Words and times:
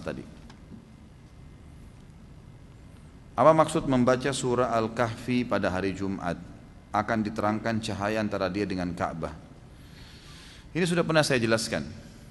tadi. 0.00 0.24
Apa 3.34 3.50
maksud 3.50 3.90
membaca 3.90 4.30
surah 4.30 4.70
Al-Kahfi 4.70 5.42
pada 5.42 5.66
hari 5.74 5.90
Jumat? 5.90 6.38
Akan 6.94 7.26
diterangkan 7.26 7.82
cahaya 7.82 8.22
antara 8.22 8.46
dia 8.46 8.62
dengan 8.62 8.94
Ka'bah. 8.94 9.34
Ini 10.70 10.86
sudah 10.86 11.02
pernah 11.02 11.26
saya 11.26 11.42
jelaskan. 11.42 11.82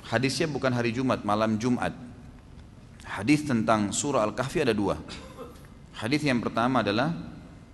Hadisnya 0.08 0.48
bukan 0.48 0.72
hari 0.72 0.96
Jumat, 0.96 1.28
malam 1.28 1.60
Jumat. 1.60 1.92
Hadis 3.04 3.44
tentang 3.44 3.92
surah 3.92 4.24
Al-Kahfi 4.24 4.64
ada 4.64 4.72
dua. 4.72 4.96
Hadis 6.00 6.24
yang 6.24 6.40
pertama 6.40 6.80
adalah 6.80 7.12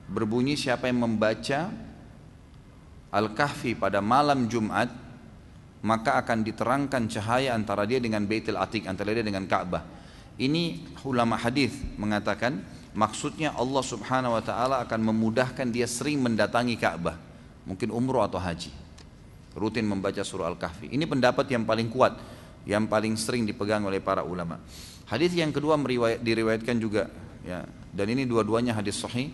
berbunyi 0.10 0.58
siapa 0.58 0.90
yang 0.90 1.06
membaca 1.06 1.70
Al-Kahfi 3.14 3.78
pada 3.78 4.02
malam 4.02 4.50
Jumat 4.50 5.09
maka 5.86 6.20
akan 6.20 6.44
diterangkan 6.44 7.08
cahaya 7.08 7.56
antara 7.56 7.88
dia 7.88 8.04
dengan 8.04 8.26
Baitul 8.28 8.60
Atiq, 8.60 8.88
antara 8.88 9.16
dia 9.16 9.24
dengan 9.24 9.48
Ka'bah. 9.48 9.84
Ini 10.40 10.96
ulama 11.04 11.36
hadis 11.36 11.76
mengatakan 12.00 12.64
Maksudnya 12.90 13.54
Allah 13.54 13.84
subhanahu 13.86 14.34
wa 14.34 14.44
ta'ala 14.44 14.82
akan 14.82 15.14
memudahkan 15.14 15.70
dia 15.70 15.86
sering 15.86 16.26
mendatangi 16.26 16.74
Ka'bah. 16.74 17.16
Mungkin 17.70 17.94
umroh 17.94 18.26
atau 18.26 18.42
haji. 18.42 18.74
Rutin 19.54 19.86
membaca 19.86 20.20
surah 20.26 20.50
Al-Kahfi. 20.50 20.90
Ini 20.90 21.06
pendapat 21.06 21.46
yang 21.54 21.70
paling 21.70 21.94
kuat. 21.94 22.18
Yang 22.66 22.86
paling 22.90 23.14
sering 23.14 23.46
dipegang 23.46 23.86
oleh 23.86 24.02
para 24.02 24.26
ulama. 24.26 24.58
Hadis 25.06 25.38
yang 25.38 25.54
kedua 25.54 25.78
diriwayatkan 26.18 26.76
juga. 26.82 27.08
Ya, 27.46 27.66
dan 27.94 28.08
ini 28.10 28.26
dua-duanya 28.26 28.74
hadis 28.74 28.98
sahih. 28.98 29.32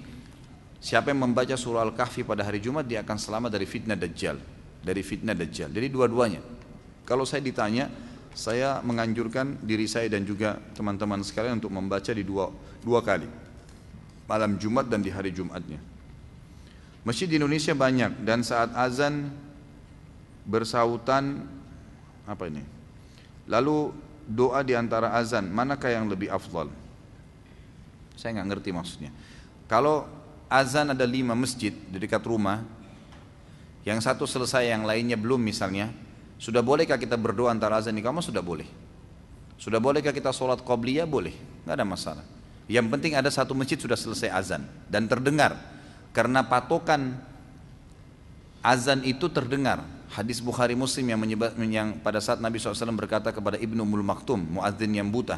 Siapa 0.83 1.15
yang 1.15 1.23
membaca 1.23 1.55
surah 1.55 1.87
Al-Kahfi 1.87 2.27
pada 2.27 2.43
hari 2.43 2.59
Jumat 2.59 2.83
dia 2.85 3.01
akan 3.01 3.17
selamat 3.17 3.55
dari 3.55 3.65
fitnah 3.65 3.95
Dajjal. 3.95 4.37
Dari 4.85 5.01
fitnah 5.01 5.33
Dajjal. 5.33 5.73
Jadi 5.73 5.87
dua-duanya. 5.89 6.45
Kalau 7.09 7.25
saya 7.25 7.41
ditanya, 7.41 7.89
saya 8.37 8.85
menganjurkan 8.85 9.65
diri 9.65 9.89
saya 9.89 10.05
dan 10.05 10.21
juga 10.21 10.61
teman-teman 10.77 11.25
sekalian 11.25 11.57
untuk 11.57 11.73
membaca 11.73 12.11
di 12.13 12.21
dua, 12.21 12.53
dua 12.85 13.01
kali 13.01 13.45
malam 14.25 14.57
Jumat 14.57 14.89
dan 14.89 15.01
di 15.01 15.13
hari 15.13 15.29
Jumatnya. 15.29 15.77
Masjid 17.05 17.29
di 17.29 17.37
Indonesia 17.37 17.77
banyak 17.77 18.25
dan 18.25 18.41
saat 18.41 18.73
azan 18.73 19.29
bersautan 20.45 21.45
apa 22.25 22.49
ini? 22.49 22.65
Lalu 23.45 23.93
doa 24.25 24.65
di 24.65 24.73
antara 24.73 25.13
azan 25.13 25.45
manakah 25.45 25.93
yang 25.93 26.09
lebih 26.09 26.33
afdal? 26.33 26.73
Saya 28.17 28.41
nggak 28.41 28.49
ngerti 28.57 28.69
maksudnya. 28.73 29.13
Kalau 29.69 30.09
azan 30.49 30.97
ada 30.97 31.05
lima 31.05 31.37
masjid 31.37 31.69
di 31.69 31.97
dekat 32.01 32.25
rumah, 32.25 32.65
yang 33.85 34.01
satu 34.01 34.25
selesai 34.25 34.65
yang 34.65 34.81
lainnya 34.81 35.13
belum 35.13 35.37
misalnya, 35.37 35.93
sudah 36.41 36.65
bolehkah 36.65 36.97
kita 36.97 37.15
berdoa 37.15 37.53
antara 37.53 37.77
azan? 37.77 37.95
Kamu 37.95 38.19
sudah 38.19 38.41
boleh. 38.41 38.65
Sudah 39.55 39.79
bolehkah 39.79 40.11
kita 40.11 40.33
sholat 40.33 40.59
qobliyah? 40.65 41.07
Boleh, 41.07 41.37
nggak 41.63 41.75
ada 41.77 41.85
masalah. 41.87 42.25
Yang 42.65 42.87
penting 42.97 43.13
ada 43.13 43.29
satu 43.29 43.53
masjid 43.53 43.77
sudah 43.77 43.95
selesai 43.95 44.33
azan 44.33 44.65
dan 44.89 45.05
terdengar. 45.05 45.53
Karena 46.11 46.41
patokan 46.41 47.21
azan 48.65 49.05
itu 49.05 49.29
terdengar. 49.29 49.85
Hadis 50.09 50.41
Bukhari 50.41 50.73
Muslim 50.73 51.05
yang, 51.11 51.19
menyebut, 51.21 51.53
yang 51.69 51.99
pada 51.99 52.23
saat 52.23 52.39
Nabi 52.39 52.55
SAW 52.55 52.95
berkata 52.95 53.29
kepada 53.35 53.59
Ibnu 53.59 53.83
Mul 53.83 54.01
Maktum, 54.01 54.57
muadzin 54.57 54.95
yang 54.95 55.11
buta. 55.11 55.37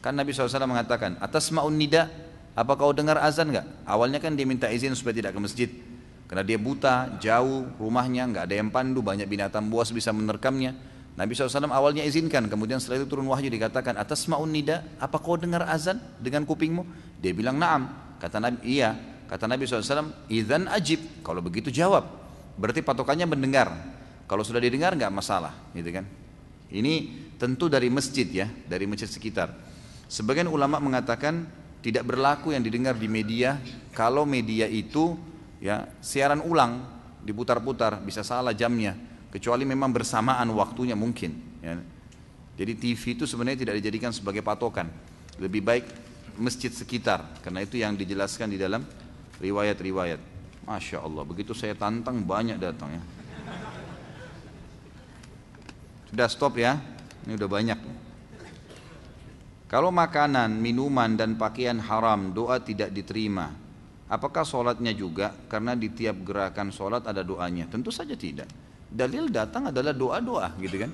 Kan 0.00 0.16
Nabi 0.16 0.32
SAW 0.32 0.64
mengatakan, 0.64 1.14
atas 1.20 1.52
ma'un 1.52 1.76
nida, 1.76 2.08
apa 2.56 2.72
kau 2.74 2.90
dengar 2.90 3.20
azan 3.20 3.52
enggak? 3.52 3.68
Awalnya 3.84 4.18
kan 4.18 4.32
dia 4.32 4.48
minta 4.48 4.66
izin 4.72 4.96
supaya 4.96 5.14
tidak 5.14 5.36
ke 5.36 5.40
masjid. 5.44 5.70
Karena 6.24 6.42
dia 6.42 6.56
buta, 6.56 7.20
jauh 7.20 7.68
rumahnya, 7.76 8.24
enggak 8.24 8.44
ada 8.48 8.54
yang 8.56 8.72
pandu, 8.72 9.04
banyak 9.04 9.28
binatang 9.28 9.68
buas 9.68 9.92
bisa 9.92 10.10
menerkamnya. 10.10 10.72
Nabi 11.14 11.30
SAW 11.36 11.70
awalnya 11.70 12.02
izinkan, 12.02 12.50
kemudian 12.50 12.82
setelah 12.82 13.04
itu 13.04 13.08
turun 13.12 13.28
wahyu 13.30 13.46
dikatakan, 13.46 13.94
atas 13.94 14.26
ma'un 14.26 14.50
nida, 14.50 14.82
apa 14.98 15.20
kau 15.22 15.38
dengar 15.38 15.62
azan 15.70 16.02
dengan 16.18 16.42
kupingmu? 16.42 16.82
Dia 17.22 17.30
bilang, 17.30 17.54
naam. 17.54 17.86
Kata 18.18 18.42
Nabi, 18.42 18.58
iya. 18.66 18.98
Kata 19.30 19.46
Nabi 19.46 19.68
SAW, 19.68 20.10
izan 20.26 20.66
ajib. 20.66 21.22
Kalau 21.22 21.38
begitu 21.38 21.70
jawab. 21.70 22.08
Berarti 22.58 22.82
patokannya 22.82 23.30
mendengar. 23.30 23.70
Kalau 24.26 24.42
sudah 24.42 24.58
didengar 24.58 24.96
nggak 24.96 25.12
masalah, 25.12 25.54
gitu 25.76 25.92
kan? 25.92 26.08
Ini 26.72 26.94
tentu 27.36 27.68
dari 27.68 27.92
masjid 27.92 28.24
ya, 28.24 28.48
dari 28.66 28.88
masjid 28.88 29.06
sekitar. 29.06 29.52
Sebagian 30.08 30.48
ulama 30.48 30.80
mengatakan 30.80 31.46
tidak 31.84 32.08
berlaku 32.08 32.56
yang 32.56 32.64
didengar 32.64 32.96
di 32.96 33.06
media 33.06 33.60
kalau 33.92 34.24
media 34.24 34.64
itu 34.64 35.14
ya 35.64 35.88
siaran 36.04 36.44
ulang 36.44 36.84
diputar-putar 37.24 38.04
bisa 38.04 38.20
salah 38.20 38.52
jamnya. 38.52 38.92
Kecuali 39.32 39.66
memang 39.66 39.90
bersamaan 39.90 40.46
waktunya 40.54 40.94
mungkin 40.94 41.58
ya. 41.58 41.74
jadi 42.54 42.72
TV 42.78 43.18
itu 43.18 43.24
sebenarnya 43.26 43.66
tidak 43.66 43.80
dijadikan 43.82 44.12
sebagai 44.12 44.44
patokan. 44.44 44.86
Lebih 45.40 45.64
baik 45.64 45.84
masjid 46.38 46.70
sekitar 46.70 47.42
karena 47.42 47.64
itu 47.64 47.80
yang 47.80 47.98
dijelaskan 47.98 48.52
di 48.52 48.60
dalam 48.60 48.84
riwayat-riwayat. 49.42 50.20
Masya 50.68 51.02
Allah 51.02 51.24
begitu 51.26 51.50
saya 51.50 51.74
tantang 51.74 52.22
banyak 52.22 52.60
datang 52.60 52.94
ya. 52.94 53.02
Sudah 56.14 56.28
stop 56.30 56.54
ya? 56.62 56.78
Ini 57.26 57.34
udah 57.34 57.50
banyak. 57.50 57.78
Kalau 59.66 59.90
makanan, 59.90 60.54
minuman 60.62 61.18
dan 61.18 61.34
pakaian 61.34 61.82
haram 61.82 62.30
doa 62.30 62.62
tidak 62.62 62.94
diterima 62.94 63.63
Apakah 64.08 64.44
sholatnya 64.44 64.92
juga? 64.92 65.32
Karena 65.48 65.72
di 65.72 65.88
tiap 65.88 66.20
gerakan 66.28 66.68
sholat 66.68 67.08
ada 67.08 67.24
doanya 67.24 67.64
Tentu 67.72 67.88
saja 67.88 68.12
tidak 68.12 68.44
dalil 68.94 69.26
datang 69.26 69.74
adalah 69.74 69.90
doa-doa 69.90 70.54
gitu 70.62 70.78
kan. 70.78 70.90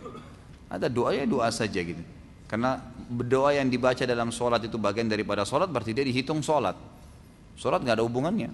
Ada 0.72 0.88
doa 0.88 1.12
ya 1.12 1.28
doa 1.28 1.52
saja 1.52 1.84
gitu. 1.84 2.00
Karena 2.48 2.80
doa 3.06 3.52
yang 3.52 3.68
dibaca 3.68 4.02
dalam 4.08 4.32
sholat 4.32 4.64
itu 4.64 4.80
bagian 4.80 5.06
daripada 5.06 5.44
sholat 5.44 5.68
berarti 5.68 5.92
dia 5.92 6.02
dihitung 6.08 6.40
sholat. 6.40 6.74
Sholat 7.60 7.84
nggak 7.84 8.00
ada 8.00 8.04
hubungannya, 8.08 8.50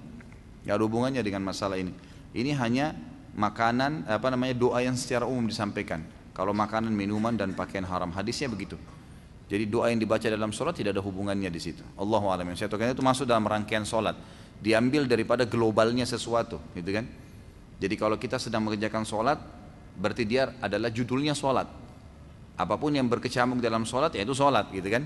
nggak 0.66 0.74
ada 0.74 0.82
hubungannya 0.82 1.22
dengan 1.22 1.46
masalah 1.46 1.78
ini. 1.78 1.94
Ini 2.34 2.52
hanya 2.58 2.92
makanan 3.38 4.10
apa 4.10 4.26
namanya 4.34 4.58
doa 4.58 4.82
yang 4.82 4.98
secara 4.98 5.24
umum 5.24 5.46
disampaikan. 5.46 6.02
Kalau 6.36 6.52
makanan, 6.52 6.92
minuman 6.92 7.32
dan 7.32 7.56
pakaian 7.56 7.86
haram 7.88 8.12
hadisnya 8.12 8.52
begitu. 8.52 8.76
Jadi 9.46 9.64
doa 9.70 9.88
yang 9.88 9.96
dibaca 10.02 10.26
dalam 10.26 10.52
sholat 10.52 10.76
tidak 10.76 10.98
ada 10.98 11.00
hubungannya 11.00 11.48
di 11.48 11.60
situ. 11.62 11.80
Allah 11.96 12.20
alam. 12.20 12.52
Saya 12.58 12.68
itu 12.68 13.00
masuk 13.00 13.24
dalam 13.24 13.46
rangkaian 13.46 13.86
sholat. 13.86 14.18
Diambil 14.56 15.04
daripada 15.04 15.44
globalnya 15.44 16.08
sesuatu, 16.08 16.58
gitu 16.72 16.90
kan? 16.90 17.04
Jadi 17.76 17.94
kalau 17.94 18.16
kita 18.16 18.40
sedang 18.40 18.64
mengerjakan 18.64 19.04
sholat, 19.04 19.36
berarti 20.00 20.24
dia 20.24 20.56
adalah 20.64 20.88
judulnya 20.88 21.36
sholat. 21.36 21.68
Apa 22.56 22.80
pun 22.80 22.96
yang 22.96 23.04
berkecamuk 23.04 23.60
dalam 23.60 23.84
sholat, 23.84 24.16
yaitu 24.16 24.32
sholat 24.32 24.72
gitu 24.72 24.88
kan. 24.88 25.04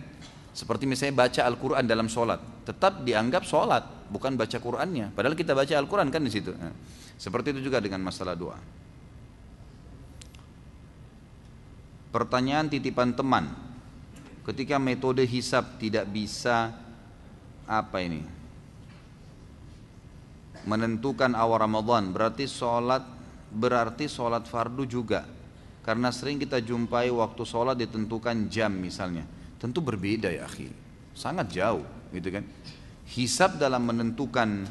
Seperti 0.54 0.86
misalnya 0.86 1.26
baca 1.26 1.40
Al-Quran 1.46 1.84
dalam 1.86 2.06
sholat, 2.06 2.38
tetap 2.66 3.02
dianggap 3.02 3.42
sholat, 3.42 4.10
bukan 4.10 4.38
baca 4.38 4.58
Qurannya. 4.58 5.10
Padahal 5.14 5.34
kita 5.34 5.54
baca 5.54 5.74
Al-Quran 5.74 6.10
kan 6.10 6.22
di 6.22 6.30
situ. 6.30 6.54
Nah, 6.54 6.74
seperti 7.18 7.54
itu 7.54 7.70
juga 7.70 7.82
dengan 7.82 8.02
masalah 8.02 8.34
doa. 8.38 8.58
Pertanyaan 12.10 12.66
titipan 12.66 13.14
teman, 13.14 13.50
ketika 14.42 14.82
metode 14.82 15.22
hisap 15.22 15.78
tidak 15.78 16.10
bisa 16.10 16.74
apa 17.70 18.02
ini 18.02 18.39
menentukan 20.64 21.32
awal 21.36 21.62
Ramadan. 21.62 22.12
Berarti 22.12 22.44
sholat 22.44 23.04
berarti 23.50 24.06
sholat 24.06 24.46
fardu 24.46 24.84
juga. 24.86 25.26
Karena 25.80 26.12
sering 26.12 26.36
kita 26.36 26.60
jumpai 26.60 27.08
waktu 27.08 27.42
sholat 27.44 27.76
ditentukan 27.80 28.46
jam 28.52 28.72
misalnya. 28.74 29.24
Tentu 29.56 29.80
berbeda 29.80 30.28
ya 30.28 30.44
akhi. 30.44 30.68
Sangat 31.16 31.52
jauh 31.52 31.84
gitu 32.12 32.28
kan? 32.30 32.44
Hisab 33.10 33.58
dalam 33.58 33.82
menentukan 33.88 34.68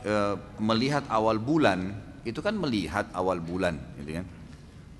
e, 0.00 0.14
melihat 0.62 1.04
awal 1.12 1.36
bulan 1.36 1.92
itu 2.24 2.40
kan 2.40 2.56
melihat 2.56 3.10
awal 3.12 3.42
bulan 3.42 3.76
gitu 4.00 4.22
kan? 4.22 4.26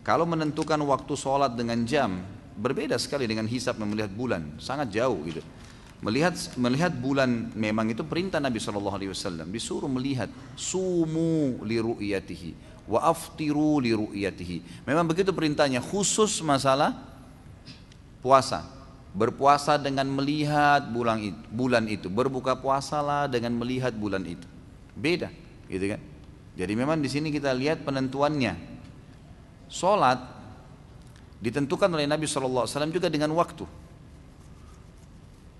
Kalau 0.04 0.24
menentukan 0.26 0.80
waktu 0.82 1.14
sholat 1.14 1.54
dengan 1.54 1.84
jam 1.86 2.20
berbeda 2.58 2.98
sekali 3.00 3.24
dengan 3.24 3.48
hisab 3.48 3.78
melihat 3.80 4.12
bulan. 4.12 4.60
Sangat 4.60 4.92
jauh 4.92 5.16
gitu 5.24 5.40
Melihat 6.00 6.32
melihat 6.56 6.92
bulan 6.96 7.52
memang 7.52 7.92
itu 7.92 8.00
perintah 8.08 8.40
Nabi 8.40 8.56
Shallallahu 8.56 8.96
Alaihi 8.96 9.12
Wasallam 9.12 9.52
disuruh 9.52 9.84
melihat 9.84 10.32
sumu 10.56 11.60
li 11.60 11.76
ru'yatihi 11.76 12.56
wa 12.88 13.04
aftiru 13.04 13.84
li 13.84 13.92
ru'yatihi. 13.92 14.88
Memang 14.88 15.04
begitu 15.04 15.28
perintahnya 15.36 15.84
khusus 15.84 16.40
masalah 16.40 16.96
puasa. 18.24 18.64
Berpuasa 19.10 19.74
dengan 19.74 20.06
melihat 20.06 20.86
bulan 20.88 21.18
itu, 21.18 21.42
bulan 21.50 21.84
itu. 21.90 22.06
Berbuka 22.06 22.54
puasalah 22.54 23.26
dengan 23.26 23.58
melihat 23.58 23.90
bulan 23.90 24.22
itu. 24.22 24.46
Beda, 24.94 25.28
gitu 25.66 25.98
kan? 25.98 26.00
Jadi 26.54 26.72
memang 26.78 27.02
di 27.02 27.10
sini 27.10 27.34
kita 27.34 27.50
lihat 27.50 27.82
penentuannya. 27.82 28.54
Salat 29.66 30.22
ditentukan 31.42 31.90
oleh 31.90 32.06
Nabi 32.06 32.30
Shallallahu 32.30 32.64
Alaihi 32.64 32.74
Wasallam 32.74 32.94
juga 32.94 33.10
dengan 33.10 33.34
waktu. 33.34 33.66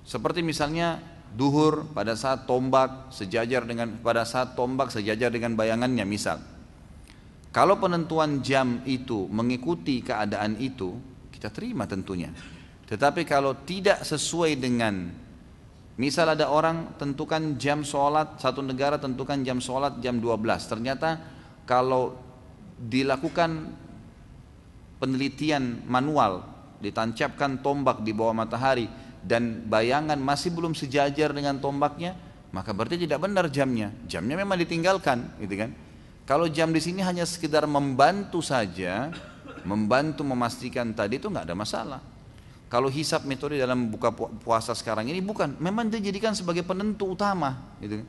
Seperti 0.04 0.40
misalnya 0.42 0.98
duhur 1.34 1.86
pada 1.94 2.18
saat 2.18 2.44
tombak 2.44 3.14
sejajar 3.14 3.62
dengan 3.62 4.00
pada 4.02 4.26
saat 4.26 4.58
tombak 4.58 4.90
sejajar 4.90 5.30
dengan 5.30 5.54
bayangannya 5.54 6.02
misal. 6.02 6.42
Kalau 7.50 7.82
penentuan 7.82 8.42
jam 8.46 8.82
itu 8.86 9.26
mengikuti 9.26 10.02
keadaan 10.06 10.54
itu, 10.62 10.94
kita 11.34 11.50
terima 11.50 11.86
tentunya. 11.86 12.30
Tetapi 12.86 13.26
kalau 13.26 13.58
tidak 13.66 14.02
sesuai 14.06 14.54
dengan 14.58 14.94
Misal 16.00 16.32
ada 16.32 16.48
orang 16.48 16.96
tentukan 16.96 17.60
jam 17.60 17.84
sholat, 17.84 18.40
satu 18.40 18.64
negara 18.64 18.96
tentukan 18.96 19.36
jam 19.44 19.60
sholat 19.60 20.00
jam 20.00 20.16
12. 20.16 20.40
Ternyata 20.64 21.20
kalau 21.68 22.16
dilakukan 22.80 23.68
penelitian 24.96 25.84
manual, 25.84 26.40
ditancapkan 26.80 27.60
tombak 27.60 28.00
di 28.00 28.16
bawah 28.16 28.32
matahari 28.32 28.88
dan 29.20 29.68
bayangan 29.68 30.16
masih 30.16 30.52
belum 30.52 30.72
sejajar 30.72 31.30
dengan 31.36 31.60
tombaknya, 31.60 32.16
maka 32.50 32.74
berarti 32.74 32.98
tidak 32.98 33.22
benar 33.22 33.46
jamnya. 33.52 33.92
Jamnya 34.08 34.40
memang 34.40 34.58
ditinggalkan, 34.58 35.38
gitu 35.38 35.54
kan? 35.54 35.70
Kalau 36.24 36.46
jam 36.46 36.70
di 36.70 36.78
sini 36.78 37.02
hanya 37.02 37.26
sekedar 37.26 37.66
membantu 37.66 38.38
saja, 38.40 39.10
membantu 39.66 40.22
memastikan 40.22 40.94
tadi 40.94 41.18
itu 41.18 41.26
nggak 41.26 41.46
ada 41.46 41.56
masalah. 41.58 42.00
Kalau 42.70 42.86
hisap 42.86 43.26
metode 43.26 43.58
dalam 43.58 43.90
buka 43.90 44.14
puasa 44.14 44.70
sekarang 44.78 45.10
ini 45.10 45.18
bukan, 45.18 45.58
memang 45.58 45.90
dijadikan 45.90 46.38
sebagai 46.38 46.62
penentu 46.62 47.18
utama, 47.18 47.74
gitu. 47.82 48.06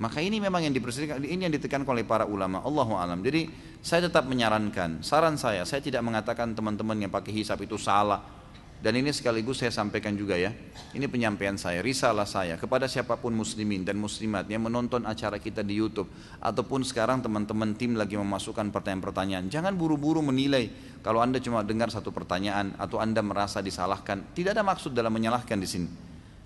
Maka 0.00 0.24
ini 0.24 0.40
memang 0.40 0.64
yang 0.64 0.72
diperselisihkan, 0.72 1.20
ini 1.20 1.44
yang 1.44 1.52
ditekan 1.52 1.84
oleh 1.84 2.08
para 2.08 2.24
ulama. 2.24 2.64
Allahu 2.64 2.96
alam. 2.96 3.20
Jadi 3.20 3.52
saya 3.84 4.08
tetap 4.08 4.24
menyarankan, 4.24 5.04
saran 5.04 5.36
saya, 5.36 5.66
saya 5.68 5.84
tidak 5.84 6.00
mengatakan 6.00 6.56
teman-teman 6.56 6.96
yang 6.96 7.12
pakai 7.12 7.36
hisap 7.36 7.60
itu 7.60 7.76
salah, 7.76 8.39
dan 8.80 8.96
ini 8.96 9.12
sekaligus 9.12 9.60
saya 9.60 9.68
sampaikan 9.68 10.16
juga 10.16 10.40
ya. 10.40 10.56
Ini 10.96 11.04
penyampaian 11.04 11.52
saya, 11.60 11.84
risalah 11.84 12.24
saya 12.24 12.56
kepada 12.56 12.88
siapa 12.88 13.20
pun 13.20 13.36
muslimin 13.36 13.84
dan 13.84 14.00
muslimat 14.00 14.48
yang 14.48 14.64
menonton 14.64 15.04
acara 15.04 15.36
kita 15.36 15.60
di 15.60 15.76
YouTube 15.76 16.08
ataupun 16.40 16.80
sekarang 16.80 17.20
teman-teman 17.20 17.76
tim 17.76 17.92
lagi 17.92 18.16
memasukkan 18.16 18.72
pertanyaan-pertanyaan. 18.72 19.52
Jangan 19.52 19.76
buru-buru 19.76 20.24
menilai 20.24 20.72
kalau 21.04 21.20
Anda 21.20 21.44
cuma 21.44 21.60
dengar 21.60 21.92
satu 21.92 22.08
pertanyaan 22.08 22.72
atau 22.80 22.96
Anda 22.96 23.20
merasa 23.20 23.60
disalahkan. 23.60 24.32
Tidak 24.32 24.56
ada 24.56 24.64
maksud 24.64 24.96
dalam 24.96 25.12
menyalahkan 25.12 25.60
di 25.60 25.68
sini. 25.68 25.88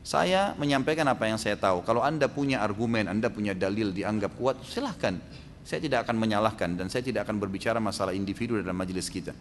Saya 0.05 0.53
menyampaikan 0.59 1.07
apa 1.09 1.31
yang 1.31 1.39
saya 1.41 1.55
tahu. 1.57 1.87
Kalau 1.87 2.03
Anda 2.03 2.27
punya 2.27 2.61
argumen, 2.61 3.09
Anda 3.09 3.31
punya 3.31 3.55
dalil 3.57 3.95
dianggap 3.95 4.37
kuat, 4.37 4.59
silahkan. 4.67 5.17
Saya 5.65 5.81
tidak 5.81 6.05
akan 6.05 6.21
menyalahkan 6.21 6.77
dan 6.77 6.93
saya 6.93 7.01
tidak 7.01 7.25
akan 7.25 7.41
berbicara 7.41 7.81
masalah 7.81 8.13
individu 8.13 8.61
dalam 8.61 8.77
majelis 8.77 9.09
kita. 9.09 9.33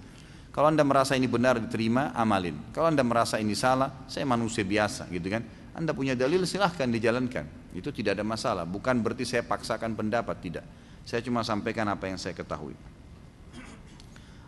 Kalau 0.54 0.70
anda 0.70 0.86
merasa 0.86 1.18
ini 1.18 1.26
benar 1.26 1.58
diterima, 1.58 2.14
amalin. 2.14 2.54
Kalau 2.70 2.94
anda 2.94 3.02
merasa 3.02 3.42
ini 3.42 3.58
salah, 3.58 3.90
saya 4.06 4.22
manusia 4.30 4.62
biasa 4.62 5.10
gitu 5.10 5.26
kan. 5.26 5.42
Anda 5.74 5.98
punya 5.98 6.14
dalil 6.14 6.46
silahkan 6.46 6.86
dijalankan. 6.86 7.74
Itu 7.74 7.90
tidak 7.90 8.22
ada 8.22 8.22
masalah. 8.22 8.62
Bukan 8.70 9.02
berarti 9.02 9.26
saya 9.26 9.42
paksakan 9.42 9.98
pendapat, 9.98 10.38
tidak. 10.46 10.66
Saya 11.02 11.26
cuma 11.26 11.42
sampaikan 11.42 11.90
apa 11.90 12.06
yang 12.06 12.22
saya 12.22 12.38
ketahui. 12.38 12.78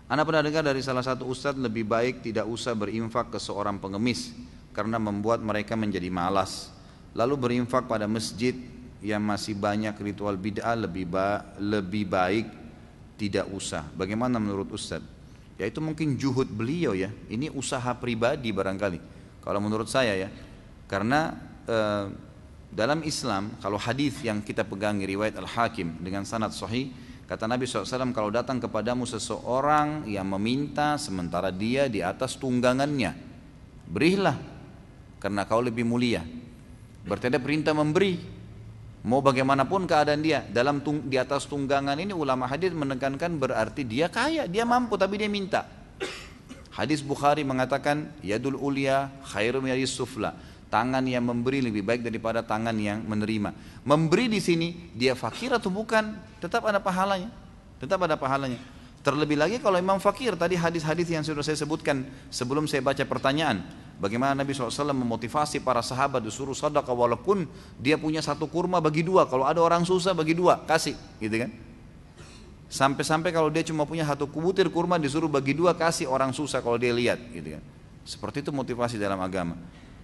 Anda 0.06 0.22
pernah 0.22 0.46
dengar 0.46 0.62
dari 0.62 0.86
salah 0.86 1.02
satu 1.02 1.26
ustadz 1.26 1.58
lebih 1.58 1.90
baik 1.90 2.22
tidak 2.22 2.46
usah 2.46 2.78
berinfak 2.78 3.34
ke 3.34 3.42
seorang 3.42 3.82
pengemis 3.82 4.30
karena 4.78 5.02
membuat 5.02 5.42
mereka 5.42 5.74
menjadi 5.74 6.14
malas. 6.14 6.70
Lalu 7.18 7.34
berinfak 7.34 7.90
pada 7.90 8.06
masjid 8.06 8.54
yang 9.02 9.26
masih 9.26 9.58
banyak 9.58 9.98
ritual 9.98 10.38
bid'ah 10.38 10.78
lebih 10.78 11.10
ba 11.10 11.58
lebih 11.58 12.06
baik 12.06 12.46
tidak 13.18 13.50
usah. 13.50 13.90
Bagaimana 13.98 14.38
menurut 14.38 14.70
ustadz? 14.70 15.15
Ya 15.56 15.66
itu 15.68 15.80
mungkin 15.80 16.20
juhud 16.20 16.48
beliau 16.52 16.96
ya. 16.96 17.12
Ini 17.32 17.52
usaha 17.52 17.92
pribadi 17.96 18.52
barangkali 18.52 19.00
kalau 19.44 19.60
menurut 19.64 19.88
saya 19.88 20.16
ya. 20.16 20.30
Karena 20.86 21.34
e, 21.66 21.78
dalam 22.76 23.02
Islam 23.08 23.56
kalau 23.64 23.80
hadis 23.80 24.20
yang 24.22 24.44
kita 24.44 24.68
pegangi 24.68 25.08
riwayat 25.08 25.40
Al 25.40 25.48
Hakim 25.48 25.98
dengan 26.04 26.28
sanad 26.28 26.52
sahih 26.52 26.92
kata 27.26 27.50
Nabi 27.50 27.66
SAW 27.66 28.14
kalau 28.14 28.30
datang 28.30 28.62
kepadamu 28.62 29.08
seseorang 29.10 30.06
yang 30.06 30.30
meminta 30.30 31.00
sementara 31.02 31.50
dia 31.50 31.90
di 31.90 32.06
atas 32.06 32.38
tunggangannya 32.38 33.18
berilah 33.90 34.38
karena 35.24 35.42
kau 35.48 35.64
lebih 35.64 35.88
mulia. 35.88 36.22
Berarti 37.06 37.30
ada 37.30 37.40
perintah 37.42 37.74
memberi 37.74 38.35
Mau 39.06 39.22
bagaimanapun 39.22 39.86
keadaan 39.86 40.26
dia 40.26 40.42
dalam 40.50 40.82
tung, 40.82 41.06
di 41.06 41.22
atas 41.22 41.46
tunggangan 41.46 41.94
ini 41.94 42.10
ulama 42.10 42.50
hadis 42.50 42.74
menekankan 42.74 43.38
berarti 43.38 43.86
dia 43.86 44.10
kaya, 44.10 44.50
dia 44.50 44.66
mampu 44.66 44.98
tapi 44.98 45.22
dia 45.22 45.30
minta. 45.30 45.70
Hadis 46.74 47.06
Bukhari 47.06 47.46
mengatakan 47.46 48.10
yadul 48.26 48.58
ulia 48.58 49.14
khairum 49.30 49.70
yadis 49.70 49.94
sufla. 49.94 50.34
Tangan 50.74 51.06
yang 51.06 51.22
memberi 51.22 51.62
lebih 51.62 51.86
baik 51.86 52.02
daripada 52.02 52.42
tangan 52.42 52.74
yang 52.82 53.06
menerima. 53.06 53.54
Memberi 53.86 54.26
di 54.26 54.42
sini 54.42 54.74
dia 54.98 55.14
fakir 55.14 55.54
atau 55.54 55.70
bukan 55.70 56.18
tetap 56.42 56.66
ada 56.66 56.82
pahalanya. 56.82 57.30
Tetap 57.78 58.02
ada 58.10 58.18
pahalanya. 58.18 58.58
Terlebih 59.06 59.38
lagi 59.38 59.62
kalau 59.62 59.78
imam 59.78 60.02
fakir 60.02 60.34
tadi 60.34 60.58
hadis-hadis 60.58 61.14
yang 61.14 61.22
sudah 61.22 61.46
saya 61.46 61.62
sebutkan 61.62 62.10
sebelum 62.34 62.66
saya 62.66 62.82
baca 62.82 63.06
pertanyaan 63.06 63.62
Bagaimana 63.96 64.36
Nabi 64.36 64.52
SAW 64.52 64.92
memotivasi 64.92 65.64
para 65.64 65.80
sahabat 65.80 66.20
disuruh 66.20 66.52
sadaqah 66.52 66.92
walaupun 66.92 67.48
dia 67.80 67.96
punya 67.96 68.20
satu 68.20 68.44
kurma 68.44 68.84
bagi 68.84 69.08
dua. 69.08 69.24
Kalau 69.24 69.48
ada 69.48 69.64
orang 69.64 69.88
susah 69.88 70.12
bagi 70.12 70.36
dua, 70.36 70.60
kasih. 70.68 71.00
Gitu 71.24 71.48
kan. 71.48 71.52
Sampai-sampai 72.68 73.32
kalau 73.32 73.48
dia 73.48 73.64
cuma 73.64 73.88
punya 73.88 74.04
satu 74.04 74.28
kubutir 74.28 74.68
kurma 74.68 75.00
disuruh 75.00 75.32
bagi 75.32 75.56
dua, 75.56 75.72
kasih 75.72 76.12
orang 76.12 76.36
susah 76.36 76.60
kalau 76.60 76.76
dia 76.76 76.92
lihat. 76.92 77.24
Gitu 77.32 77.56
kan. 77.56 77.64
Seperti 78.04 78.44
itu 78.44 78.52
motivasi 78.52 79.00
dalam 79.00 79.18
agama. 79.24 79.56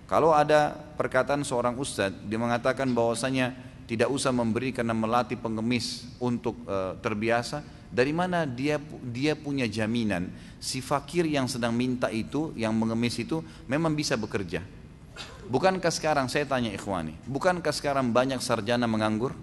Kalau 0.08 0.32
ada 0.32 0.76
perkataan 0.96 1.44
seorang 1.44 1.76
ustadz, 1.76 2.16
dia 2.28 2.40
mengatakan 2.40 2.88
bahwasanya 2.92 3.56
tidak 3.92 4.08
usah 4.08 4.32
memberi 4.32 4.72
karena 4.72 4.96
melatih 4.96 5.36
pengemis 5.36 6.08
untuk 6.16 6.56
e, 6.64 6.96
terbiasa, 7.04 7.60
dari 7.92 8.16
mana 8.16 8.48
dia 8.48 8.80
dia 9.04 9.36
punya 9.36 9.68
jaminan 9.68 10.32
si 10.64 10.80
fakir 10.80 11.28
yang 11.28 11.46
sedang 11.52 11.76
minta 11.76 12.08
itu, 12.08 12.56
yang 12.56 12.72
mengemis 12.72 13.20
itu 13.20 13.44
memang 13.68 13.92
bisa 13.92 14.16
bekerja? 14.16 14.64
Bukankah 15.52 15.92
sekarang 15.92 16.32
saya 16.32 16.48
tanya 16.48 16.72
ikhwani, 16.72 17.20
bukankah 17.28 17.76
sekarang 17.76 18.16
banyak 18.16 18.40
sarjana 18.40 18.88
menganggur? 18.88 19.36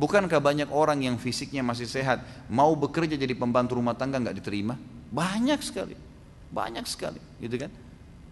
Bukankah 0.00 0.40
banyak 0.40 0.70
orang 0.72 1.04
yang 1.04 1.20
fisiknya 1.20 1.60
masih 1.60 1.84
sehat 1.84 2.22
mau 2.48 2.72
bekerja 2.72 3.18
jadi 3.18 3.34
pembantu 3.36 3.76
rumah 3.76 3.92
tangga 3.92 4.16
nggak 4.16 4.40
diterima? 4.40 4.78
Banyak 5.12 5.60
sekali, 5.60 5.98
banyak 6.48 6.86
sekali, 6.88 7.20
gitu 7.42 7.66
kan? 7.66 7.70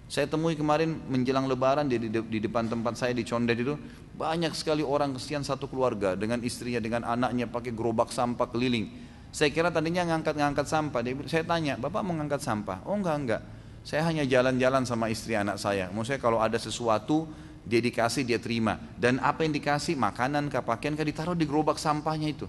Saya 0.06 0.30
temui 0.30 0.54
kemarin 0.54 0.94
menjelang 1.10 1.50
lebaran 1.50 1.90
di, 1.90 1.98
di, 1.98 2.08
di 2.08 2.38
depan 2.38 2.70
tempat 2.70 2.94
saya 2.94 3.10
di 3.10 3.26
Condet 3.26 3.58
itu 3.58 3.74
banyak 4.14 4.54
sekali 4.54 4.86
orang 4.86 5.18
kesian 5.18 5.42
satu 5.42 5.66
keluarga 5.66 6.14
dengan 6.14 6.38
istrinya 6.46 6.78
dengan 6.78 7.02
anaknya 7.02 7.50
pakai 7.50 7.74
gerobak 7.74 8.14
sampah 8.14 8.46
keliling 8.46 9.05
saya 9.36 9.52
kira 9.52 9.68
tadinya 9.68 10.00
ngangkat-ngangkat 10.08 10.64
sampah. 10.64 11.04
Dia, 11.04 11.12
saya 11.28 11.44
tanya, 11.44 11.76
Bapak 11.76 12.00
mau 12.00 12.16
ngangkat 12.16 12.40
sampah? 12.40 12.80
Oh 12.88 12.96
enggak, 12.96 13.16
enggak. 13.20 13.42
Saya 13.84 14.08
hanya 14.08 14.24
jalan-jalan 14.24 14.88
sama 14.88 15.12
istri 15.12 15.36
anak 15.36 15.60
saya. 15.60 15.92
Maksudnya 15.92 16.16
kalau 16.24 16.40
ada 16.40 16.56
sesuatu, 16.56 17.28
dia 17.68 17.84
dikasih, 17.84 18.25
dia 18.25 18.40
terima. 18.40 18.80
Dan 18.96 19.20
apa 19.20 19.44
yang 19.44 19.52
dikasih, 19.52 19.92
makanan 19.92 20.49
kah, 20.49 20.64
pakaian 20.64 20.96
kah, 20.96 21.04
ditaruh 21.04 21.37
di 21.37 21.44
gerobak 21.44 21.76
sampahnya 21.76 22.32
itu. 22.32 22.49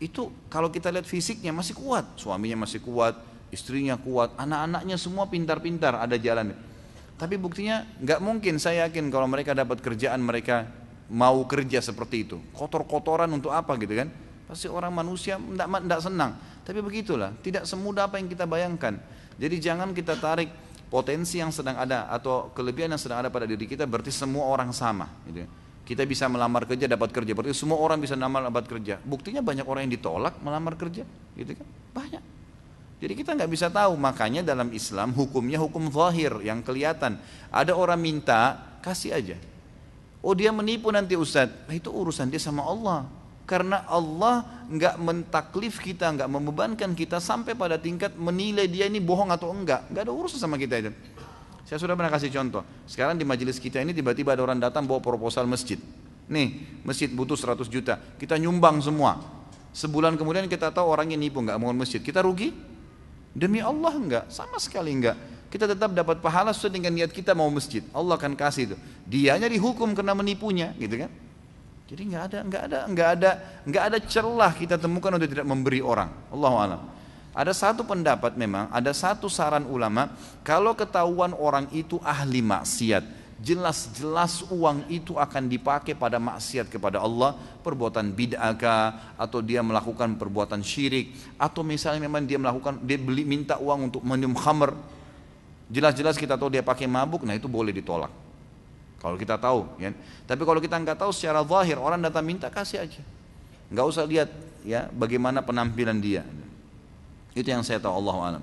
Itu 0.00 0.32
kalau 0.48 0.72
kita 0.72 0.88
lihat 0.88 1.04
fisiknya 1.04 1.52
masih 1.52 1.76
kuat. 1.76 2.08
Suaminya 2.16 2.64
masih 2.64 2.80
kuat, 2.80 3.20
istrinya 3.52 4.00
kuat, 4.00 4.32
anak-anaknya 4.40 4.96
semua 4.96 5.28
pintar-pintar 5.28 5.92
ada 5.92 6.16
jalan. 6.16 6.56
Tapi 7.20 7.36
buktinya 7.36 7.84
nggak 8.00 8.20
mungkin 8.24 8.56
saya 8.56 8.88
yakin 8.88 9.12
kalau 9.12 9.28
mereka 9.28 9.52
dapat 9.52 9.84
kerjaan 9.84 10.24
mereka 10.24 10.72
mau 11.12 11.44
kerja 11.44 11.84
seperti 11.84 12.24
itu. 12.24 12.40
Kotor-kotoran 12.56 13.28
untuk 13.28 13.52
apa 13.52 13.76
gitu 13.76 13.92
kan? 13.92 14.29
Pasti 14.50 14.66
orang 14.66 14.90
manusia 14.90 15.38
tidak 15.38 16.02
senang. 16.02 16.34
Tapi 16.66 16.82
begitulah, 16.82 17.30
tidak 17.38 17.70
semudah 17.70 18.10
apa 18.10 18.18
yang 18.18 18.26
kita 18.26 18.50
bayangkan. 18.50 18.98
Jadi 19.38 19.62
jangan 19.62 19.94
kita 19.94 20.18
tarik 20.18 20.50
potensi 20.90 21.38
yang 21.38 21.54
sedang 21.54 21.78
ada 21.78 22.10
atau 22.10 22.50
kelebihan 22.50 22.90
yang 22.90 22.98
sedang 22.98 23.22
ada 23.22 23.30
pada 23.30 23.46
diri 23.46 23.62
kita 23.62 23.86
berarti 23.86 24.10
semua 24.10 24.50
orang 24.50 24.74
sama. 24.74 25.06
Gitu. 25.22 25.46
Ya. 25.46 25.48
Kita 25.86 26.02
bisa 26.02 26.26
melamar 26.26 26.66
kerja 26.66 26.90
dapat 26.90 27.14
kerja, 27.14 27.30
berarti 27.30 27.54
semua 27.54 27.78
orang 27.78 28.02
bisa 28.02 28.18
melamar 28.18 28.50
dapat 28.50 28.66
kerja. 28.66 28.98
Buktinya 29.06 29.38
banyak 29.38 29.62
orang 29.70 29.86
yang 29.86 29.94
ditolak 29.94 30.34
melamar 30.42 30.74
kerja, 30.74 31.06
gitu 31.38 31.52
kan? 31.54 31.66
Banyak. 31.94 32.22
Jadi 33.00 33.12
kita 33.14 33.30
nggak 33.38 33.50
bisa 33.54 33.70
tahu, 33.70 33.94
makanya 33.94 34.42
dalam 34.42 34.66
Islam 34.74 35.14
hukumnya 35.14 35.62
hukum 35.62 35.94
zahir 35.94 36.42
yang 36.42 36.58
kelihatan. 36.62 37.22
Ada 37.54 37.74
orang 37.74 38.02
minta, 38.02 38.58
kasih 38.82 39.14
aja. 39.14 39.38
Oh 40.22 40.34
dia 40.34 40.50
menipu 40.50 40.90
nanti 40.90 41.14
Ustadz, 41.14 41.70
nah, 41.70 41.74
itu 41.74 41.90
urusan 41.90 42.28
dia 42.30 42.42
sama 42.42 42.66
Allah 42.66 43.19
karena 43.50 43.82
Allah 43.90 44.46
nggak 44.70 44.94
mentaklif 45.02 45.82
kita, 45.82 46.06
nggak 46.14 46.30
membebankan 46.30 46.94
kita 46.94 47.18
sampai 47.18 47.58
pada 47.58 47.82
tingkat 47.82 48.14
menilai 48.14 48.70
dia 48.70 48.86
ini 48.86 49.02
bohong 49.02 49.34
atau 49.34 49.50
enggak. 49.50 49.90
Nggak 49.90 50.06
ada 50.06 50.12
urusan 50.14 50.38
sama 50.38 50.54
kita 50.54 50.78
itu. 50.78 50.94
Saya 51.66 51.82
sudah 51.82 51.98
pernah 51.98 52.14
kasih 52.14 52.30
contoh. 52.30 52.62
Sekarang 52.86 53.18
di 53.18 53.26
majelis 53.26 53.58
kita 53.58 53.82
ini 53.82 53.90
tiba-tiba 53.90 54.38
ada 54.38 54.46
orang 54.46 54.62
datang 54.62 54.86
bawa 54.86 55.02
proposal 55.02 55.50
masjid. 55.50 55.82
Nih, 56.30 56.62
masjid 56.86 57.10
butuh 57.10 57.34
100 57.34 57.66
juta. 57.66 57.98
Kita 57.98 58.38
nyumbang 58.38 58.78
semua. 58.78 59.18
Sebulan 59.74 60.14
kemudian 60.14 60.46
kita 60.46 60.70
tahu 60.70 60.86
orangnya 60.86 61.18
nipu 61.18 61.42
nggak 61.42 61.58
mau 61.58 61.74
masjid. 61.74 61.98
Kita 61.98 62.22
rugi? 62.22 62.54
Demi 63.34 63.58
Allah 63.58 63.94
enggak, 63.98 64.24
sama 64.30 64.62
sekali 64.62 64.94
enggak. 64.94 65.18
Kita 65.50 65.66
tetap 65.66 65.90
dapat 65.90 66.22
pahala 66.22 66.54
sesuai 66.54 66.78
dengan 66.78 66.94
niat 66.94 67.10
kita 67.10 67.34
mau 67.34 67.50
masjid. 67.50 67.82
Allah 67.90 68.14
akan 68.14 68.38
kasih 68.38 68.70
itu. 68.70 68.76
Dianya 69.10 69.50
dihukum 69.50 69.90
karena 69.98 70.14
menipunya, 70.14 70.70
gitu 70.78 71.02
kan? 71.06 71.10
Jadi 71.90 72.06
nggak 72.06 72.22
ada 72.30 72.38
nggak 72.46 72.62
ada 72.70 72.78
nggak 72.86 73.08
ada 73.18 73.30
nggak 73.66 73.84
ada 73.90 73.98
celah 73.98 74.54
kita 74.54 74.78
temukan 74.78 75.10
untuk 75.10 75.26
tidak 75.26 75.42
memberi 75.42 75.82
orang. 75.82 76.06
Allah 76.30 76.54
alam. 76.54 76.82
Ada 77.34 77.50
satu 77.50 77.82
pendapat 77.82 78.38
memang, 78.38 78.70
ada 78.70 78.94
satu 78.94 79.26
saran 79.26 79.66
ulama, 79.66 80.14
kalau 80.46 80.74
ketahuan 80.74 81.34
orang 81.34 81.66
itu 81.70 81.98
ahli 82.02 82.42
maksiat, 82.42 83.06
jelas-jelas 83.38 84.46
uang 84.50 84.86
itu 84.90 85.14
akan 85.14 85.46
dipakai 85.46 85.94
pada 85.94 86.18
maksiat 86.18 86.66
kepada 86.66 86.98
Allah, 86.98 87.38
perbuatan 87.62 88.10
bid'ah 88.10 89.14
atau 89.14 89.38
dia 89.46 89.62
melakukan 89.62 90.18
perbuatan 90.18 90.58
syirik, 90.58 91.14
atau 91.38 91.62
misalnya 91.62 92.02
memang 92.02 92.26
dia 92.26 92.38
melakukan, 92.38 92.82
dia 92.82 92.98
beli 92.98 93.22
minta 93.22 93.62
uang 93.62 93.94
untuk 93.94 94.02
minum 94.02 94.34
khamr, 94.34 94.74
jelas-jelas 95.70 96.18
kita 96.18 96.34
tahu 96.34 96.50
dia 96.50 96.66
pakai 96.66 96.90
mabuk, 96.90 97.22
nah 97.22 97.38
itu 97.38 97.46
boleh 97.46 97.70
ditolak. 97.70 98.10
Kalau 99.00 99.16
kita 99.16 99.40
tahu, 99.40 99.64
ya. 99.80 99.96
Tapi 100.28 100.42
kalau 100.44 100.60
kita 100.60 100.76
nggak 100.76 101.00
tahu 101.00 101.10
secara 101.10 101.40
zahir, 101.40 101.80
orang 101.80 102.04
datang 102.04 102.20
minta 102.20 102.52
kasih 102.52 102.84
aja, 102.84 103.00
nggak 103.72 103.86
usah 103.88 104.04
lihat 104.04 104.28
ya 104.60 104.92
bagaimana 104.92 105.40
penampilan 105.40 105.96
dia. 105.98 106.20
Itu 107.32 107.48
yang 107.48 107.64
saya 107.64 107.80
tahu 107.80 107.96
Allah 107.96 108.16
alam. 108.36 108.42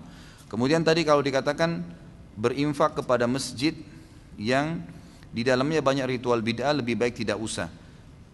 Kemudian 0.50 0.82
tadi 0.82 1.06
kalau 1.06 1.22
dikatakan 1.22 1.86
berinfak 2.34 2.98
kepada 2.98 3.30
masjid 3.30 3.78
yang 4.40 4.82
di 5.30 5.46
dalamnya 5.46 5.84
banyak 5.84 6.18
ritual 6.18 6.42
bid'ah 6.42 6.74
lebih 6.74 6.98
baik 6.98 7.22
tidak 7.22 7.38
usah. 7.38 7.70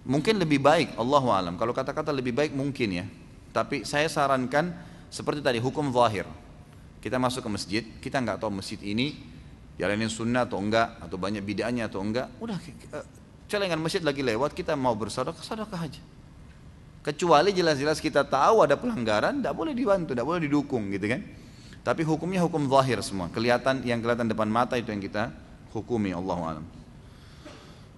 Mungkin 0.08 0.39
lebih 0.39 0.63
baik 0.63 0.96
Allah 0.96 1.24
alam. 1.27 1.56
Kalau 1.60 1.75
kata-kata 1.75 2.15
lebih 2.15 2.32
baik 2.32 2.56
mungkin 2.56 3.03
ya. 3.03 3.06
Tapi 3.51 3.84
saya 3.84 4.08
sarankan 4.08 4.72
seperti 5.12 5.44
tadi 5.44 5.60
hukum 5.60 5.92
zahir. 5.92 6.24
Kita 7.03 7.20
masuk 7.20 7.44
ke 7.44 7.50
masjid, 7.51 7.84
kita 8.00 8.24
nggak 8.24 8.39
tahu 8.39 8.63
masjid 8.63 8.80
ini 8.80 9.33
jalanin 9.77 10.10
sunnah 10.10 10.46
atau 10.46 10.62
enggak 10.62 11.01
atau 11.01 11.18
banyak 11.18 11.42
bid'ahnya 11.42 11.89
atau 11.89 12.01
enggak. 12.01 12.30
Udah 12.38 12.58
celengan 13.50 13.77
masjid 13.77 14.01
lagi 14.01 14.25
lewat, 14.25 14.58
kita 14.58 14.74
mau 14.74 14.98
bersedekah, 14.98 15.44
sedekah 15.44 15.82
aja. 15.86 16.01
Kecuali 17.03 17.51
jelas-jelas 17.51 18.00
kita 18.00 18.24
tahu 18.24 18.63
ada 18.63 18.80
pelanggaran, 18.80 19.44
tidak 19.44 19.53
boleh 19.53 19.75
dibantu, 19.75 20.15
tidak 20.15 20.25
boleh 20.25 20.42
didukung 20.48 20.88
gitu 20.89 21.06
kan. 21.12 21.22
Tapi 21.84 22.01
hukumnya 22.08 22.39
hukum 22.39 22.63
zahir 22.72 23.03
semua. 23.03 23.27
Kelihatan 23.27 23.84
yang 23.84 24.00
kelihatan 24.00 24.32
depan 24.32 24.48
mata 24.48 24.80
itu 24.80 24.88
yang 24.88 25.03
kita 25.03 25.36
hukumi 25.75 26.15
Allah 26.15 26.58
alam. 26.58 26.65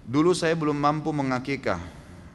Dulu 0.02 0.34
saya 0.34 0.58
belum 0.58 0.74
mampu 0.74 1.14
mengakikah 1.14 1.78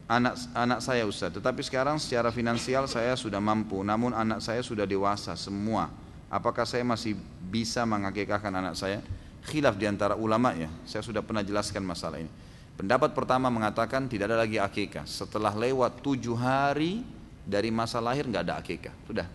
anak 0.08 0.40
anak 0.56 0.80
saya 0.80 1.04
Ustaz, 1.04 1.36
tetapi 1.36 1.60
sekarang 1.60 2.00
secara 2.00 2.32
finansial 2.32 2.88
saya 2.88 3.20
sudah 3.20 3.44
mampu, 3.44 3.84
namun 3.84 4.16
anak 4.16 4.40
saya 4.40 4.64
sudah 4.64 4.88
dewasa 4.88 5.36
semua. 5.36 5.92
Apakah 6.32 6.64
saya 6.64 6.88
masih 6.88 7.20
bisa 7.52 7.84
mengakikahkan 7.84 8.52
anak 8.52 8.80
saya? 8.80 9.04
Khilaf 9.42 9.74
di 9.78 9.90
antara 9.90 10.14
ulama 10.14 10.54
ya. 10.54 10.70
Saya 10.86 11.02
sudah 11.02 11.26
pernah 11.26 11.42
jelaskan 11.42 11.82
masalah 11.82 12.22
ini. 12.22 12.30
Pendapat 12.78 13.14
pertama 13.14 13.50
mengatakan 13.50 14.06
tidak 14.06 14.30
ada 14.34 14.46
lagi 14.46 14.62
akikah. 14.62 15.06
Setelah 15.06 15.54
lewat 15.54 16.02
tujuh 16.02 16.38
hari 16.38 17.02
dari 17.46 17.74
masa 17.74 17.98
lahir 17.98 18.26
nggak 18.30 18.44
ada 18.46 18.56
akikah. 18.58 18.94
Sudah. 19.06 19.28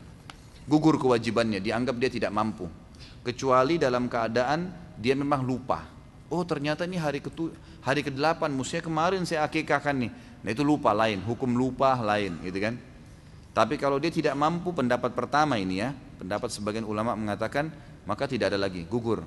Gugur 0.66 0.98
kewajibannya, 0.98 1.62
dianggap 1.62 1.94
dia 1.98 2.10
tidak 2.10 2.34
mampu. 2.34 2.66
Kecuali 3.22 3.78
dalam 3.78 4.10
keadaan 4.10 4.70
dia 4.98 5.14
memang 5.14 5.42
lupa. 5.46 5.86
Oh 6.26 6.42
ternyata 6.42 6.82
ini 6.90 6.98
hari 6.98 7.22
ke 7.22 7.30
hari 7.86 8.02
ke-8 8.02 8.50
mestinya 8.50 8.82
kemarin 8.82 9.22
saya 9.22 9.46
akikahkan 9.46 9.94
nih. 9.94 10.10
Nah 10.42 10.50
itu 10.50 10.66
lupa 10.66 10.90
lain, 10.90 11.22
hukum 11.22 11.54
lupa 11.54 11.94
lain 12.02 12.34
gitu 12.42 12.58
kan. 12.58 12.74
Tapi 13.54 13.78
kalau 13.78 14.02
dia 14.02 14.10
tidak 14.10 14.34
mampu 14.34 14.74
pendapat 14.74 15.14
pertama 15.14 15.54
ini 15.54 15.86
ya, 15.86 15.94
pendapat 16.18 16.50
sebagian 16.50 16.82
ulama 16.82 17.14
mengatakan 17.14 17.70
maka 18.02 18.26
tidak 18.26 18.50
ada 18.50 18.58
lagi, 18.58 18.82
gugur 18.90 19.22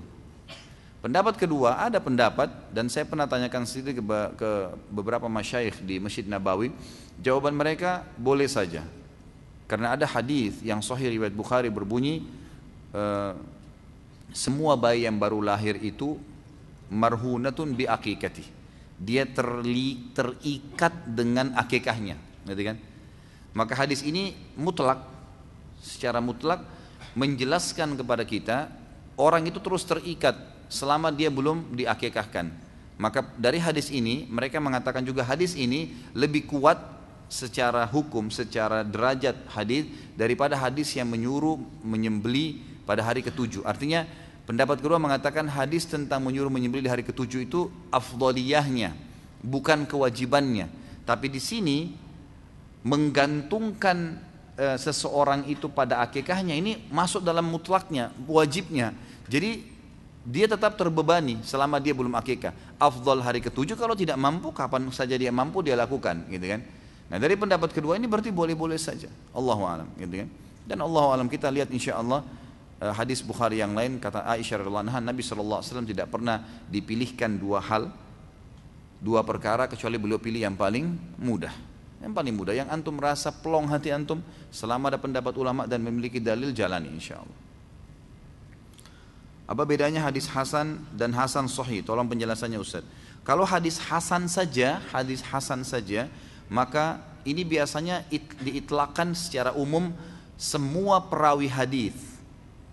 Pendapat 1.00 1.40
kedua, 1.40 1.80
ada 1.80 1.96
pendapat 2.04 2.52
dan 2.76 2.92
saya 2.92 3.08
pernah 3.08 3.24
tanyakan 3.24 3.64
sendiri 3.64 3.96
ke, 3.96 4.04
ke 4.36 4.52
beberapa 4.92 5.32
masyayikh 5.32 5.80
di 5.88 5.96
Masjid 5.96 6.28
Nabawi, 6.28 6.76
jawaban 7.24 7.56
mereka 7.56 8.04
boleh 8.20 8.52
saja. 8.52 8.84
Karena 9.64 9.96
ada 9.96 10.04
hadis 10.04 10.60
yang 10.60 10.84
sahih 10.84 11.08
riwayat 11.08 11.32
Bukhari 11.32 11.72
berbunyi 11.72 12.28
e, 12.92 13.04
semua 14.36 14.76
bayi 14.76 15.08
yang 15.08 15.16
baru 15.16 15.40
lahir 15.40 15.80
itu 15.80 16.20
marhunatun 16.92 17.80
bi 17.80 17.88
akikati. 17.88 18.44
Dia 19.00 19.24
terli, 19.24 20.12
terikat 20.12 20.92
dengan 21.08 21.56
akikahnya, 21.56 22.20
gitu 22.44 22.76
kan? 22.76 22.78
Maka 23.56 23.88
hadis 23.88 24.04
ini 24.04 24.36
mutlak 24.60 25.00
secara 25.80 26.20
mutlak 26.20 26.60
menjelaskan 27.16 27.96
kepada 27.96 28.28
kita 28.28 28.68
orang 29.16 29.48
itu 29.48 29.64
terus 29.64 29.88
terikat 29.88 30.59
selama 30.70 31.10
dia 31.10 31.34
belum 31.34 31.74
diakikahkan. 31.76 32.70
Maka 33.00 33.26
dari 33.36 33.58
hadis 33.58 33.90
ini 33.90 34.30
mereka 34.30 34.62
mengatakan 34.62 35.02
juga 35.02 35.26
hadis 35.26 35.58
ini 35.58 35.96
lebih 36.14 36.46
kuat 36.46 36.78
secara 37.30 37.86
hukum, 37.86 38.28
secara 38.34 38.82
derajat 38.82 39.38
hadis 39.54 39.88
daripada 40.18 40.58
hadis 40.58 40.92
yang 40.98 41.08
menyuruh 41.08 41.62
menyembeli 41.86 42.60
pada 42.84 43.06
hari 43.06 43.22
ketujuh. 43.22 43.64
Artinya 43.64 44.04
pendapat 44.50 44.82
kedua 44.82 44.98
mengatakan 44.98 45.46
hadis 45.46 45.86
tentang 45.86 46.26
menyuruh 46.26 46.50
menyembeli 46.50 46.90
di 46.90 46.92
hari 46.92 47.06
ketujuh 47.06 47.46
itu 47.46 47.70
afdoliyahnya, 47.94 48.98
bukan 49.46 49.86
kewajibannya. 49.86 50.68
Tapi 51.06 51.30
di 51.30 51.40
sini 51.40 51.94
menggantungkan 52.82 54.18
e, 54.58 54.66
seseorang 54.82 55.46
itu 55.48 55.70
pada 55.70 56.02
akikahnya 56.02 56.58
ini 56.58 56.84
masuk 56.90 57.22
dalam 57.22 57.46
mutlaknya, 57.46 58.10
wajibnya. 58.26 58.92
Jadi 59.30 59.79
dia 60.30 60.46
tetap 60.46 60.78
terbebani 60.78 61.42
selama 61.42 61.82
dia 61.82 61.98
belum 61.98 62.14
akikah. 62.14 62.54
Afdal 62.78 63.26
hari 63.26 63.42
ketujuh 63.42 63.74
kalau 63.74 63.98
tidak 63.98 64.14
mampu 64.22 64.54
kapan 64.54 64.86
saja 64.94 65.18
dia 65.18 65.34
mampu 65.34 65.66
dia 65.66 65.74
lakukan, 65.74 66.30
gitu 66.30 66.46
kan? 66.46 66.62
Nah 67.10 67.18
dari 67.18 67.34
pendapat 67.34 67.74
kedua 67.74 67.98
ini 67.98 68.06
berarti 68.06 68.30
boleh-boleh 68.30 68.78
saja. 68.78 69.10
Allahu 69.34 69.66
alam, 69.66 69.90
gitu 69.98 70.22
kan? 70.22 70.30
Dan 70.70 70.86
Allahu 70.86 71.18
alam 71.18 71.26
kita 71.26 71.50
lihat 71.50 71.74
insya 71.74 71.98
Allah 71.98 72.22
eh, 72.78 72.94
hadis 72.94 73.26
Bukhari 73.26 73.58
yang 73.58 73.74
lain 73.74 73.98
kata 73.98 74.22
Aisyah 74.30 74.62
radhiallahu 74.62 74.86
anha 74.86 75.02
Nabi 75.02 75.26
saw 75.26 75.82
tidak 75.82 76.14
pernah 76.14 76.46
dipilihkan 76.70 77.42
dua 77.42 77.58
hal, 77.66 77.90
dua 79.02 79.26
perkara 79.26 79.66
kecuali 79.66 79.98
beliau 79.98 80.22
pilih 80.22 80.46
yang 80.46 80.54
paling 80.54 81.18
mudah. 81.18 81.52
Yang 82.06 82.14
paling 82.14 82.34
mudah, 82.38 82.54
yang 82.54 82.70
antum 82.70 83.02
merasa 83.02 83.34
pelong 83.34 83.66
hati 83.66 83.90
antum 83.90 84.22
selama 84.54 84.94
ada 84.94 85.02
pendapat 85.02 85.34
ulama 85.42 85.66
dan 85.66 85.82
memiliki 85.82 86.22
dalil 86.22 86.54
jalani 86.54 86.94
insya 86.94 87.18
Allah. 87.18 87.49
Apa 89.50 89.66
bedanya 89.66 90.06
hadis 90.06 90.30
Hasan 90.30 90.78
dan 90.94 91.10
Hasan 91.10 91.50
Sahih? 91.50 91.82
Tolong 91.82 92.06
penjelasannya 92.06 92.62
Ustaz. 92.62 92.86
Kalau 93.26 93.42
hadis 93.50 93.82
Hasan 93.82 94.30
saja, 94.30 94.78
hadis 94.94 95.26
Hasan 95.26 95.66
saja, 95.66 96.06
maka 96.54 97.02
ini 97.26 97.42
biasanya 97.42 98.06
it, 98.14 98.22
diitlakan 98.46 99.18
secara 99.18 99.50
umum 99.58 99.90
semua 100.38 101.02
perawi 101.02 101.50
hadis. 101.50 101.98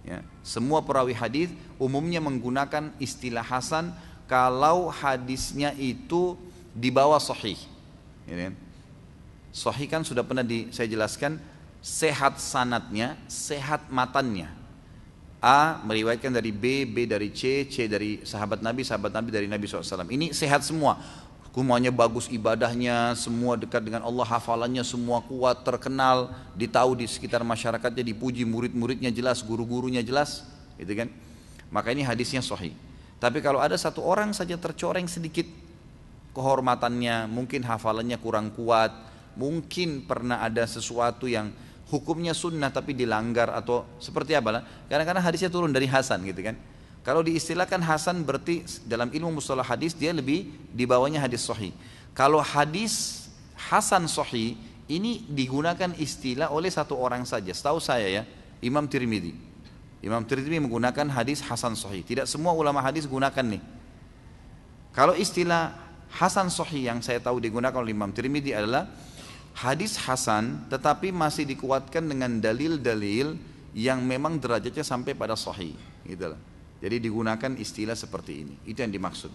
Ya, 0.04 0.20
semua 0.44 0.84
perawi 0.84 1.16
hadis 1.16 1.48
umumnya 1.80 2.20
menggunakan 2.20 2.92
istilah 3.00 3.40
Hasan 3.40 3.96
kalau 4.28 4.92
hadisnya 4.92 5.72
itu 5.80 6.36
di 6.76 6.92
bawah 6.92 7.16
Sahih. 7.16 7.56
Ya, 8.28 8.52
kan? 8.52 8.54
Kan 9.88 10.02
sudah 10.04 10.20
pernah 10.28 10.44
di, 10.44 10.68
saya 10.76 10.92
jelaskan 10.92 11.40
sehat 11.80 12.36
sanatnya, 12.36 13.16
sehat 13.32 13.88
matannya. 13.88 14.65
A 15.40 15.78
meriwayatkan 15.84 16.32
dari 16.32 16.50
B, 16.50 16.88
B 16.88 17.04
dari 17.04 17.28
C, 17.30 17.68
C 17.68 17.86
dari 17.86 18.24
sahabat 18.24 18.64
Nabi, 18.64 18.82
sahabat 18.82 19.12
Nabi 19.12 19.28
dari 19.28 19.46
Nabi 19.46 19.68
SAW. 19.68 20.08
Ini 20.08 20.32
sehat 20.32 20.64
semua. 20.64 20.96
Semuanya 21.56 21.88
bagus 21.88 22.28
ibadahnya, 22.28 23.16
semua 23.16 23.56
dekat 23.56 23.80
dengan 23.80 24.04
Allah, 24.04 24.28
hafalannya 24.28 24.84
semua 24.84 25.24
kuat, 25.24 25.64
terkenal, 25.64 26.28
ditahu 26.52 27.00
di 27.00 27.08
sekitar 27.08 27.40
masyarakatnya, 27.40 28.04
dipuji 28.04 28.44
murid-muridnya 28.44 29.08
jelas, 29.08 29.40
guru-gurunya 29.40 30.04
jelas, 30.04 30.44
gitu 30.76 30.92
kan? 30.92 31.08
Maka 31.72 31.96
ini 31.96 32.04
hadisnya 32.04 32.44
sahih. 32.44 32.76
Tapi 33.16 33.40
kalau 33.40 33.56
ada 33.56 33.72
satu 33.72 34.04
orang 34.04 34.36
saja 34.36 34.60
tercoreng 34.60 35.08
sedikit 35.08 35.48
kehormatannya, 36.36 37.24
mungkin 37.24 37.64
hafalannya 37.64 38.20
kurang 38.20 38.52
kuat, 38.52 38.92
mungkin 39.32 40.04
pernah 40.04 40.44
ada 40.44 40.68
sesuatu 40.68 41.24
yang 41.24 41.48
hukumnya 41.90 42.34
sunnah 42.34 42.70
tapi 42.74 42.92
dilanggar 42.92 43.50
atau 43.54 43.86
seperti 44.02 44.34
apa 44.34 44.50
lah. 44.50 44.62
Kadang-kadang 44.90 45.22
hadisnya 45.22 45.50
turun 45.50 45.70
dari 45.70 45.86
Hasan 45.86 46.26
gitu 46.26 46.42
kan. 46.42 46.58
Kalau 47.06 47.22
diistilahkan 47.22 47.78
Hasan 47.86 48.26
berarti 48.26 48.66
dalam 48.82 49.14
ilmu 49.14 49.38
mustalah 49.38 49.62
hadis 49.62 49.94
dia 49.94 50.10
lebih 50.10 50.50
di 50.74 50.82
bawahnya 50.82 51.22
hadis 51.22 51.46
sahih. 51.46 51.70
Kalau 52.10 52.42
hadis 52.42 53.26
Hasan 53.54 54.10
sahih 54.10 54.58
ini 54.90 55.22
digunakan 55.30 55.94
istilah 55.98 56.50
oleh 56.50 56.70
satu 56.70 56.98
orang 56.98 57.22
saja. 57.22 57.54
Setahu 57.54 57.78
saya 57.78 58.06
ya, 58.10 58.22
Imam 58.58 58.90
Tirmidzi. 58.90 59.34
Imam 60.02 60.26
Tirmidzi 60.26 60.58
menggunakan 60.58 61.06
hadis 61.14 61.42
Hasan 61.46 61.78
sahih. 61.78 62.02
Tidak 62.02 62.26
semua 62.26 62.54
ulama 62.54 62.82
hadis 62.82 63.06
gunakan 63.06 63.42
nih. 63.42 63.62
Kalau 64.90 65.14
istilah 65.14 65.78
Hasan 66.10 66.50
sahih 66.50 66.90
yang 66.90 66.98
saya 67.02 67.22
tahu 67.22 67.38
digunakan 67.38 67.78
oleh 67.78 67.94
Imam 67.94 68.10
Tirmidzi 68.10 68.50
adalah 68.50 68.90
hadis 69.56 69.96
hasan 69.96 70.68
tetapi 70.68 71.08
masih 71.08 71.48
dikuatkan 71.48 72.04
dengan 72.04 72.36
dalil-dalil 72.44 73.40
yang 73.72 74.04
memang 74.04 74.36
derajatnya 74.36 74.84
sampai 74.84 75.16
pada 75.16 75.32
sahih 75.32 75.72
gitu 76.04 76.36
loh. 76.36 76.40
Jadi 76.76 77.00
digunakan 77.00 77.56
istilah 77.56 77.96
seperti 77.96 78.44
ini. 78.44 78.54
Itu 78.68 78.84
yang 78.84 78.92
dimaksud. 78.92 79.32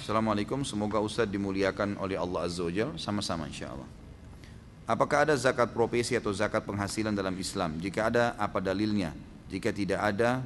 Assalamualaikum, 0.00 0.64
semoga 0.68 1.00
Ustaz 1.00 1.24
dimuliakan 1.28 1.96
oleh 1.96 2.20
Allah 2.20 2.44
Azza 2.44 2.64
wa 2.64 2.96
sama-sama 3.00 3.48
insya 3.48 3.72
Allah. 3.72 3.88
Apakah 4.84 5.24
ada 5.24 5.32
zakat 5.32 5.72
profesi 5.72 6.12
atau 6.12 6.28
zakat 6.28 6.60
penghasilan 6.60 7.16
dalam 7.16 7.32
Islam? 7.40 7.80
Jika 7.80 8.12
ada, 8.12 8.36
apa 8.36 8.60
dalilnya? 8.60 9.16
Jika 9.48 9.72
tidak 9.72 10.04
ada, 10.04 10.44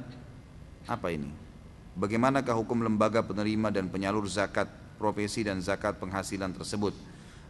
apa 0.87 1.11
ini? 1.11 1.48
Bagaimanakah 1.97 2.53
hukum 2.53 2.85
lembaga 2.85 3.25
penerima 3.25 3.73
dan 3.73 3.89
penyalur 3.89 4.27
zakat 4.29 4.69
profesi 5.01 5.41
dan 5.41 5.63
zakat 5.63 5.97
penghasilan 5.97 6.53
tersebut? 6.53 6.93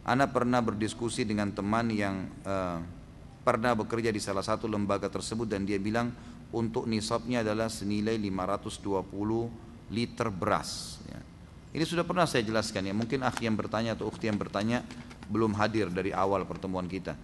Ana 0.00 0.30
pernah 0.32 0.64
berdiskusi 0.64 1.28
dengan 1.28 1.52
teman 1.52 1.92
yang 1.92 2.24
uh, 2.48 2.80
pernah 3.44 3.76
bekerja 3.76 4.08
di 4.08 4.20
salah 4.20 4.44
satu 4.44 4.64
lembaga 4.64 5.12
tersebut 5.12 5.44
dan 5.44 5.68
dia 5.68 5.76
bilang 5.76 6.12
untuk 6.50 6.88
nisabnya 6.88 7.44
adalah 7.44 7.68
senilai 7.68 8.16
520 8.16 9.92
liter 9.92 10.28
beras. 10.32 10.98
Ya. 11.06 11.20
Ini 11.70 11.84
sudah 11.86 12.02
pernah 12.02 12.26
saya 12.26 12.42
jelaskan 12.42 12.90
ya. 12.90 12.94
Mungkin 12.96 13.22
akhi 13.22 13.46
yang 13.46 13.54
bertanya 13.54 13.94
atau 13.94 14.10
ukhti 14.10 14.26
yang 14.26 14.38
bertanya 14.40 14.82
belum 15.30 15.54
hadir 15.54 15.86
dari 15.92 16.10
awal 16.10 16.42
pertemuan 16.42 16.90
kita. 16.90 17.14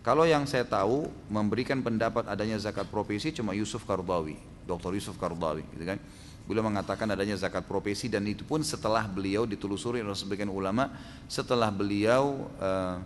Kalau 0.00 0.24
yang 0.24 0.48
saya 0.48 0.64
tahu 0.64 1.12
memberikan 1.28 1.84
pendapat 1.84 2.24
adanya 2.24 2.56
zakat 2.56 2.88
profesi 2.88 3.36
cuma 3.36 3.52
Yusuf 3.52 3.84
Kardawi, 3.84 4.40
Dr. 4.64 4.96
Yusuf 4.96 5.20
Kardawi, 5.20 5.60
gitu 5.76 5.84
kan. 5.84 6.00
Beliau 6.48 6.66
mengatakan 6.66 7.06
adanya 7.10 7.38
zakat 7.38 7.64
profesi 7.64 8.10
dan 8.10 8.26
itu 8.26 8.42
pun 8.42 8.60
setelah 8.64 9.06
beliau 9.06 9.46
ditelusuri 9.46 10.02
oleh 10.02 10.16
sebagian 10.16 10.50
ulama, 10.50 10.90
setelah 11.30 11.70
beliau 11.70 12.50
uh, 12.58 12.98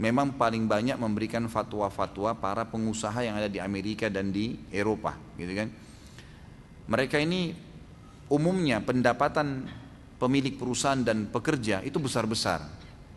memang 0.00 0.34
paling 0.34 0.64
banyak 0.64 0.96
memberikan 0.96 1.46
fatwa-fatwa 1.46 2.34
para 2.40 2.64
pengusaha 2.66 3.20
yang 3.20 3.36
ada 3.36 3.46
di 3.46 3.60
Amerika 3.62 4.08
dan 4.08 4.32
di 4.32 4.58
Eropa, 4.72 5.14
gitu 5.36 5.52
kan. 5.54 5.68
Mereka 6.90 7.22
ini 7.22 7.54
umumnya 8.30 8.82
pendapatan 8.82 9.66
pemilik 10.20 10.54
perusahaan 10.54 11.00
dan 11.00 11.26
pekerja 11.26 11.82
itu 11.82 11.98
besar-besar 11.98 12.62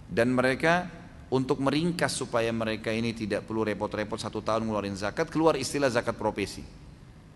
dan 0.09 0.33
mereka 0.33 0.89
untuk 1.33 1.61
meringkas 1.61 2.13
supaya 2.13 2.53
mereka 2.53 2.93
ini 2.93 3.13
tidak 3.13 3.49
perlu 3.49 3.65
repot-repot 3.65 4.21
satu 4.21 4.39
tahun 4.39 4.69
ngeluarin 4.69 4.97
zakat 4.97 5.27
keluar 5.33 5.57
istilah 5.57 5.89
zakat 5.89 6.13
profesi 6.13 6.61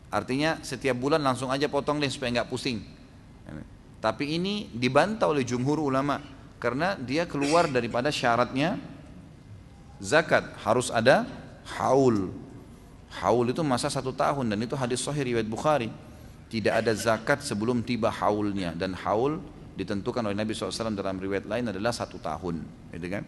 artinya 0.07 0.59
setiap 0.63 0.95
bulan 0.95 1.19
langsung 1.19 1.51
aja 1.51 1.67
potong 1.67 1.99
deh 1.99 2.09
supaya 2.11 2.41
nggak 2.41 2.49
pusing. 2.49 2.79
Tapi 3.97 4.37
ini 4.37 4.69
dibantah 4.71 5.27
oleh 5.27 5.41
jumhur 5.41 5.81
ulama 5.81 6.21
karena 6.61 6.93
dia 6.95 7.25
keluar 7.25 7.65
daripada 7.65 8.13
syaratnya 8.13 8.77
zakat. 9.97 10.53
Harus 10.61 10.93
ada 10.93 11.25
haul. 11.81 12.29
Haul 13.17 13.49
itu 13.49 13.65
masa 13.65 13.89
satu 13.89 14.13
tahun 14.13 14.53
dan 14.53 14.59
itu 14.61 14.77
hadis 14.77 15.01
sahih 15.01 15.33
riwayat 15.33 15.49
Bukhari. 15.49 15.89
Tidak 16.47 16.71
ada 16.71 16.93
zakat 16.95 17.43
sebelum 17.43 17.83
tiba 17.83 18.07
haulnya 18.07 18.71
dan 18.71 18.95
haul 18.95 19.41
ditentukan 19.75 20.23
oleh 20.23 20.37
Nabi 20.37 20.55
SAW 20.55 20.95
dalam 20.95 21.19
riwayat 21.19 21.49
lain 21.49 21.73
adalah 21.73 21.91
satu 21.91 22.21
tahun. 22.21 22.63
Gitu 22.93 23.07
kan 23.09 23.25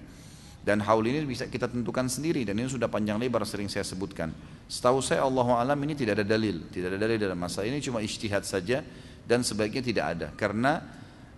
dan 0.69 0.85
haul 0.85 1.01
ini 1.01 1.25
bisa 1.25 1.49
kita 1.49 1.65
tentukan 1.65 2.05
sendiri. 2.05 2.45
Dan 2.45 2.61
ini 2.61 2.69
sudah 2.69 2.85
panjang 2.85 3.17
lebar 3.17 3.41
sering 3.41 3.65
saya 3.65 3.81
sebutkan. 3.81 4.29
Setahu 4.69 5.01
saya 5.01 5.25
Allah 5.25 5.65
alam 5.65 5.79
ini 5.81 5.97
tidak 5.97 6.21
ada 6.21 6.25
dalil. 6.38 6.69
Tidak 6.69 6.93
ada 6.93 6.99
dalil 7.01 7.17
dalam 7.17 7.41
masalah 7.41 7.65
ini 7.65 7.81
cuma 7.81 8.05
ijtihad 8.05 8.45
saja. 8.45 8.85
Dan 9.25 9.41
sebaiknya 9.41 9.81
tidak 9.81 10.05
ada. 10.13 10.27
Karena 10.38 10.85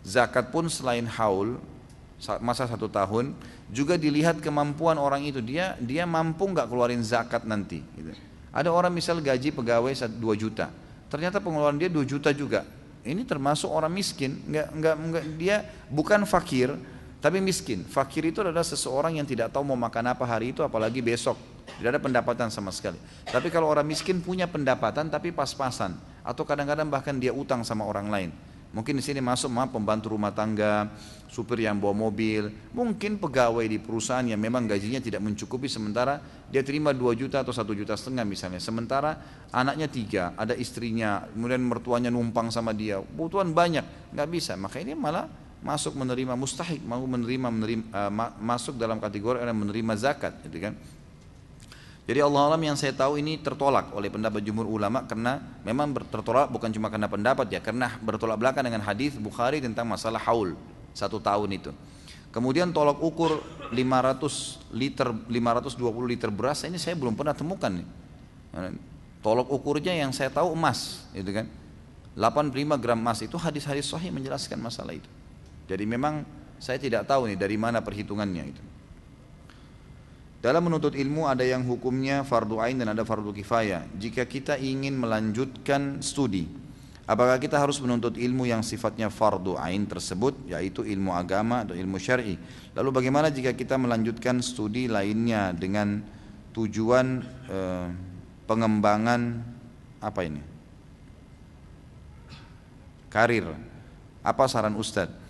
zakat 0.04 0.52
pun 0.52 0.68
selain 0.68 1.08
haul 1.08 1.64
masa 2.44 2.68
satu 2.68 2.92
tahun 2.92 3.32
juga 3.72 3.96
dilihat 3.96 4.44
kemampuan 4.44 5.00
orang 5.00 5.24
itu. 5.24 5.40
Dia 5.40 5.80
dia 5.80 6.04
mampu 6.04 6.52
nggak 6.52 6.68
keluarin 6.68 7.00
zakat 7.00 7.48
nanti 7.48 7.80
gitu. 7.96 8.12
ada 8.52 8.68
orang 8.68 8.92
misal 8.92 9.24
gaji 9.24 9.56
pegawai 9.56 9.96
2 9.96 10.20
juta. 10.36 10.68
Ternyata 11.08 11.40
pengeluaran 11.40 11.80
dia 11.80 11.88
2 11.88 12.04
juta 12.04 12.36
juga. 12.36 12.68
Ini 13.02 13.24
termasuk 13.24 13.72
orang 13.72 13.96
miskin, 13.96 14.44
enggak, 14.46 14.68
enggak, 14.76 14.96
enggak, 15.00 15.24
dia 15.40 15.56
bukan 15.90 16.22
fakir, 16.28 16.70
tapi 17.22 17.38
miskin. 17.38 17.86
Fakir 17.86 18.26
itu 18.26 18.42
adalah 18.42 18.66
seseorang 18.66 19.22
yang 19.22 19.30
tidak 19.30 19.54
tahu 19.54 19.62
mau 19.62 19.78
makan 19.78 20.18
apa 20.18 20.26
hari 20.26 20.58
itu, 20.58 20.66
apalagi 20.66 21.06
besok. 21.06 21.38
Tidak 21.78 21.90
ada 21.94 22.02
pendapatan 22.02 22.50
sama 22.50 22.74
sekali. 22.74 22.98
Tapi 23.30 23.54
kalau 23.54 23.70
orang 23.70 23.86
miskin 23.86 24.20
punya 24.20 24.50
pendapatan 24.50 25.08
tapi 25.08 25.30
pas-pasan, 25.30 25.96
atau 26.26 26.44
kadang-kadang 26.44 26.90
bahkan 26.90 27.16
dia 27.22 27.30
utang 27.30 27.62
sama 27.62 27.86
orang 27.86 28.10
lain. 28.10 28.32
Mungkin 28.72 28.98
di 28.98 29.04
sini 29.04 29.20
masuk 29.20 29.52
maaf 29.52 29.70
pembantu 29.76 30.16
rumah 30.16 30.32
tangga, 30.32 30.88
supir 31.28 31.68
yang 31.68 31.76
bawa 31.76 31.92
mobil, 31.92 32.48
mungkin 32.72 33.20
pegawai 33.20 33.68
di 33.68 33.76
perusahaan 33.84 34.24
yang 34.24 34.40
memang 34.40 34.64
gajinya 34.64 35.04
tidak 35.04 35.20
mencukupi 35.20 35.68
sementara 35.68 36.24
dia 36.48 36.64
terima 36.64 36.96
2 36.96 37.20
juta 37.20 37.44
atau 37.44 37.52
1 37.52 37.68
juta 37.76 38.00
setengah 38.00 38.24
misalnya. 38.24 38.64
Sementara 38.64 39.20
anaknya 39.52 39.92
tiga, 39.92 40.24
ada 40.40 40.56
istrinya, 40.56 41.28
kemudian 41.36 41.60
mertuanya 41.68 42.08
numpang 42.08 42.48
sama 42.48 42.72
dia, 42.72 43.04
kebutuhan 43.04 43.52
banyak, 43.52 44.16
nggak 44.16 44.30
bisa. 44.32 44.56
Maka 44.56 44.80
ini 44.80 44.96
malah 44.96 45.28
masuk 45.62 45.94
menerima 45.94 46.34
mustahik, 46.34 46.82
mau 46.82 47.02
menerima, 47.06 47.48
menerima 47.54 47.84
uh, 47.94 48.12
masuk 48.42 48.76
dalam 48.82 48.98
kategori 48.98 49.38
orang 49.38 49.58
menerima 49.58 49.94
zakat, 49.98 50.34
gitu 50.46 50.58
kan? 50.58 50.74
Jadi 52.10 52.18
Allah 52.18 52.42
alam 52.50 52.60
yang 52.60 52.74
saya 52.74 52.92
tahu 52.92 53.22
ini 53.22 53.38
tertolak 53.38 53.94
oleh 53.94 54.10
pendapat 54.10 54.42
jumhur 54.42 54.66
ulama 54.66 55.06
karena 55.06 55.38
memang 55.62 55.94
tertolak 56.10 56.50
bukan 56.50 56.74
cuma 56.74 56.90
karena 56.90 57.06
pendapat 57.06 57.48
ya, 57.54 57.62
karena 57.62 57.94
bertolak 58.02 58.42
belakang 58.42 58.66
dengan 58.66 58.82
hadis 58.82 59.16
Bukhari 59.22 59.62
tentang 59.62 59.86
masalah 59.86 60.20
haul 60.26 60.58
satu 60.98 61.22
tahun 61.22 61.62
itu. 61.62 61.72
Kemudian 62.34 62.74
tolak 62.74 62.98
ukur 63.00 63.44
500 63.70 64.74
liter 64.74 65.08
520 65.14 65.78
liter 66.10 66.30
beras 66.34 66.66
ini 66.66 66.82
saya 66.82 66.98
belum 66.98 67.14
pernah 67.14 67.38
temukan 67.38 67.70
nih. 67.70 67.88
Tolak 69.22 69.48
ukurnya 69.54 69.94
yang 69.94 70.10
saya 70.10 70.34
tahu 70.34 70.58
emas, 70.58 71.06
itu 71.14 71.30
kan. 71.30 71.46
85 72.18 72.82
gram 72.82 73.00
emas 73.00 73.24
itu 73.24 73.38
hadis-hadis 73.38 73.88
sahih 73.88 74.10
menjelaskan 74.10 74.60
masalah 74.60 74.98
itu. 74.98 75.08
Jadi 75.72 75.88
memang 75.88 76.28
saya 76.60 76.76
tidak 76.76 77.08
tahu 77.08 77.32
nih 77.32 77.40
dari 77.40 77.56
mana 77.56 77.80
perhitungannya 77.80 78.44
itu. 78.44 78.64
Dalam 80.44 80.68
menuntut 80.68 80.98
ilmu 80.98 81.30
ada 81.30 81.48
yang 81.48 81.64
hukumnya 81.64 82.28
fardu 82.28 82.60
ain 82.60 82.76
dan 82.76 82.92
ada 82.92 83.08
fardu 83.08 83.32
kifayah. 83.32 83.88
Jika 83.96 84.28
kita 84.28 84.60
ingin 84.60 84.98
melanjutkan 84.98 86.04
studi, 86.04 86.50
apakah 87.08 87.38
kita 87.40 87.56
harus 87.62 87.78
menuntut 87.80 88.18
ilmu 88.18 88.50
yang 88.50 88.66
sifatnya 88.66 89.14
fardu 89.14 89.56
ain 89.56 89.86
tersebut 89.88 90.34
yaitu 90.50 90.82
ilmu 90.84 91.14
agama 91.14 91.64
atau 91.64 91.78
ilmu 91.78 92.02
syar'i? 92.02 92.42
Lalu 92.74 92.90
bagaimana 92.90 93.30
jika 93.30 93.54
kita 93.54 93.78
melanjutkan 93.78 94.42
studi 94.42 94.90
lainnya 94.90 95.54
dengan 95.54 96.02
tujuan 96.58 97.22
eh, 97.48 97.88
pengembangan 98.50 99.46
apa 100.02 100.20
ini? 100.26 100.42
Karir. 103.14 103.46
Apa 104.26 104.50
saran 104.50 104.74
Ustadz? 104.74 105.21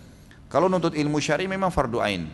Kalau 0.52 0.68
nuntut 0.68 0.92
ilmu 0.92 1.16
syar'i 1.16 1.48
memang 1.48 1.72
fardu 1.72 2.04
ain, 2.04 2.28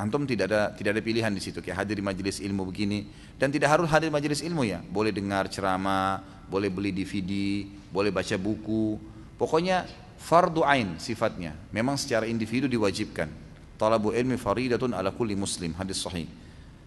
Antum 0.00 0.24
tidak 0.24 0.48
ada 0.48 0.72
tidak 0.72 0.96
ada 0.96 1.02
pilihan 1.04 1.28
di 1.28 1.44
situ 1.44 1.60
kayak 1.60 1.84
hadir 1.84 2.00
di 2.00 2.04
majelis 2.06 2.40
ilmu 2.40 2.64
begini 2.72 3.04
dan 3.36 3.52
tidak 3.52 3.76
harus 3.76 3.84
hadir 3.92 4.08
di 4.08 4.14
majelis 4.16 4.40
ilmu 4.40 4.64
ya. 4.64 4.80
Boleh 4.80 5.12
dengar 5.12 5.52
ceramah, 5.52 6.24
boleh 6.48 6.72
beli 6.72 6.88
DVD, 6.88 7.68
boleh 7.92 8.08
baca 8.08 8.32
buku. 8.40 8.96
Pokoknya 9.36 9.84
fardu 10.16 10.64
ain 10.64 10.96
sifatnya. 10.96 11.52
Memang 11.68 12.00
secara 12.00 12.24
individu 12.24 12.64
diwajibkan. 12.64 13.28
Talabu 13.76 14.16
ilmi 14.16 14.40
faridatun 14.40 14.96
ala 14.96 15.12
kulli 15.12 15.36
muslim, 15.36 15.76
hadis 15.76 16.00
sahih. 16.00 16.24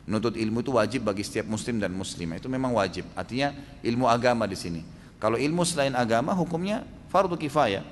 Nuntut 0.10 0.34
ilmu 0.34 0.66
itu 0.66 0.74
wajib 0.74 1.06
bagi 1.06 1.22
setiap 1.22 1.46
muslim 1.46 1.78
dan 1.78 1.94
muslimah. 1.94 2.42
Itu 2.42 2.50
memang 2.50 2.74
wajib. 2.74 3.06
Artinya 3.14 3.54
ilmu 3.86 4.10
agama 4.10 4.50
di 4.50 4.58
sini. 4.58 4.82
Kalau 5.22 5.38
ilmu 5.38 5.62
selain 5.64 5.94
agama 5.94 6.34
hukumnya 6.34 6.82
fardu 7.14 7.38
kifayah. 7.38 7.86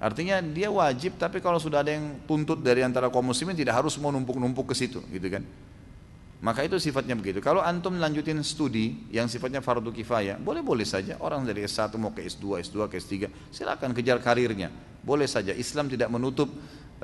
Artinya 0.00 0.40
dia 0.40 0.72
wajib 0.72 1.20
tapi 1.20 1.44
kalau 1.44 1.60
sudah 1.60 1.84
ada 1.84 1.92
yang 1.92 2.24
tuntut 2.24 2.64
dari 2.64 2.80
antara 2.80 3.12
kaum 3.12 3.20
muslimin 3.20 3.52
tidak 3.52 3.84
harus 3.84 4.00
mau 4.00 4.08
numpuk-numpuk 4.08 4.72
ke 4.72 4.74
situ 4.74 5.04
gitu 5.12 5.28
kan. 5.28 5.44
Maka 6.40 6.64
itu 6.64 6.80
sifatnya 6.80 7.12
begitu. 7.12 7.44
Kalau 7.44 7.60
antum 7.60 8.00
lanjutin 8.00 8.40
studi 8.40 8.96
yang 9.12 9.28
sifatnya 9.28 9.60
fardu 9.60 9.92
kifayah, 9.92 10.40
boleh-boleh 10.40 10.88
saja. 10.88 11.20
Orang 11.20 11.44
dari 11.44 11.68
S1 11.68 11.92
mau 12.00 12.16
ke 12.16 12.24
S2, 12.24 12.64
S2 12.64 12.88
ke 12.88 12.96
S3, 12.96 13.12
silakan 13.52 13.92
kejar 13.92 14.16
karirnya. 14.24 14.72
Boleh 15.04 15.28
saja. 15.28 15.52
Islam 15.52 15.92
tidak 15.92 16.08
menutup 16.08 16.48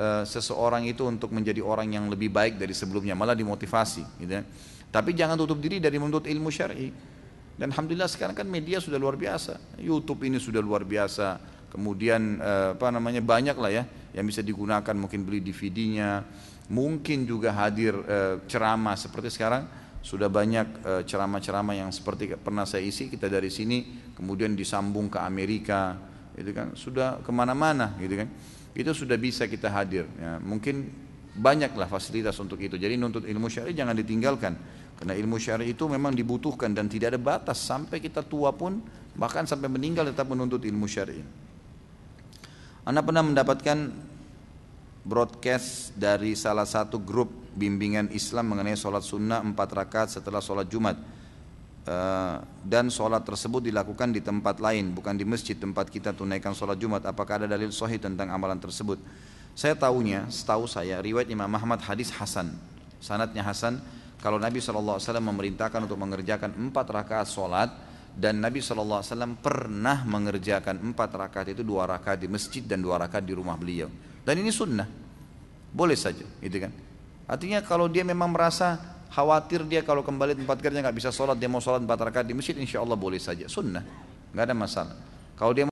uh, 0.01 0.25
seseorang 0.25 0.89
itu 0.89 1.05
untuk 1.05 1.37
menjadi 1.37 1.61
orang 1.61 1.93
yang 1.93 2.09
lebih 2.09 2.33
baik 2.33 2.57
dari 2.57 2.73
sebelumnya, 2.73 3.13
malah 3.13 3.37
dimotivasi. 3.37 4.25
Gitu 4.25 4.33
kan. 4.41 4.49
Tapi 4.89 5.13
jangan 5.13 5.37
tutup 5.37 5.61
diri 5.61 5.85
dari 5.85 6.01
menuntut 6.01 6.25
ilmu 6.25 6.49
syar'i. 6.49 6.89
Dan 7.61 7.77
alhamdulillah 7.77 8.09
sekarang 8.09 8.33
kan 8.33 8.49
media 8.49 8.81
sudah 8.81 8.97
luar 8.97 9.21
biasa. 9.21 9.77
YouTube 9.77 10.25
ini 10.25 10.41
sudah 10.41 10.65
luar 10.65 10.81
biasa 10.89 11.56
kemudian 11.77 12.41
eh, 12.41 12.73
apa 12.73 12.89
namanya 12.89 13.21
banyak 13.21 13.57
lah 13.61 13.69
ya 13.69 13.85
yang 14.17 14.25
bisa 14.25 14.41
digunakan 14.41 14.97
mungkin 14.97 15.29
beli 15.29 15.45
DVD-nya 15.45 16.25
mungkin 16.73 17.29
juga 17.29 17.53
hadir 17.53 17.93
eh, 18.09 18.41
ceramah 18.49 18.97
seperti 18.97 19.29
sekarang. 19.29 19.85
Sudah 20.01 20.31
banyak 20.31 20.67
eh, 20.87 21.03
ceramah-ceramah 21.05 21.77
yang 21.77 21.91
seperti 21.93 22.33
pernah 22.41 22.65
saya 22.65 22.81
isi 22.81 23.13
kita 23.13 23.29
dari 23.29 23.53
sini 23.53 24.11
kemudian 24.17 24.57
disambung 24.57 25.13
ke 25.13 25.21
Amerika 25.21 26.01
itu 26.33 26.51
kan. 26.57 26.73
Sudah 26.73 27.21
ke 27.21 27.29
mana-mana 27.29 27.93
gitu 28.01 28.25
kan. 28.25 28.29
Itu 28.73 28.97
sudah 28.97 29.17
bisa 29.21 29.49
kita 29.49 29.73
hadir 29.73 30.05
ya, 30.21 30.37
mungkin 30.37 30.85
banyaklah 31.37 31.89
fasilitas 31.89 32.37
untuk 32.41 32.61
itu. 32.61 32.77
Jadi 32.77 32.97
nuntut 33.01 33.25
ilmu 33.25 33.49
syari 33.49 33.73
jangan 33.73 33.97
ditinggalkan 33.97 34.53
karena 34.97 35.17
ilmu 35.17 35.37
syari 35.41 35.73
itu 35.73 35.89
memang 35.89 36.13
dibutuhkan 36.13 36.73
dan 36.73 36.89
tidak 36.89 37.17
ada 37.17 37.21
batas. 37.21 37.57
Sampai 37.57 38.05
kita 38.05 38.21
tua 38.21 38.53
pun 38.53 38.81
bahkan 39.17 39.49
sampai 39.49 39.73
meninggal 39.73 40.13
tetap 40.13 40.29
menuntut 40.29 40.61
ilmu 40.61 40.85
syari 40.85 41.46
anda 42.87 43.03
pernah 43.03 43.27
mendapatkan 43.27 43.91
broadcast 45.03 45.91
dari 45.99 46.39
salah 46.39 46.63
satu 46.63 47.03
grup 47.03 47.27
bimbingan 47.59 48.15
Islam 48.15 48.55
mengenai 48.55 48.79
sholat 48.79 49.03
sunnah 49.03 49.43
empat 49.43 49.75
rakaat 49.75 50.09
setelah 50.15 50.39
sholat 50.39 50.71
Jumat? 50.71 50.95
Uh, 51.87 52.43
dan 52.63 52.87
sholat 52.87 53.23
tersebut 53.27 53.63
dilakukan 53.71 54.11
di 54.11 54.19
tempat 54.19 54.59
lain 54.59 54.91
bukan 54.91 55.15
di 55.15 55.23
masjid 55.23 55.55
tempat 55.59 55.91
kita 55.91 56.15
tunaikan 56.15 56.55
sholat 56.55 56.79
Jumat. 56.79 57.03
Apakah 57.11 57.43
ada 57.43 57.51
dalil 57.51 57.75
sahih 57.75 57.99
tentang 57.99 58.31
amalan 58.31 58.63
tersebut? 58.63 59.03
Saya 59.59 59.75
tahunya 59.75 60.31
setahu 60.31 60.71
saya 60.71 61.03
riwayat 61.03 61.27
Imam 61.27 61.51
Ahmad 61.51 61.83
hadis 61.83 62.15
Hasan. 62.15 62.55
Sanatnya 63.03 63.43
Hasan 63.43 63.83
kalau 64.23 64.39
Nabi 64.39 64.63
SAW 64.63 65.03
memerintahkan 65.03 65.91
untuk 65.91 65.99
mengerjakan 65.99 66.55
empat 66.55 66.87
rakaat 66.87 67.27
sholat 67.27 67.67
dan 68.17 68.41
Nabi 68.41 68.65
SAW 68.65 69.05
pernah 69.45 70.01
mengerjakan 70.09 70.81
empat 70.81 71.11
rakaat 71.13 71.53
itu 71.53 71.61
dua 71.61 71.85
rakaat 71.85 72.25
di 72.25 72.29
masjid 72.33 72.65
dan 72.65 72.81
dua 72.81 72.97
rakaat 72.97 73.21
di 73.21 73.37
rumah 73.37 73.61
beliau. 73.61 73.93
Dan 74.25 74.41
ini 74.41 74.49
sunnah. 74.49 74.89
Boleh 75.69 76.01
saja 76.01 76.25
gitu 76.41 76.57
kan? 76.57 76.73
Artinya 77.29 77.61
kalau 77.61 77.93
dia 77.93 78.01
memang 78.01 78.33
merasa 78.33 78.81
khawatir 79.13 79.69
dia 79.69 79.85
kalau 79.85 80.01
kembali 80.01 80.33
tempat 80.33 80.65
kerja 80.65 80.81
nggak 80.81 80.97
bisa 80.97 81.13
sholat 81.13 81.37
dia 81.37 81.53
mau 81.53 81.61
sholat 81.61 81.85
empat 81.85 82.09
rakaat 82.09 82.25
di 82.25 82.33
masjid 82.33 82.57
insya 82.57 82.81
Allah 82.81 82.97
boleh 82.97 83.21
saja. 83.21 83.45
Sunnah. 83.53 83.85
Nggak 84.33 84.45
ada 84.49 84.57
masalah. 84.57 84.97
Kalau 85.37 85.53
dia 85.53 85.69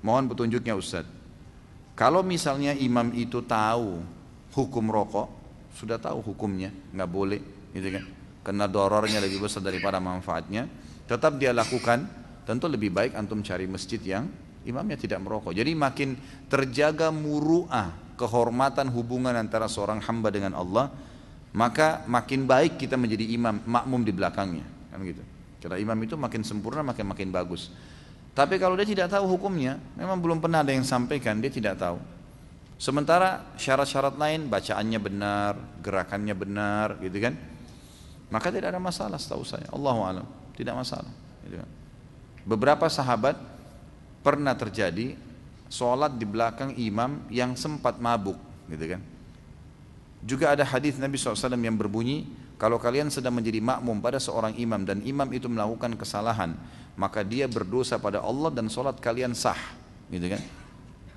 Mohon 0.00 0.32
petunjuknya 0.32 0.74
Ustaz. 0.76 1.04
Kalau 1.96 2.24
misalnya 2.24 2.72
imam 2.72 3.12
itu 3.12 3.44
tahu 3.44 4.00
hukum 4.56 4.88
rokok, 4.88 5.28
sudah 5.76 6.00
tahu 6.00 6.24
hukumnya, 6.32 6.72
nggak 6.96 7.10
boleh, 7.10 7.40
gitu 7.76 7.88
kan? 7.92 8.04
Karena 8.40 8.64
dorornya 8.64 9.20
lebih 9.20 9.44
besar 9.44 9.60
daripada 9.60 10.00
manfaatnya, 10.00 10.64
tetap 11.04 11.36
dia 11.36 11.52
lakukan. 11.52 12.18
Tentu 12.40 12.66
lebih 12.66 12.90
baik 12.90 13.14
antum 13.14 13.44
cari 13.44 13.68
masjid 13.68 14.00
yang 14.00 14.26
imamnya 14.64 14.96
tidak 14.96 15.20
merokok. 15.22 15.52
Jadi 15.54 15.76
makin 15.76 16.16
terjaga 16.48 17.12
muruah, 17.12 17.92
kehormatan 18.16 18.88
hubungan 18.90 19.36
antara 19.36 19.68
seorang 19.70 20.00
hamba 20.02 20.28
dengan 20.32 20.56
Allah, 20.56 20.90
maka 21.52 22.02
makin 22.08 22.48
baik 22.48 22.80
kita 22.80 22.96
menjadi 22.96 23.28
imam, 23.32 23.60
makmum 23.64 24.02
di 24.02 24.12
belakangnya, 24.12 24.66
kan 24.90 24.98
gitu. 25.04 25.22
Karena 25.60 25.76
imam 25.76 25.98
itu 26.00 26.16
makin 26.16 26.42
sempurna, 26.42 26.80
makin 26.80 27.06
makin 27.12 27.28
bagus. 27.28 27.68
Tapi 28.30 28.62
kalau 28.62 28.78
dia 28.78 28.86
tidak 28.86 29.10
tahu 29.10 29.26
hukumnya, 29.26 29.76
memang 29.98 30.18
belum 30.22 30.38
pernah 30.38 30.62
ada 30.62 30.70
yang 30.70 30.86
sampaikan, 30.86 31.42
dia 31.42 31.50
tidak 31.50 31.76
tahu. 31.82 31.98
Sementara 32.80 33.52
syarat-syarat 33.60 34.16
lain, 34.16 34.48
bacaannya 34.48 35.00
benar, 35.02 35.52
gerakannya 35.84 36.32
benar, 36.32 36.96
gitu 37.02 37.18
kan? 37.20 37.36
Maka 38.30 38.48
tidak 38.48 38.72
ada 38.72 38.80
masalah 38.80 39.18
setahu 39.18 39.44
saya. 39.44 39.66
Allah 39.68 39.96
alam, 40.00 40.26
tidak 40.56 40.78
masalah. 40.78 41.12
Gitu 41.44 41.60
kan? 41.60 41.68
Beberapa 42.46 42.86
sahabat 42.88 43.36
pernah 44.24 44.56
terjadi 44.56 45.18
sholat 45.68 46.16
di 46.16 46.24
belakang 46.24 46.72
imam 46.78 47.26
yang 47.28 47.52
sempat 47.58 48.00
mabuk, 48.00 48.38
gitu 48.70 48.96
kan? 48.96 49.02
Juga 50.24 50.52
ada 50.52 50.64
hadis 50.64 50.96
Nabi 50.96 51.20
SAW 51.20 51.52
yang 51.60 51.76
berbunyi, 51.76 52.28
kalau 52.60 52.76
kalian 52.76 53.08
sedang 53.08 53.32
menjadi 53.32 53.60
makmum 53.60 54.04
pada 54.04 54.20
seorang 54.20 54.52
imam 54.60 54.84
dan 54.84 55.00
imam 55.00 55.28
itu 55.32 55.48
melakukan 55.48 55.96
kesalahan, 55.96 56.56
maka 57.00 57.24
dia 57.24 57.48
berdosa 57.48 57.96
pada 57.96 58.20
Allah 58.20 58.52
dan 58.52 58.68
sholat 58.68 59.00
kalian 59.00 59.32
sah 59.32 59.56
gitu 60.12 60.28
kan? 60.28 60.42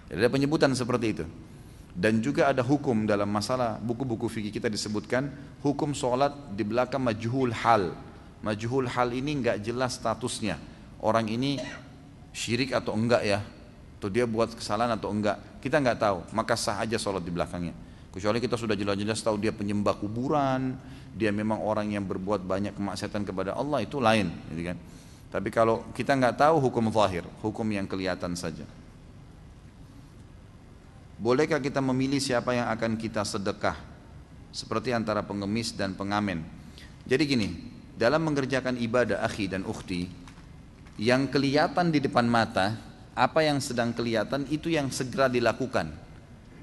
Ada 0.08 0.32
penyebutan 0.32 0.72
seperti 0.72 1.08
itu. 1.12 1.26
Dan 1.92 2.24
juga 2.24 2.48
ada 2.48 2.64
hukum 2.64 3.04
dalam 3.04 3.28
masalah 3.28 3.78
buku-buku 3.84 4.32
fikih 4.32 4.56
kita 4.56 4.72
disebutkan 4.72 5.28
hukum 5.60 5.92
sholat 5.92 6.32
di 6.56 6.64
belakang 6.64 7.04
majhul 7.04 7.52
hal. 7.52 7.92
Majhul 8.40 8.88
hal 8.88 9.12
ini 9.12 9.44
nggak 9.44 9.60
jelas 9.60 10.00
statusnya. 10.00 10.56
Orang 11.04 11.28
ini 11.28 11.60
syirik 12.32 12.72
atau 12.72 12.96
enggak 12.96 13.28
ya? 13.28 13.44
Atau 14.00 14.08
dia 14.08 14.24
buat 14.24 14.56
kesalahan 14.56 14.96
atau 14.96 15.12
enggak? 15.12 15.60
Kita 15.60 15.84
nggak 15.84 16.00
tahu. 16.00 16.18
Maka 16.32 16.56
sah 16.56 16.80
aja 16.80 16.96
sholat 16.96 17.22
di 17.22 17.30
belakangnya. 17.30 17.76
Kecuali 18.10 18.40
kita 18.40 18.56
sudah 18.56 18.74
jelas-jelas 18.80 19.20
tahu 19.20 19.36
dia 19.36 19.52
penyembah 19.52 20.00
kuburan 20.00 20.80
dia 21.14 21.30
memang 21.30 21.62
orang 21.62 21.94
yang 21.94 22.06
berbuat 22.10 22.42
banyak 22.42 22.74
kemaksiatan 22.74 23.22
kepada 23.22 23.54
Allah 23.54 23.86
itu 23.86 24.02
lain 24.02 24.34
gitu 24.50 24.74
kan 24.74 24.78
tapi 25.34 25.50
kalau 25.50 25.82
kita 25.98 26.14
nggak 26.14 26.46
tahu 26.46 26.62
hukum 26.62 26.94
zahir, 26.94 27.26
hukum 27.42 27.66
yang 27.74 27.90
kelihatan 27.90 28.38
saja. 28.38 28.70
Bolehkah 31.18 31.58
kita 31.58 31.82
memilih 31.82 32.22
siapa 32.22 32.54
yang 32.54 32.70
akan 32.70 32.94
kita 33.02 33.26
sedekah? 33.26 33.74
Seperti 34.54 34.94
antara 34.94 35.26
pengemis 35.26 35.74
dan 35.74 35.98
pengamen. 35.98 36.46
Jadi 37.10 37.24
gini, 37.26 37.50
dalam 37.98 38.22
mengerjakan 38.30 38.78
ibadah 38.78 39.26
akhi 39.26 39.50
dan 39.50 39.66
ukhti, 39.66 40.06
yang 41.02 41.26
kelihatan 41.26 41.90
di 41.90 41.98
depan 41.98 42.30
mata, 42.30 42.78
apa 43.18 43.42
yang 43.42 43.58
sedang 43.58 43.90
kelihatan 43.90 44.46
itu 44.54 44.70
yang 44.70 44.94
segera 44.94 45.34
dilakukan. 45.34 45.90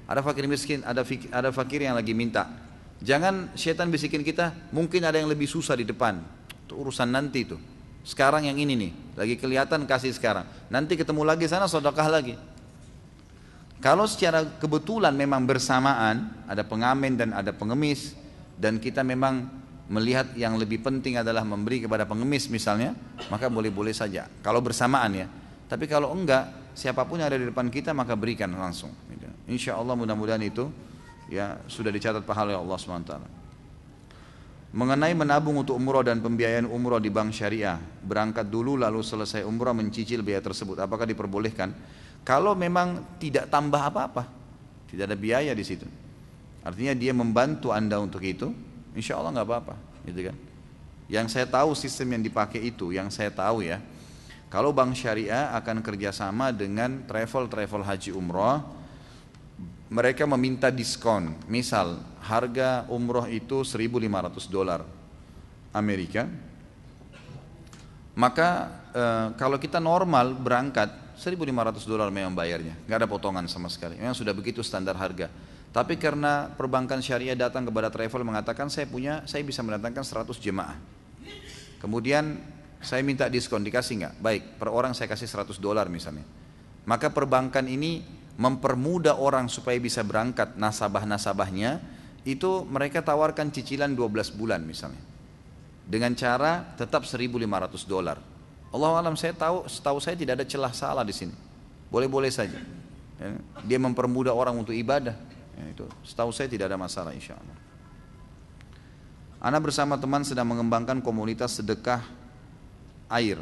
Ada 0.07 0.23
fakir 0.23 0.47
miskin, 0.47 0.79
ada 0.87 1.03
fikir, 1.03 1.27
ada 1.35 1.51
fakir 1.51 1.83
yang 1.83 1.99
lagi 1.99 2.15
minta. 2.15 2.47
Jangan 3.03 3.51
setan 3.59 3.91
bisikin 3.91 4.23
kita, 4.23 4.71
mungkin 4.71 5.03
ada 5.03 5.19
yang 5.19 5.27
lebih 5.27 5.51
susah 5.51 5.75
di 5.75 5.83
depan. 5.83 6.23
Itu 6.63 6.79
urusan 6.79 7.11
nanti 7.11 7.43
itu. 7.43 7.59
Sekarang 8.01 8.45
yang 8.45 8.57
ini 8.57 8.73
nih, 8.73 8.91
lagi 9.13 9.35
kelihatan 9.37 9.85
kasih 9.85 10.13
sekarang. 10.13 10.45
Nanti 10.73 10.97
ketemu 10.97 11.21
lagi 11.21 11.45
sana 11.45 11.69
sodokah 11.69 12.09
lagi. 12.09 12.33
Kalau 13.81 14.05
secara 14.05 14.45
kebetulan 14.61 15.13
memang 15.13 15.45
bersamaan, 15.45 16.45
ada 16.45 16.61
pengamen 16.61 17.17
dan 17.17 17.29
ada 17.33 17.49
pengemis, 17.49 18.13
dan 18.57 18.77
kita 18.77 19.01
memang 19.01 19.49
melihat 19.89 20.29
yang 20.37 20.55
lebih 20.55 20.85
penting 20.85 21.17
adalah 21.17 21.41
memberi 21.41 21.81
kepada 21.81 22.05
pengemis 22.05 22.45
misalnya, 22.47 22.93
maka 23.33 23.49
boleh-boleh 23.49 23.91
saja. 23.91 24.29
Kalau 24.45 24.61
bersamaan 24.61 25.11
ya. 25.17 25.27
Tapi 25.65 25.89
kalau 25.89 26.13
enggak, 26.13 26.73
siapa 26.77 27.03
pun 27.09 27.19
yang 27.19 27.27
ada 27.33 27.41
di 27.41 27.49
depan 27.49 27.73
kita 27.73 27.91
maka 27.91 28.13
berikan 28.13 28.53
langsung. 28.53 28.93
Insya 29.49 29.75
Allah 29.75 29.97
mudah-mudahan 29.97 30.39
itu 30.45 30.69
ya 31.27 31.59
sudah 31.65 31.89
dicatat 31.91 32.23
pahala 32.23 32.55
Allah 32.55 32.77
SWT. 32.77 33.40
Mengenai 34.71 35.11
menabung 35.11 35.59
untuk 35.59 35.75
umroh 35.75 35.99
dan 35.99 36.23
pembiayaan 36.23 36.63
umroh 36.63 36.95
di 36.95 37.11
bank 37.11 37.35
syariah, 37.35 37.75
berangkat 38.07 38.47
dulu 38.47 38.79
lalu 38.79 39.03
selesai 39.03 39.43
umroh 39.43 39.75
mencicil 39.75 40.23
biaya 40.23 40.39
tersebut, 40.39 40.79
apakah 40.79 41.03
diperbolehkan? 41.03 41.75
Kalau 42.23 42.55
memang 42.55 43.19
tidak 43.19 43.51
tambah 43.51 43.83
apa-apa, 43.83 44.31
tidak 44.87 45.11
ada 45.11 45.17
biaya 45.19 45.51
di 45.51 45.65
situ. 45.67 45.83
Artinya 46.63 46.95
dia 46.95 47.11
membantu 47.11 47.75
anda 47.75 47.99
untuk 47.99 48.23
itu, 48.23 48.55
insya 48.95 49.19
Allah 49.19 49.35
nggak 49.35 49.47
apa-apa, 49.51 49.75
gitu 50.07 50.31
kan? 50.31 50.37
Yang 51.11 51.27
saya 51.35 51.51
tahu 51.51 51.75
sistem 51.75 52.15
yang 52.15 52.23
dipakai 52.23 52.63
itu, 52.63 52.95
yang 52.95 53.11
saya 53.11 53.27
tahu 53.27 53.67
ya, 53.67 53.83
kalau 54.47 54.71
bank 54.71 54.95
syariah 54.95 55.51
akan 55.51 55.83
kerjasama 55.83 56.55
dengan 56.55 57.03
travel 57.11 57.51
travel 57.51 57.83
haji 57.83 58.15
umroh, 58.15 58.63
mereka 59.91 60.23
meminta 60.23 60.71
diskon. 60.71 61.35
Misal 61.51 61.99
harga 62.23 62.87
umroh 62.87 63.27
itu 63.27 63.67
1.500 63.67 64.47
dolar 64.47 64.87
Amerika. 65.75 66.31
Maka 68.15 68.71
e, 68.95 69.03
kalau 69.35 69.59
kita 69.59 69.83
normal 69.83 70.31
berangkat 70.31 70.87
1.500 71.19 71.83
dolar 71.83 72.07
memang 72.07 72.31
bayarnya, 72.31 72.79
nggak 72.87 72.97
ada 73.03 73.07
potongan 73.11 73.45
sama 73.51 73.67
sekali. 73.67 73.99
Memang 73.99 74.15
sudah 74.15 74.31
begitu 74.31 74.63
standar 74.63 74.95
harga. 74.95 75.27
Tapi 75.71 75.95
karena 75.95 76.51
perbankan 76.51 76.99
syariah 77.03 77.35
datang 77.35 77.67
kepada 77.67 77.87
travel 77.91 78.23
mengatakan 78.27 78.67
saya 78.71 78.87
punya, 78.87 79.23
saya 79.27 79.43
bisa 79.43 79.63
mendatangkan 79.63 80.03
100 80.03 80.39
jemaah. 80.39 80.75
Kemudian 81.79 82.39
saya 82.83 83.03
minta 83.03 83.27
diskon, 83.31 83.63
dikasih 83.63 84.03
nggak? 84.03 84.13
Baik, 84.19 84.43
per 84.59 84.71
orang 84.71 84.91
saya 84.95 85.07
kasih 85.11 85.27
100 85.27 85.59
dolar 85.63 85.87
misalnya. 85.87 86.27
Maka 86.83 87.07
perbankan 87.13 87.67
ini 87.71 88.20
mempermudah 88.41 89.21
orang 89.21 89.45
supaya 89.45 89.77
bisa 89.77 90.01
berangkat 90.01 90.57
nasabah-nasabahnya 90.57 91.77
itu 92.25 92.65
mereka 92.65 93.05
tawarkan 93.05 93.53
cicilan 93.53 93.93
12 93.93 94.33
bulan 94.33 94.65
misalnya. 94.65 95.01
Dengan 95.85 96.17
cara 96.17 96.73
tetap 96.73 97.05
1.500 97.05 97.37
dolar. 97.85 98.17
Allah 98.73 98.91
alam 98.97 99.13
saya 99.13 99.37
tahu 99.37 99.69
setahu 99.69 100.01
saya 100.01 100.17
tidak 100.17 100.41
ada 100.41 100.45
celah 100.49 100.73
salah 100.73 101.05
di 101.05 101.13
sini. 101.13 101.35
Boleh-boleh 101.93 102.33
saja. 102.33 102.57
Ya, 103.21 103.29
dia 103.61 103.77
mempermudah 103.77 104.33
orang 104.33 104.57
untuk 104.57 104.73
ibadah. 104.73 105.13
Ya, 105.53 105.65
itu 105.69 105.85
setahu 106.01 106.33
saya 106.33 106.49
tidak 106.49 106.73
ada 106.73 106.79
masalah 106.81 107.13
insya 107.13 107.37
Allah 107.37 107.57
Ana 109.41 109.57
bersama 109.57 109.97
teman 109.97 110.25
sedang 110.25 110.49
mengembangkan 110.49 111.01
komunitas 111.01 111.61
sedekah 111.61 112.01
air 113.09 113.41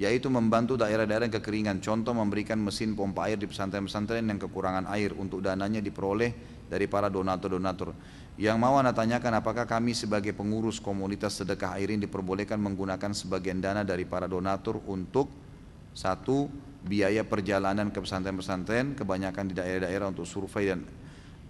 yaitu 0.00 0.32
membantu 0.32 0.80
daerah-daerah 0.80 1.28
yang 1.28 1.36
kekeringan. 1.36 1.76
Contoh 1.84 2.16
memberikan 2.16 2.56
mesin 2.56 2.96
pompa 2.96 3.28
air 3.28 3.36
di 3.36 3.44
pesantren-pesantren 3.44 4.24
yang 4.24 4.40
kekurangan 4.40 4.88
air 4.88 5.12
untuk 5.12 5.44
dananya 5.44 5.84
diperoleh 5.84 6.32
dari 6.72 6.88
para 6.88 7.12
donatur-donatur. 7.12 7.92
Yang 8.40 8.56
mau 8.56 8.80
anda 8.80 8.96
tanyakan 8.96 9.44
apakah 9.44 9.68
kami 9.68 9.92
sebagai 9.92 10.32
pengurus 10.32 10.80
komunitas 10.80 11.36
sedekah 11.36 11.76
air 11.76 11.92
ini 11.92 12.08
diperbolehkan 12.08 12.56
menggunakan 12.56 13.12
sebagian 13.12 13.60
dana 13.60 13.84
dari 13.84 14.08
para 14.08 14.24
donatur 14.24 14.80
untuk 14.88 15.28
satu 15.92 16.48
biaya 16.82 17.22
perjalanan 17.28 17.92
ke 17.92 18.00
pesantren-pesantren 18.00 18.96
kebanyakan 18.96 19.52
di 19.52 19.54
daerah-daerah 19.54 20.08
untuk 20.08 20.24
survei 20.24 20.72
dan 20.72 20.88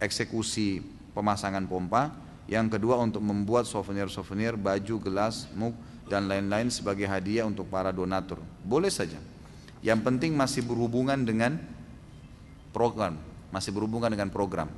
eksekusi 0.03 0.83
pemasangan 1.15 1.63
pompa 1.71 2.11
yang 2.51 2.67
kedua 2.67 2.99
untuk 2.99 3.23
membuat 3.23 3.71
souvenir-souvenir, 3.71 4.59
baju, 4.59 4.99
gelas, 4.99 5.47
mug, 5.55 5.79
dan 6.13 6.29
lain-lain 6.29 6.69
sebagai 6.69 7.09
hadiah 7.09 7.49
untuk 7.49 7.73
para 7.73 7.89
donatur. 7.89 8.37
Boleh 8.61 8.93
saja. 8.93 9.17
Yang 9.81 10.05
penting 10.05 10.37
masih 10.37 10.61
berhubungan 10.61 11.17
dengan 11.25 11.57
program, 12.77 13.17
masih 13.49 13.73
berhubungan 13.73 14.13
dengan 14.13 14.29
program. 14.29 14.69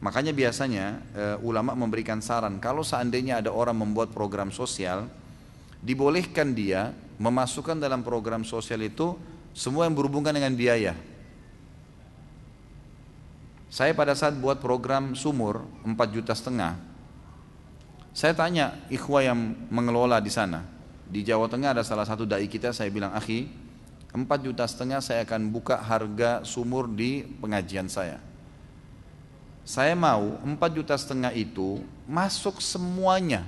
Makanya 0.00 0.32
biasanya 0.32 1.04
e, 1.12 1.24
ulama 1.44 1.76
memberikan 1.76 2.24
saran 2.24 2.56
kalau 2.56 2.80
seandainya 2.80 3.44
ada 3.44 3.52
orang 3.52 3.76
membuat 3.76 4.16
program 4.16 4.48
sosial, 4.48 5.04
dibolehkan 5.84 6.56
dia 6.56 6.96
memasukkan 7.20 7.76
dalam 7.76 8.00
program 8.00 8.40
sosial 8.40 8.80
itu 8.80 9.12
semua 9.52 9.84
yang 9.84 9.96
berhubungan 9.96 10.32
dengan 10.32 10.56
biaya. 10.56 10.96
Saya 13.68 13.92
pada 13.92 14.16
saat 14.16 14.32
buat 14.40 14.56
program 14.56 15.12
sumur 15.12 15.64
4 15.84 16.16
juta 16.16 16.32
setengah, 16.32 16.80
saya 18.16 18.32
tanya 18.32 18.72
ikhwah 18.88 19.28
yang 19.28 19.52
mengelola 19.68 20.24
di 20.24 20.32
sana. 20.32 20.64
Di 21.04 21.20
Jawa 21.20 21.52
Tengah 21.52 21.76
ada 21.76 21.84
salah 21.84 22.08
satu 22.08 22.24
dai 22.24 22.48
kita, 22.48 22.72
saya 22.72 22.88
bilang, 22.88 23.12
"Akhi, 23.12 23.44
4 24.08 24.40
juta 24.40 24.64
setengah 24.64 25.04
saya 25.04 25.20
akan 25.28 25.52
buka 25.52 25.76
harga 25.76 26.40
sumur 26.40 26.88
di 26.88 27.28
pengajian 27.44 27.92
saya." 27.92 28.16
Saya 29.68 29.92
mau 29.92 30.40
4 30.40 30.72
juta 30.72 30.96
setengah 30.96 31.28
itu 31.36 31.84
masuk 32.08 32.64
semuanya. 32.64 33.44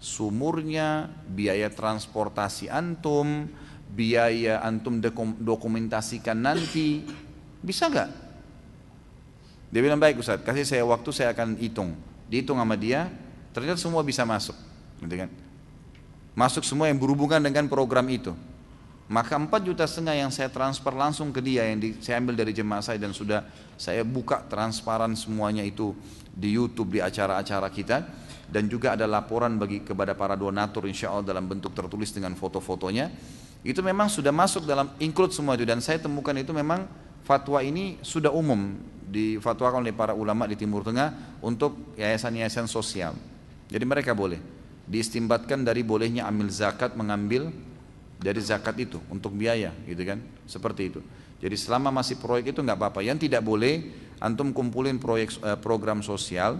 Sumurnya, 0.00 1.12
biaya 1.28 1.68
transportasi 1.68 2.72
antum, 2.72 3.44
biaya 3.92 4.64
antum 4.64 5.04
dokumentasikan 5.36 6.40
nanti. 6.40 7.04
Bisa 7.60 7.92
nggak? 7.92 8.08
Dia 9.68 9.80
bilang 9.84 10.00
baik 10.00 10.24
Ustaz, 10.24 10.40
kasih 10.40 10.64
saya 10.64 10.84
waktu 10.88 11.12
saya 11.12 11.36
akan 11.36 11.60
hitung. 11.60 11.92
Dihitung 12.32 12.56
sama 12.56 12.78
dia, 12.80 13.25
ternyata 13.56 13.80
semua 13.80 14.04
bisa 14.04 14.20
masuk. 14.28 14.52
Gitu 15.00 15.16
kan? 15.16 15.32
Masuk 16.36 16.60
semua 16.68 16.92
yang 16.92 17.00
berhubungan 17.00 17.40
dengan 17.40 17.64
program 17.72 18.04
itu. 18.12 18.36
Maka 19.08 19.40
4 19.40 19.48
juta 19.64 19.88
setengah 19.88 20.18
yang 20.18 20.28
saya 20.34 20.52
transfer 20.52 20.92
langsung 20.92 21.32
ke 21.32 21.40
dia 21.40 21.64
yang 21.64 21.80
di, 21.80 21.96
saya 22.04 22.20
ambil 22.20 22.36
dari 22.36 22.52
jemaah 22.52 22.84
saya 22.84 23.00
dan 23.00 23.16
sudah 23.16 23.48
saya 23.80 24.04
buka 24.04 24.44
transparan 24.44 25.16
semuanya 25.16 25.62
itu 25.64 25.96
di 26.34 26.52
YouTube 26.52 26.98
di 26.98 27.00
acara-acara 27.00 27.70
kita 27.70 28.02
dan 28.50 28.66
juga 28.66 28.98
ada 28.98 29.06
laporan 29.06 29.56
bagi 29.62 29.86
kepada 29.86 30.12
para 30.18 30.34
donatur 30.34 30.90
insya 30.90 31.14
Allah 31.14 31.32
dalam 31.32 31.46
bentuk 31.46 31.70
tertulis 31.70 32.10
dengan 32.10 32.34
foto-fotonya 32.34 33.14
itu 33.62 33.78
memang 33.78 34.10
sudah 34.10 34.34
masuk 34.34 34.66
dalam 34.66 34.90
include 34.98 35.30
semua 35.30 35.54
itu 35.54 35.62
dan 35.62 35.78
saya 35.78 36.02
temukan 36.02 36.34
itu 36.34 36.50
memang 36.50 36.90
fatwa 37.22 37.62
ini 37.62 38.02
sudah 38.02 38.34
umum 38.34 38.74
difatwakan 39.06 39.86
oleh 39.86 39.94
para 39.94 40.18
ulama 40.18 40.50
di 40.50 40.58
Timur 40.58 40.82
Tengah 40.82 41.38
untuk 41.38 41.94
yayasan-yayasan 41.94 42.66
sosial. 42.66 43.14
Jadi 43.66 43.84
mereka 43.84 44.14
boleh 44.14 44.38
diistimbatkan 44.86 45.66
dari 45.66 45.82
bolehnya 45.82 46.30
ambil 46.30 46.46
zakat 46.46 46.94
mengambil 46.94 47.50
dari 48.16 48.38
zakat 48.38 48.78
itu 48.78 49.02
untuk 49.10 49.34
biaya 49.34 49.74
gitu 49.84 50.02
kan 50.06 50.22
seperti 50.46 50.94
itu. 50.94 51.00
Jadi 51.36 51.56
selama 51.58 51.92
masih 51.92 52.16
proyek 52.16 52.56
itu 52.56 52.60
nggak 52.64 52.78
apa-apa. 52.78 53.00
Yang 53.04 53.28
tidak 53.28 53.44
boleh 53.44 53.92
antum 54.22 54.54
kumpulin 54.56 54.96
proyek 54.96 55.36
eh, 55.44 55.58
program 55.60 56.00
sosial. 56.00 56.58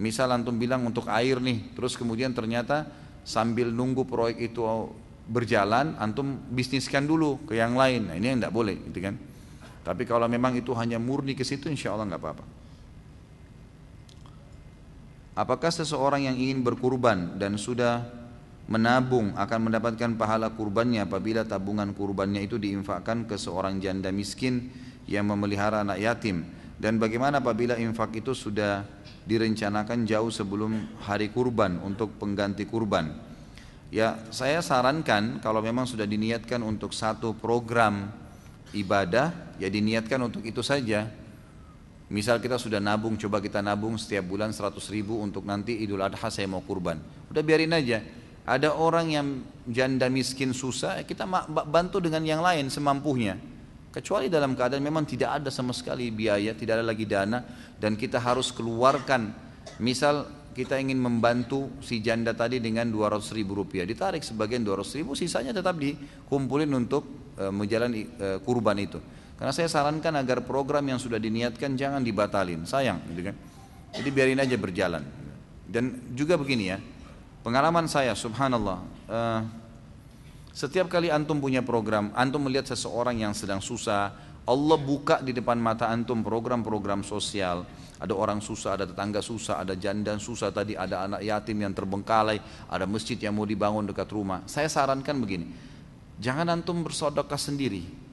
Misal 0.00 0.32
antum 0.32 0.56
bilang 0.56 0.80
untuk 0.88 1.08
air 1.12 1.36
nih, 1.40 1.76
terus 1.76 1.92
kemudian 1.92 2.32
ternyata 2.32 2.88
sambil 3.20 3.68
nunggu 3.68 4.08
proyek 4.08 4.52
itu 4.52 4.64
berjalan, 5.28 5.92
antum 6.00 6.40
bisniskan 6.48 7.04
dulu 7.04 7.44
ke 7.44 7.60
yang 7.60 7.76
lain. 7.76 8.08
Nah, 8.08 8.16
ini 8.16 8.32
yang 8.32 8.38
tidak 8.40 8.54
boleh, 8.54 8.80
gitu 8.88 8.98
kan? 9.04 9.14
Tapi 9.84 10.08
kalau 10.08 10.24
memang 10.24 10.56
itu 10.56 10.72
hanya 10.72 10.96
murni 10.96 11.36
ke 11.36 11.44
situ 11.44 11.68
insya 11.68 11.92
Allah 11.92 12.08
nggak 12.08 12.22
apa-apa. 12.22 12.44
Apakah 15.38 15.70
seseorang 15.70 16.26
yang 16.26 16.34
ingin 16.34 16.66
berkurban 16.66 17.38
dan 17.38 17.54
sudah 17.54 18.02
menabung 18.66 19.34
akan 19.38 19.70
mendapatkan 19.70 20.14
pahala 20.18 20.50
kurbannya 20.54 21.06
apabila 21.06 21.46
tabungan 21.46 21.94
kurbannya 21.94 22.42
itu 22.42 22.58
diinfakkan 22.58 23.26
ke 23.30 23.38
seorang 23.38 23.78
janda 23.78 24.10
miskin 24.10 24.70
yang 25.06 25.30
memelihara 25.30 25.86
anak 25.86 26.02
yatim? 26.02 26.42
Dan 26.80 26.96
bagaimana 26.96 27.44
apabila 27.44 27.76
infak 27.76 28.24
itu 28.24 28.32
sudah 28.32 28.88
direncanakan 29.28 30.08
jauh 30.08 30.32
sebelum 30.32 30.98
hari 31.04 31.28
kurban 31.28 31.76
untuk 31.84 32.16
pengganti 32.16 32.64
kurban? 32.64 33.12
Ya 33.92 34.22
saya 34.34 34.64
sarankan 34.64 35.44
kalau 35.44 35.60
memang 35.60 35.84
sudah 35.84 36.06
diniatkan 36.06 36.62
untuk 36.62 36.94
satu 36.96 37.36
program 37.36 38.10
ibadah 38.70 39.34
ya 39.58 39.66
diniatkan 39.66 40.18
untuk 40.24 40.46
itu 40.46 40.62
saja 40.62 41.10
misal 42.10 42.42
kita 42.42 42.58
sudah 42.58 42.82
nabung 42.82 43.14
coba 43.14 43.38
kita 43.38 43.62
nabung 43.62 43.94
setiap 43.96 44.26
bulan 44.26 44.50
100 44.50 44.76
ribu 44.90 45.22
untuk 45.22 45.46
nanti 45.46 45.78
idul 45.78 46.02
adha 46.02 46.28
saya 46.28 46.50
mau 46.50 46.60
kurban. 46.60 46.98
Udah 47.30 47.42
biarin 47.46 47.72
aja. 47.72 48.02
Ada 48.44 48.74
orang 48.74 49.06
yang 49.14 49.26
janda 49.70 50.10
miskin 50.10 50.50
susah 50.50 51.06
kita 51.06 51.24
bantu 51.70 52.02
dengan 52.02 52.26
yang 52.26 52.42
lain 52.42 52.66
semampunya. 52.66 53.38
Kecuali 53.90 54.30
dalam 54.30 54.54
keadaan 54.54 54.82
memang 54.82 55.02
tidak 55.06 55.42
ada 55.42 55.50
sama 55.50 55.74
sekali 55.74 56.14
biaya 56.14 56.54
tidak 56.54 56.78
ada 56.78 56.86
lagi 56.86 57.06
dana 57.06 57.42
dan 57.78 57.94
kita 57.94 58.18
harus 58.18 58.50
keluarkan. 58.54 59.30
Misal 59.82 60.40
kita 60.50 60.78
ingin 60.82 60.98
membantu 60.98 61.70
si 61.78 62.02
janda 62.02 62.34
tadi 62.34 62.58
dengan 62.58 62.90
200 62.90 63.22
ribu 63.38 63.62
rupiah. 63.62 63.86
Ditarik 63.86 64.26
sebagian 64.26 64.66
200 64.66 64.98
ribu 64.98 65.14
sisanya 65.14 65.54
tetap 65.54 65.78
dikumpulin 65.78 66.70
untuk 66.74 67.34
e, 67.38 67.50
menjalani 67.54 68.02
e, 68.06 68.26
kurban 68.42 68.78
itu. 68.82 68.98
Karena 69.40 69.56
saya 69.56 69.72
sarankan 69.72 70.20
agar 70.20 70.44
program 70.44 70.84
yang 70.84 71.00
sudah 71.00 71.16
diniatkan 71.16 71.72
jangan 71.72 72.04
dibatalin, 72.04 72.68
sayang 72.68 73.00
gitu 73.08 73.32
kan. 73.32 73.36
Jadi 73.96 74.08
biarin 74.12 74.36
aja 74.36 74.52
berjalan. 74.60 75.00
Dan 75.64 76.12
juga 76.12 76.36
begini 76.36 76.68
ya, 76.68 76.78
pengalaman 77.40 77.88
saya 77.88 78.12
subhanallah, 78.12 78.84
e, 79.08 79.18
setiap 80.52 80.92
kali 80.92 81.08
antum 81.08 81.40
punya 81.40 81.64
program, 81.64 82.12
antum 82.12 82.44
melihat 82.44 82.68
seseorang 82.68 83.16
yang 83.24 83.32
sedang 83.32 83.64
susah, 83.64 84.12
Allah 84.44 84.76
buka 84.76 85.24
di 85.24 85.32
depan 85.32 85.56
mata 85.56 85.88
antum 85.88 86.20
program-program 86.20 87.00
sosial. 87.00 87.64
Ada 87.96 88.12
orang 88.12 88.44
susah, 88.44 88.76
ada 88.76 88.84
tetangga 88.84 89.24
susah, 89.24 89.56
ada 89.56 89.72
janda 89.72 90.20
susah 90.20 90.52
tadi, 90.52 90.76
ada 90.76 91.08
anak 91.08 91.24
yatim 91.24 91.64
yang 91.64 91.72
terbengkalai, 91.72 92.44
ada 92.68 92.84
masjid 92.84 93.16
yang 93.16 93.32
mau 93.32 93.48
dibangun 93.48 93.88
dekat 93.88 94.10
rumah. 94.12 94.44
Saya 94.44 94.68
sarankan 94.68 95.16
begini, 95.16 95.48
Jangan 96.20 96.52
antum 96.52 96.84
bersodokah 96.84 97.40
sendiri. 97.40 98.09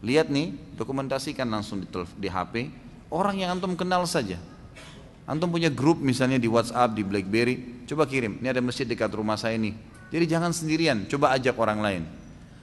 Lihat 0.00 0.32
nih, 0.32 0.56
dokumentasikan 0.80 1.44
langsung 1.44 1.84
di, 1.84 1.88
di 2.16 2.28
HP. 2.28 2.72
Orang 3.12 3.36
yang 3.36 3.52
antum 3.52 3.76
kenal 3.76 4.08
saja. 4.08 4.40
Antum 5.28 5.52
punya 5.52 5.68
grup 5.68 6.00
misalnya 6.00 6.40
di 6.40 6.48
WhatsApp, 6.48 6.96
di 6.96 7.04
BlackBerry. 7.04 7.84
Coba 7.84 8.08
kirim, 8.08 8.40
ini 8.40 8.48
ada 8.48 8.64
masjid 8.64 8.88
dekat 8.88 9.12
rumah 9.12 9.36
saya 9.36 9.60
ini. 9.60 9.76
Jadi 10.10 10.24
jangan 10.26 10.50
sendirian, 10.56 11.04
coba 11.06 11.36
ajak 11.36 11.54
orang 11.60 11.80
lain. 11.84 12.02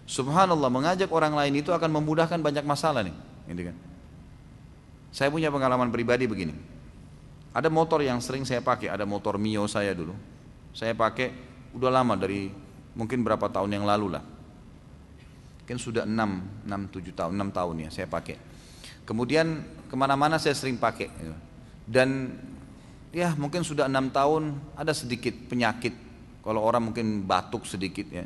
Subhanallah, 0.09 0.71
mengajak 0.71 1.11
orang 1.13 1.35
lain 1.35 1.61
itu 1.61 1.69
akan 1.69 2.01
memudahkan 2.01 2.41
banyak 2.41 2.65
masalah 2.65 3.05
nih. 3.05 3.15
Gitu 3.47 3.71
kan. 3.71 3.75
Saya 5.13 5.29
punya 5.31 5.53
pengalaman 5.53 5.93
pribadi 5.93 6.25
begini. 6.25 6.55
Ada 7.53 7.71
motor 7.71 8.03
yang 8.03 8.19
sering 8.19 8.43
saya 8.43 8.59
pakai, 8.59 8.91
ada 8.91 9.05
motor 9.07 9.39
Mio 9.39 9.63
saya 9.69 9.93
dulu. 9.93 10.15
Saya 10.75 10.91
pakai 10.97 11.31
udah 11.75 11.91
lama 11.91 12.17
dari 12.17 12.51
mungkin 12.97 13.21
berapa 13.21 13.45
tahun 13.47 13.77
yang 13.77 13.85
lalu 13.85 14.17
lah 14.17 14.36
Kan 15.67 15.75
sudah 15.75 16.07
6, 16.07 16.15
6, 16.63 16.95
7 16.95 17.11
tahun, 17.11 17.31
6 17.35 17.51
tahun 17.51 17.75
ya 17.83 17.89
saya 17.91 18.07
pakai. 18.07 18.39
Kemudian 19.03 19.67
ke 19.91 19.95
mana-mana 19.99 20.39
saya 20.39 20.55
sering 20.55 20.79
pakai. 20.79 21.11
Ya. 21.11 21.35
Dan 21.83 22.39
ya 23.11 23.35
mungkin 23.35 23.67
sudah 23.67 23.91
6 23.91 24.15
tahun 24.15 24.55
ada 24.79 24.95
sedikit 24.95 25.35
penyakit. 25.51 25.91
Kalau 26.39 26.63
orang 26.63 26.91
mungkin 26.91 27.27
batuk 27.27 27.67
sedikit 27.67 28.07
ya. 28.07 28.23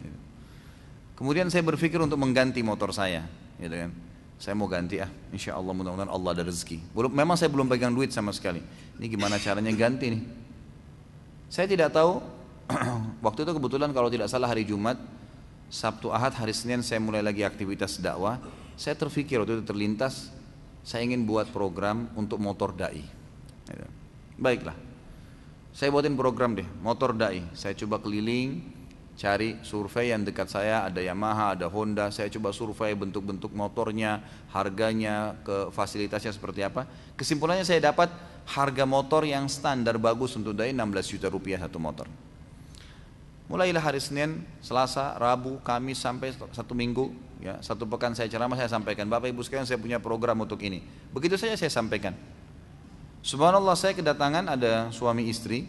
Kemudian 1.18 1.50
saya 1.50 1.66
berpikir 1.66 1.98
untuk 1.98 2.22
mengganti 2.22 2.62
motor 2.62 2.94
saya. 2.94 3.26
Gitu 3.58 3.74
kan. 3.74 3.92
Saya 4.42 4.58
mau 4.58 4.66
ganti 4.66 4.98
ah, 4.98 5.10
insya 5.30 5.54
Allah 5.54 5.70
mudah-mudahan 5.70 6.10
Allah 6.10 6.30
ada 6.34 6.44
rezeki. 6.46 6.98
Belum, 6.98 7.14
memang 7.14 7.38
saya 7.38 7.54
belum 7.54 7.70
pegang 7.70 7.94
duit 7.94 8.10
sama 8.10 8.34
sekali. 8.34 8.58
Ini 8.98 9.06
gimana 9.06 9.38
caranya 9.38 9.70
ganti 9.70 10.18
nih? 10.18 10.22
Saya 11.46 11.70
tidak 11.70 11.94
tahu. 11.94 12.18
waktu 13.26 13.46
itu 13.46 13.52
kebetulan 13.54 13.94
kalau 13.94 14.10
tidak 14.10 14.34
salah 14.34 14.50
hari 14.50 14.66
Jumat, 14.66 14.98
Sabtu 15.72 16.12
Ahad 16.12 16.36
hari 16.36 16.52
Senin 16.52 16.84
saya 16.84 17.00
mulai 17.00 17.24
lagi 17.24 17.48
aktivitas 17.48 17.98
dakwah 18.04 18.38
saya 18.76 18.94
terfikir 18.94 19.40
waktu 19.40 19.64
itu 19.64 19.66
terlintas 19.66 20.28
saya 20.84 21.08
ingin 21.08 21.24
buat 21.24 21.48
program 21.50 22.12
untuk 22.20 22.44
motor 22.44 22.76
dai 22.76 23.08
gitu. 23.72 23.88
baiklah 24.36 24.92
Saya 25.72 25.88
buatin 25.88 26.20
program 26.20 26.52
deh, 26.52 26.68
motor 26.84 27.16
dai. 27.16 27.48
Saya 27.56 27.72
coba 27.72 28.04
keliling, 28.04 28.60
cari 29.16 29.56
survei 29.64 30.12
yang 30.12 30.28
dekat 30.28 30.52
saya, 30.52 30.84
ada 30.84 31.00
Yamaha, 31.00 31.56
ada 31.56 31.72
Honda. 31.72 32.12
Saya 32.12 32.28
coba 32.28 32.52
survei 32.52 32.92
bentuk-bentuk 32.92 33.56
motornya, 33.56 34.20
harganya, 34.52 35.40
ke 35.48 35.72
fasilitasnya 35.72 36.36
seperti 36.36 36.68
apa. 36.68 36.84
Kesimpulannya 37.16 37.64
saya 37.64 37.80
dapat 37.80 38.12
harga 38.52 38.84
motor 38.84 39.24
yang 39.24 39.48
standar 39.48 39.96
bagus 39.96 40.36
untuk 40.36 40.52
dai 40.52 40.76
16 40.76 41.14
juta 41.16 41.32
rupiah 41.32 41.64
satu 41.64 41.80
motor. 41.80 42.31
Mulailah 43.52 43.84
hari 43.84 44.00
Senin, 44.00 44.48
Selasa, 44.64 45.20
Rabu, 45.20 45.60
Kamis 45.60 46.00
sampai 46.00 46.32
satu 46.56 46.72
minggu, 46.72 47.12
ya 47.44 47.60
satu 47.60 47.84
pekan 47.84 48.16
saya 48.16 48.32
ceramah 48.32 48.56
saya 48.56 48.72
sampaikan, 48.72 49.04
Bapak 49.12 49.28
Ibu 49.28 49.44
sekalian 49.44 49.68
saya 49.68 49.76
punya 49.76 50.00
program 50.00 50.40
untuk 50.40 50.64
ini. 50.64 50.80
Begitu 51.12 51.36
saja 51.36 51.60
saya 51.60 51.68
sampaikan. 51.68 52.16
Subhanallah 53.20 53.76
saya 53.76 53.92
kedatangan 53.92 54.56
ada 54.56 54.88
suami 54.96 55.28
istri, 55.28 55.68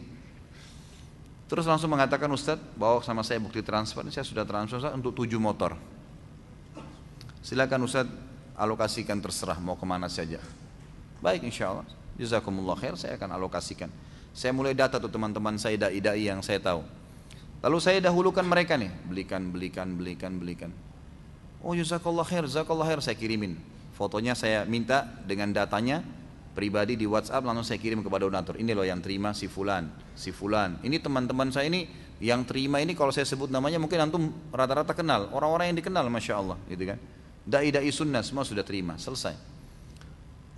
terus 1.50 1.66
langsung 1.66 1.90
mengatakan 1.90 2.30
Ustadz 2.30 2.62
bawa 2.78 3.02
sama 3.02 3.26
saya 3.26 3.42
bukti 3.42 3.66
transfer, 3.66 4.06
saya 4.14 4.22
sudah 4.22 4.46
transfer 4.46 4.78
Ustaz, 4.78 4.94
untuk 4.94 5.18
tujuh 5.18 5.42
motor. 5.42 5.74
Silakan 7.42 7.82
Ustadz 7.82 8.14
alokasikan 8.54 9.18
terserah 9.18 9.58
mau 9.58 9.74
ke 9.74 9.82
mana 9.82 10.06
saja. 10.06 10.38
Baik 11.18 11.50
insya 11.50 11.74
Allah. 11.74 11.86
Jazakumullah 12.14 12.78
khair 12.78 12.94
saya 12.94 13.18
akan 13.18 13.42
alokasikan. 13.42 13.90
Saya 14.30 14.54
mulai 14.54 14.70
data 14.70 15.02
tuh 15.02 15.10
teman-teman 15.10 15.58
saya 15.58 15.74
dai-dai 15.74 16.30
yang 16.30 16.38
saya 16.46 16.62
tahu. 16.62 17.01
Lalu 17.62 17.78
saya 17.78 17.98
dahulukan 18.02 18.42
mereka 18.42 18.74
nih, 18.74 18.90
belikan, 19.06 19.54
belikan, 19.54 19.94
belikan, 19.94 20.32
belikan. 20.36 20.70
Oh 21.62 21.78
jazakallah 21.78 22.26
khair, 22.26 22.42
jazakallah 22.42 22.90
khair, 22.90 22.98
saya 22.98 23.14
kirimin. 23.14 23.54
Fotonya 23.94 24.34
saya 24.34 24.66
minta 24.66 25.06
dengan 25.22 25.54
datanya 25.54 26.02
pribadi 26.52 26.98
di 26.98 27.06
WhatsApp 27.06 27.46
langsung 27.46 27.62
saya 27.62 27.78
kirim 27.78 28.02
kepada 28.02 28.26
donatur. 28.26 28.58
Ini 28.58 28.74
loh 28.74 28.82
yang 28.82 28.98
terima 28.98 29.30
si 29.30 29.46
fulan, 29.46 29.88
si 30.18 30.34
fulan. 30.34 30.82
Ini 30.82 30.98
teman-teman 30.98 31.54
saya 31.54 31.70
ini 31.70 31.86
yang 32.18 32.42
terima 32.42 32.82
ini 32.82 32.98
kalau 32.98 33.14
saya 33.14 33.26
sebut 33.26 33.48
namanya 33.48 33.78
mungkin 33.78 33.98
antum 34.10 34.34
rata-rata 34.50 34.90
kenal. 34.92 35.30
Orang-orang 35.30 35.70
yang 35.70 35.78
dikenal 35.78 36.06
Masya 36.10 36.34
Allah 36.34 36.58
gitu 36.66 36.82
kan. 36.82 36.98
Dai-dai 37.42 37.90
sunnah 37.94 38.22
semua 38.26 38.42
sudah 38.42 38.62
terima, 38.62 38.94
selesai. 38.98 39.34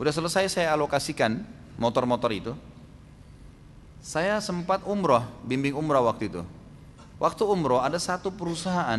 Udah 0.00 0.12
selesai 0.12 0.50
saya 0.50 0.72
alokasikan 0.72 1.40
motor-motor 1.76 2.32
itu. 2.34 2.52
Saya 4.04 4.36
sempat 4.44 4.84
umroh, 4.84 5.24
bimbing 5.48 5.72
umroh 5.72 6.04
waktu 6.08 6.28
itu. 6.28 6.44
Waktu 7.22 7.42
umroh 7.46 7.78
ada 7.78 7.96
satu 7.96 8.34
perusahaan, 8.34 8.98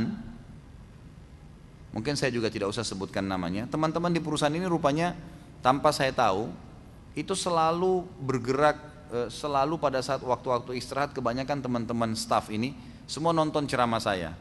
mungkin 1.92 2.16
saya 2.16 2.32
juga 2.32 2.48
tidak 2.48 2.72
usah 2.72 2.88
sebutkan 2.88 3.28
namanya. 3.28 3.68
Teman-teman 3.68 4.12
di 4.12 4.24
perusahaan 4.24 4.54
ini 4.56 4.64
rupanya 4.68 5.16
tanpa 5.60 5.92
saya 5.92 6.16
tahu 6.16 6.48
itu 7.16 7.36
selalu 7.36 8.08
bergerak 8.24 8.78
eh, 9.12 9.28
selalu 9.32 9.80
pada 9.80 10.00
saat 10.00 10.24
waktu-waktu 10.24 10.80
istirahat 10.80 11.12
kebanyakan 11.12 11.64
teman-teman 11.64 12.12
staff 12.16 12.48
ini 12.52 12.76
semua 13.08 13.32
nonton 13.32 13.68
ceramah 13.68 14.00
saya. 14.00 14.34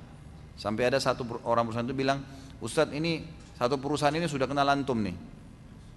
Sampai 0.55 0.87
ada 0.87 1.03
satu 1.03 1.27
orang 1.43 1.67
perusahaan 1.67 1.87
itu 1.87 1.99
bilang, 1.99 2.23
Ustadz 2.63 2.95
ini 2.95 3.27
satu 3.59 3.79
perusahaan 3.79 4.15
ini 4.15 4.31
sudah 4.31 4.47
kenal 4.47 4.71
antum 4.71 4.99
nih. 5.03 5.15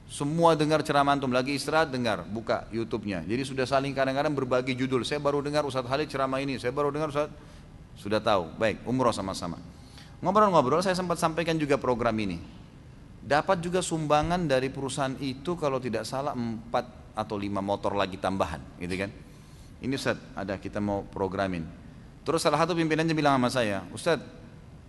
Semua 0.07 0.55
dengar 0.55 0.81
ceramah 0.81 1.19
antum 1.19 1.29
lagi 1.29 1.53
istirahat 1.53 1.91
dengar, 1.91 2.23
buka 2.23 2.65
YouTube-nya. 2.71 3.27
Jadi 3.27 3.43
sudah 3.43 3.67
saling 3.67 3.91
kadang-kadang 3.91 4.33
berbagi 4.33 4.73
judul. 4.73 5.03
Saya 5.03 5.19
baru 5.19 5.43
dengar 5.43 5.67
Ustadz 5.67 5.85
Khalid 5.85 6.07
ceramah 6.07 6.39
ini, 6.39 6.57
saya 6.57 6.71
baru 6.71 6.89
dengar 6.89 7.11
Ustadz 7.11 7.33
sudah 7.97 8.21
tahu, 8.21 8.53
baik, 8.55 8.85
umroh 8.85 9.11
sama-sama. 9.11 9.57
Ngobrol-ngobrol 10.21 10.81
saya 10.85 10.93
sempat 10.93 11.17
sampaikan 11.17 11.57
juga 11.57 11.77
program 11.81 12.13
ini. 12.17 12.37
Dapat 13.21 13.59
juga 13.59 13.83
sumbangan 13.83 14.47
dari 14.47 14.71
perusahaan 14.71 15.17
itu 15.19 15.59
kalau 15.59 15.81
tidak 15.81 16.07
salah 16.07 16.31
4 16.31 17.17
atau 17.17 17.35
5 17.35 17.59
motor 17.59 17.97
lagi 17.97 18.15
tambahan, 18.21 18.61
gitu 18.79 18.95
kan. 18.95 19.11
Ini 19.83 19.93
Ustaz, 19.93 20.17
ada 20.33 20.55
kita 20.57 20.81
mau 20.81 21.03
programin. 21.05 21.65
Terus 22.23 22.41
salah 22.41 22.61
satu 22.61 22.73
pimpinannya 22.77 23.13
bilang 23.13 23.37
sama 23.37 23.49
saya, 23.51 23.83
Ustaz, 23.91 24.21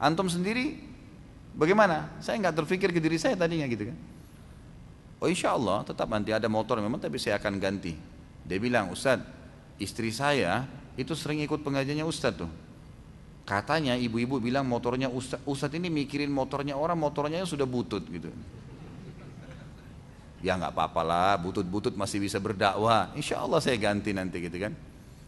antum 0.00 0.30
sendiri 0.30 0.78
bagaimana? 1.56 2.14
Saya 2.22 2.38
nggak 2.40 2.64
terpikir 2.64 2.94
ke 2.94 3.00
diri 3.02 3.18
saya 3.18 3.34
tadinya 3.34 3.66
gitu 3.66 3.90
kan. 3.90 3.98
Oh 5.18 5.26
insya 5.26 5.58
Allah 5.58 5.82
tetap 5.82 6.06
nanti 6.06 6.30
ada 6.30 6.46
motor 6.46 6.78
memang 6.78 7.02
tapi 7.02 7.18
saya 7.18 7.36
akan 7.42 7.58
ganti. 7.58 7.98
Dia 8.46 8.58
bilang, 8.62 8.94
Ustaz, 8.94 9.18
istri 9.76 10.14
saya 10.14 10.64
itu 10.94 11.12
sering 11.12 11.42
ikut 11.42 11.60
pengajiannya 11.60 12.06
Ustaz 12.06 12.38
tuh. 12.38 12.50
Katanya 13.48 13.96
ibu-ibu 13.96 14.36
bilang 14.44 14.68
motornya 14.68 15.08
Ustadz, 15.08 15.40
Ustadz 15.48 15.80
ini 15.80 15.88
mikirin 15.88 16.28
motornya 16.28 16.76
orang, 16.76 17.00
motornya 17.00 17.40
sudah 17.48 17.64
butut 17.64 18.04
gitu. 18.12 18.28
Ya 20.44 20.52
nggak 20.60 20.76
apa-apa 20.76 21.00
lah, 21.00 21.32
butut-butut 21.40 21.96
masih 21.96 22.20
bisa 22.20 22.36
berdakwah. 22.36 23.08
Insya 23.16 23.40
Allah 23.40 23.56
saya 23.64 23.80
ganti 23.80 24.12
nanti 24.12 24.44
gitu 24.44 24.52
kan. 24.60 24.76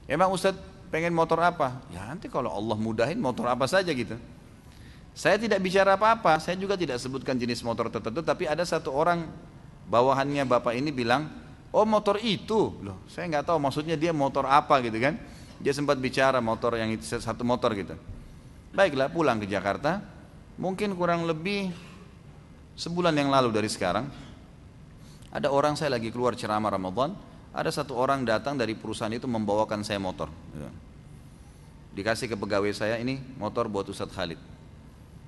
Emang 0.05 0.37
Ustadz 0.37 0.61
pengen 0.93 1.17
motor 1.17 1.41
apa? 1.41 1.81
Ya 1.89 2.05
nanti 2.13 2.29
kalau 2.29 2.53
Allah 2.53 2.77
mudahin 2.77 3.17
motor 3.17 3.49
apa 3.49 3.65
saja 3.65 3.89
gitu. 3.89 4.21
Saya 5.17 5.41
tidak 5.41 5.65
bicara 5.65 5.97
apa-apa, 5.97 6.45
saya 6.45 6.61
juga 6.61 6.77
tidak 6.77 7.01
sebutkan 7.01 7.41
jenis 7.41 7.65
motor 7.65 7.89
tertentu, 7.89 8.21
tapi 8.21 8.45
ada 8.45 8.69
satu 8.69 8.93
orang 8.93 9.33
bawahannya 9.89 10.45
bapak 10.45 10.77
ini 10.77 10.93
bilang, 10.93 11.25
oh 11.73 11.89
motor 11.89 12.21
itu, 12.21 12.77
loh 12.85 13.01
saya 13.09 13.33
nggak 13.33 13.49
tahu 13.49 13.57
maksudnya 13.57 13.97
dia 13.97 14.13
motor 14.13 14.45
apa 14.45 14.77
gitu 14.85 15.01
kan. 15.01 15.17
Dia 15.61 15.77
sempat 15.77 16.01
bicara 16.01 16.41
motor 16.41 16.81
yang 16.81 16.89
itu 16.89 17.05
satu 17.05 17.45
motor 17.45 17.77
gitu. 17.77 17.93
Baiklah 18.73 19.13
pulang 19.13 19.37
ke 19.37 19.47
Jakarta. 19.47 20.01
Mungkin 20.57 20.97
kurang 20.97 21.29
lebih 21.29 21.73
sebulan 22.77 23.13
yang 23.13 23.29
lalu 23.29 23.53
dari 23.53 23.69
sekarang. 23.69 24.09
Ada 25.31 25.53
orang 25.53 25.77
saya 25.77 25.95
lagi 25.95 26.09
keluar 26.09 26.33
ceramah 26.33 26.73
Ramadan. 26.73 27.13
Ada 27.53 27.83
satu 27.83 27.93
orang 27.99 28.25
datang 28.25 28.57
dari 28.57 28.73
perusahaan 28.73 29.13
itu 29.13 29.29
membawakan 29.29 29.85
saya 29.85 30.01
motor. 30.01 30.33
Gitu. 30.55 30.71
Dikasih 32.01 32.31
ke 32.31 32.37
pegawai 32.39 32.73
saya 32.73 32.97
ini 33.03 33.21
motor 33.37 33.67
buat 33.67 33.85
Ustadz 33.85 34.15
Khalid. 34.15 34.39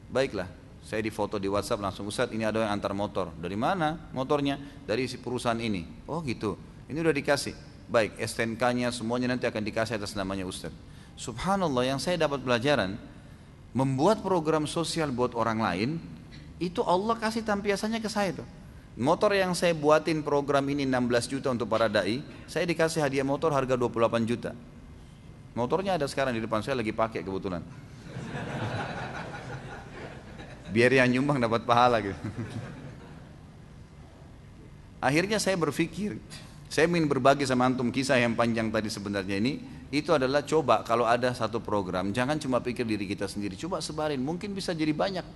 Baiklah, 0.09 0.47
saya 0.81 1.03
difoto 1.03 1.37
di 1.37 1.51
WhatsApp 1.51 1.83
langsung 1.83 2.07
Ustadz 2.07 2.33
ini 2.33 2.47
ada 2.47 2.63
yang 2.63 2.73
antar 2.73 2.95
motor. 2.95 3.35
Dari 3.37 3.59
mana 3.59 4.11
motornya? 4.15 4.57
Dari 4.87 5.11
si 5.11 5.19
perusahaan 5.19 5.59
ini. 5.59 6.07
Oh 6.07 6.23
gitu. 6.23 6.55
Ini 6.87 6.99
udah 7.03 7.15
dikasih 7.15 7.72
baik 7.89 8.19
STNK-nya 8.19 8.93
semuanya 8.95 9.33
nanti 9.33 9.49
akan 9.49 9.63
dikasih 9.63 9.99
atas 9.99 10.15
namanya 10.15 10.47
Ustaz. 10.47 10.75
Subhanallah 11.17 11.85
yang 11.87 12.01
saya 12.03 12.19
dapat 12.21 12.43
pelajaran 12.43 12.97
membuat 13.73 14.21
program 14.21 14.69
sosial 14.69 15.09
buat 15.13 15.33
orang 15.33 15.59
lain 15.61 15.91
itu 16.63 16.85
Allah 16.85 17.19
kasih 17.19 17.43
tampiasannya 17.43 17.99
ke 17.99 18.07
saya 18.07 18.43
tuh. 18.43 18.49
Motor 18.93 19.33
yang 19.33 19.57
saya 19.57 19.73
buatin 19.73 20.21
program 20.21 20.69
ini 20.69 20.85
16 20.85 21.33
juta 21.33 21.49
untuk 21.49 21.65
para 21.65 21.89
dai, 21.89 22.21
saya 22.45 22.69
dikasih 22.69 23.01
hadiah 23.01 23.25
motor 23.25 23.49
harga 23.49 23.73
28 23.73 24.29
juta. 24.29 24.53
Motornya 25.57 25.97
ada 25.97 26.05
sekarang 26.05 26.37
di 26.37 26.45
depan 26.45 26.61
saya 26.61 26.77
lagi 26.77 26.93
pakai 26.93 27.25
kebetulan. 27.25 27.65
Biar 30.73 30.93
yang 30.93 31.09
nyumbang 31.09 31.41
dapat 31.41 31.65
pahala 31.65 32.05
gitu. 32.05 32.17
Akhirnya 35.09 35.41
saya 35.41 35.57
berpikir, 35.57 36.21
saya 36.73 36.89
ingin 36.89 37.05
berbagi 37.05 37.45
sama 37.45 37.69
antum 37.69 37.93
kisah 37.93 38.17
yang 38.17 38.33
panjang 38.33 38.73
tadi 38.73 38.89
sebenarnya 38.89 39.37
ini. 39.37 39.61
Itu 39.93 40.17
adalah 40.17 40.41
coba 40.41 40.81
kalau 40.81 41.05
ada 41.05 41.37
satu 41.37 41.61
program 41.61 42.17
jangan 42.17 42.41
cuma 42.41 42.65
pikir 42.65 42.89
diri 42.89 43.05
kita 43.05 43.29
sendiri. 43.29 43.61
Coba 43.61 43.85
sebarin 43.85 44.25
mungkin 44.25 44.57
bisa 44.57 44.73
jadi 44.73 44.97
banyak. 44.97 45.27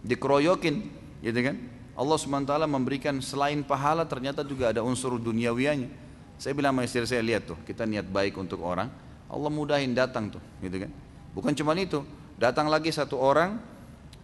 Dikeroyokin 0.00 0.76
gitu 1.20 1.40
kan? 1.44 1.60
Allah 1.92 2.16
SWT 2.16 2.56
memberikan 2.72 3.20
selain 3.20 3.60
pahala 3.60 4.08
ternyata 4.08 4.40
juga 4.40 4.72
ada 4.72 4.80
unsur 4.80 5.20
duniawianya 5.20 5.92
saya 6.40 6.56
bilang 6.56 6.72
sama 6.72 6.88
istri 6.88 7.04
saya 7.04 7.20
lihat 7.20 7.46
tuh 7.52 7.58
kita 7.68 7.86
niat 7.86 8.08
baik 8.08 8.34
untuk 8.34 8.64
orang 8.66 8.88
Allah 9.28 9.46
mudahin 9.52 9.92
datang 9.92 10.32
tuh 10.32 10.42
gitu 10.64 10.88
kan? 10.88 10.90
Bukan 11.36 11.52
cuma 11.52 11.76
itu 11.76 12.00
datang 12.40 12.72
lagi 12.72 12.88
satu 12.88 13.20
orang 13.20 13.60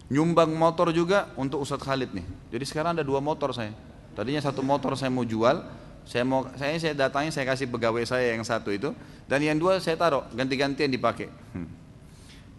nyumbang 0.09 0.51
motor 0.57 0.97
juga 0.97 1.29
untuk 1.37 1.61
Ustadz 1.61 1.85
Khalid 1.85 2.17
nih. 2.17 2.27
Jadi 2.57 2.65
sekarang 2.65 2.97
ada 2.97 3.05
dua 3.05 3.21
motor 3.21 3.53
saya. 3.53 3.71
Tadinya 4.17 4.41
satu 4.41 4.65
motor 4.65 4.97
saya 4.97 5.13
mau 5.13 5.23
jual 5.23 5.63
saya 6.09 6.25
mau 6.25 6.49
saya 6.57 6.81
saya 6.81 6.97
datangnya 6.97 7.29
saya 7.29 7.45
kasih 7.53 7.69
pegawai 7.69 8.01
saya 8.09 8.33
yang 8.33 8.41
satu 8.41 8.73
itu 8.73 8.97
dan 9.29 9.45
yang 9.45 9.61
dua 9.61 9.77
saya 9.77 9.93
taruh 10.01 10.25
ganti-gantian 10.33 10.89
dipakai. 10.89 11.29
Hmm. 11.53 11.69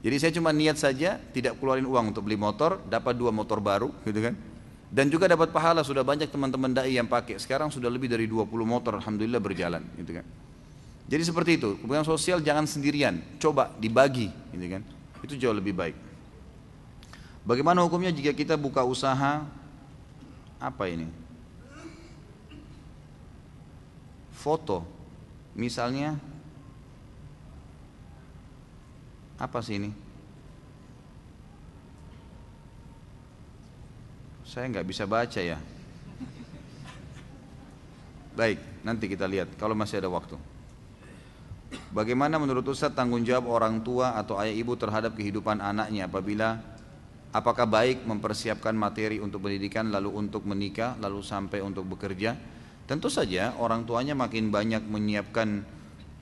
Jadi 0.06 0.16
saya 0.22 0.32
cuma 0.38 0.54
niat 0.54 0.78
saja 0.78 1.18
tidak 1.34 1.58
keluarin 1.58 1.84
uang 1.84 2.14
untuk 2.14 2.30
beli 2.30 2.38
motor, 2.38 2.78
dapat 2.86 3.18
dua 3.18 3.34
motor 3.34 3.58
baru 3.58 3.90
gitu 4.06 4.22
kan. 4.22 4.38
Dan 4.90 5.10
juga 5.10 5.26
dapat 5.26 5.50
pahala 5.50 5.82
sudah 5.82 6.06
banyak 6.06 6.30
teman-teman 6.30 6.78
dai 6.78 6.94
yang 6.94 7.10
pakai. 7.10 7.42
Sekarang 7.42 7.70
sudah 7.70 7.90
lebih 7.94 8.10
dari 8.10 8.26
20 8.26 8.50
motor 8.66 8.98
alhamdulillah 8.98 9.38
berjalan 9.38 9.86
gitu 9.98 10.18
kan. 10.18 10.26
Jadi 11.10 11.24
seperti 11.26 11.52
itu. 11.62 11.78
Kemudian 11.82 12.06
sosial 12.06 12.42
jangan 12.42 12.66
sendirian, 12.66 13.22
coba 13.38 13.70
dibagi 13.78 14.34
gitu 14.50 14.66
kan. 14.66 14.82
Itu 15.22 15.34
jauh 15.38 15.54
lebih 15.54 15.78
baik. 15.78 15.94
Bagaimana 17.46 17.86
hukumnya 17.86 18.10
jika 18.10 18.34
kita 18.34 18.58
buka 18.58 18.82
usaha 18.82 19.46
apa 20.58 20.84
ini? 20.90 21.29
Foto. 24.40 24.88
Misalnya 25.60 26.16
apa 29.36 29.60
sih 29.60 29.76
ini? 29.76 29.92
Saya 34.48 34.72
nggak 34.72 34.88
bisa 34.88 35.04
baca 35.04 35.44
ya. 35.44 35.60
Baik 38.40 38.60
nanti 38.88 39.12
kita 39.12 39.28
lihat 39.28 39.52
kalau 39.60 39.76
masih 39.76 40.00
ada 40.00 40.08
waktu. 40.08 40.40
Bagaimana 41.92 42.40
menurut 42.40 42.66
Ustaz 42.72 42.96
tanggung 42.96 43.22
jawab 43.22 43.52
orang 43.52 43.84
tua 43.84 44.16
atau 44.16 44.40
ayah 44.42 44.56
ibu 44.56 44.74
terhadap 44.74 45.14
kehidupan 45.14 45.62
anaknya 45.62 46.10
apabila 46.10 46.58
apakah 47.30 47.70
baik 47.70 48.10
mempersiapkan 48.10 48.74
materi 48.74 49.22
untuk 49.22 49.46
pendidikan 49.46 49.92
lalu 49.94 50.10
untuk 50.18 50.48
menikah 50.48 50.98
lalu 50.98 51.22
sampai 51.22 51.62
untuk 51.62 51.86
bekerja? 51.86 52.59
Tentu 52.90 53.06
saja 53.06 53.54
orang 53.62 53.86
tuanya 53.86 54.18
makin 54.18 54.50
banyak 54.50 54.82
menyiapkan 54.82 55.62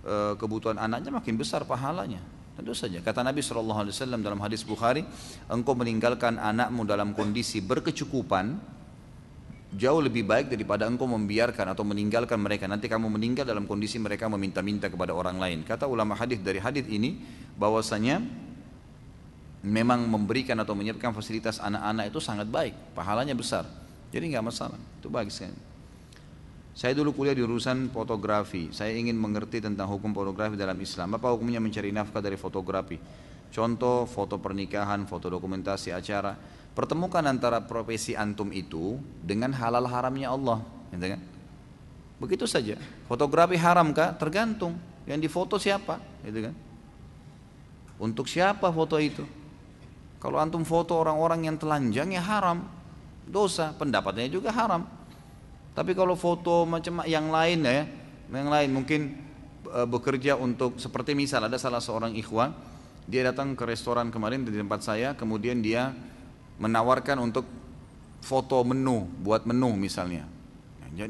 e, 0.04 0.16
kebutuhan 0.36 0.76
anaknya 0.76 1.16
makin 1.16 1.40
besar 1.40 1.64
pahalanya. 1.64 2.20
Tentu 2.60 2.76
saja. 2.76 3.00
Kata 3.00 3.24
Nabi 3.24 3.40
SAW 3.40 3.88
dalam 4.20 4.44
hadis 4.44 4.68
Bukhari, 4.68 5.08
engkau 5.48 5.80
meninggalkan 5.80 6.36
anakmu 6.36 6.84
dalam 6.84 7.16
kondisi 7.16 7.64
berkecukupan, 7.64 8.60
jauh 9.80 10.02
lebih 10.04 10.28
baik 10.28 10.52
daripada 10.52 10.92
engkau 10.92 11.08
membiarkan 11.08 11.72
atau 11.72 11.88
meninggalkan 11.88 12.36
mereka. 12.36 12.68
Nanti 12.68 12.92
kamu 12.92 13.16
meninggal 13.16 13.48
dalam 13.48 13.64
kondisi 13.64 13.96
mereka 13.96 14.28
meminta-minta 14.28 14.92
kepada 14.92 15.16
orang 15.16 15.40
lain. 15.40 15.64
Kata 15.64 15.88
ulama 15.88 16.20
hadis 16.20 16.44
dari 16.44 16.60
hadis 16.60 16.84
ini 16.92 17.16
bahwasanya 17.56 18.20
memang 19.64 20.04
memberikan 20.04 20.60
atau 20.60 20.76
menyiapkan 20.76 21.16
fasilitas 21.16 21.64
anak-anak 21.64 22.12
itu 22.12 22.20
sangat 22.20 22.52
baik, 22.52 22.76
pahalanya 22.92 23.40
besar. 23.40 23.64
Jadi 24.12 24.36
nggak 24.36 24.44
masalah, 24.52 24.76
itu 25.00 25.08
bagus 25.08 25.40
sekali. 25.40 25.77
Saya 26.78 26.94
dulu 26.94 27.10
kuliah 27.10 27.34
di 27.34 27.42
urusan 27.42 27.90
fotografi. 27.90 28.70
Saya 28.70 28.94
ingin 28.94 29.18
mengerti 29.18 29.58
tentang 29.58 29.90
hukum 29.90 30.14
fotografi 30.14 30.54
dalam 30.54 30.78
Islam. 30.78 31.18
Apa 31.18 31.34
hukumnya 31.34 31.58
mencari 31.58 31.90
nafkah 31.90 32.22
dari 32.22 32.38
fotografi? 32.38 33.02
Contoh 33.50 34.06
foto 34.06 34.38
pernikahan, 34.38 35.10
foto 35.10 35.26
dokumentasi 35.26 35.90
acara. 35.90 36.38
Pertemukan 36.78 37.26
antara 37.26 37.66
profesi 37.66 38.14
antum 38.14 38.54
itu 38.54 39.02
dengan 39.26 39.58
halal 39.58 39.90
haramnya 39.90 40.30
Allah, 40.30 40.62
gitu 40.94 41.18
kan? 41.18 41.22
Begitu 42.22 42.46
saja. 42.46 42.78
Fotografi 43.10 43.58
haram 43.58 43.90
kah? 43.90 44.14
Tergantung. 44.14 44.78
Yang 45.10 45.26
difoto 45.26 45.58
siapa, 45.58 45.98
gitu 46.22 46.46
kan? 46.46 46.54
Untuk 47.98 48.30
siapa 48.30 48.70
foto 48.70 49.02
itu? 49.02 49.26
Kalau 50.22 50.38
antum 50.38 50.62
foto 50.62 50.94
orang-orang 50.94 51.50
yang 51.50 51.58
telanjang 51.58 52.14
ya 52.14 52.22
haram, 52.22 52.70
dosa, 53.26 53.74
pendapatnya 53.74 54.30
juga 54.30 54.54
haram. 54.54 54.97
Tapi 55.78 55.94
kalau 55.94 56.18
foto 56.18 56.66
macam 56.66 57.06
yang 57.06 57.30
lain 57.30 57.62
ya, 57.62 57.86
yang 58.34 58.50
lain 58.50 58.70
mungkin 58.74 59.14
e, 59.70 59.86
bekerja 59.86 60.34
untuk 60.34 60.82
seperti 60.82 61.14
misal 61.14 61.46
ada 61.46 61.62
salah 61.62 61.78
seorang 61.78 62.18
ikhwan, 62.18 62.50
dia 63.06 63.30
datang 63.30 63.54
ke 63.54 63.62
restoran 63.62 64.10
kemarin 64.10 64.42
di 64.42 64.58
tempat 64.58 64.82
saya, 64.82 65.14
kemudian 65.14 65.62
dia 65.62 65.94
menawarkan 66.58 67.22
untuk 67.22 67.46
foto 68.26 68.66
menu, 68.66 69.06
buat 69.22 69.46
menu 69.46 69.78
misalnya. 69.78 70.26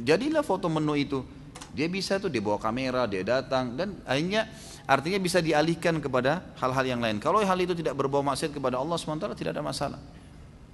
Jadilah 0.04 0.44
foto 0.44 0.68
menu 0.68 1.00
itu. 1.00 1.24
Dia 1.72 1.88
bisa 1.88 2.20
tuh 2.20 2.28
dia 2.28 2.44
bawa 2.44 2.60
kamera, 2.60 3.08
dia 3.08 3.24
datang 3.24 3.72
dan 3.72 3.96
akhirnya 4.04 4.52
artinya 4.84 5.20
bisa 5.24 5.40
dialihkan 5.40 6.04
kepada 6.04 6.44
hal-hal 6.60 6.84
yang 6.84 7.00
lain. 7.00 7.24
Kalau 7.24 7.40
hal 7.40 7.60
itu 7.64 7.72
tidak 7.72 7.96
berbau 7.96 8.20
maksiat 8.20 8.52
kepada 8.52 8.82
Allah 8.84 9.00
SWT 9.00 9.32
tidak 9.38 9.56
ada 9.56 9.64
masalah. 9.64 10.02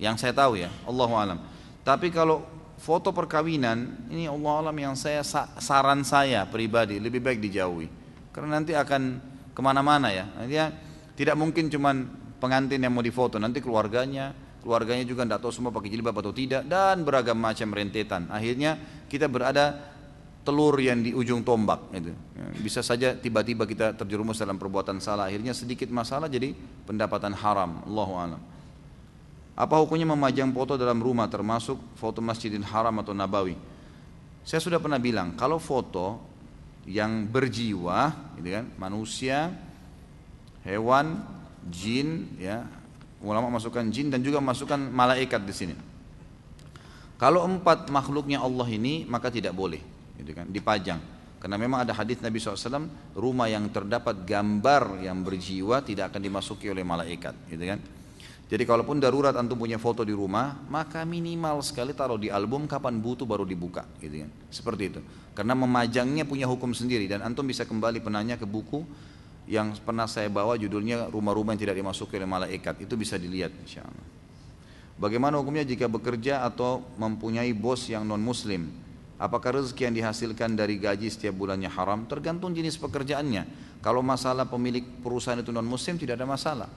Yang 0.01 0.25
saya 0.25 0.33
tahu 0.33 0.57
ya, 0.57 0.73
Allah 0.89 1.09
alam. 1.13 1.39
Tapi 1.85 2.09
kalau 2.09 2.41
foto 2.83 3.15
perkawinan 3.15 4.11
ini 4.11 4.27
Allah 4.27 4.67
alam 4.67 4.75
yang 4.75 4.95
saya 4.99 5.23
saran 5.63 6.03
saya 6.03 6.43
pribadi 6.43 6.99
lebih 6.99 7.23
baik 7.23 7.39
dijauhi 7.39 7.87
karena 8.35 8.59
nanti 8.59 8.75
akan 8.75 9.31
ke 9.53 9.61
mana-mana 9.61 10.09
ya. 10.09 10.25
Nantinya 10.25 10.67
tidak 11.13 11.37
mungkin 11.37 11.69
cuman 11.69 11.95
pengantin 12.41 12.81
yang 12.81 12.91
mau 12.91 13.05
difoto, 13.05 13.37
nanti 13.37 13.61
keluarganya, 13.63 14.33
keluarganya 14.59 15.05
juga 15.07 15.23
tidak 15.23 15.39
tahu 15.45 15.53
semua 15.53 15.71
pakai 15.71 15.93
jilbab 15.93 16.17
atau 16.19 16.33
tidak 16.33 16.65
dan 16.67 17.05
beragam 17.05 17.37
macam 17.37 17.71
rentetan 17.71 18.27
akhirnya 18.27 18.75
kita 19.07 19.29
berada 19.29 19.93
telur 20.43 20.75
yang 20.75 20.99
di 20.99 21.15
ujung 21.15 21.39
tombak 21.39 21.87
gitu. 21.95 22.11
Ya, 22.35 22.45
bisa 22.59 22.83
saja 22.83 23.15
tiba-tiba 23.15 23.63
kita 23.63 23.95
terjerumus 23.95 24.35
dalam 24.43 24.59
perbuatan 24.59 24.99
salah 24.99 25.31
akhirnya 25.31 25.55
sedikit 25.55 25.87
masalah 25.87 26.27
jadi 26.27 26.51
pendapatan 26.83 27.31
haram 27.31 27.79
Allahu 27.87 28.13
alam 28.19 28.41
apa 29.53 29.75
hukumnya 29.77 30.09
memajang 30.09 30.49
foto 30.49 30.77
dalam 30.77 30.97
rumah 30.97 31.29
termasuk 31.29 31.77
foto 31.97 32.19
Masjidil 32.19 32.65
Haram 32.65 32.93
atau 33.01 33.13
Nabawi 33.13 33.57
saya 34.41 34.59
sudah 34.59 34.81
pernah 34.81 34.97
bilang 34.97 35.37
kalau 35.37 35.61
foto 35.61 36.19
yang 36.89 37.29
berjiwa 37.29 38.33
gitu 38.41 38.49
kan 38.49 38.65
manusia 38.75 39.53
hewan 40.65 41.21
jin 41.69 42.27
ya 42.41 42.65
Ulama 43.23 43.47
masukkan 43.47 43.87
jin 43.87 44.11
dan 44.11 44.19
juga 44.19 44.43
masukkan 44.43 44.75
malaikat 44.75 45.47
di 45.47 45.55
sini. 45.55 45.75
Kalau 47.15 47.47
empat 47.47 47.87
makhluknya 47.87 48.43
Allah 48.43 48.67
ini 48.67 49.07
maka 49.07 49.31
tidak 49.31 49.55
boleh, 49.55 49.79
gitu 50.19 50.35
kan, 50.35 50.43
dipajang. 50.51 50.99
Karena 51.39 51.55
memang 51.55 51.87
ada 51.87 51.95
hadis 51.95 52.19
Nabi 52.19 52.43
SAW, 52.43 52.91
rumah 53.15 53.47
yang 53.47 53.71
terdapat 53.71 54.27
gambar 54.27 54.99
yang 55.07 55.23
berjiwa 55.23 55.79
tidak 55.87 56.11
akan 56.11 56.19
dimasuki 56.19 56.67
oleh 56.67 56.83
malaikat, 56.83 57.31
gitu 57.47 57.63
kan. 57.63 57.79
Jadi 58.53 58.69
kalaupun 58.69 59.01
darurat 59.01 59.33
antum 59.33 59.57
punya 59.57 59.81
foto 59.81 60.05
di 60.05 60.13
rumah, 60.13 60.53
maka 60.69 61.01
minimal 61.09 61.65
sekali 61.65 61.89
taruh 61.89 62.21
di 62.21 62.29
album 62.29 62.69
kapan 62.69 63.01
butuh 63.01 63.25
baru 63.25 63.49
dibuka, 63.49 63.81
gitu 63.97 64.21
kan. 64.21 64.29
Seperti 64.53 64.93
itu. 64.93 65.01
Karena 65.33 65.57
memajangnya 65.57 66.21
punya 66.21 66.45
hukum 66.45 66.69
sendiri 66.69 67.09
dan 67.09 67.25
antum 67.25 67.49
bisa 67.49 67.65
kembali 67.65 67.97
penanya 68.05 68.37
ke 68.37 68.45
buku 68.45 68.85
yang 69.49 69.73
pernah 69.81 70.05
saya 70.05 70.29
bawa 70.29 70.53
judulnya 70.53 71.09
rumah-rumah 71.09 71.57
yang 71.57 71.65
tidak 71.65 71.81
dimasuki 71.81 72.13
oleh 72.21 72.29
malaikat 72.29 72.77
itu 72.77 72.93
bisa 72.93 73.17
dilihat 73.17 73.49
insya 73.57 73.89
Allah. 73.89 74.05
Bagaimana 75.01 75.41
hukumnya 75.41 75.65
jika 75.65 75.89
bekerja 75.89 76.45
atau 76.45 76.85
mempunyai 77.01 77.49
bos 77.57 77.89
yang 77.89 78.05
non 78.05 78.21
muslim? 78.21 78.69
Apakah 79.17 79.65
rezeki 79.65 79.89
yang 79.89 79.95
dihasilkan 79.97 80.53
dari 80.53 80.77
gaji 80.77 81.09
setiap 81.09 81.33
bulannya 81.33 81.73
haram? 81.73 82.05
Tergantung 82.05 82.53
jenis 82.53 82.77
pekerjaannya. 82.77 83.49
Kalau 83.81 84.05
masalah 84.05 84.45
pemilik 84.45 84.85
perusahaan 85.01 85.41
itu 85.41 85.49
non 85.49 85.65
muslim 85.65 85.97
tidak 85.97 86.21
ada 86.21 86.29
masalah. 86.29 86.69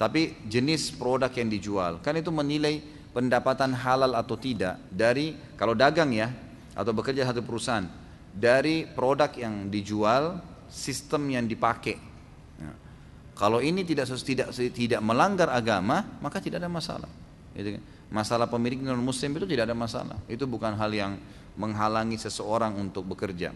Tapi 0.00 0.34
jenis 0.48 0.90
produk 0.94 1.30
yang 1.30 1.48
dijual, 1.52 1.92
kan 2.02 2.16
itu 2.18 2.32
menilai 2.34 2.82
pendapatan 3.12 3.76
halal 3.76 4.16
atau 4.16 4.34
tidak 4.40 4.80
dari 4.88 5.36
kalau 5.54 5.76
dagang 5.76 6.10
ya 6.10 6.32
atau 6.72 6.90
bekerja 6.96 7.28
satu 7.28 7.44
perusahaan 7.44 7.84
dari 8.32 8.88
produk 8.88 9.28
yang 9.36 9.68
dijual 9.68 10.40
sistem 10.72 11.28
yang 11.28 11.44
dipakai. 11.44 12.00
Ya. 12.56 12.72
Kalau 13.36 13.60
ini 13.60 13.84
tidak 13.84 14.08
tidak 14.24 14.48
tidak 14.56 15.00
melanggar 15.04 15.52
agama, 15.52 16.08
maka 16.24 16.40
tidak 16.40 16.64
ada 16.64 16.72
masalah. 16.72 17.10
Gitu 17.52 17.76
kan? 17.76 17.82
Masalah 18.12 18.48
pemilik 18.48 18.80
non 18.80 19.00
muslim 19.00 19.36
itu 19.36 19.44
tidak 19.44 19.68
ada 19.68 19.76
masalah. 19.76 20.16
Itu 20.28 20.48
bukan 20.48 20.76
hal 20.76 20.92
yang 20.92 21.12
menghalangi 21.56 22.16
seseorang 22.16 22.76
untuk 22.80 23.04
bekerja. 23.08 23.52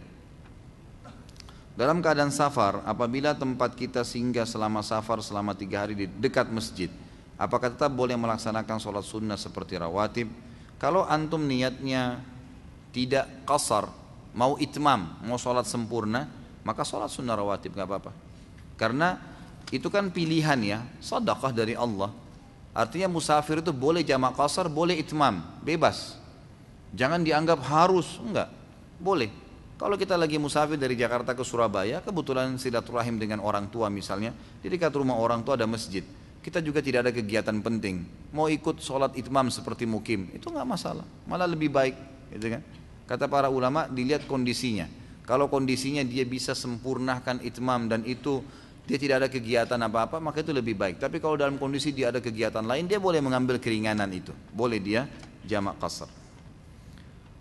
Dalam 1.76 2.00
keadaan 2.00 2.32
safar, 2.32 2.80
apabila 2.88 3.36
tempat 3.36 3.76
kita 3.76 4.00
singgah 4.00 4.48
selama 4.48 4.80
safar 4.80 5.20
selama 5.20 5.52
tiga 5.52 5.84
hari 5.84 5.92
di 5.92 6.06
dekat 6.08 6.48
masjid, 6.48 6.88
apakah 7.36 7.68
tetap 7.68 7.92
boleh 7.92 8.16
melaksanakan 8.16 8.80
sholat 8.80 9.04
sunnah 9.04 9.36
seperti 9.36 9.76
rawatib? 9.76 10.32
Kalau 10.80 11.04
antum 11.04 11.44
niatnya 11.44 12.24
tidak 12.96 13.28
kasar, 13.44 13.92
mau 14.32 14.56
itmam, 14.56 15.20
mau 15.20 15.36
sholat 15.36 15.68
sempurna, 15.68 16.24
maka 16.64 16.80
sholat 16.80 17.12
sunnah 17.12 17.36
rawatib 17.36 17.76
nggak 17.76 17.88
apa-apa. 17.92 18.12
Karena 18.80 19.20
itu 19.68 19.92
kan 19.92 20.08
pilihan 20.08 20.56
ya, 20.64 20.80
sedekah 21.04 21.52
dari 21.52 21.76
Allah. 21.76 22.08
Artinya 22.72 23.12
musafir 23.12 23.60
itu 23.60 23.76
boleh 23.76 24.00
jamak 24.00 24.32
kasar, 24.32 24.72
boleh 24.72 24.96
itmam, 24.96 25.44
bebas. 25.60 26.16
Jangan 26.96 27.20
dianggap 27.20 27.60
harus, 27.68 28.16
enggak. 28.24 28.48
Boleh. 28.96 29.28
Kalau 29.76 30.00
kita 30.00 30.16
lagi 30.16 30.40
musafir 30.40 30.80
dari 30.80 30.96
Jakarta 30.96 31.36
ke 31.36 31.44
Surabaya, 31.44 32.00
kebetulan 32.00 32.56
silaturahim 32.56 33.20
dengan 33.20 33.44
orang 33.44 33.68
tua 33.68 33.92
misalnya, 33.92 34.32
di 34.64 34.72
dekat 34.72 34.88
rumah 34.96 35.20
orang 35.20 35.44
tua 35.44 35.60
ada 35.60 35.68
masjid. 35.68 36.00
Kita 36.40 36.64
juga 36.64 36.80
tidak 36.80 37.04
ada 37.04 37.12
kegiatan 37.12 37.60
penting. 37.60 38.08
Mau 38.32 38.48
ikut 38.48 38.80
sholat 38.80 39.12
itmam 39.20 39.52
seperti 39.52 39.84
mukim, 39.84 40.32
itu 40.32 40.48
nggak 40.48 40.64
masalah. 40.64 41.04
Malah 41.28 41.44
lebih 41.44 41.68
baik, 41.68 41.92
gitu 42.32 42.56
kan? 42.56 42.64
Kata 43.04 43.28
para 43.28 43.52
ulama, 43.52 43.84
dilihat 43.84 44.24
kondisinya. 44.24 44.88
Kalau 45.28 45.52
kondisinya 45.52 46.00
dia 46.06 46.24
bisa 46.24 46.56
sempurnakan 46.56 47.44
itmam 47.44 47.90
dan 47.90 48.00
itu 48.08 48.40
dia 48.86 48.96
tidak 48.96 49.26
ada 49.26 49.28
kegiatan 49.28 49.76
apa-apa 49.82 50.22
maka 50.22 50.40
itu 50.40 50.54
lebih 50.54 50.78
baik. 50.78 51.02
Tapi 51.02 51.18
kalau 51.18 51.34
dalam 51.34 51.58
kondisi 51.58 51.90
dia 51.90 52.14
ada 52.14 52.22
kegiatan 52.22 52.62
lain 52.62 52.86
dia 52.86 53.02
boleh 53.02 53.18
mengambil 53.18 53.58
keringanan 53.58 54.06
itu. 54.14 54.30
Boleh 54.54 54.78
dia 54.78 55.10
jamak 55.42 55.82
kasar. 55.82 56.06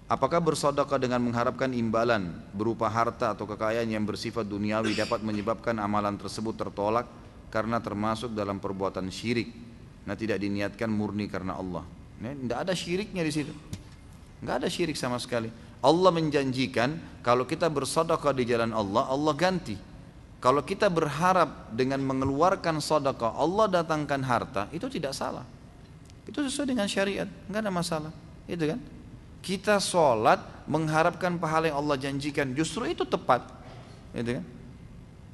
Apakah 0.06 0.38
bersodokah 0.38 1.02
dengan 1.02 1.18
mengharapkan 1.18 1.74
imbalan 1.74 2.30
berupa 2.54 2.86
harta 2.86 3.34
atau 3.34 3.50
kekayaan 3.50 3.90
yang 3.90 4.06
bersifat 4.06 4.46
duniawi 4.46 4.94
dapat 4.94 5.26
menyebabkan 5.26 5.82
amalan 5.82 6.14
tersebut 6.14 6.54
tertolak 6.54 7.10
karena 7.50 7.82
termasuk 7.82 8.30
dalam 8.38 8.62
perbuatan 8.62 9.10
syirik. 9.10 9.50
Nah 10.06 10.14
tidak 10.14 10.38
diniatkan 10.38 10.94
murni 10.94 11.26
karena 11.26 11.58
Allah. 11.58 11.82
Nah, 12.22 12.38
tidak 12.38 12.60
ada 12.70 12.74
syiriknya 12.78 13.26
di 13.26 13.34
situ. 13.34 13.54
Enggak 14.46 14.62
ada 14.62 14.70
syirik 14.70 14.94
sama 14.94 15.18
sekali. 15.18 15.50
Allah 15.82 16.12
menjanjikan 16.14 17.02
kalau 17.26 17.50
kita 17.50 17.66
bersedekah 17.66 18.30
di 18.38 18.46
jalan 18.46 18.78
Allah, 18.78 19.10
Allah 19.10 19.34
ganti. 19.34 19.74
Kalau 20.38 20.62
kita 20.62 20.86
berharap 20.86 21.74
dengan 21.74 21.98
mengeluarkan 22.06 22.78
sedekah 22.78 23.34
Allah 23.34 23.82
datangkan 23.82 24.22
harta, 24.22 24.70
itu 24.70 24.86
tidak 24.86 25.18
salah. 25.18 25.42
Itu 26.30 26.46
sesuai 26.46 26.78
dengan 26.78 26.86
syariat, 26.86 27.26
enggak 27.50 27.62
ada 27.66 27.74
masalah. 27.74 28.12
Itu 28.46 28.70
kan? 28.70 28.78
Kita 29.46 29.78
sholat 29.78 30.66
mengharapkan 30.66 31.38
pahala 31.38 31.70
yang 31.70 31.78
Allah 31.78 32.02
janjikan, 32.02 32.50
justru 32.58 32.90
itu 32.90 33.06
tepat. 33.06 33.46
Itu 34.18 34.42
kan? 34.42 34.46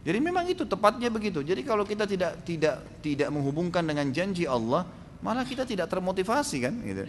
Jadi 0.01 0.17
memang 0.19 0.43
itu 0.51 0.67
tepatnya 0.67 1.07
begitu. 1.07 1.39
Jadi 1.39 1.63
kalau 1.63 1.87
kita 1.87 2.03
tidak 2.03 2.43
tidak 2.43 2.83
tidak 2.99 3.29
menghubungkan 3.31 3.85
dengan 3.85 4.11
janji 4.11 4.43
Allah, 4.43 4.83
malah 5.23 5.47
kita 5.47 5.63
tidak 5.63 5.87
termotivasi 5.87 6.57
kan 6.59 6.73
gitu. 6.83 7.07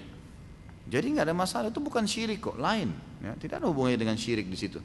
Jadi 0.93 1.07
nggak 1.17 1.27
ada 1.27 1.35
masalah 1.35 1.73
itu 1.73 1.81
bukan 1.83 2.05
syirik 2.07 2.39
kok, 2.39 2.61
lain. 2.61 2.93
Ya, 3.25 3.33
tidak 3.35 3.65
ada 3.65 3.67
hubungannya 3.73 3.97
dengan 3.97 4.15
syirik 4.15 4.47
di 4.47 4.59
situ. 4.61 4.79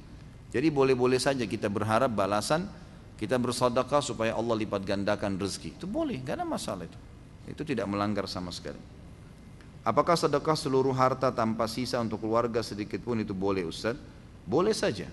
Jadi 0.50 0.68
boleh-boleh 0.72 1.20
saja 1.20 1.44
kita 1.44 1.68
berharap 1.68 2.10
balasan 2.10 2.66
kita 3.20 3.36
bersedekah 3.42 4.00
supaya 4.00 4.32
Allah 4.38 4.56
lipat 4.56 4.88
gandakan 4.88 5.36
rezeki. 5.36 5.76
Itu 5.76 5.86
boleh, 5.90 6.22
nggak 6.24 6.38
ada 6.38 6.48
masalah 6.48 6.88
itu. 6.88 7.00
Itu 7.50 7.62
tidak 7.68 7.90
melanggar 7.92 8.24
sama 8.30 8.56
sekali. 8.56 8.80
Apakah 9.88 10.20
sedekah 10.20 10.60
seluruh 10.60 10.92
harta 10.92 11.32
tanpa 11.32 11.64
sisa 11.72 11.96
untuk 12.04 12.28
keluarga 12.28 12.60
sedikit 12.60 13.00
pun 13.00 13.24
itu 13.24 13.32
boleh 13.32 13.64
Ustaz? 13.64 13.96
Boleh 14.44 14.76
saja. 14.76 15.08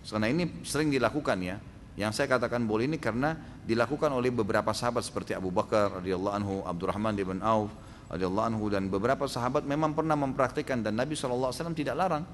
Karena 0.00 0.32
ini 0.32 0.64
sering 0.64 0.88
dilakukan 0.88 1.36
ya. 1.44 1.60
Yang 2.00 2.16
saya 2.16 2.32
katakan 2.32 2.64
boleh 2.64 2.88
ini 2.88 2.96
karena 2.96 3.36
dilakukan 3.68 4.08
oleh 4.08 4.32
beberapa 4.32 4.72
sahabat 4.72 5.04
seperti 5.04 5.36
Abu 5.36 5.52
Bakar 5.52 6.00
radhiyallahu 6.00 6.34
anhu, 6.40 6.54
Abdurrahman 6.64 7.12
bin 7.12 7.44
Auf 7.44 7.68
radhiyallahu 8.08 8.46
anhu 8.48 8.64
dan 8.72 8.88
beberapa 8.88 9.28
sahabat 9.28 9.68
memang 9.68 9.92
pernah 9.92 10.16
mempraktikkan 10.16 10.80
dan 10.80 10.96
Nabi 10.96 11.12
SAW 11.12 11.52
tidak 11.76 11.92
larang. 11.92 12.24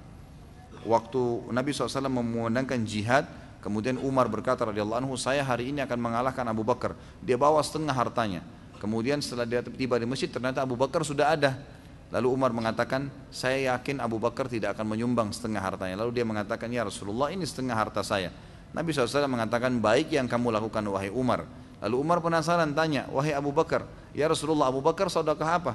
Waktu 0.87 1.51
Nabi 1.51 1.75
SAW 1.75 2.07
memandangkan 2.07 2.87
jihad, 2.87 3.27
kemudian 3.67 3.99
Umar 3.99 4.31
berkata 4.31 4.63
radhiyallahu 4.63 5.11
anhu, 5.11 5.19
saya 5.19 5.43
hari 5.43 5.75
ini 5.75 5.83
akan 5.83 5.99
mengalahkan 5.99 6.47
Abu 6.47 6.63
Bakar. 6.63 6.95
Dia 7.19 7.35
bawa 7.35 7.59
setengah 7.67 7.99
hartanya. 7.99 8.47
Kemudian 8.79 9.19
setelah 9.19 9.45
dia 9.45 9.61
tiba 9.67 9.99
di 9.99 10.07
masjid 10.07 10.31
ternyata 10.31 10.63
Abu 10.63 10.79
Bakar 10.79 11.03
sudah 11.03 11.35
ada. 11.35 11.80
Lalu 12.11 12.27
Umar 12.27 12.51
mengatakan, 12.51 13.07
saya 13.31 13.75
yakin 13.75 14.03
Abu 14.03 14.19
Bakar 14.19 14.51
tidak 14.51 14.75
akan 14.75 14.95
menyumbang 14.95 15.31
setengah 15.31 15.63
hartanya. 15.63 15.95
Lalu 16.03 16.19
dia 16.19 16.27
mengatakan, 16.27 16.67
ya 16.67 16.83
Rasulullah 16.83 17.31
ini 17.31 17.47
setengah 17.47 17.75
harta 17.75 18.03
saya. 18.03 18.35
Nabi 18.75 18.91
SAW 18.91 19.31
mengatakan 19.31 19.79
baik 19.79 20.11
yang 20.15 20.27
kamu 20.27 20.51
lakukan 20.59 20.83
wahai 20.91 21.11
Umar. 21.11 21.47
Lalu 21.79 21.97
Umar 22.03 22.19
penasaran 22.19 22.75
tanya, 22.75 23.07
wahai 23.15 23.31
Abu 23.31 23.55
Bakar, 23.55 23.87
ya 24.11 24.27
Rasulullah 24.27 24.69
Abu 24.69 24.83
Bakar 24.83 25.07
saudakah 25.07 25.49
apa? 25.49 25.73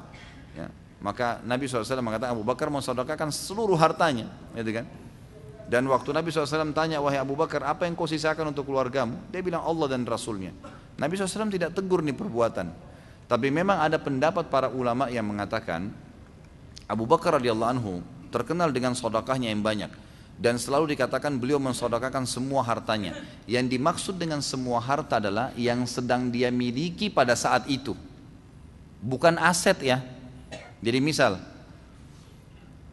Ya, 0.53 0.67
maka 0.99 1.39
Nabi 1.43 1.65
SAW 1.65 2.03
mengatakan 2.03 2.35
Abu 2.35 2.43
Bakar 2.45 2.67
mau 2.67 2.83
saudakakan 2.83 3.31
seluruh 3.31 3.79
hartanya, 3.79 4.29
gitu 4.53 4.75
kan? 4.75 4.85
Dan 5.65 5.89
waktu 5.89 6.13
Nabi 6.13 6.29
SAW 6.29 6.75
tanya, 6.77 7.01
wahai 7.01 7.17
Abu 7.17 7.33
Bakar, 7.33 7.65
apa 7.65 7.89
yang 7.89 7.97
kau 7.97 8.05
sisakan 8.05 8.53
untuk 8.53 8.69
keluargamu? 8.69 9.17
Dia 9.33 9.41
bilang 9.41 9.65
Allah 9.65 9.97
dan 9.97 10.05
Rasulnya. 10.05 10.53
Nabi 10.99 11.17
SAW 11.17 11.49
tidak 11.49 11.73
tegur 11.73 12.05
nih 12.05 12.13
perbuatan. 12.13 12.69
Tapi 13.25 13.49
memang 13.49 13.81
ada 13.81 13.97
pendapat 13.97 14.45
para 14.53 14.69
ulama 14.69 15.09
yang 15.09 15.25
mengatakan, 15.25 15.89
Abu 16.85 17.09
Bakar 17.09 17.41
radhiyallahu 17.41 17.71
anhu 17.79 17.93
terkenal 18.29 18.69
dengan 18.69 18.93
sodakahnya 18.93 19.49
yang 19.49 19.65
banyak 19.65 19.89
dan 20.35 20.59
selalu 20.59 20.95
dikatakan 20.95 21.39
beliau 21.39 21.57
mensodakakan 21.63 22.27
semua 22.27 22.59
hartanya. 22.61 23.15
Yang 23.47 23.79
dimaksud 23.79 24.15
dengan 24.19 24.43
semua 24.43 24.83
harta 24.83 25.17
adalah 25.17 25.55
yang 25.55 25.87
sedang 25.87 26.27
dia 26.27 26.51
miliki 26.51 27.07
pada 27.07 27.33
saat 27.39 27.63
itu. 27.71 27.95
Bukan 28.99 29.39
aset 29.39 29.79
ya. 29.79 30.03
Jadi 30.83 30.99
misal, 30.99 31.39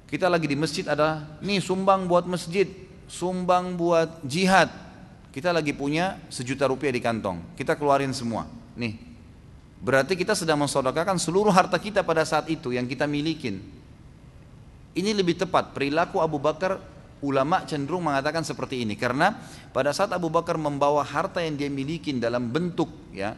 kita 0.07 0.31
lagi 0.31 0.47
di 0.47 0.55
masjid 0.55 0.87
ada, 0.87 1.27
nih 1.43 1.59
sumbang 1.59 2.07
buat 2.07 2.25
masjid, 2.31 2.69
sumbang 3.11 3.75
buat 3.75 4.23
jihad. 4.23 4.71
Kita 5.35 5.51
lagi 5.51 5.73
punya 5.73 6.21
sejuta 6.29 6.69
rupiah 6.69 6.93
di 6.93 7.01
kantong, 7.03 7.41
kita 7.57 7.75
keluarin 7.75 8.13
semua. 8.13 8.45
Nih, 8.77 9.01
berarti 9.81 10.15
kita 10.15 10.37
sedang 10.37 10.61
mensodakakan 10.61 11.17
seluruh 11.17 11.51
harta 11.51 11.81
kita 11.81 12.05
pada 12.05 12.23
saat 12.23 12.47
itu 12.53 12.71
yang 12.71 12.87
kita 12.87 13.09
milikin. 13.09 13.82
Ini 14.93 15.17
lebih 15.17 15.41
tepat, 15.41 15.73
perilaku 15.73 16.21
Abu 16.21 16.37
Bakar 16.37 16.77
ulama 17.25 17.65
cenderung 17.65 18.05
mengatakan 18.05 18.45
seperti 18.45 18.85
ini. 18.85 18.99
Karena 18.99 19.33
pada 19.73 19.95
saat 19.97 20.13
Abu 20.13 20.29
Bakar 20.29 20.61
membawa 20.61 21.01
harta 21.01 21.41
yang 21.41 21.57
dia 21.57 21.73
miliki 21.73 22.13
dalam 22.19 22.53
bentuk 22.53 22.93
ya 23.15 23.33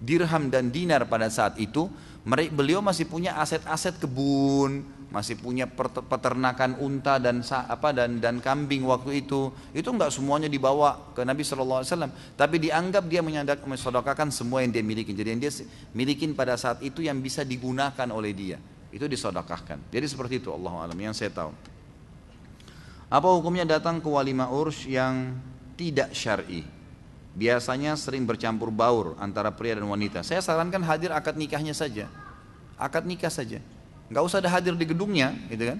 dirham 0.00 0.48
dan 0.48 0.70
dinar 0.70 1.04
pada 1.10 1.28
saat 1.28 1.58
itu 1.60 1.90
beliau 2.24 2.80
masih 2.80 3.04
punya 3.04 3.36
aset-aset 3.36 4.00
kebun 4.00 5.00
masih 5.10 5.42
punya 5.42 5.66
peternakan 6.06 6.78
unta 6.78 7.18
dan 7.18 7.42
apa 7.50 7.90
dan 7.90 8.22
dan 8.22 8.38
kambing 8.38 8.86
waktu 8.86 9.26
itu. 9.26 9.50
Itu 9.74 9.90
enggak 9.90 10.14
semuanya 10.14 10.46
dibawa 10.46 11.10
ke 11.18 11.26
Nabi 11.26 11.42
Wasallam. 11.42 12.14
Tapi 12.38 12.62
dianggap 12.62 13.10
dia 13.10 13.18
mensodokakan 13.18 14.30
semua 14.30 14.62
yang 14.62 14.70
dia 14.70 14.86
miliki. 14.86 15.10
Jadi 15.10 15.34
yang 15.34 15.42
dia 15.42 15.52
milikin 15.98 16.38
pada 16.38 16.54
saat 16.54 16.78
itu 16.86 17.02
yang 17.02 17.18
bisa 17.18 17.42
digunakan 17.42 18.06
oleh 18.14 18.30
dia 18.30 18.62
itu 18.90 19.06
disodokahkan 19.06 19.78
jadi 19.90 20.06
seperti 20.06 20.42
itu 20.42 20.50
Allah 20.50 20.86
alam 20.86 20.98
yang 20.98 21.14
saya 21.14 21.30
tahu 21.30 21.54
apa 23.10 23.26
hukumnya 23.26 23.66
datang 23.66 23.98
ke 23.98 24.06
walimah 24.06 24.54
urs 24.54 24.86
yang 24.86 25.34
tidak 25.74 26.14
syar'i? 26.14 26.62
Biasanya 27.34 27.98
sering 27.98 28.22
bercampur 28.22 28.70
baur 28.70 29.18
antara 29.18 29.50
pria 29.50 29.74
dan 29.74 29.90
wanita. 29.90 30.22
Saya 30.22 30.38
sarankan 30.38 30.78
hadir 30.86 31.10
akad 31.10 31.34
nikahnya 31.34 31.74
saja. 31.74 32.06
Akad 32.78 33.02
nikah 33.10 33.34
saja. 33.34 33.58
Nggak 34.14 34.22
usah 34.22 34.38
ada 34.38 34.50
hadir 34.54 34.78
di 34.78 34.86
gedungnya, 34.86 35.34
gitu 35.50 35.74
kan? 35.74 35.78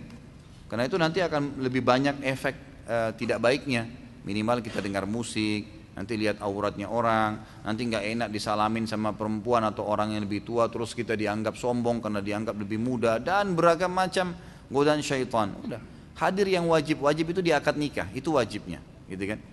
Karena 0.67 0.85
itu 0.91 0.97
nanti 0.99 1.19
akan 1.23 1.63
lebih 1.63 1.87
banyak 1.87 2.19
efek 2.27 2.55
e, 2.83 2.97
tidak 3.23 3.39
baiknya. 3.39 3.87
Minimal 4.27 4.59
kita 4.59 4.83
dengar 4.83 5.07
musik, 5.07 5.80
nanti 6.01 6.17
lihat 6.17 6.41
auratnya 6.41 6.89
orang, 6.89 7.61
nanti 7.61 7.85
nggak 7.85 8.05
enak 8.17 8.29
disalamin 8.33 8.89
sama 8.89 9.13
perempuan 9.13 9.61
atau 9.69 9.85
orang 9.85 10.17
yang 10.17 10.25
lebih 10.25 10.41
tua, 10.49 10.73
terus 10.73 10.97
kita 10.97 11.13
dianggap 11.13 11.61
sombong 11.61 12.01
karena 12.01 12.25
dianggap 12.25 12.57
lebih 12.57 12.81
muda 12.81 13.21
dan 13.21 13.53
beragam 13.53 13.93
macam 13.93 14.33
godaan 14.73 15.05
syaitan. 15.05 15.53
Udah, 15.61 15.77
hadir 16.17 16.49
yang 16.49 16.65
wajib 16.73 17.05
wajib 17.05 17.37
itu 17.37 17.45
di 17.45 17.53
akad 17.53 17.77
nikah 17.77 18.09
itu 18.17 18.33
wajibnya 18.33 18.81
gitu 19.13 19.29
kan? 19.29 19.45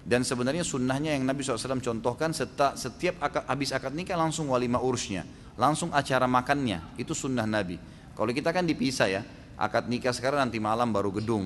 Dan 0.00 0.24
sebenarnya 0.24 0.64
sunnahnya 0.64 1.12
yang 1.12 1.28
Nabi 1.28 1.44
SAW 1.44 1.76
contohkan 1.84 2.32
setiap, 2.32 2.72
setiap 2.80 3.20
akad, 3.20 3.44
habis 3.44 3.68
akad 3.76 3.92
nikah 3.92 4.16
langsung 4.16 4.48
walimah 4.48 4.80
urusnya 4.80 5.28
langsung 5.60 5.92
acara 5.92 6.24
makannya 6.24 6.96
itu 6.96 7.12
sunnah 7.12 7.44
Nabi. 7.44 7.76
Kalau 8.16 8.32
kita 8.32 8.56
kan 8.56 8.64
dipisah 8.64 9.08
ya 9.12 9.20
akad 9.60 9.92
nikah 9.92 10.16
sekarang 10.16 10.48
nanti 10.48 10.56
malam 10.56 10.88
baru 10.88 11.12
gedung 11.12 11.44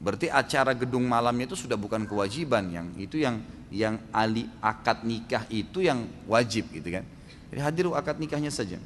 berarti 0.00 0.32
acara 0.32 0.72
gedung 0.72 1.04
malamnya 1.04 1.52
itu 1.52 1.68
sudah 1.68 1.76
bukan 1.76 2.08
kewajiban 2.08 2.72
yang 2.72 2.86
itu 2.96 3.20
yang 3.20 3.44
yang 3.68 4.00
ali 4.10 4.48
akad 4.64 5.04
nikah 5.04 5.44
itu 5.52 5.84
yang 5.84 6.08
wajib 6.26 6.72
gitu 6.72 6.88
kan. 6.88 7.04
Jadi 7.52 7.60
hadir 7.60 7.86
akad 7.92 8.16
nikahnya 8.16 8.50
saja. 8.50 8.80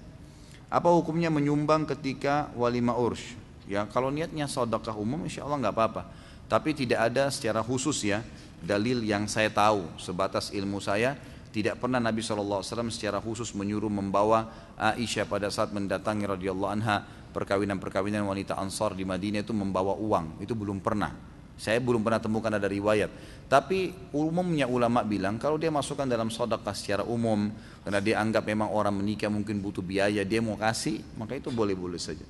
Apa 0.68 0.90
hukumnya 0.90 1.30
menyumbang 1.30 1.86
ketika 1.86 2.50
walimah 2.58 2.98
urus 2.98 3.22
Ya 3.64 3.88
kalau 3.88 4.12
niatnya 4.12 4.44
sedekah 4.44 4.92
umum 4.92 5.24
insya 5.24 5.44
Allah 5.44 5.56
nggak 5.64 5.74
apa-apa. 5.74 6.02
Tapi 6.44 6.76
tidak 6.76 7.08
ada 7.08 7.32
secara 7.32 7.64
khusus 7.64 8.04
ya 8.04 8.20
dalil 8.60 9.00
yang 9.00 9.24
saya 9.24 9.48
tahu. 9.48 9.88
Sebatas 9.96 10.52
ilmu 10.52 10.84
saya 10.84 11.16
tidak 11.48 11.80
pernah 11.80 12.02
Nabi 12.02 12.20
SAW 12.20 12.60
secara 12.92 13.22
khusus 13.22 13.56
menyuruh 13.56 13.88
membawa 13.88 14.52
Aisyah 14.76 15.24
pada 15.24 15.48
saat 15.48 15.72
mendatangi 15.72 16.28
radhiyallahu 16.28 16.72
anha 16.72 17.06
perkawinan-perkawinan 17.34 18.22
wanita 18.22 18.54
Ansar 18.54 18.94
di 18.94 19.02
Madinah 19.02 19.42
itu 19.42 19.50
membawa 19.50 19.98
uang. 19.98 20.38
Itu 20.38 20.54
belum 20.54 20.78
pernah. 20.78 21.34
Saya 21.54 21.78
belum 21.78 22.02
pernah 22.02 22.18
temukan 22.22 22.50
ada 22.50 22.66
riwayat. 22.66 23.10
Tapi 23.50 23.94
umumnya 24.14 24.66
ulama 24.66 25.02
bilang 25.06 25.38
kalau 25.38 25.58
dia 25.58 25.70
masukkan 25.70 26.06
dalam 26.06 26.30
sodakah 26.30 26.74
secara 26.74 27.06
umum 27.06 27.50
karena 27.82 28.00
dia 28.02 28.18
anggap 28.18 28.42
memang 28.42 28.70
orang 28.74 28.94
menikah 28.94 29.30
mungkin 29.30 29.62
butuh 29.62 29.84
biaya 29.84 30.26
dia 30.26 30.42
mau 30.42 30.58
kasih 30.58 31.02
maka 31.14 31.38
itu 31.38 31.54
boleh-boleh 31.54 31.98
saja. 31.98 32.26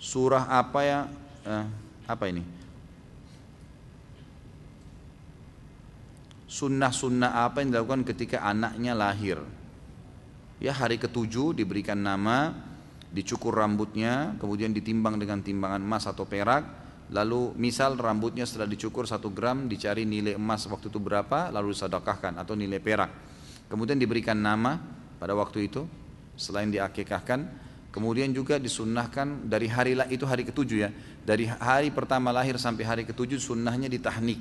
Surah 0.00 0.48
apa 0.48 0.80
ya? 0.80 1.00
Eh, 1.44 1.66
apa 2.08 2.24
ini? 2.28 2.40
Sunnah-sunnah 6.48 7.44
apa 7.44 7.60
yang 7.60 7.76
dilakukan 7.76 8.02
ketika 8.08 8.40
anaknya 8.42 8.96
lahir? 8.96 9.38
Ya 10.56 10.72
hari 10.72 10.96
ketujuh 10.96 11.52
diberikan 11.56 12.00
nama 12.00 12.69
dicukur 13.10 13.54
rambutnya 13.54 14.38
kemudian 14.38 14.70
ditimbang 14.70 15.18
dengan 15.18 15.42
timbangan 15.42 15.82
emas 15.82 16.06
atau 16.06 16.26
perak 16.26 16.62
lalu 17.10 17.50
misal 17.58 17.98
rambutnya 17.98 18.46
setelah 18.46 18.70
dicukur 18.70 19.02
satu 19.02 19.34
gram 19.34 19.66
dicari 19.66 20.06
nilai 20.06 20.38
emas 20.38 20.70
waktu 20.70 20.88
itu 20.88 21.02
berapa 21.02 21.50
lalu 21.50 21.74
disedekahkan 21.74 22.38
atau 22.38 22.54
nilai 22.54 22.78
perak 22.78 23.10
kemudian 23.66 23.98
diberikan 23.98 24.38
nama 24.38 24.78
pada 25.18 25.34
waktu 25.34 25.66
itu 25.66 25.84
selain 26.38 26.70
diakikahkan 26.70 27.70
Kemudian 27.90 28.30
juga 28.30 28.62
disunnahkan 28.62 29.50
dari 29.50 29.66
hari 29.66 29.98
itu 30.14 30.22
hari 30.22 30.46
ketujuh 30.46 30.78
ya. 30.78 30.90
Dari 31.26 31.50
hari 31.50 31.90
pertama 31.90 32.30
lahir 32.30 32.54
sampai 32.54 32.86
hari 32.86 33.02
ketujuh 33.02 33.42
sunnahnya 33.42 33.90
ditahnik. 33.90 34.38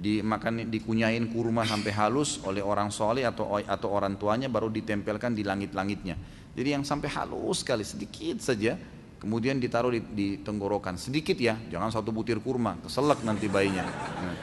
Dimakan 0.00 0.72
dikunyain 0.72 1.28
kurma 1.28 1.68
sampai 1.68 1.92
halus 1.92 2.40
oleh 2.48 2.64
orang 2.64 2.88
soleh 2.88 3.28
atau 3.28 3.60
atau 3.60 3.88
orang 3.92 4.16
tuanya 4.16 4.48
baru 4.48 4.72
ditempelkan 4.72 5.36
di 5.36 5.44
langit-langitnya. 5.44 6.16
Jadi 6.54 6.68
yang 6.70 6.86
sampai 6.86 7.10
halus 7.10 7.66
sekali 7.66 7.82
sedikit 7.82 8.38
saja 8.38 8.78
kemudian 9.18 9.58
ditaruh 9.58 9.90
di, 9.90 10.00
di 10.14 10.28
tenggorokan 10.38 11.00
sedikit 11.00 11.34
ya 11.40 11.56
jangan 11.72 11.88
satu 11.88 12.12
butir 12.12 12.38
kurma 12.44 12.76
keselak 12.84 13.24
nanti 13.24 13.48
bayinya 13.48 13.88
nah. 14.20 14.36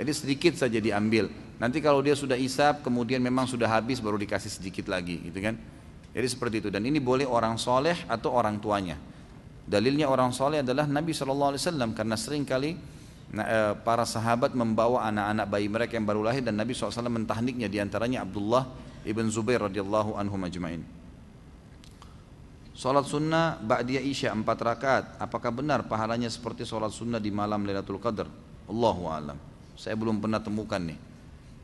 jadi 0.00 0.12
sedikit 0.16 0.56
saja 0.56 0.80
diambil 0.80 1.28
nanti 1.60 1.84
kalau 1.84 2.00
dia 2.00 2.16
sudah 2.16 2.32
isap 2.32 2.80
kemudian 2.80 3.20
memang 3.20 3.44
sudah 3.44 3.68
habis 3.68 4.00
baru 4.00 4.16
dikasih 4.16 4.48
sedikit 4.48 4.88
lagi 4.88 5.20
gitu 5.28 5.44
kan 5.44 5.60
jadi 6.18 6.24
seperti 6.28 6.64
itu 6.64 6.68
dan 6.72 6.82
ini 6.82 6.98
boleh 6.98 7.28
orang 7.28 7.60
soleh 7.60 7.94
atau 8.08 8.32
orang 8.32 8.58
tuanya. 8.58 8.96
Dalilnya 9.68 10.08
orang 10.08 10.32
soleh 10.32 10.64
adalah 10.64 10.88
Nabi 10.88 11.12
SAW 11.12 11.54
karena 11.92 12.16
sering 12.16 12.42
kali 12.42 12.96
Nah, 13.28 13.44
eh, 13.44 13.74
para 13.84 14.08
sahabat 14.08 14.56
membawa 14.56 15.04
anak-anak 15.04 15.46
bayi 15.52 15.68
mereka 15.68 16.00
yang 16.00 16.08
baru 16.08 16.24
lahir 16.24 16.40
dan 16.40 16.56
Nabi 16.56 16.72
SAW 16.72 17.12
mentahniknya 17.12 17.68
di 17.68 17.76
antaranya 17.76 18.24
Abdullah 18.24 18.64
ibn 19.04 19.28
Zubair 19.28 19.60
radhiyallahu 19.68 20.16
anhu 20.16 20.40
majma'in. 20.40 20.80
Salat 22.78 23.10
sunnah 23.10 23.58
ba'diyah 23.58 24.06
isya 24.06 24.30
empat 24.30 24.58
rakaat. 24.62 25.04
Apakah 25.18 25.50
benar 25.50 25.82
pahalanya 25.90 26.30
seperti 26.30 26.62
salat 26.62 26.94
sunnah 26.94 27.18
di 27.18 27.34
malam 27.34 27.66
Lailatul 27.66 27.98
Qadar? 27.98 28.30
Allahu 28.70 29.10
alam. 29.10 29.34
Saya 29.74 29.98
belum 29.98 30.22
pernah 30.22 30.38
temukan 30.38 30.78
nih. 30.78 30.94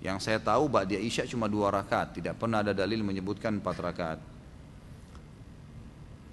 Yang 0.02 0.26
saya 0.26 0.42
tahu 0.42 0.66
ba'diyah 0.66 0.98
isya 0.98 1.22
cuma 1.30 1.46
dua 1.46 1.70
rakaat. 1.70 2.18
Tidak 2.18 2.34
pernah 2.34 2.66
ada 2.66 2.74
dalil 2.74 3.06
menyebutkan 3.06 3.62
empat 3.62 3.76
rakaat. 3.78 4.18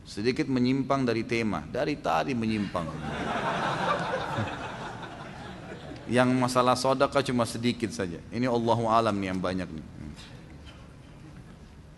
Sedikit 0.02 0.50
menyimpang 0.50 1.06
dari 1.06 1.30
tema. 1.30 1.62
Dari 1.62 2.02
tadi 2.02 2.34
menyimpang. 2.34 2.90
yang 6.18 6.34
masalah 6.42 6.74
sodaka 6.74 7.22
cuma 7.22 7.46
sedikit 7.46 7.94
saja. 7.94 8.18
Ini 8.34 8.50
Allahu 8.50 8.90
alam 8.90 9.14
nih 9.14 9.30
yang 9.30 9.38
banyak 9.38 9.70
nih. 9.70 10.01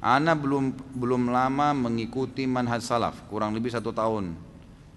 Ana 0.03 0.35
belum 0.35 0.75
belum 0.99 1.31
lama 1.31 1.71
mengikuti 1.71 2.43
manhaj 2.43 2.83
salaf, 2.83 3.23
kurang 3.31 3.55
lebih 3.55 3.71
satu 3.71 3.95
tahun. 3.95 4.35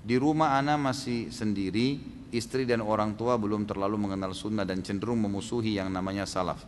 Di 0.03 0.19
rumah 0.19 0.59
Ana 0.59 0.75
masih 0.75 1.31
sendiri, 1.31 2.03
istri 2.35 2.67
dan 2.67 2.83
orang 2.83 3.15
tua 3.15 3.39
belum 3.39 3.71
terlalu 3.71 3.95
mengenal 4.03 4.35
sunnah 4.35 4.67
dan 4.67 4.83
cenderung 4.83 5.23
memusuhi 5.23 5.79
yang 5.79 5.95
namanya 5.95 6.27
salaf. 6.27 6.67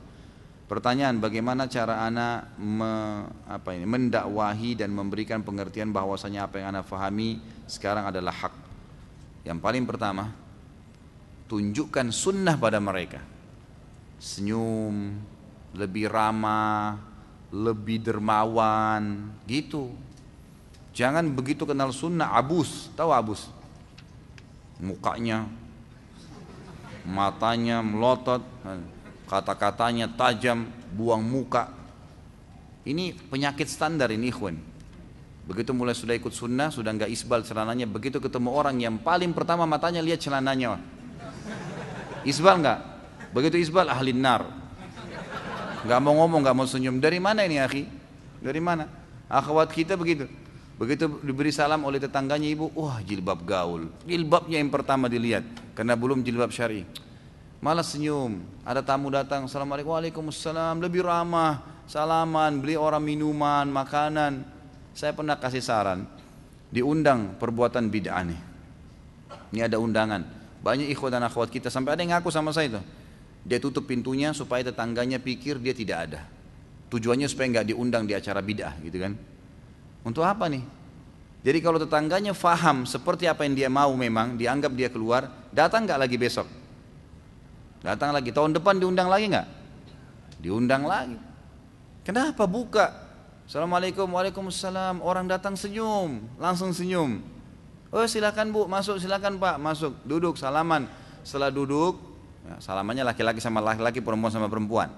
Pertanyaan, 0.70 1.18
bagaimana 1.18 1.66
cara 1.66 2.06
Ana 2.06 2.46
me, 2.60 3.24
apa 3.48 3.74
ini, 3.74 3.88
mendakwahi 3.88 4.78
dan 4.78 4.94
memberikan 4.94 5.42
pengertian 5.42 5.90
bahwasanya 5.90 6.46
apa 6.46 6.62
yang 6.62 6.76
Ana 6.76 6.86
fahami 6.86 7.42
sekarang 7.66 8.06
adalah 8.06 8.36
hak. 8.36 8.54
Yang 9.48 9.58
paling 9.64 9.82
pertama, 9.88 10.30
tunjukkan 11.50 12.12
sunnah 12.14 12.54
pada 12.60 12.78
mereka. 12.78 13.18
Senyum, 14.20 15.16
lebih 15.72 16.12
ramah, 16.12 17.07
lebih 17.48 18.04
dermawan 18.04 19.32
gitu. 19.48 19.92
Jangan 20.92 21.30
begitu 21.32 21.64
kenal 21.64 21.94
sunnah. 21.94 22.34
Abus. 22.36 22.92
Tahu 22.92 23.10
abus? 23.14 23.48
Mukanya 24.78 25.48
matanya 27.08 27.80
melotot 27.80 28.44
kata-katanya 29.24 30.12
tajam 30.12 30.68
buang 30.92 31.24
muka. 31.24 31.72
Ini 32.84 33.16
penyakit 33.32 33.68
standar 33.68 34.12
ini 34.12 34.28
ikhwan. 34.28 34.56
Begitu 35.48 35.72
mulai 35.72 35.96
sudah 35.96 36.12
ikut 36.12 36.32
sunnah 36.32 36.68
sudah 36.68 36.92
nggak 36.92 37.08
isbal 37.08 37.40
celananya 37.40 37.88
begitu 37.88 38.20
ketemu 38.20 38.52
orang 38.52 38.76
yang 38.76 39.00
paling 39.00 39.32
pertama 39.32 39.64
matanya 39.64 40.04
lihat 40.04 40.20
celananya. 40.20 40.76
Isbal 42.28 42.60
nggak? 42.60 42.78
Begitu 43.32 43.56
isbal 43.56 43.88
ahli 43.88 44.12
nar 44.12 44.67
nggak 45.88 46.00
mau 46.04 46.14
ngomong, 46.20 46.44
nggak 46.44 46.56
mau 46.56 46.68
senyum. 46.68 47.00
Dari 47.00 47.16
mana 47.16 47.48
ini 47.48 47.56
akhi? 47.56 47.88
Dari 48.44 48.60
mana? 48.60 48.84
Akhwat 49.32 49.72
kita 49.72 49.96
begitu. 49.96 50.28
Begitu 50.76 51.08
diberi 51.24 51.50
salam 51.50 51.82
oleh 51.82 51.98
tetangganya 51.98 52.46
ibu, 52.46 52.70
wah 52.76 53.00
jilbab 53.02 53.42
gaul. 53.42 53.90
Jilbabnya 54.04 54.60
yang 54.60 54.70
pertama 54.70 55.10
dilihat, 55.10 55.42
karena 55.72 55.96
belum 55.98 56.22
jilbab 56.22 56.52
syari. 56.54 56.86
Malah 57.58 57.82
senyum. 57.82 58.38
Ada 58.62 58.86
tamu 58.86 59.10
datang, 59.10 59.50
assalamualaikum, 59.50 59.90
waalaikumsalam. 59.90 60.78
Lebih 60.78 61.02
ramah, 61.02 61.82
salaman, 61.90 62.62
beli 62.62 62.78
orang 62.78 63.02
minuman, 63.02 63.66
makanan. 63.66 64.46
Saya 64.94 65.10
pernah 65.16 65.34
kasih 65.34 65.64
saran, 65.64 66.06
diundang 66.70 67.34
perbuatan 67.42 67.90
bid'ah 67.90 68.22
nih. 68.22 68.40
Ini 69.50 69.66
ada 69.66 69.82
undangan. 69.82 70.22
Banyak 70.62 70.90
ikhwan 70.94 71.10
dan 71.10 71.26
akhwat 71.26 71.50
kita 71.50 71.70
sampai 71.70 71.98
ada 71.98 72.02
yang 72.06 72.14
ngaku 72.18 72.30
sama 72.30 72.54
saya 72.54 72.70
itu. 72.70 72.82
Dia 73.48 73.56
tutup 73.56 73.88
pintunya 73.88 74.36
supaya 74.36 74.60
tetangganya 74.60 75.16
pikir 75.16 75.56
dia 75.56 75.72
tidak 75.72 75.98
ada. 76.04 76.20
Tujuannya 76.92 77.24
supaya 77.32 77.48
nggak 77.56 77.72
diundang 77.72 78.04
di 78.04 78.12
acara 78.12 78.44
bid'ah 78.44 78.76
gitu 78.84 79.00
kan. 79.00 79.16
Untuk 80.04 80.20
apa 80.20 80.52
nih? 80.52 80.60
Jadi 81.40 81.58
kalau 81.64 81.80
tetangganya 81.80 82.36
faham 82.36 82.84
seperti 82.84 83.24
apa 83.24 83.48
yang 83.48 83.56
dia 83.56 83.70
mau 83.72 83.88
memang, 83.96 84.36
dianggap 84.36 84.72
dia 84.76 84.92
keluar, 84.92 85.32
datang 85.48 85.88
nggak 85.88 85.96
lagi 85.96 86.16
besok? 86.20 86.44
Datang 87.80 88.12
lagi, 88.12 88.34
tahun 88.36 88.52
depan 88.52 88.76
diundang 88.76 89.08
lagi 89.08 89.32
nggak? 89.32 89.48
Diundang 90.44 90.84
lagi. 90.84 91.16
Kenapa 92.04 92.44
buka? 92.44 92.92
Assalamualaikum, 93.48 94.12
waalaikumsalam. 94.12 95.00
Orang 95.00 95.24
datang 95.24 95.56
senyum, 95.56 96.20
langsung 96.36 96.76
senyum. 96.76 97.24
Oh 97.88 98.04
silakan 98.04 98.52
bu, 98.52 98.68
masuk 98.68 99.00
silakan 99.00 99.40
pak, 99.40 99.56
masuk, 99.56 99.96
duduk, 100.04 100.36
salaman. 100.36 100.84
Setelah 101.24 101.48
duduk, 101.48 102.07
Ya, 102.48 102.56
salamannya 102.64 103.04
laki-laki 103.04 103.44
sama 103.44 103.60
laki-laki, 103.60 104.00
perempuan 104.00 104.32
sama 104.32 104.48
perempuan. 104.48 104.88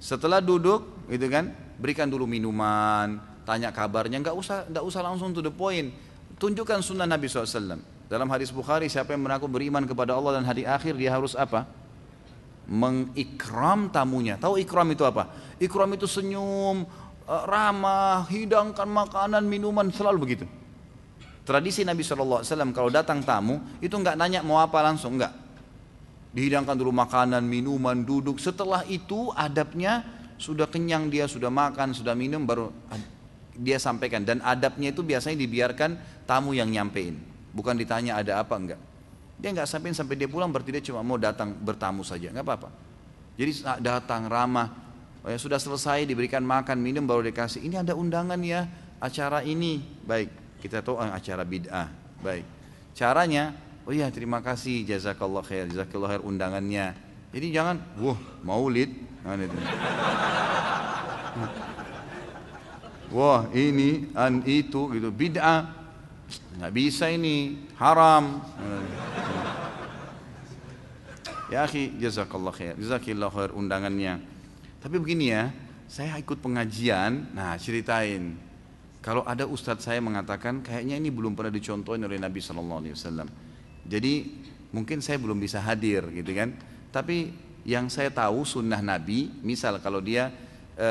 Setelah 0.00 0.40
duduk, 0.40 1.04
gitu 1.12 1.28
kan, 1.28 1.52
berikan 1.76 2.08
dulu 2.08 2.24
minuman, 2.24 3.20
tanya 3.44 3.68
kabarnya, 3.68 4.24
nggak 4.24 4.32
usah, 4.32 4.64
nggak 4.72 4.84
usah 4.88 5.00
langsung 5.04 5.36
to 5.36 5.44
the 5.44 5.52
point. 5.52 5.92
Tunjukkan 6.40 6.80
sunnah 6.80 7.04
Nabi 7.04 7.28
SAW. 7.28 7.76
Dalam 8.08 8.28
hadis 8.32 8.48
Bukhari, 8.48 8.88
siapa 8.88 9.12
yang 9.12 9.20
mengaku 9.20 9.52
beriman 9.52 9.84
kepada 9.84 10.16
Allah 10.16 10.40
dan 10.40 10.48
hari 10.48 10.64
akhir, 10.64 10.96
dia 10.96 11.12
harus 11.12 11.36
apa? 11.36 11.68
Mengikram 12.64 13.92
tamunya. 13.92 14.40
Tahu 14.40 14.56
ikram 14.64 14.88
itu 14.96 15.04
apa? 15.04 15.28
Ikram 15.60 15.92
itu 15.92 16.08
senyum, 16.08 16.88
eh, 17.28 17.44
ramah, 17.44 18.24
hidangkan 18.32 18.88
makanan, 18.88 19.44
minuman, 19.44 19.92
selalu 19.92 20.18
begitu. 20.24 20.48
Tradisi 21.44 21.84
Nabi 21.84 22.00
SAW 22.00 22.72
kalau 22.72 22.88
datang 22.88 23.20
tamu 23.20 23.60
itu 23.84 23.92
nggak 23.92 24.16
nanya 24.16 24.40
mau 24.40 24.64
apa 24.64 24.80
langsung, 24.80 25.20
nggak 25.20 25.43
dihidangkan 26.34 26.74
dulu 26.74 26.90
makanan, 26.90 27.46
minuman, 27.46 28.02
duduk. 28.02 28.42
Setelah 28.42 28.82
itu 28.90 29.30
adabnya 29.38 30.02
sudah 30.36 30.66
kenyang 30.66 31.08
dia, 31.08 31.30
sudah 31.30 31.48
makan, 31.48 31.94
sudah 31.94 32.12
minum 32.12 32.42
baru 32.42 32.74
dia 33.54 33.78
sampaikan 33.78 34.26
dan 34.26 34.42
adabnya 34.42 34.90
itu 34.90 35.06
biasanya 35.06 35.38
dibiarkan 35.38 35.94
tamu 36.26 36.58
yang 36.58 36.66
nyampein, 36.66 37.14
bukan 37.54 37.78
ditanya 37.78 38.18
ada 38.18 38.42
apa 38.42 38.58
enggak. 38.58 38.80
Dia 39.38 39.54
enggak 39.54 39.70
sampein 39.70 39.94
sampai 39.94 40.18
dia 40.18 40.26
pulang 40.26 40.50
berarti 40.50 40.74
dia 40.74 40.82
cuma 40.82 41.06
mau 41.06 41.14
datang 41.14 41.54
bertamu 41.54 42.02
saja, 42.02 42.34
enggak 42.34 42.50
apa-apa. 42.50 42.68
Jadi 43.38 43.62
datang 43.78 44.26
ramah, 44.26 44.74
oh 45.22 45.30
ya 45.30 45.38
sudah 45.38 45.62
selesai 45.62 46.02
diberikan 46.02 46.42
makan 46.42 46.82
minum 46.82 47.06
baru 47.06 47.22
dikasih. 47.30 47.62
Ini 47.62 47.86
ada 47.86 47.94
undangan 47.94 48.42
ya 48.42 48.66
acara 48.98 49.46
ini, 49.46 49.78
baik 50.02 50.44
kita 50.64 50.80
tahu 50.80 50.96
eh, 50.96 51.12
acara 51.12 51.44
bid'ah, 51.44 51.88
baik. 52.24 52.44
Caranya 52.96 53.52
Oh 53.84 53.92
iya 53.92 54.08
terima 54.08 54.40
kasih. 54.40 54.88
Jazakallah 54.88 55.44
khair, 55.44 55.68
jazakallah 55.68 56.16
khair 56.16 56.22
undangannya. 56.24 56.96
Jadi 57.36 57.46
jangan, 57.52 57.76
wah 58.00 58.16
maulid. 58.40 58.88
Nah. 59.24 59.36
Wah 63.12 63.46
ini 63.52 64.08
an 64.16 64.40
itu 64.48 64.88
gitu. 64.96 65.08
Bid'ah. 65.12 65.68
Nggak 66.56 66.72
bisa 66.72 67.12
ini. 67.12 67.68
Haram. 67.76 68.40
Ya 71.52 71.68
akhi 71.68 71.92
jazakallah 72.00 72.56
khair. 72.56 72.74
Jazakallah 72.80 73.28
khair 73.28 73.50
undangannya. 73.52 74.18
Tapi 74.80 74.96
begini 74.96 75.28
ya 75.28 75.52
saya 75.84 76.16
ikut 76.16 76.40
pengajian. 76.40 77.36
Nah 77.36 77.60
ceritain. 77.60 78.40
Kalau 79.04 79.20
ada 79.28 79.44
ustadz 79.44 79.84
saya 79.84 80.00
mengatakan 80.00 80.64
kayaknya 80.64 80.96
ini 80.96 81.12
belum 81.12 81.36
pernah 81.36 81.52
dicontohin 81.52 82.00
oleh 82.08 82.16
Nabi 82.16 82.40
Shallallahu 82.40 82.80
Alaihi 82.80 82.96
Wasallam 82.96 83.28
jadi 83.84 84.26
mungkin 84.74 84.98
saya 84.98 85.20
belum 85.20 85.38
bisa 85.38 85.62
hadir 85.62 86.08
gitu 86.10 86.34
kan. 86.34 86.56
Tapi 86.90 87.30
yang 87.62 87.86
saya 87.86 88.10
tahu 88.10 88.42
sunnah 88.42 88.82
Nabi, 88.82 89.30
misal 89.40 89.78
kalau 89.78 90.02
dia 90.02 90.34
e, 90.76 90.88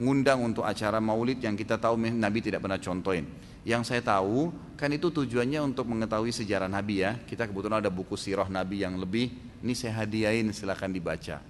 ngundang 0.00 0.40
untuk 0.40 0.64
acara 0.64 1.02
maulid 1.02 1.42
yang 1.42 1.58
kita 1.58 1.76
tahu 1.76 1.98
Nabi 1.98 2.38
tidak 2.40 2.62
pernah 2.62 2.80
contohin. 2.80 3.26
Yang 3.60 3.92
saya 3.92 4.00
tahu 4.00 4.48
kan 4.80 4.88
itu 4.88 5.12
tujuannya 5.12 5.60
untuk 5.60 5.84
mengetahui 5.84 6.32
sejarah 6.32 6.70
Nabi 6.70 7.04
ya. 7.04 7.20
Kita 7.20 7.44
kebetulan 7.44 7.84
ada 7.84 7.92
buku 7.92 8.16
sirah 8.16 8.48
Nabi 8.48 8.80
yang 8.80 8.96
lebih, 8.96 9.28
ini 9.60 9.76
saya 9.76 10.00
hadiahin 10.00 10.48
silahkan 10.56 10.88
dibaca. 10.88 11.44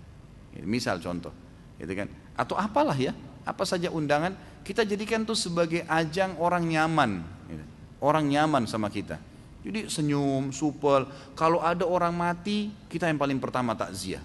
Misal 0.67 0.99
contoh, 0.99 1.31
gitu 1.79 1.95
kan? 1.95 2.11
Atau 2.35 2.59
apalah 2.59 2.99
ya, 2.99 3.15
apa 3.47 3.63
saja 3.63 3.87
undangan 3.95 4.35
kita 4.67 4.83
jadikan 4.83 5.23
tuh 5.23 5.39
sebagai 5.39 5.87
ajang 5.87 6.35
orang 6.43 6.67
nyaman, 6.67 7.23
gitu. 7.47 7.65
orang 8.03 8.27
nyaman 8.27 8.67
sama 8.67 8.91
kita. 8.91 9.30
Jadi 9.61 9.93
senyum, 9.93 10.51
supel. 10.51 11.05
Kalau 11.37 11.61
ada 11.61 11.85
orang 11.85 12.17
mati, 12.17 12.73
kita 12.89 13.09
yang 13.09 13.21
paling 13.21 13.37
pertama 13.37 13.77
takziah. 13.77 14.25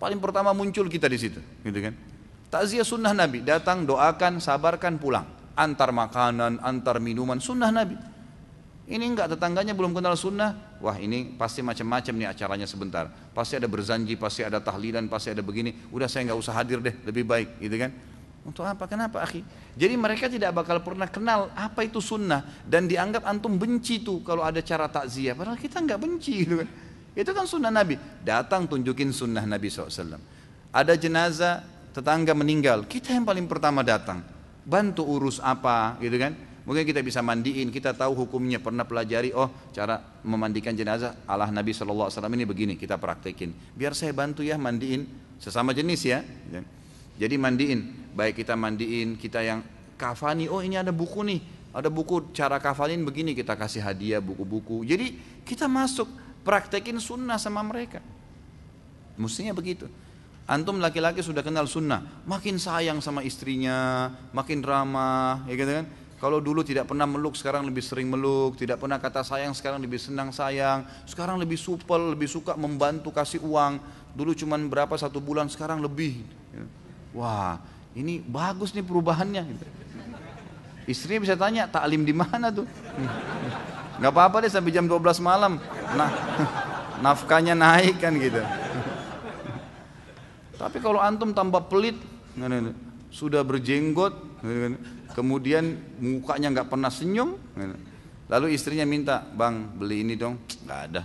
Paling 0.00 0.18
pertama 0.18 0.50
muncul 0.56 0.88
kita 0.88 1.06
di 1.06 1.18
situ, 1.20 1.38
gitu 1.62 1.78
kan? 1.78 1.94
Takziah 2.48 2.82
sunnah 2.82 3.12
Nabi, 3.14 3.44
datang 3.44 3.84
doakan, 3.84 4.40
sabarkan, 4.40 4.96
pulang. 4.96 5.28
Antar 5.52 5.92
makanan, 5.92 6.64
antar 6.64 6.96
minuman, 6.98 7.36
sunnah 7.38 7.68
Nabi. 7.68 7.94
Ini 8.82 9.04
enggak 9.08 9.30
tetangganya 9.36 9.78
belum 9.78 9.94
kenal 9.94 10.18
sunnah, 10.18 10.76
wah 10.82 10.98
ini 10.98 11.38
pasti 11.38 11.62
macam-macam 11.62 12.12
nih 12.18 12.28
acaranya 12.28 12.66
sebentar. 12.66 13.06
Pasti 13.30 13.54
ada 13.56 13.70
berzanji, 13.70 14.18
pasti 14.18 14.42
ada 14.42 14.58
tahlilan, 14.58 15.06
pasti 15.06 15.30
ada 15.30 15.40
begini. 15.40 15.70
Udah 15.94 16.10
saya 16.10 16.28
nggak 16.28 16.40
usah 16.40 16.52
hadir 16.56 16.82
deh, 16.82 16.92
lebih 17.06 17.22
baik, 17.22 17.62
gitu 17.62 17.76
kan? 17.78 17.94
Untuk 18.42 18.66
apa? 18.66 18.90
Kenapa 18.90 19.22
akhi? 19.22 19.46
Jadi 19.78 19.94
mereka 19.94 20.26
tidak 20.26 20.50
bakal 20.50 20.82
pernah 20.82 21.06
kenal 21.06 21.54
apa 21.54 21.86
itu 21.86 22.02
sunnah 22.02 22.42
dan 22.66 22.90
dianggap 22.90 23.22
antum 23.22 23.54
benci 23.54 24.02
tuh 24.02 24.18
kalau 24.26 24.42
ada 24.42 24.58
cara 24.58 24.90
takziah. 24.90 25.38
Padahal 25.38 25.54
kita 25.54 25.78
nggak 25.78 26.00
benci 26.02 26.42
gitu 26.42 26.58
kan. 26.58 26.68
Itu 27.14 27.30
kan 27.30 27.46
sunnah 27.46 27.70
Nabi. 27.70 27.94
Datang 28.24 28.66
tunjukin 28.66 29.14
sunnah 29.14 29.46
Nabi 29.46 29.70
SAW. 29.70 30.18
Ada 30.74 30.98
jenazah 30.98 31.62
tetangga 31.92 32.32
meninggal, 32.32 32.88
kita 32.88 33.12
yang 33.12 33.28
paling 33.28 33.44
pertama 33.44 33.84
datang. 33.84 34.24
Bantu 34.64 35.04
urus 35.04 35.38
apa 35.38 36.00
gitu 36.00 36.16
kan. 36.16 36.32
Mungkin 36.62 36.86
kita 36.86 37.02
bisa 37.02 37.18
mandiin, 37.26 37.74
kita 37.74 37.90
tahu 37.90 38.14
hukumnya, 38.14 38.62
pernah 38.62 38.86
pelajari, 38.86 39.34
oh 39.34 39.50
cara 39.74 39.98
memandikan 40.22 40.70
jenazah 40.70 41.26
Allah 41.26 41.50
Nabi 41.50 41.74
SAW 41.74 42.06
ini 42.06 42.46
begini, 42.46 42.78
kita 42.78 43.02
praktekin. 43.02 43.50
Biar 43.74 43.98
saya 43.98 44.14
bantu 44.14 44.46
ya 44.46 44.54
mandiin 44.54 45.02
sesama 45.42 45.74
jenis 45.74 46.00
ya. 46.06 46.22
Jadi 47.22 47.38
mandiin, 47.38 48.10
baik 48.18 48.42
kita 48.42 48.58
mandiin, 48.58 49.14
kita 49.14 49.46
yang 49.46 49.62
kafani, 49.94 50.50
oh 50.50 50.58
ini 50.58 50.74
ada 50.74 50.90
buku 50.90 51.22
nih, 51.22 51.38
ada 51.70 51.86
buku 51.86 52.34
cara 52.34 52.58
kafalin 52.58 53.06
begini, 53.06 53.30
kita 53.30 53.54
kasih 53.54 53.78
hadiah 53.78 54.18
buku-buku. 54.18 54.82
Jadi 54.82 55.14
kita 55.46 55.70
masuk, 55.70 56.10
praktekin 56.42 56.98
sunnah 56.98 57.38
sama 57.38 57.62
mereka. 57.62 58.02
Mestinya 59.14 59.54
begitu. 59.54 59.86
Antum 60.50 60.82
laki-laki 60.82 61.22
sudah 61.22 61.46
kenal 61.46 61.70
sunnah, 61.70 62.02
makin 62.26 62.58
sayang 62.58 62.98
sama 62.98 63.22
istrinya, 63.22 64.10
makin 64.34 64.58
ramah, 64.58 65.46
ya 65.46 65.54
gitu 65.54 65.70
kan. 65.78 65.86
Kalau 66.18 66.42
dulu 66.42 66.66
tidak 66.66 66.90
pernah 66.90 67.06
meluk, 67.06 67.38
sekarang 67.38 67.66
lebih 67.66 67.82
sering 67.82 68.06
meluk. 68.06 68.54
Tidak 68.54 68.78
pernah 68.78 68.98
kata 69.02 69.26
sayang, 69.26 69.58
sekarang 69.58 69.82
lebih 69.82 69.98
senang 69.98 70.30
sayang. 70.30 70.86
Sekarang 71.02 71.34
lebih 71.34 71.58
supel, 71.58 72.14
lebih 72.14 72.30
suka 72.30 72.54
membantu 72.54 73.10
kasih 73.10 73.42
uang. 73.42 73.82
Dulu 74.14 74.30
cuma 74.34 74.54
berapa 74.54 74.94
satu 74.94 75.18
bulan, 75.18 75.50
sekarang 75.50 75.82
lebih. 75.82 76.41
Wah, 77.12 77.60
ini 77.92 78.24
bagus 78.24 78.72
nih 78.72 78.84
perubahannya. 78.84 79.44
Istrinya 80.88 81.20
bisa 81.22 81.36
tanya, 81.36 81.68
taklim 81.68 82.02
di 82.02 82.16
mana 82.16 82.48
tuh? 82.48 82.66
Gak 84.00 84.12
apa-apa 84.12 84.42
deh 84.42 84.50
sampai 84.50 84.74
jam 84.74 84.88
12 84.88 85.22
malam. 85.22 85.60
Nah, 85.94 86.10
nafkahnya 87.04 87.54
naik 87.54 88.00
kan 88.00 88.16
gitu. 88.16 88.40
Tapi 90.56 90.78
kalau 90.78 90.98
antum 91.02 91.34
tambah 91.34 91.68
pelit, 91.68 91.98
sudah 93.12 93.44
berjenggot, 93.44 94.14
kemudian 95.12 95.76
mukanya 96.00 96.48
nggak 96.54 96.68
pernah 96.72 96.88
senyum, 96.88 97.36
lalu 98.30 98.56
istrinya 98.56 98.86
minta, 98.88 99.20
bang 99.22 99.68
beli 99.76 100.06
ini 100.06 100.14
dong, 100.16 100.40
nggak 100.64 100.80
ada. 100.90 101.02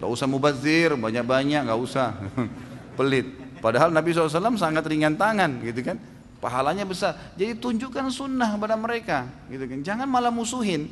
Gak 0.00 0.08
usah 0.08 0.24
mubazir, 0.24 0.96
banyak-banyak, 0.96 1.68
nggak 1.68 1.80
usah. 1.80 2.16
Pelit. 2.96 3.28
Padahal 3.60 3.92
Nabi 3.92 4.16
SAW 4.16 4.56
sangat 4.56 4.84
ringan 4.88 5.14
tangan, 5.20 5.60
gitu 5.60 5.84
kan? 5.84 6.00
Pahalanya 6.40 6.88
besar. 6.88 7.36
Jadi 7.36 7.60
tunjukkan 7.60 8.08
sunnah 8.08 8.56
pada 8.56 8.74
mereka, 8.74 9.28
gitu 9.52 9.68
kan? 9.68 9.78
Jangan 9.84 10.08
malah 10.08 10.32
musuhin. 10.32 10.88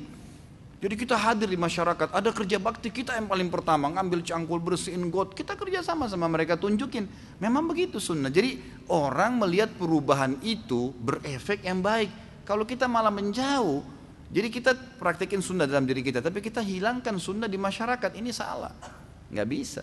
Jadi 0.79 0.95
kita 0.95 1.19
hadir 1.19 1.51
di 1.51 1.59
masyarakat, 1.59 2.15
ada 2.15 2.31
kerja 2.31 2.55
bakti 2.63 2.95
kita 2.95 3.19
yang 3.19 3.27
paling 3.27 3.51
pertama, 3.51 3.91
ngambil 3.91 4.23
cangkul, 4.23 4.63
bersihin 4.63 5.11
got, 5.11 5.35
kita 5.35 5.59
kerja 5.59 5.83
sama 5.83 6.07
sama 6.07 6.31
mereka 6.31 6.55
tunjukin. 6.55 7.11
Memang 7.43 7.67
begitu 7.67 7.99
sunnah. 7.99 8.31
Jadi 8.31 8.63
orang 8.87 9.43
melihat 9.43 9.75
perubahan 9.75 10.39
itu 10.39 10.95
berefek 11.03 11.67
yang 11.67 11.83
baik. 11.83 12.15
Kalau 12.47 12.63
kita 12.63 12.87
malah 12.87 13.11
menjauh, 13.11 13.83
jadi 14.31 14.53
kita 14.53 14.77
praktekin 15.03 15.43
sunnah 15.43 15.67
dalam 15.67 15.83
diri 15.83 16.05
kita, 16.05 16.23
tapi 16.23 16.39
kita 16.39 16.63
hilangkan 16.63 17.19
sunnah 17.19 17.51
di 17.51 17.59
masyarakat, 17.59 18.15
ini 18.15 18.31
salah. 18.31 18.71
Nggak 19.35 19.49
bisa. 19.49 19.83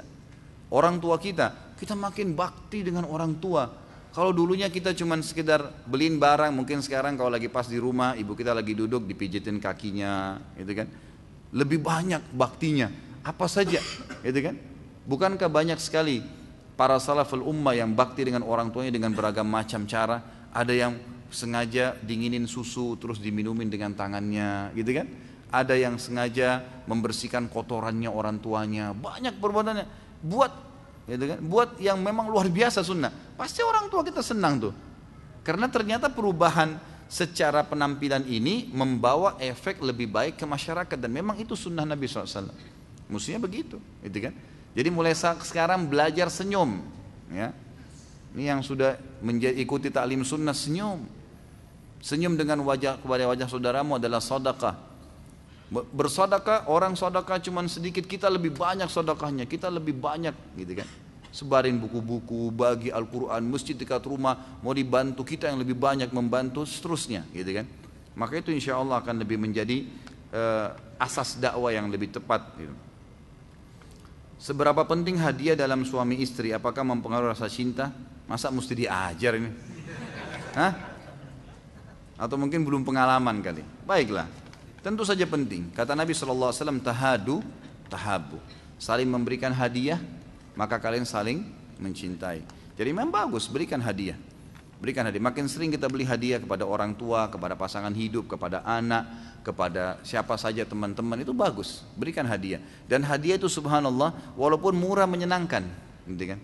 Orang 0.71 1.03
tua 1.03 1.19
kita, 1.19 1.64
kita 1.75 1.93
makin 1.93 2.35
bakti 2.35 2.83
dengan 2.83 3.03
orang 3.07 3.35
tua, 3.39 3.67
kalau 4.15 4.31
dulunya 4.31 4.71
kita 4.71 4.95
cuma 4.95 5.19
sekedar 5.19 5.83
beliin 5.83 6.15
barang, 6.15 6.55
mungkin 6.55 6.79
sekarang 6.79 7.19
kalau 7.19 7.27
lagi 7.27 7.51
pas 7.51 7.67
di 7.67 7.75
rumah, 7.75 8.15
ibu 8.15 8.31
kita 8.31 8.55
lagi 8.55 8.71
duduk 8.71 9.03
dipijitin 9.03 9.59
kakinya, 9.59 10.39
gitu 10.55 10.71
kan. 10.71 10.87
Lebih 11.51 11.83
banyak 11.83 12.31
baktinya, 12.31 12.87
apa 13.27 13.43
saja, 13.51 13.83
gitu 14.23 14.39
kan. 14.39 14.55
Bukankah 15.03 15.51
banyak 15.51 15.75
sekali 15.83 16.23
para 16.79 16.95
salaful 16.95 17.43
ummah 17.43 17.75
yang 17.75 17.91
bakti 17.91 18.23
dengan 18.23 18.47
orang 18.47 18.71
tuanya 18.71 18.95
dengan 18.95 19.11
beragam 19.11 19.51
macam 19.51 19.83
cara, 19.83 20.47
ada 20.55 20.71
yang 20.71 20.95
sengaja 21.27 21.99
dinginin 21.99 22.47
susu 22.47 22.95
terus 22.95 23.19
diminumin 23.19 23.67
dengan 23.67 23.91
tangannya, 23.91 24.71
gitu 24.79 24.95
kan. 24.95 25.11
Ada 25.51 25.75
yang 25.75 25.99
sengaja 25.99 26.63
membersihkan 26.87 27.51
kotorannya 27.51 28.07
orang 28.07 28.39
tuanya, 28.39 28.95
banyak 28.95 29.43
perbuatannya. 29.43 29.85
Buat 30.23 30.64
gitu 31.05 31.25
kan? 31.29 31.39
Buat 31.41 31.69
yang 31.81 32.01
memang 32.01 32.29
luar 32.29 32.49
biasa 32.49 32.81
sunnah, 32.81 33.13
pasti 33.37 33.61
orang 33.61 33.89
tua 33.89 34.01
kita 34.01 34.25
senang 34.25 34.57
tuh. 34.69 34.73
Karena 35.45 35.69
ternyata 35.69 36.09
perubahan 36.09 36.77
secara 37.05 37.61
penampilan 37.61 38.25
ini 38.25 38.73
membawa 38.73 39.37
efek 39.37 39.77
lebih 39.85 40.09
baik 40.09 40.41
ke 40.41 40.45
masyarakat 40.49 40.97
dan 40.97 41.11
memang 41.13 41.37
itu 41.37 41.53
sunnah 41.53 41.85
Nabi 41.85 42.09
SAW. 42.09 42.49
Mestinya 43.05 43.45
begitu, 43.45 43.77
gitu 44.01 44.17
kan? 44.17 44.33
Jadi 44.73 44.89
mulai 44.89 45.13
sekarang 45.15 45.85
belajar 45.85 46.27
senyum, 46.33 46.81
ya. 47.29 47.53
Ini 48.35 48.51
yang 48.51 48.59
sudah 48.65 48.97
menjadi 49.23 49.55
ikuti 49.61 49.93
taklim 49.93 50.25
sunnah 50.25 50.51
senyum. 50.51 51.05
Senyum 52.03 52.35
dengan 52.35 52.59
wajah 52.65 52.99
kepada 52.99 53.29
wajah 53.29 53.47
saudaramu 53.47 53.95
adalah 53.95 54.19
sedekah. 54.19 54.75
Bersodakah 55.71 56.69
orang 56.69 56.93
sodakah 56.93 57.41
cuma 57.41 57.65
sedikit 57.65 58.05
kita 58.05 58.29
lebih 58.29 58.53
banyak 58.53 58.85
sodakahnya 58.85 59.49
kita 59.49 59.65
lebih 59.73 59.97
banyak 59.97 60.33
gitu 60.53 60.77
kan. 60.77 60.87
Sebarin 61.33 61.81
buku-buku 61.81 62.53
bagi 62.53 62.93
Al-Quran 62.93 63.43
masjid 63.49 63.75
dekat 63.75 64.05
rumah 64.05 64.61
mau 64.61 64.71
dibantu 64.71 65.25
kita 65.25 65.49
yang 65.49 65.59
lebih 65.59 65.75
banyak 65.75 66.13
membantu 66.13 66.63
seterusnya 66.63 67.25
gitu 67.33 67.49
kan. 67.49 67.65
Maka 68.15 68.39
itu 68.39 68.53
insya 68.53 68.77
Allah 68.77 69.01
akan 69.01 69.25
lebih 69.25 69.41
menjadi 69.41 69.89
uh, 70.31 70.71
asas 71.01 71.35
dakwah 71.41 71.73
yang 71.73 71.89
lebih 71.91 72.13
tepat 72.13 72.45
gitu. 72.55 72.71
seberapa 74.39 74.85
penting 74.85 75.17
hadiah 75.17 75.57
dalam 75.57 75.83
suami 75.83 76.21
istri? 76.21 76.53
Apakah 76.53 76.85
mempengaruhi 76.85 77.33
rasa 77.33 77.49
cinta? 77.49 77.89
Masa 78.29 78.53
mesti 78.53 78.73
diajar 78.77 79.33
ini? 79.35 79.49
Hah? 80.55 80.95
atau 82.15 82.39
mungkin 82.39 82.63
belum 82.63 82.87
pengalaman 82.87 83.43
kali? 83.43 83.59
Baiklah 83.83 84.44
Tentu 84.85 85.01
saja 85.01 85.25
penting. 85.25 85.73
Kata 85.73 85.97
Nabi 85.97 86.13
SAW, 86.13 86.53
tahadu, 86.77 87.41
tahabu. 87.89 88.37
Saling 88.77 89.09
memberikan 89.09 89.49
hadiah, 89.49 89.97
maka 90.53 90.77
kalian 90.77 91.09
saling 91.09 91.41
mencintai. 91.81 92.45
Jadi 92.77 92.89
memang 92.93 93.09
bagus, 93.09 93.49
berikan 93.49 93.81
hadiah. 93.81 94.13
Berikan 94.77 95.01
hadiah. 95.09 95.25
Makin 95.25 95.49
sering 95.49 95.73
kita 95.73 95.89
beli 95.89 96.05
hadiah 96.05 96.37
kepada 96.37 96.69
orang 96.69 96.93
tua, 96.93 97.25
kepada 97.33 97.57
pasangan 97.57 97.89
hidup, 97.97 98.29
kepada 98.29 98.61
anak, 98.61 99.09
kepada 99.41 99.97
siapa 100.05 100.37
saja 100.37 100.61
teman-teman 100.69 101.17
itu 101.17 101.33
bagus. 101.33 101.81
Berikan 101.97 102.29
hadiah. 102.29 102.61
Dan 102.85 103.01
hadiah 103.01 103.41
itu 103.41 103.49
subhanallah, 103.49 104.37
walaupun 104.37 104.77
murah 104.77 105.09
menyenangkan, 105.09 105.65
gitu 106.05 106.37
kan? 106.37 106.39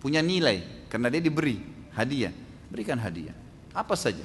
Punya 0.00 0.24
nilai 0.24 0.88
karena 0.88 1.12
dia 1.12 1.20
diberi 1.20 1.60
hadiah. 1.92 2.32
Berikan 2.72 2.96
hadiah. 2.96 3.36
Apa 3.76 3.92
saja. 3.92 4.24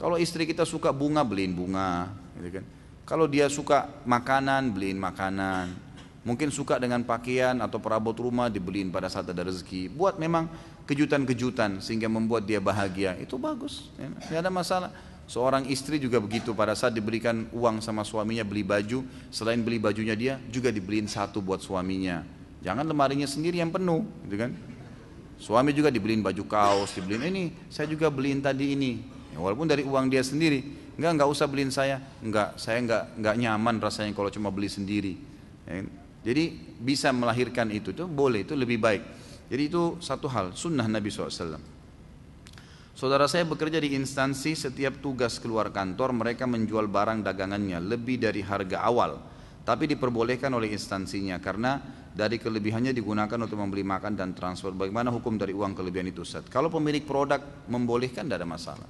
Kalau 0.00 0.16
istri 0.16 0.48
kita 0.48 0.64
suka 0.64 0.94
bunga, 0.96 1.20
beliin 1.26 1.52
bunga 1.52 2.08
gitu 2.38 2.62
kan. 2.62 2.64
Kalau 3.08 3.24
dia 3.24 3.48
suka 3.48 3.88
makanan, 4.04 4.72
beliin 4.72 5.00
makanan. 5.00 5.72
Mungkin 6.28 6.52
suka 6.52 6.76
dengan 6.76 7.00
pakaian 7.08 7.56
atau 7.64 7.80
perabot 7.80 8.12
rumah 8.12 8.52
dibeliin 8.52 8.92
pada 8.92 9.08
saat 9.08 9.32
ada 9.32 9.48
rezeki. 9.48 9.88
Buat 9.88 10.20
memang 10.20 10.44
kejutan-kejutan 10.84 11.80
sehingga 11.80 12.04
membuat 12.08 12.44
dia 12.44 12.60
bahagia. 12.60 13.16
Itu 13.16 13.40
bagus, 13.40 13.88
ya. 13.96 14.12
tidak 14.28 14.40
ada 14.44 14.52
masalah. 14.52 14.90
Seorang 15.28 15.68
istri 15.68 16.00
juga 16.00 16.16
begitu 16.20 16.56
pada 16.56 16.72
saat 16.72 16.96
diberikan 16.96 17.44
uang 17.52 17.84
sama 17.84 18.00
suaminya 18.00 18.44
beli 18.44 18.64
baju, 18.64 19.04
selain 19.28 19.60
beli 19.60 19.76
bajunya 19.76 20.16
dia 20.16 20.40
juga 20.48 20.72
dibeliin 20.72 21.04
satu 21.04 21.44
buat 21.44 21.60
suaminya. 21.60 22.24
Jangan 22.64 22.88
lemarinya 22.88 23.28
sendiri 23.28 23.60
yang 23.60 23.68
penuh, 23.68 24.08
gitu 24.24 24.36
kan? 24.40 24.56
Suami 25.36 25.76
juga 25.76 25.92
dibeliin 25.92 26.24
baju 26.24 26.44
kaos, 26.48 26.96
dibeliin 26.96 27.28
ini, 27.28 27.44
saya 27.68 27.84
juga 27.86 28.08
beliin 28.08 28.40
tadi 28.40 28.72
ini. 28.72 29.04
Ya, 29.32 29.38
walaupun 29.38 29.68
dari 29.68 29.84
uang 29.84 30.08
dia 30.08 30.24
sendiri, 30.24 30.64
Enggak, 30.98 31.10
enggak 31.14 31.30
usah 31.30 31.46
beliin 31.46 31.70
saya. 31.70 32.02
Enggak, 32.18 32.58
saya 32.58 32.82
enggak 32.82 33.02
enggak 33.14 33.34
nyaman 33.38 33.78
rasanya 33.78 34.10
kalau 34.18 34.34
cuma 34.34 34.50
beli 34.50 34.66
sendiri. 34.66 35.14
Ya, 35.62 35.86
jadi 36.26 36.50
bisa 36.82 37.14
melahirkan 37.14 37.70
itu 37.70 37.94
tuh 37.94 38.10
boleh, 38.10 38.42
itu 38.42 38.58
lebih 38.58 38.82
baik. 38.82 39.02
Jadi 39.48 39.62
itu 39.62 39.96
satu 40.02 40.26
hal, 40.26 40.52
sunnah 40.58 40.84
Nabi 40.90 41.08
SAW. 41.08 41.78
Saudara 42.98 43.30
saya 43.30 43.46
bekerja 43.46 43.78
di 43.78 43.94
instansi 43.94 44.58
setiap 44.58 44.98
tugas 44.98 45.38
keluar 45.38 45.70
kantor 45.70 46.10
mereka 46.18 46.50
menjual 46.50 46.90
barang 46.90 47.22
dagangannya 47.22 47.78
lebih 47.78 48.18
dari 48.18 48.42
harga 48.42 48.82
awal. 48.82 49.22
Tapi 49.62 49.86
diperbolehkan 49.86 50.50
oleh 50.50 50.74
instansinya 50.74 51.38
karena 51.38 51.78
dari 52.10 52.42
kelebihannya 52.42 52.90
digunakan 52.90 53.38
untuk 53.38 53.54
membeli 53.54 53.86
makan 53.86 54.18
dan 54.18 54.34
transfer. 54.34 54.74
Bagaimana 54.74 55.14
hukum 55.14 55.38
dari 55.38 55.54
uang 55.54 55.78
kelebihan 55.78 56.10
itu 56.10 56.26
Ustaz? 56.26 56.50
Kalau 56.50 56.66
pemilik 56.66 57.06
produk 57.06 57.38
membolehkan 57.70 58.26
tidak 58.26 58.42
ada 58.42 58.48
masalah. 58.50 58.88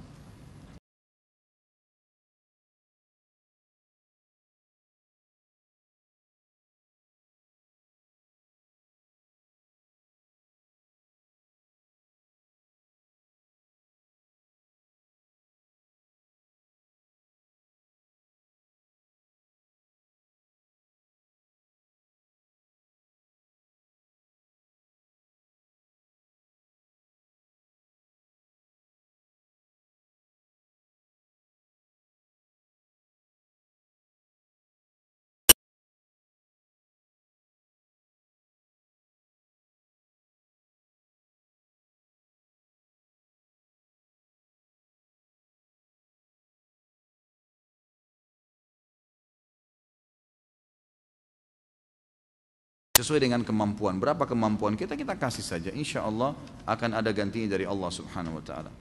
Sesuai 52.99 53.23
dengan 53.23 53.41
kemampuan. 53.47 53.95
Berapa 53.95 54.27
kemampuan 54.27 54.75
kita 54.75 54.99
kita 54.99 55.15
kasih 55.15 55.45
saja. 55.45 55.71
Insya 55.71 56.03
Allah 56.03 56.35
akan 56.67 56.99
ada 56.99 57.09
gantinya 57.15 57.55
dari 57.55 57.63
Allah 57.63 57.87
Subhanahu 57.87 58.43
Wa 58.43 58.43
Taala. 58.43 58.71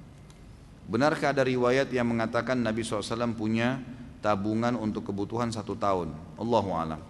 Benarkah 0.90 1.30
ada 1.30 1.46
riwayat 1.46 1.86
yang 1.94 2.08
mengatakan 2.10 2.58
Nabi 2.58 2.80
SAW 2.80 3.30
punya 3.36 3.78
tabungan 4.24 4.74
untuk 4.74 5.06
kebutuhan 5.12 5.52
satu 5.52 5.78
tahun? 5.78 6.10
Allahu 6.40 6.70
alam. 6.74 7.00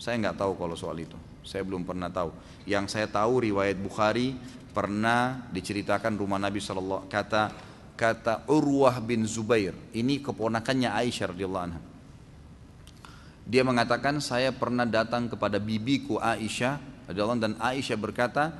Saya 0.00 0.16
nggak 0.22 0.40
tahu 0.40 0.56
kalau 0.56 0.78
soal 0.78 0.96
itu. 1.02 1.18
Saya 1.44 1.60
belum 1.66 1.84
pernah 1.84 2.08
tahu. 2.08 2.32
Yang 2.64 2.96
saya 2.96 3.06
tahu 3.10 3.44
riwayat 3.44 3.76
Bukhari 3.76 4.32
pernah 4.72 5.44
diceritakan 5.52 6.16
rumah 6.16 6.40
Nabi 6.40 6.58
SAW 6.58 7.06
kata 7.06 7.52
kata 7.94 8.48
Urwah 8.50 8.98
bin 8.98 9.22
Zubair. 9.28 9.74
Ini 9.94 10.18
keponakannya 10.24 10.90
Aisyah 10.90 11.30
radhiyallahu 11.30 11.66
anha. 11.68 11.93
Dia 13.44 13.60
mengatakan 13.60 14.24
saya 14.24 14.50
pernah 14.56 14.88
datang 14.88 15.28
kepada 15.28 15.60
bibiku 15.60 16.16
Aisyah 16.16 16.80
radhiyallahu 17.08 17.40
dan 17.40 17.54
Aisyah 17.60 17.98
berkata, 18.00 18.56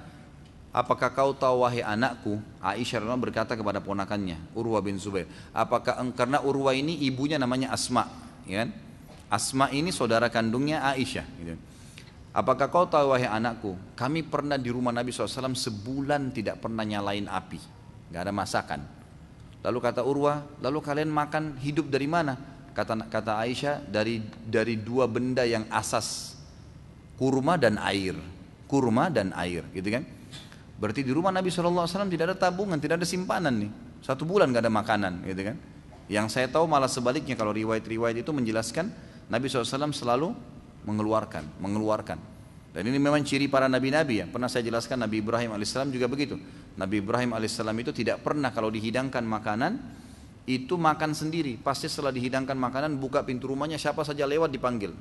Apakah 0.75 1.15
kau 1.15 1.31
tahu 1.31 1.63
wahai 1.63 1.87
anakku? 1.87 2.43
Aisyah 2.59 3.01
radhiyallahu 3.01 3.25
berkata 3.31 3.55
kepada 3.55 3.79
ponakannya, 3.79 4.43
Urwa 4.59 4.83
bin 4.83 4.99
Zubair. 4.99 5.31
Apakah 5.55 6.03
karena 6.19 6.43
Urwa 6.43 6.75
ini 6.75 6.99
ibunya 7.07 7.39
namanya 7.39 7.71
Asma, 7.71 8.11
ya 8.43 8.67
kan? 8.67 8.75
Asma 9.31 9.71
ini 9.71 9.95
saudara 9.95 10.27
kandungnya 10.29 10.83
Aisyah. 10.83 11.27
Gitu. 11.39 11.55
Apakah 12.35 12.67
kau 12.67 12.91
tahu 12.91 13.15
wahai 13.15 13.31
anakku? 13.31 13.79
Kami 13.95 14.27
pernah 14.27 14.59
di 14.59 14.67
rumah 14.67 14.91
Nabi 14.91 15.15
SAW 15.15 15.55
sebulan 15.55 16.35
tidak 16.35 16.59
pernah 16.59 16.83
nyalain 16.83 17.31
api, 17.31 17.63
nggak 18.11 18.23
ada 18.27 18.35
masakan. 18.35 18.81
Lalu 19.63 19.79
kata 19.79 20.03
Urwa, 20.03 20.43
lalu 20.59 20.83
kalian 20.83 21.09
makan 21.09 21.57
hidup 21.63 21.87
dari 21.87 22.11
mana? 22.11 22.35
Kata 22.75 23.07
kata 23.07 23.39
Aisyah 23.39 23.87
dari 23.87 24.19
dari 24.43 24.75
dua 24.75 25.07
benda 25.07 25.47
yang 25.47 25.65
asas, 25.71 26.35
kurma 27.15 27.55
dan 27.55 27.79
air, 27.79 28.19
kurma 28.67 29.07
dan 29.09 29.31
air, 29.39 29.63
gitu 29.71 29.89
kan? 29.95 30.03
Berarti 30.75 31.07
di 31.07 31.15
rumah 31.15 31.31
Nabi 31.31 31.55
SAW 31.55 31.87
tidak 32.11 32.35
ada 32.35 32.37
tabungan, 32.37 32.83
tidak 32.83 32.99
ada 32.99 33.07
simpanan 33.07 33.55
nih. 33.63 33.71
Satu 34.03 34.27
bulan 34.27 34.51
gak 34.53 34.67
ada 34.67 34.75
makanan 34.75 35.25
gitu 35.25 35.55
kan. 35.55 35.57
Yang 36.11 36.27
saya 36.37 36.47
tahu 36.51 36.69
malah 36.69 36.91
sebaliknya 36.91 37.39
kalau 37.39 37.55
riwayat-riwayat 37.57 38.21
itu 38.21 38.29
menjelaskan 38.35 38.93
Nabi 39.33 39.49
SAW 39.49 39.95
selalu 39.95 40.37
mengeluarkan, 40.85 41.63
mengeluarkan. 41.63 42.21
Dan 42.75 42.91
ini 42.91 42.99
memang 42.99 43.23
ciri 43.23 43.47
para 43.47 43.71
nabi-nabi 43.71 44.21
ya. 44.21 44.27
Pernah 44.27 44.51
saya 44.51 44.67
jelaskan 44.67 45.01
Nabi 45.01 45.23
Ibrahim 45.23 45.55
alaihissalam 45.55 45.95
juga 45.95 46.11
begitu. 46.11 46.37
Nabi 46.75 47.01
Ibrahim 47.01 47.33
alaihissalam 47.33 47.73
itu 47.79 47.95
tidak 47.95 48.21
pernah 48.21 48.51
kalau 48.51 48.69
dihidangkan 48.69 49.23
makanan 49.23 49.79
itu 50.45 50.77
makan 50.77 51.17
sendiri. 51.17 51.57
Pasti 51.57 51.89
setelah 51.89 52.13
dihidangkan 52.13 52.57
makanan 52.57 53.01
buka 53.01 53.25
pintu 53.25 53.49
rumahnya 53.49 53.81
siapa 53.81 54.05
saja 54.05 54.29
lewat 54.29 54.53
dipanggil 54.53 54.93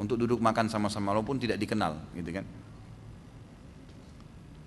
untuk 0.00 0.16
duduk 0.16 0.40
makan 0.40 0.70
sama-sama 0.72 1.12
walaupun 1.12 1.36
tidak 1.36 1.60
dikenal, 1.60 1.98
gitu 2.16 2.30
kan. 2.30 2.46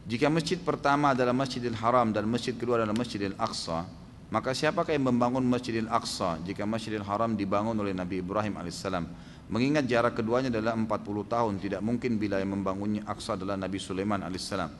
Jika 0.06 0.28
masjid 0.28 0.60
pertama 0.60 1.16
adalah 1.16 1.32
Masjidil 1.32 1.78
Haram 1.78 2.12
dan 2.12 2.28
masjid 2.28 2.52
kedua 2.52 2.84
adalah 2.84 2.92
Masjidil 2.92 3.38
Aqsa, 3.38 3.88
maka 4.28 4.52
siapakah 4.52 4.92
yang 4.92 5.08
membangun 5.08 5.46
Masjidil 5.46 5.88
Aqsa 5.88 6.36
jika 6.44 6.68
Masjidil 6.68 7.06
Haram 7.06 7.38
dibangun 7.38 7.78
oleh 7.80 7.96
Nabi 7.96 8.20
Ibrahim 8.20 8.60
alaihissalam? 8.60 9.08
Mengingat 9.52 9.88
jarak 9.88 10.20
keduanya 10.20 10.52
adalah 10.52 10.76
40 10.76 10.88
tahun, 11.28 11.54
tidak 11.64 11.82
mungkin 11.84 12.20
bila 12.20 12.40
yang 12.44 12.56
membangunnya 12.60 13.08
Aqsa 13.08 13.40
adalah 13.40 13.56
Nabi 13.56 13.80
Sulaiman 13.80 14.20
alaihissalam. 14.20 14.72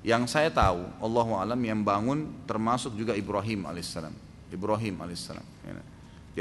Yang 0.00 0.32
saya 0.32 0.48
tahu, 0.48 0.80
Allah 0.96 1.28
alam 1.44 1.60
yang 1.60 1.84
bangun 1.84 2.48
termasuk 2.48 2.96
juga 2.96 3.12
Ibrahim 3.12 3.68
alaihissalam. 3.68 4.29
Ibrahim 4.50 4.94
alaihissalam. 5.00 5.46
Ya. 5.66 5.72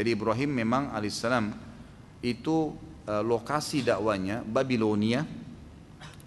Jadi 0.02 0.10
Ibrahim 0.14 0.50
memang 0.54 0.94
alaihissalam 0.94 1.54
itu 2.26 2.74
eh, 3.08 3.24
lokasi 3.24 3.86
dakwanya 3.86 4.44
Babilonia, 4.44 5.24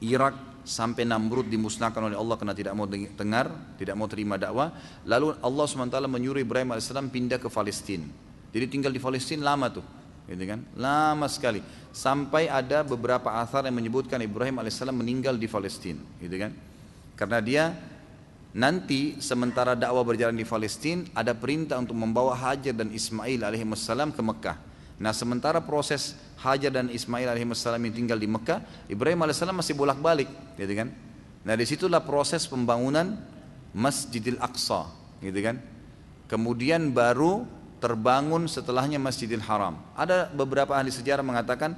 Irak, 0.02 0.52
sampai 0.62 1.02
Namrud 1.02 1.50
dimusnahkan 1.50 2.10
oleh 2.10 2.16
Allah 2.18 2.38
karena 2.38 2.54
tidak 2.54 2.74
mau 2.78 2.86
dengar, 2.86 3.50
tidak 3.78 3.94
mau 3.98 4.06
terima 4.06 4.38
dakwah. 4.38 4.70
Lalu 5.06 5.34
Allah 5.42 5.64
SWT 5.66 5.98
menyuruh 6.06 6.40
Ibrahim 6.42 6.74
AS 6.74 6.90
pindah 6.90 7.38
ke 7.38 7.50
Palestina. 7.50 8.06
Jadi 8.52 8.64
tinggal 8.70 8.92
di 8.94 9.02
Palestina 9.02 9.52
lama 9.54 9.72
tuh, 9.72 9.84
gitu 10.30 10.44
kan? 10.46 10.62
Lama 10.78 11.26
sekali. 11.26 11.60
Sampai 11.92 12.46
ada 12.48 12.86
beberapa 12.86 13.42
asar 13.42 13.66
yang 13.66 13.76
menyebutkan 13.76 14.22
Ibrahim 14.22 14.62
AS 14.62 14.78
meninggal 14.86 15.34
di 15.34 15.50
Palestina, 15.50 16.00
gitu 16.22 16.36
kan? 16.38 16.54
Karena 17.18 17.38
dia 17.42 17.64
nanti 18.52 19.16
sementara 19.16 19.72
dakwah 19.72 20.04
berjalan 20.04 20.36
di 20.36 20.44
Palestina 20.44 21.08
ada 21.16 21.32
perintah 21.32 21.80
untuk 21.80 21.96
membawa 21.96 22.36
Hajar 22.36 22.76
dan 22.76 22.92
Ismail 22.92 23.40
alaihissalam 23.40 24.12
ke 24.12 24.20
Mekah. 24.20 24.56
Nah 25.00 25.10
sementara 25.10 25.58
proses 25.58 26.14
Hajar 26.38 26.70
dan 26.70 26.92
Ismail 26.92 27.32
alaihissalam 27.32 27.80
yang 27.82 27.96
tinggal 27.96 28.18
di 28.20 28.28
Mekah, 28.28 28.60
Ibrahim 28.86 29.24
alaihissalam 29.24 29.56
masih 29.56 29.74
bolak-balik, 29.74 30.28
gitu 30.54 30.72
kan? 30.78 30.92
Nah 31.42 31.54
di 31.58 31.64
situlah 31.66 32.04
proses 32.04 32.46
pembangunan 32.46 33.18
Masjidil 33.74 34.38
Aqsa, 34.38 34.86
gitu 35.18 35.40
kan? 35.42 35.58
Kemudian 36.30 36.92
baru 36.94 37.48
terbangun 37.82 38.46
setelahnya 38.46 39.02
Masjidil 39.02 39.42
Haram. 39.42 39.74
Ada 39.98 40.30
beberapa 40.30 40.70
ahli 40.76 40.94
sejarah 40.94 41.26
mengatakan 41.26 41.74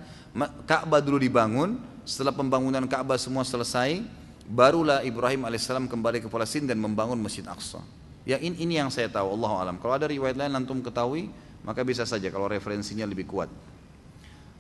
Ka'bah 0.68 1.00
dulu 1.00 1.16
dibangun, 1.16 1.80
setelah 2.04 2.34
pembangunan 2.36 2.84
Ka'bah 2.84 3.16
semua 3.16 3.40
selesai, 3.40 4.04
barulah 4.48 5.00
Ibrahim 5.04 5.48
alaihissalam 5.48 5.88
kembali 5.88 6.24
ke 6.24 6.28
Palestina 6.28 6.72
dan 6.72 6.80
membangun 6.80 7.16
Masjid 7.20 7.44
Aqsa. 7.44 7.80
Ya 8.24 8.40
ini, 8.40 8.56
ini 8.60 8.80
yang 8.80 8.88
saya 8.88 9.12
tahu, 9.12 9.36
Allah 9.36 9.68
alam. 9.68 9.76
Kalau 9.76 9.96
ada 9.96 10.08
riwayat 10.08 10.36
lain 10.36 10.52
antum 10.56 10.80
ketahui, 10.80 11.28
maka 11.64 11.84
bisa 11.84 12.08
saja 12.08 12.32
kalau 12.32 12.48
referensinya 12.48 13.04
lebih 13.04 13.28
kuat. 13.28 13.48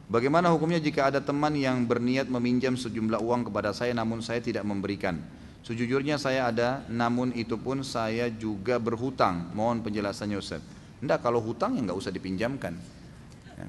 Bagaimana 0.04 0.52
hukumnya 0.52 0.76
jika 0.76 1.08
ada 1.08 1.20
teman 1.24 1.56
yang 1.56 1.88
berniat 1.88 2.28
meminjam 2.28 2.76
sejumlah 2.76 3.24
uang 3.24 3.48
kepada 3.48 3.72
saya 3.72 3.96
namun 3.96 4.20
saya 4.20 4.44
tidak 4.44 4.60
memberikan? 4.68 5.16
Sejujurnya 5.64 6.20
saya 6.20 6.52
ada, 6.52 6.84
namun 6.92 7.32
itu 7.32 7.56
pun 7.56 7.80
saya 7.80 8.28
juga 8.28 8.76
berhutang. 8.76 9.48
Mohon 9.56 9.80
penjelasannya 9.80 10.36
Ustaz. 10.36 10.60
Tidak, 11.00 11.24
kalau 11.24 11.40
hutang 11.40 11.80
ya 11.80 11.88
nggak 11.88 11.96
usah 11.96 12.12
dipinjamkan. 12.12 12.76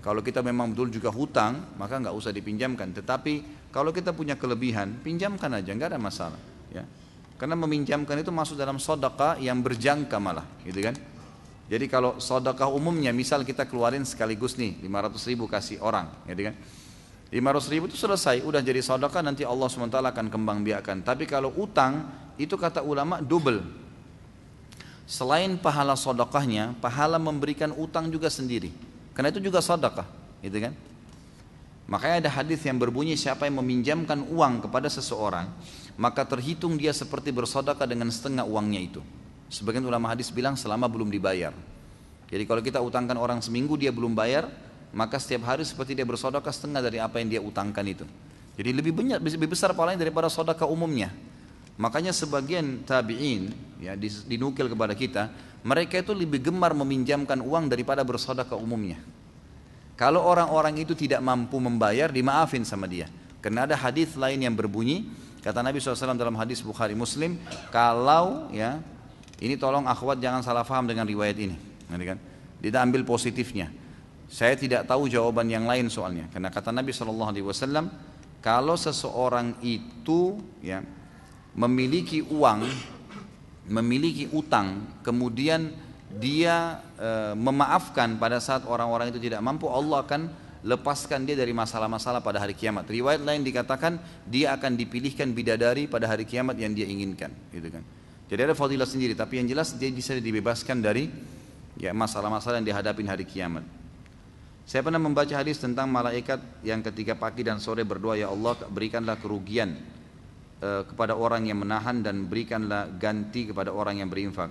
Kalau 0.04 0.20
kita 0.20 0.44
memang 0.44 0.76
betul 0.76 0.92
juga 0.92 1.14
hutang, 1.14 1.76
maka 1.80 2.00
nggak 2.00 2.16
usah 2.16 2.32
dipinjamkan. 2.36 2.92
Tetapi 2.92 3.34
kalau 3.72 3.92
kita 3.96 4.12
punya 4.12 4.36
kelebihan, 4.40 5.00
pinjamkan 5.04 5.52
aja, 5.56 5.72
nggak 5.72 5.96
ada 5.96 6.00
masalah. 6.00 6.42
Ya. 6.72 6.84
Karena 7.36 7.60
meminjamkan 7.60 8.16
itu 8.20 8.32
masuk 8.32 8.56
dalam 8.56 8.80
sodaka 8.80 9.36
yang 9.40 9.60
berjangka 9.60 10.16
malah, 10.20 10.48
gitu 10.64 10.80
kan? 10.80 10.96
Jadi 11.66 11.86
kalau 11.92 12.16
sodakah 12.22 12.72
umumnya, 12.72 13.12
misal 13.12 13.44
kita 13.44 13.68
keluarin 13.68 14.08
sekaligus 14.08 14.56
nih 14.56 14.80
500 14.86 15.30
ribu 15.32 15.44
kasih 15.50 15.84
orang, 15.84 16.08
gitu 16.32 16.48
kan? 16.48 16.56
500 17.34 17.74
ribu 17.74 17.92
itu 17.92 17.98
selesai, 18.00 18.40
udah 18.46 18.62
jadi 18.64 18.80
sodakah 18.80 19.20
nanti 19.20 19.44
Allah 19.44 19.68
SWT 19.68 19.98
akan 19.98 20.28
kembang 20.32 20.64
biakan. 20.64 21.04
Tapi 21.04 21.28
kalau 21.28 21.52
utang, 21.60 22.08
itu 22.40 22.56
kata 22.56 22.80
ulama 22.86 23.20
double. 23.20 23.60
Selain 25.04 25.60
pahala 25.60 26.00
sodakahnya, 26.00 26.78
pahala 26.80 27.20
memberikan 27.20 27.76
utang 27.76 28.08
juga 28.08 28.32
sendiri. 28.32 28.95
Karena 29.16 29.32
itu 29.32 29.40
juga 29.40 29.64
sodakah, 29.64 30.04
gitu 30.44 30.60
kan? 30.60 30.76
Makanya 31.88 32.28
ada 32.28 32.32
hadis 32.42 32.60
yang 32.68 32.76
berbunyi 32.76 33.16
siapa 33.16 33.48
yang 33.48 33.62
meminjamkan 33.64 34.28
uang 34.28 34.68
kepada 34.68 34.92
seseorang, 34.92 35.48
maka 35.96 36.28
terhitung 36.28 36.76
dia 36.76 36.92
seperti 36.92 37.32
bersodakah 37.32 37.88
dengan 37.88 38.12
setengah 38.12 38.44
uangnya 38.44 38.82
itu. 38.84 39.02
Sebagian 39.48 39.86
ulama 39.88 40.12
hadis 40.12 40.34
bilang 40.34 40.60
selama 40.60 40.90
belum 40.92 41.08
dibayar. 41.08 41.56
Jadi 42.28 42.44
kalau 42.44 42.60
kita 42.60 42.82
utangkan 42.82 43.16
orang 43.16 43.40
seminggu 43.40 43.78
dia 43.80 43.94
belum 43.94 44.18
bayar, 44.18 44.50
maka 44.92 45.22
setiap 45.22 45.46
hari 45.48 45.64
seperti 45.64 45.94
dia 45.94 46.04
bersodakah 46.04 46.52
setengah 46.52 46.82
dari 46.82 46.98
apa 47.00 47.22
yang 47.22 47.30
dia 47.30 47.42
utangkan 47.42 47.86
itu. 47.86 48.04
Jadi 48.58 48.70
lebih 48.72 48.92
banyak, 48.92 49.22
lebih 49.22 49.54
besar 49.54 49.72
pahalanya 49.72 50.04
daripada 50.04 50.28
sodakah 50.28 50.66
umumnya. 50.66 51.14
Makanya 51.76 52.16
sebagian 52.16 52.88
tabi'in 52.88 53.52
ya 53.84 54.00
dinukil 54.00 54.72
kepada 54.72 54.96
kita, 54.96 55.28
mereka 55.66 56.00
itu 56.00 56.16
lebih 56.16 56.40
gemar 56.40 56.72
meminjamkan 56.72 57.44
uang 57.44 57.68
daripada 57.68 58.06
bersodakah 58.06 58.56
umumnya. 58.56 59.02
Kalau 59.96 60.24
orang-orang 60.24 60.84
itu 60.84 60.92
tidak 60.96 61.24
mampu 61.24 61.56
membayar, 61.60 62.12
dimaafin 62.12 62.64
sama 62.68 62.88
dia. 62.88 63.08
Karena 63.40 63.64
ada 63.68 63.76
hadis 63.80 64.16
lain 64.16 64.44
yang 64.44 64.56
berbunyi, 64.56 65.08
kata 65.40 65.64
Nabi 65.64 65.80
SAW 65.80 66.20
dalam 66.20 66.36
hadis 66.36 66.60
Bukhari 66.60 66.96
Muslim, 66.96 67.40
kalau 67.72 68.52
ya 68.52 68.80
ini 69.40 69.60
tolong 69.60 69.88
akhwat 69.88 70.20
jangan 70.20 70.44
salah 70.44 70.64
faham 70.64 70.88
dengan 70.88 71.08
riwayat 71.08 71.38
ini. 71.40 71.56
Kan? 71.92 72.20
Kita 72.60 72.82
ambil 72.84 73.04
positifnya. 73.04 73.72
Saya 74.26 74.58
tidak 74.58 74.90
tahu 74.90 75.06
jawaban 75.12 75.48
yang 75.48 75.70
lain 75.70 75.92
soalnya. 75.92 76.28
Karena 76.34 76.50
kata 76.50 76.74
Nabi 76.74 76.92
Wasallam, 76.92 77.94
kalau 78.42 78.76
seseorang 78.76 79.60
itu 79.62 80.40
ya 80.60 80.82
memiliki 81.56 82.20
uang, 82.22 82.68
memiliki 83.72 84.28
utang, 84.36 85.00
kemudian 85.02 85.72
dia 86.20 86.84
e, 87.00 87.34
memaafkan 87.34 88.20
pada 88.20 88.44
saat 88.44 88.68
orang-orang 88.68 89.10
itu 89.10 89.20
tidak 89.20 89.40
mampu, 89.40 89.72
Allah 89.72 90.04
akan 90.04 90.22
lepaskan 90.68 91.24
dia 91.24 91.40
dari 91.40 91.56
masalah-masalah 91.56 92.20
pada 92.20 92.44
hari 92.44 92.54
kiamat. 92.54 92.86
Riwayat 92.92 93.24
lain 93.24 93.42
dikatakan 93.42 93.98
dia 94.28 94.52
akan 94.54 94.76
dipilihkan 94.76 95.32
bidadari 95.32 95.88
pada 95.88 96.12
hari 96.12 96.28
kiamat 96.28 96.60
yang 96.60 96.76
dia 96.76 96.86
inginkan, 96.86 97.32
gitu 97.56 97.72
kan. 97.72 97.84
Jadi 98.26 98.42
ada 98.52 98.56
fadilah 98.58 98.90
sendiri, 98.90 99.14
tapi 99.16 99.40
yang 99.40 99.48
jelas 99.48 99.78
dia 99.78 99.88
bisa 99.94 100.18
dibebaskan 100.18 100.82
dari 100.82 101.08
ya 101.80 101.96
masalah-masalah 101.96 102.60
yang 102.60 102.68
dihadapi 102.68 103.02
hari 103.08 103.24
kiamat. 103.24 103.64
Saya 104.66 104.82
pernah 104.82 104.98
membaca 104.98 105.30
hadis 105.30 105.62
tentang 105.62 105.86
malaikat 105.94 106.42
yang 106.66 106.82
ketika 106.82 107.14
pagi 107.14 107.46
dan 107.46 107.62
sore 107.62 107.86
berdoa, 107.86 108.18
Ya 108.18 108.34
Allah 108.34 108.58
berikanlah 108.66 109.22
kerugian 109.22 109.78
kepada 110.62 111.14
orang 111.14 111.46
yang 111.46 111.62
menahan 111.62 112.00
dan 112.02 112.26
berikanlah 112.26 112.90
ganti 112.96 113.52
kepada 113.52 113.70
orang 113.70 114.02
yang 114.02 114.10
berinfak. 114.10 114.50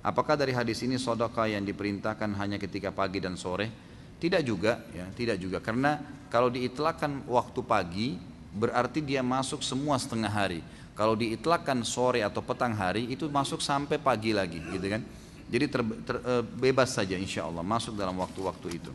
Apakah 0.00 0.32
dari 0.32 0.56
hadis 0.56 0.80
ini 0.80 0.96
sodokah 0.96 1.44
yang 1.44 1.60
diperintahkan 1.66 2.32
hanya 2.40 2.56
ketika 2.56 2.88
pagi 2.88 3.20
dan 3.20 3.36
sore? 3.36 3.68
Tidak 4.16 4.40
juga, 4.40 4.80
ya, 4.96 5.04
tidak 5.12 5.36
juga. 5.36 5.60
Karena 5.60 6.00
kalau 6.32 6.48
diitlakan 6.48 7.28
waktu 7.28 7.60
pagi, 7.60 8.08
berarti 8.56 9.04
dia 9.04 9.20
masuk 9.20 9.60
semua 9.60 10.00
setengah 10.00 10.32
hari. 10.32 10.60
Kalau 10.96 11.16
diitlakan 11.16 11.84
sore 11.84 12.20
atau 12.20 12.40
petang 12.44 12.72
hari, 12.76 13.08
itu 13.08 13.28
masuk 13.28 13.60
sampai 13.60 13.96
pagi 13.96 14.36
lagi, 14.36 14.60
gitu 14.60 14.86
kan? 14.88 15.02
Jadi 15.50 15.64
ter, 15.66 15.80
ter, 16.04 16.16
uh, 16.22 16.44
bebas 16.44 16.94
saja 16.94 17.16
insya 17.18 17.48
Allah 17.48 17.64
masuk 17.64 17.96
dalam 17.98 18.14
waktu-waktu 18.20 18.80
itu. 18.80 18.92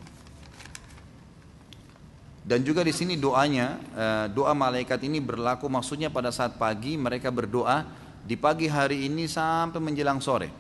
Dan 2.46 2.62
juga 2.62 2.86
di 2.86 2.93
sini 2.93 3.18
doanya, 3.18 3.82
eh, 3.98 4.26
doa 4.30 4.54
malaikat 4.54 5.02
ini 5.02 5.18
berlaku 5.18 5.66
maksudnya 5.66 6.14
pada 6.14 6.30
saat 6.30 6.62
pagi 6.62 6.93
mereka 6.93 7.34
berdoa 7.34 7.82
di 8.22 8.38
pagi 8.38 8.70
hari 8.70 9.10
ini 9.10 9.26
sampai 9.26 9.82
menjelang 9.82 10.22
sore. 10.22 10.54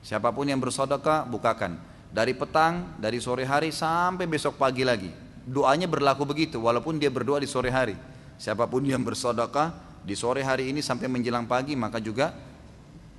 Siapa 0.00 0.32
pun 0.32 0.48
yang 0.48 0.56
bersodokah 0.56 1.28
bukakan. 1.28 1.76
Dari 2.08 2.32
petang, 2.32 2.96
dari 2.96 3.20
sore 3.20 3.44
hari 3.44 3.76
sampai 3.76 4.24
besok 4.24 4.56
pagi 4.56 4.88
lagi. 4.88 5.12
Doanya 5.44 5.84
berlaku 5.84 6.24
begitu 6.24 6.64
walaupun 6.64 6.96
dia 6.96 7.12
berdoa 7.12 7.44
di 7.44 7.48
sore 7.50 7.68
hari. 7.68 7.92
Siapa 8.40 8.64
pun 8.64 8.80
yang 8.88 9.04
bersodokah 9.04 10.00
di 10.00 10.16
sore 10.16 10.40
hari 10.40 10.72
ini 10.72 10.80
sampai 10.80 11.12
menjelang 11.12 11.44
pagi 11.44 11.76
maka 11.76 12.00
juga 12.00 12.32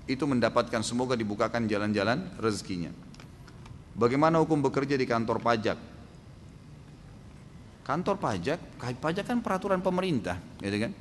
itu 0.10 0.24
mendapatkan 0.26 0.82
semoga 0.82 1.14
dibukakan 1.14 1.70
jalan-jalan 1.70 2.26
rezekinya. 2.42 2.90
Bagaimana 3.94 4.42
hukum 4.42 4.66
bekerja 4.66 4.98
di 4.98 5.06
kantor 5.06 5.46
pajak? 5.46 5.97
Kantor 7.88 8.20
pajak, 8.20 8.60
pajak 9.00 9.24
kan 9.24 9.40
peraturan 9.40 9.80
pemerintah, 9.80 10.36
gitu 10.60 10.76
kan? 10.76 10.92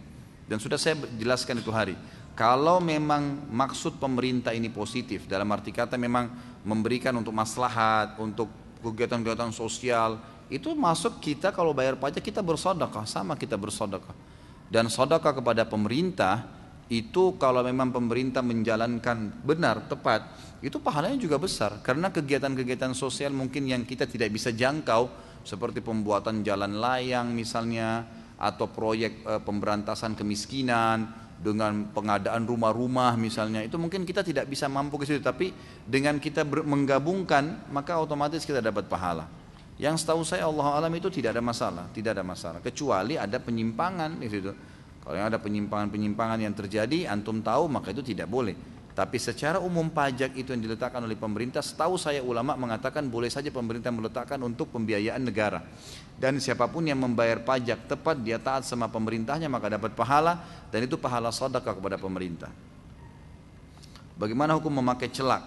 Dan 0.47 0.63
sudah 0.63 0.79
saya 0.79 0.95
jelaskan 1.19 1.59
itu 1.59 1.75
hari. 1.75 1.99
Kalau 2.39 2.79
memang 2.79 3.51
maksud 3.51 3.99
pemerintah 3.99 4.55
ini 4.55 4.71
positif, 4.71 5.27
dalam 5.27 5.51
arti 5.51 5.75
kata 5.75 5.99
memang 5.99 6.31
memberikan 6.63 7.11
untuk 7.19 7.35
maslahat, 7.35 8.15
untuk 8.23 8.47
kegiatan-kegiatan 8.87 9.51
sosial, 9.51 10.23
itu 10.47 10.71
masuk 10.79 11.19
kita 11.19 11.51
kalau 11.51 11.75
bayar 11.75 11.99
pajak 11.99 12.23
kita 12.23 12.39
bersodakah, 12.39 13.03
sama 13.03 13.35
kita 13.35 13.59
bersodakah. 13.59 14.15
Dan 14.71 14.87
sodakah 14.87 15.35
kepada 15.35 15.67
pemerintah 15.67 16.47
itu 16.87 17.35
kalau 17.35 17.67
memang 17.67 17.91
pemerintah 17.91 18.47
menjalankan 18.47 19.43
benar, 19.43 19.91
tepat, 19.91 20.23
itu 20.63 20.79
pahalanya 20.79 21.19
juga 21.19 21.35
besar. 21.35 21.83
Karena 21.83 22.15
kegiatan-kegiatan 22.15 22.95
sosial 22.95 23.35
mungkin 23.35 23.67
yang 23.67 23.83
kita 23.83 24.07
tidak 24.07 24.31
bisa 24.31 24.55
jangkau, 24.55 25.11
seperti 25.47 25.79
pembuatan 25.79 26.43
jalan 26.43 26.83
layang 26.83 27.31
misalnya 27.31 28.03
atau 28.37 28.67
proyek 28.67 29.23
e, 29.23 29.33
pemberantasan 29.41 30.19
kemiskinan 30.19 31.09
dengan 31.39 31.89
pengadaan 31.95 32.45
rumah-rumah 32.45 33.15
misalnya. 33.15 33.63
Itu 33.63 33.79
mungkin 33.79 34.03
kita 34.03 34.27
tidak 34.27 34.51
bisa 34.51 34.67
mampu 34.67 34.99
ke 34.99 35.07
situ 35.07 35.23
tapi 35.23 35.55
dengan 35.87 36.19
kita 36.19 36.43
menggabungkan 36.45 37.71
maka 37.71 37.97
otomatis 38.03 38.43
kita 38.43 38.59
dapat 38.59 38.91
pahala. 38.91 39.31
Yang 39.79 40.03
setahu 40.03 40.25
saya 40.27 40.49
Allah 40.49 40.83
alam 40.83 40.93
itu 40.99 41.07
tidak 41.09 41.39
ada 41.39 41.45
masalah 41.45 41.87
tidak 41.95 42.19
ada 42.19 42.25
masalah. 42.27 42.59
Kecuali 42.59 43.15
ada 43.15 43.39
penyimpangan 43.39 44.19
di 44.19 44.29
situ. 44.29 44.51
Kalau 45.07 45.15
yang 45.15 45.31
ada 45.31 45.39
penyimpangan-penyimpangan 45.39 46.43
yang 46.43 46.51
terjadi 46.51 47.07
antum 47.07 47.39
tahu 47.39 47.71
maka 47.71 47.95
itu 47.95 48.03
tidak 48.03 48.27
boleh 48.27 48.76
tapi 48.97 49.21
secara 49.21 49.61
umum 49.61 49.93
pajak 49.93 50.33
itu 50.41 50.57
yang 50.57 50.65
diletakkan 50.65 51.05
oleh 51.05 51.21
pemerintah, 51.21 51.61
setahu 51.61 52.01
saya 52.01 52.25
ulama 52.25 52.57
mengatakan 52.57 53.05
boleh 53.13 53.29
saja 53.29 53.53
pemerintah 53.53 53.93
meletakkan 53.93 54.41
untuk 54.41 54.73
pembiayaan 54.73 55.21
negara. 55.21 55.61
Dan 56.17 56.41
siapa 56.41 56.65
pun 56.65 56.81
yang 56.89 56.97
membayar 56.97 57.45
pajak 57.45 57.93
tepat 57.93 58.17
dia 58.25 58.41
taat 58.41 58.65
sama 58.65 58.89
pemerintahnya 58.89 59.53
maka 59.53 59.69
dapat 59.69 59.93
pahala 59.93 60.41
dan 60.73 60.89
itu 60.89 60.97
pahala 60.97 61.29
sedekah 61.29 61.77
kepada 61.77 62.01
pemerintah. 62.01 62.49
Bagaimana 64.17 64.57
hukum 64.57 64.73
memakai 64.81 65.13
celak? 65.13 65.45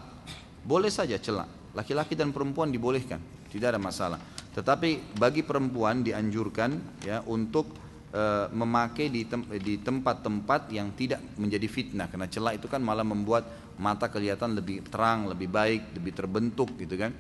Boleh 0.62 0.94
saja 0.94 1.18
celak. 1.18 1.50
Laki-laki 1.74 2.14
dan 2.14 2.30
perempuan 2.30 2.70
dibolehkan, 2.70 3.18
tidak 3.50 3.74
ada 3.74 3.82
masalah. 3.82 4.22
Tetapi 4.54 5.18
bagi 5.18 5.42
perempuan 5.42 6.06
dianjurkan 6.06 7.02
ya 7.02 7.26
untuk 7.26 7.66
Eh, 8.10 8.48
memakai 8.58 9.06
di, 9.14 9.22
tem 9.22 9.46
di 9.62 9.78
tempat-tempat 9.78 10.74
yang 10.74 10.90
tidak 10.98 11.22
menjadi 11.38 11.70
fitnah. 11.70 12.10
Karena 12.10 12.26
celah 12.26 12.58
itu 12.58 12.66
kan 12.66 12.82
malah 12.82 13.06
membuat 13.06 13.46
mata 13.78 14.10
kelihatan 14.10 14.58
lebih 14.58 14.82
terang, 14.90 15.30
lebih 15.30 15.46
baik, 15.46 15.94
lebih 15.94 16.18
terbentuk 16.18 16.74
gitu 16.82 16.98
kan. 16.98 17.14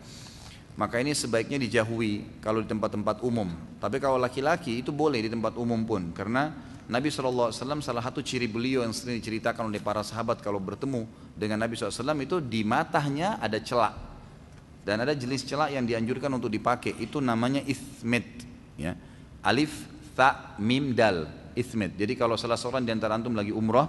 Maka 0.81 0.97
ini 0.97 1.13
sebaiknya 1.13 1.61
dijauhi 1.61 2.41
kalau 2.41 2.65
di 2.65 2.67
tempat-tempat 2.73 3.21
umum. 3.21 3.53
Tapi 3.77 4.01
kalau 4.01 4.17
laki-laki 4.17 4.81
itu 4.81 4.89
boleh 4.89 5.21
di 5.21 5.29
tempat 5.29 5.61
umum 5.61 5.77
pun. 5.85 6.09
Karena 6.09 6.49
Nabi 6.89 7.13
SAW 7.13 7.53
salah 7.53 8.01
satu 8.01 8.25
ciri 8.25 8.49
beliau 8.49 8.81
yang 8.81 8.89
sering 8.89 9.21
diceritakan 9.21 9.69
oleh 9.69 9.77
para 9.85 10.01
sahabat 10.01 10.41
kalau 10.41 10.57
bertemu 10.57 11.05
dengan 11.37 11.61
Nabi 11.61 11.77
SAW 11.77 12.17
itu 12.17 12.41
di 12.41 12.65
matanya 12.65 13.37
ada 13.37 13.61
celak. 13.61 13.93
Dan 14.81 15.05
ada 15.05 15.13
jenis 15.13 15.45
celak 15.45 15.69
yang 15.69 15.85
dianjurkan 15.85 16.33
untuk 16.33 16.49
dipakai. 16.49 16.97
Itu 16.97 17.21
namanya 17.21 17.61
ismet 17.61 18.25
ya. 18.73 18.97
Alif 19.45 19.98
ta 20.19 20.59
mim 20.59 20.91
dal. 20.91 21.31
Jadi 21.55 22.19
kalau 22.19 22.35
salah 22.35 22.59
seorang 22.59 22.83
di 22.83 22.91
antara 22.91 23.15
antum 23.15 23.35
lagi 23.35 23.55
umrah 23.55 23.87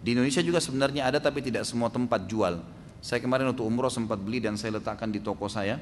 di 0.00 0.16
Indonesia 0.16 0.40
juga 0.40 0.60
sebenarnya 0.60 1.04
ada 1.04 1.20
tapi 1.20 1.44
tidak 1.44 1.68
semua 1.68 1.92
tempat 1.92 2.24
jual. 2.24 2.60
Saya 3.04 3.20
kemarin 3.20 3.52
untuk 3.52 3.68
umrah 3.68 3.92
sempat 3.92 4.16
beli 4.16 4.40
dan 4.40 4.56
saya 4.56 4.80
letakkan 4.80 5.12
di 5.12 5.20
toko 5.20 5.48
saya. 5.48 5.76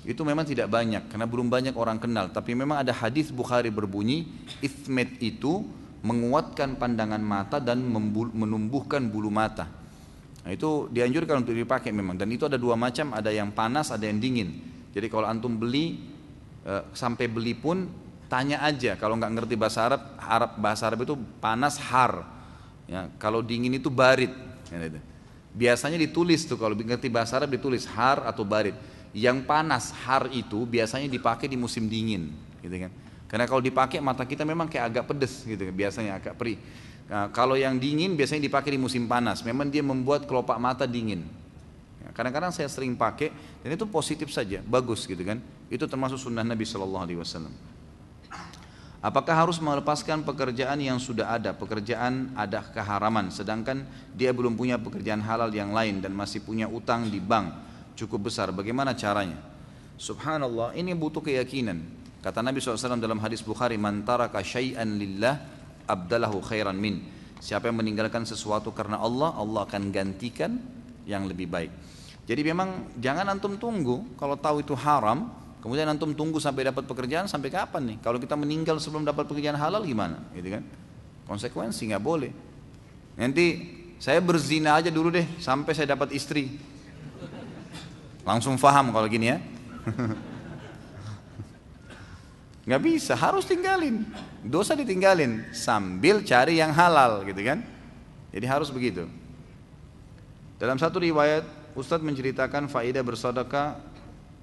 Itu 0.00 0.24
memang 0.24 0.48
tidak 0.48 0.72
banyak 0.72 1.12
karena 1.12 1.28
belum 1.28 1.52
banyak 1.52 1.76
orang 1.76 2.00
kenal. 2.00 2.32
Tapi 2.32 2.56
memang 2.56 2.80
ada 2.80 2.92
hadis 2.92 3.28
Bukhari 3.28 3.68
berbunyi 3.68 4.28
ismet 4.64 5.20
itu 5.20 5.64
menguatkan 6.00 6.80
pandangan 6.80 7.20
mata 7.20 7.60
dan 7.60 7.84
menumbuhkan 8.32 9.04
bulu 9.12 9.28
mata. 9.28 9.68
Nah, 10.40 10.56
itu 10.56 10.88
dianjurkan 10.88 11.44
untuk 11.44 11.52
dipakai 11.52 11.92
memang 11.92 12.16
dan 12.16 12.32
itu 12.32 12.48
ada 12.48 12.56
dua 12.56 12.72
macam, 12.72 13.12
ada 13.12 13.28
yang 13.28 13.52
panas, 13.52 13.92
ada 13.92 14.08
yang 14.08 14.16
dingin. 14.16 14.56
Jadi 14.96 15.12
kalau 15.12 15.28
antum 15.28 15.60
beli 15.60 16.00
eh, 16.64 16.82
sampai 16.96 17.28
beli 17.28 17.52
pun 17.52 18.08
Tanya 18.30 18.62
aja 18.62 18.94
kalau 18.94 19.18
nggak 19.18 19.42
ngerti 19.42 19.54
bahasa 19.58 19.90
Arab, 19.90 20.02
Arab 20.22 20.50
bahasa 20.62 20.86
Arab 20.86 21.02
itu 21.02 21.18
panas 21.42 21.74
har. 21.82 22.22
Ya, 22.86 23.10
kalau 23.18 23.42
dingin 23.42 23.74
itu 23.74 23.90
barit. 23.90 24.30
Ya, 24.70 24.78
gitu. 24.86 25.02
Biasanya 25.50 25.98
ditulis 25.98 26.46
tuh 26.46 26.54
kalau 26.54 26.78
ngerti 26.78 27.10
bahasa 27.10 27.42
Arab 27.42 27.50
ditulis 27.50 27.90
har 27.90 28.22
atau 28.22 28.46
barit. 28.46 28.78
Yang 29.10 29.42
panas 29.50 29.90
har 30.06 30.30
itu 30.30 30.62
biasanya 30.62 31.10
dipakai 31.10 31.50
di 31.50 31.58
musim 31.58 31.90
dingin, 31.90 32.30
gitu 32.62 32.86
kan. 32.86 32.94
Karena 33.26 33.50
kalau 33.50 33.58
dipakai 33.58 33.98
mata 33.98 34.22
kita 34.22 34.46
memang 34.46 34.70
kayak 34.70 34.94
agak 34.94 35.04
pedes 35.10 35.42
gitu 35.42 35.66
kan, 35.66 35.74
biasanya 35.74 36.22
agak 36.22 36.38
perih. 36.38 36.58
Nah, 37.10 37.26
kalau 37.34 37.58
yang 37.58 37.74
dingin 37.82 38.14
biasanya 38.14 38.46
dipakai 38.46 38.70
di 38.70 38.78
musim 38.78 39.10
panas. 39.10 39.42
Memang 39.42 39.66
dia 39.66 39.82
membuat 39.82 40.30
kelopak 40.30 40.54
mata 40.62 40.86
dingin. 40.86 41.26
Ya, 41.98 42.14
kadang-kadang 42.14 42.54
saya 42.54 42.70
sering 42.70 42.94
pakai 42.94 43.34
dan 43.66 43.74
itu 43.74 43.82
positif 43.90 44.30
saja, 44.30 44.62
bagus 44.62 45.10
gitu 45.10 45.26
kan. 45.26 45.42
Itu 45.66 45.90
termasuk 45.90 46.22
sunnah 46.22 46.46
Nabi 46.46 46.62
Shallallahu 46.62 47.02
Alaihi 47.10 47.18
Wasallam. 47.18 47.50
Apakah 49.00 49.32
harus 49.32 49.56
melepaskan 49.56 50.20
pekerjaan 50.28 50.76
yang 50.76 51.00
sudah 51.00 51.32
ada, 51.32 51.56
pekerjaan 51.56 52.36
ada 52.36 52.60
keharaman, 52.60 53.32
sedangkan 53.32 53.88
dia 54.12 54.28
belum 54.28 54.60
punya 54.60 54.76
pekerjaan 54.76 55.24
halal 55.24 55.48
yang 55.48 55.72
lain 55.72 56.04
dan 56.04 56.12
masih 56.12 56.44
punya 56.44 56.68
utang 56.68 57.08
di 57.08 57.16
bank 57.16 57.48
cukup 57.96 58.28
besar, 58.28 58.52
bagaimana 58.52 58.92
caranya? 58.92 59.40
Subhanallah, 59.96 60.76
ini 60.76 60.92
butuh 60.92 61.24
keyakinan. 61.24 61.80
Kata 62.20 62.44
Nabi 62.44 62.60
SAW 62.60 63.00
dalam 63.00 63.16
hadis 63.24 63.40
Bukhari, 63.40 63.80
Man 63.80 64.04
taraka 64.04 64.44
syai'an 64.44 65.00
lillah 65.00 65.40
abdalahu 65.88 66.44
khairan 66.44 66.76
min. 66.76 67.00
Siapa 67.40 67.72
yang 67.72 67.80
meninggalkan 67.80 68.28
sesuatu 68.28 68.68
karena 68.76 69.00
Allah, 69.00 69.32
Allah 69.32 69.64
akan 69.64 69.88
gantikan 69.88 70.60
yang 71.08 71.24
lebih 71.24 71.48
baik. 71.48 71.72
Jadi 72.28 72.40
memang 72.44 72.92
jangan 73.00 73.32
antum 73.32 73.56
tunggu, 73.56 74.04
kalau 74.20 74.36
tahu 74.36 74.60
itu 74.60 74.76
haram, 74.76 75.39
Kemudian 75.60 75.84
antum 75.92 76.16
tunggu 76.16 76.40
sampai 76.40 76.72
dapat 76.72 76.88
pekerjaan 76.88 77.28
sampai 77.28 77.52
kapan 77.52 77.94
nih? 77.94 77.96
Kalau 78.00 78.16
kita 78.16 78.32
meninggal 78.32 78.80
sebelum 78.80 79.04
dapat 79.04 79.28
pekerjaan 79.28 79.60
halal 79.60 79.84
gimana? 79.84 80.16
Gitu 80.32 80.56
kan? 80.56 80.64
Konsekuensi 81.28 81.92
nggak 81.92 82.00
boleh. 82.00 82.32
Nanti 83.20 83.76
saya 84.00 84.24
berzina 84.24 84.80
aja 84.80 84.88
dulu 84.88 85.12
deh 85.12 85.28
sampai 85.36 85.76
saya 85.76 85.92
dapat 85.92 86.16
istri. 86.16 86.56
Langsung 88.24 88.56
faham 88.56 88.88
kalau 88.88 89.04
gini 89.04 89.28
ya. 89.28 89.36
nggak 92.64 92.80
bisa, 92.80 93.12
harus 93.12 93.44
tinggalin. 93.44 94.08
Dosa 94.40 94.72
ditinggalin 94.72 95.52
sambil 95.52 96.24
cari 96.24 96.56
yang 96.56 96.72
halal 96.72 97.20
gitu 97.28 97.44
kan? 97.44 97.60
Jadi 98.32 98.46
harus 98.48 98.72
begitu. 98.72 99.04
Dalam 100.56 100.80
satu 100.80 101.04
riwayat 101.04 101.44
Ustadz 101.76 102.04
menceritakan 102.04 102.72
faedah 102.72 103.04
bersedekah 103.04 103.76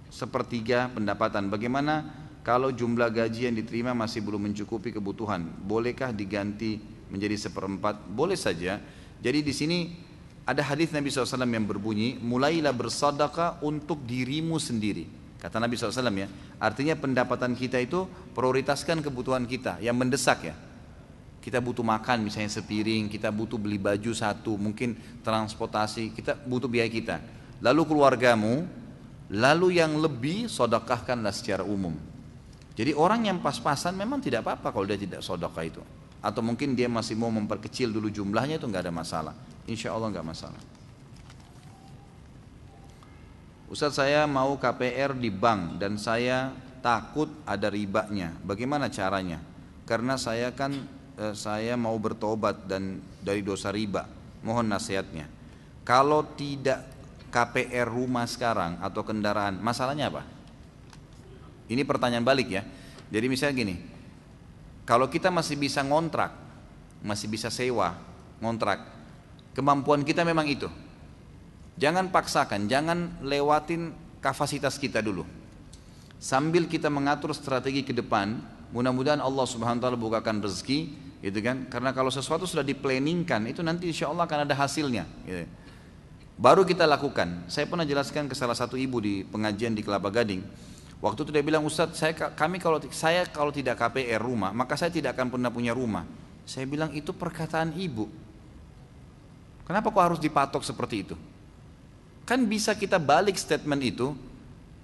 sepertiga 0.10 0.92
pendapatan. 0.92 1.52
Bagaimana 1.52 2.08
kalau 2.48 2.72
jumlah 2.72 3.12
gaji 3.12 3.52
yang 3.52 3.56
diterima 3.60 3.92
masih 3.92 4.24
belum 4.24 4.52
mencukupi 4.52 4.96
kebutuhan? 4.96 5.44
Bolehkah 5.68 6.16
diganti 6.16 6.80
menjadi 7.12 7.36
seperempat? 7.36 8.08
Boleh 8.08 8.40
saja. 8.40 8.80
Jadi 9.20 9.40
di 9.44 9.54
sini 9.56 9.80
ada 10.48 10.64
hadis 10.64 10.96
Nabi 10.96 11.12
SAW 11.12 11.44
yang 11.44 11.68
berbunyi, 11.68 12.16
mulailah 12.24 12.72
bersadaqah 12.72 13.60
untuk 13.60 14.00
dirimu 14.08 14.56
sendiri. 14.64 15.04
Kata 15.44 15.60
Nabi 15.60 15.76
SAW 15.76 16.08
ya, 16.16 16.32
artinya 16.58 16.96
pendapatan 16.96 17.52
kita 17.52 17.78
itu 17.84 18.08
prioritaskan 18.32 19.04
kebutuhan 19.04 19.44
kita 19.44 19.84
yang 19.84 20.00
mendesak 20.00 20.48
ya. 20.48 20.56
Kita 21.44 21.60
butuh 21.60 21.84
makan 21.84 22.28
misalnya 22.28 22.48
sepiring, 22.48 23.12
kita 23.12 23.28
butuh 23.28 23.60
beli 23.60 23.76
baju 23.76 24.12
satu, 24.16 24.56
mungkin 24.56 24.96
transportasi, 25.20 26.16
kita 26.16 26.40
butuh 26.48 26.72
biaya 26.72 26.88
kita. 26.88 27.20
Lalu 27.60 27.84
keluargamu, 27.84 28.68
lalu 29.34 29.80
yang 29.80 30.00
lebih 30.00 30.48
sodakahkanlah 30.48 31.36
secara 31.36 31.64
umum. 31.68 31.96
Jadi 32.78 32.94
orang 32.94 33.26
yang 33.26 33.38
pas-pasan 33.42 33.98
memang 33.98 34.22
tidak 34.22 34.46
apa-apa 34.46 34.70
kalau 34.70 34.86
dia 34.86 35.00
tidak 35.02 35.26
sodakah 35.26 35.66
itu. 35.66 35.82
Atau 36.22 36.46
mungkin 36.46 36.78
dia 36.78 36.86
masih 36.86 37.18
mau 37.18 37.34
memperkecil 37.34 37.90
dulu 37.90 38.08
jumlahnya 38.14 38.62
itu 38.62 38.70
nggak 38.70 38.86
ada 38.86 38.94
masalah. 38.94 39.34
Insya 39.66 39.92
Allah 39.98 40.14
nggak 40.14 40.28
masalah. 40.28 40.62
Ustaz 43.68 44.00
saya 44.00 44.24
mau 44.30 44.56
KPR 44.56 45.12
di 45.18 45.28
bank 45.28 45.82
dan 45.82 46.00
saya 46.00 46.56
takut 46.80 47.28
ada 47.44 47.68
ribanya. 47.68 48.32
Bagaimana 48.46 48.88
caranya? 48.88 49.44
Karena 49.84 50.16
saya 50.16 50.56
kan 50.56 50.72
eh, 51.20 51.36
saya 51.36 51.76
mau 51.76 51.98
bertobat 52.00 52.64
dan 52.70 53.04
dari 53.20 53.44
dosa 53.44 53.74
riba. 53.74 54.08
Mohon 54.46 54.72
nasihatnya. 54.78 55.28
Kalau 55.84 56.24
tidak 56.38 56.97
KPR 57.28 57.88
rumah 57.88 58.24
sekarang 58.26 58.80
atau 58.80 59.04
kendaraan, 59.04 59.60
masalahnya 59.60 60.08
apa? 60.08 60.24
Ini 61.68 61.84
pertanyaan 61.84 62.24
balik 62.24 62.48
ya. 62.48 62.64
Jadi 63.12 63.26
misalnya 63.28 63.56
gini, 63.56 63.76
kalau 64.88 65.12
kita 65.12 65.28
masih 65.28 65.60
bisa 65.60 65.84
ngontrak, 65.84 66.32
masih 67.04 67.28
bisa 67.28 67.52
sewa, 67.52 68.00
ngontrak, 68.40 68.84
kemampuan 69.52 70.04
kita 70.08 70.24
memang 70.24 70.48
itu. 70.48 70.72
Jangan 71.78 72.10
paksakan, 72.10 72.72
jangan 72.72 73.20
lewatin 73.22 73.94
kapasitas 74.24 74.80
kita 74.82 75.04
dulu. 75.04 75.28
Sambil 76.18 76.66
kita 76.66 76.90
mengatur 76.90 77.36
strategi 77.36 77.86
ke 77.86 77.94
depan, 77.94 78.42
mudah-mudahan 78.74 79.22
Allah 79.22 79.46
Subhanahu 79.46 79.78
wa 79.78 79.84
taala 79.86 80.00
bukakan 80.00 80.42
rezeki, 80.42 80.80
gitu 81.22 81.40
kan? 81.46 81.70
Karena 81.70 81.94
kalau 81.94 82.10
sesuatu 82.10 82.50
sudah 82.50 82.66
diplanningkan, 82.66 83.46
itu 83.46 83.62
nanti 83.62 83.92
insya 83.92 84.10
Allah 84.10 84.26
akan 84.26 84.50
ada 84.50 84.56
hasilnya. 84.58 85.06
Gitu. 85.28 85.67
Baru 86.38 86.62
kita 86.62 86.86
lakukan. 86.86 87.50
Saya 87.50 87.66
pernah 87.66 87.82
jelaskan 87.82 88.30
ke 88.30 88.38
salah 88.38 88.54
satu 88.54 88.78
ibu 88.78 89.02
di 89.02 89.26
pengajian 89.26 89.74
di 89.74 89.82
Kelapa 89.82 90.14
Gading. 90.14 90.46
Waktu 91.02 91.26
itu 91.26 91.32
dia 91.34 91.42
bilang 91.42 91.66
Ustadz, 91.66 91.98
saya 91.98 92.14
kami 92.14 92.62
kalau 92.62 92.78
saya 92.94 93.26
kalau 93.26 93.50
tidak 93.50 93.82
KPR 93.82 94.22
rumah, 94.22 94.54
maka 94.54 94.78
saya 94.78 94.94
tidak 94.94 95.18
akan 95.18 95.34
pernah 95.34 95.50
punya 95.50 95.74
rumah. 95.74 96.06
Saya 96.46 96.70
bilang 96.70 96.94
itu 96.94 97.10
perkataan 97.10 97.74
ibu. 97.74 98.06
Kenapa 99.66 99.90
kok 99.90 100.06
harus 100.14 100.22
dipatok 100.22 100.62
seperti 100.62 101.10
itu? 101.10 101.16
Kan 102.30 102.46
bisa 102.46 102.78
kita 102.78 103.02
balik 103.02 103.34
statement 103.34 103.82
itu, 103.82 104.14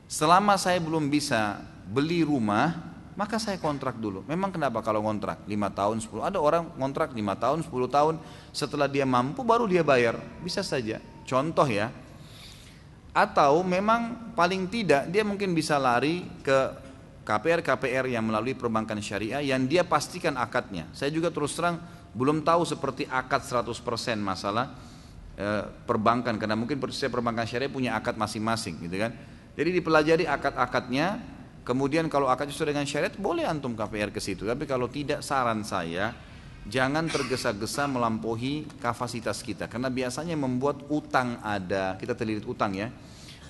selama 0.10 0.58
saya 0.58 0.82
belum 0.82 1.06
bisa 1.06 1.62
beli 1.86 2.26
rumah, 2.26 2.82
maka 3.14 3.38
saya 3.38 3.62
kontrak 3.62 4.01
dulu. 4.01 4.26
Memang 4.26 4.49
kenapa 4.49 4.82
kalau 4.82 5.06
kontrak 5.06 5.45
5 5.45 5.54
tahun, 5.70 5.97
10, 6.01 6.30
ada 6.34 6.41
orang 6.41 6.66
kontrak 6.82 7.14
5 7.14 7.22
tahun, 7.38 7.60
10 7.62 7.89
tahun, 7.93 8.16
setelah 8.49 8.89
dia 8.89 9.06
mampu 9.06 9.45
baru 9.45 9.70
dia 9.70 9.86
bayar. 9.86 10.18
Bisa 10.41 10.66
saja. 10.66 10.97
Contoh 11.24 11.67
ya. 11.67 11.89
Atau 13.13 13.61
memang 13.61 14.34
paling 14.34 14.65
tidak 14.67 15.09
dia 15.13 15.21
mungkin 15.21 15.53
bisa 15.53 15.78
lari 15.78 16.26
ke 16.41 16.59
KPR-KPR 17.24 18.09
yang 18.09 18.26
melalui 18.26 18.57
perbankan 18.57 18.99
syariah 18.99 19.39
yang 19.39 19.63
dia 19.69 19.86
pastikan 19.86 20.36
akadnya. 20.36 20.89
Saya 20.91 21.13
juga 21.13 21.30
terus 21.30 21.53
terang 21.53 21.80
belum 22.13 22.41
tahu 22.41 22.65
seperti 22.65 23.05
akad 23.07 23.45
100% 23.45 23.74
masalah 24.19 24.93
Eh, 25.34 25.65
perbankan 25.89 26.38
karena 26.38 26.53
mungkin 26.53 26.78
saya 26.93 27.09
perbankan 27.09 27.49
syariah 27.49 27.65
punya 27.65 27.97
akad 27.97 28.13
masing-masing 28.13 28.86
gitu 28.86 29.01
kan. 29.01 29.17
Jadi 29.57 29.82
dipelajari 29.82 30.30
akad-akadnya, 30.30 31.17
kemudian 31.65 32.05
kalau 32.05 32.30
akadnya 32.30 32.53
sudah 32.53 32.69
dengan 32.69 32.86
syariat 32.86 33.09
boleh 33.17 33.41
antum 33.41 33.74
KPR 33.74 34.13
ke 34.13 34.21
situ. 34.21 34.45
Tapi 34.45 34.69
kalau 34.69 34.86
tidak 34.93 35.26
saran 35.26 35.65
saya 35.65 36.13
jangan 36.68 37.07
tergesa-gesa 37.11 37.88
melampaui 37.91 38.64
kapasitas 38.80 39.43
kita 39.43 39.68
karena 39.68 39.91
biasanya 39.91 40.36
membuat 40.39 40.88
utang 40.88 41.39
ada, 41.43 41.99
kita 41.99 42.16
terlilit 42.16 42.47
utang 42.47 42.72
ya. 42.76 42.91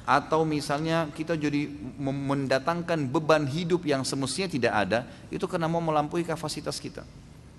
Atau 0.03 0.43
misalnya 0.43 1.07
kita 1.15 1.39
jadi 1.39 1.71
mendatangkan 2.03 3.07
beban 3.07 3.47
hidup 3.47 3.87
yang 3.87 4.03
semestinya 4.03 4.51
tidak 4.51 4.73
ada, 4.75 4.99
itu 5.31 5.47
karena 5.47 5.71
mau 5.71 5.79
melampaui 5.79 6.27
kapasitas 6.27 6.75
kita. 6.75 7.07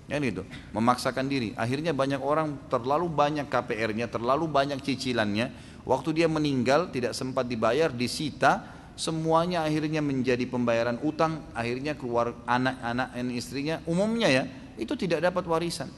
Ya 0.05 0.21
itu, 0.21 0.45
memaksakan 0.69 1.25
diri. 1.25 1.57
Akhirnya 1.57 1.89
banyak 1.89 2.21
orang 2.21 2.53
terlalu 2.69 3.09
banyak 3.09 3.49
KPR-nya, 3.49 4.05
terlalu 4.05 4.45
banyak 4.45 4.77
cicilannya. 4.77 5.49
Waktu 5.81 6.21
dia 6.21 6.29
meninggal 6.29 6.93
tidak 6.93 7.17
sempat 7.17 7.49
dibayar, 7.49 7.89
disita, 7.89 8.61
semuanya 8.93 9.65
akhirnya 9.65 10.05
menjadi 10.05 10.45
pembayaran 10.45 11.01
utang, 11.01 11.41
akhirnya 11.57 11.97
keluar 11.97 12.37
anak-anak 12.45 13.17
dan 13.17 13.27
istrinya, 13.33 13.75
umumnya 13.89 14.29
ya, 14.29 14.43
itu 14.75 14.93
tidak 14.95 15.23
dapat 15.23 15.43
warisan. 15.47 15.89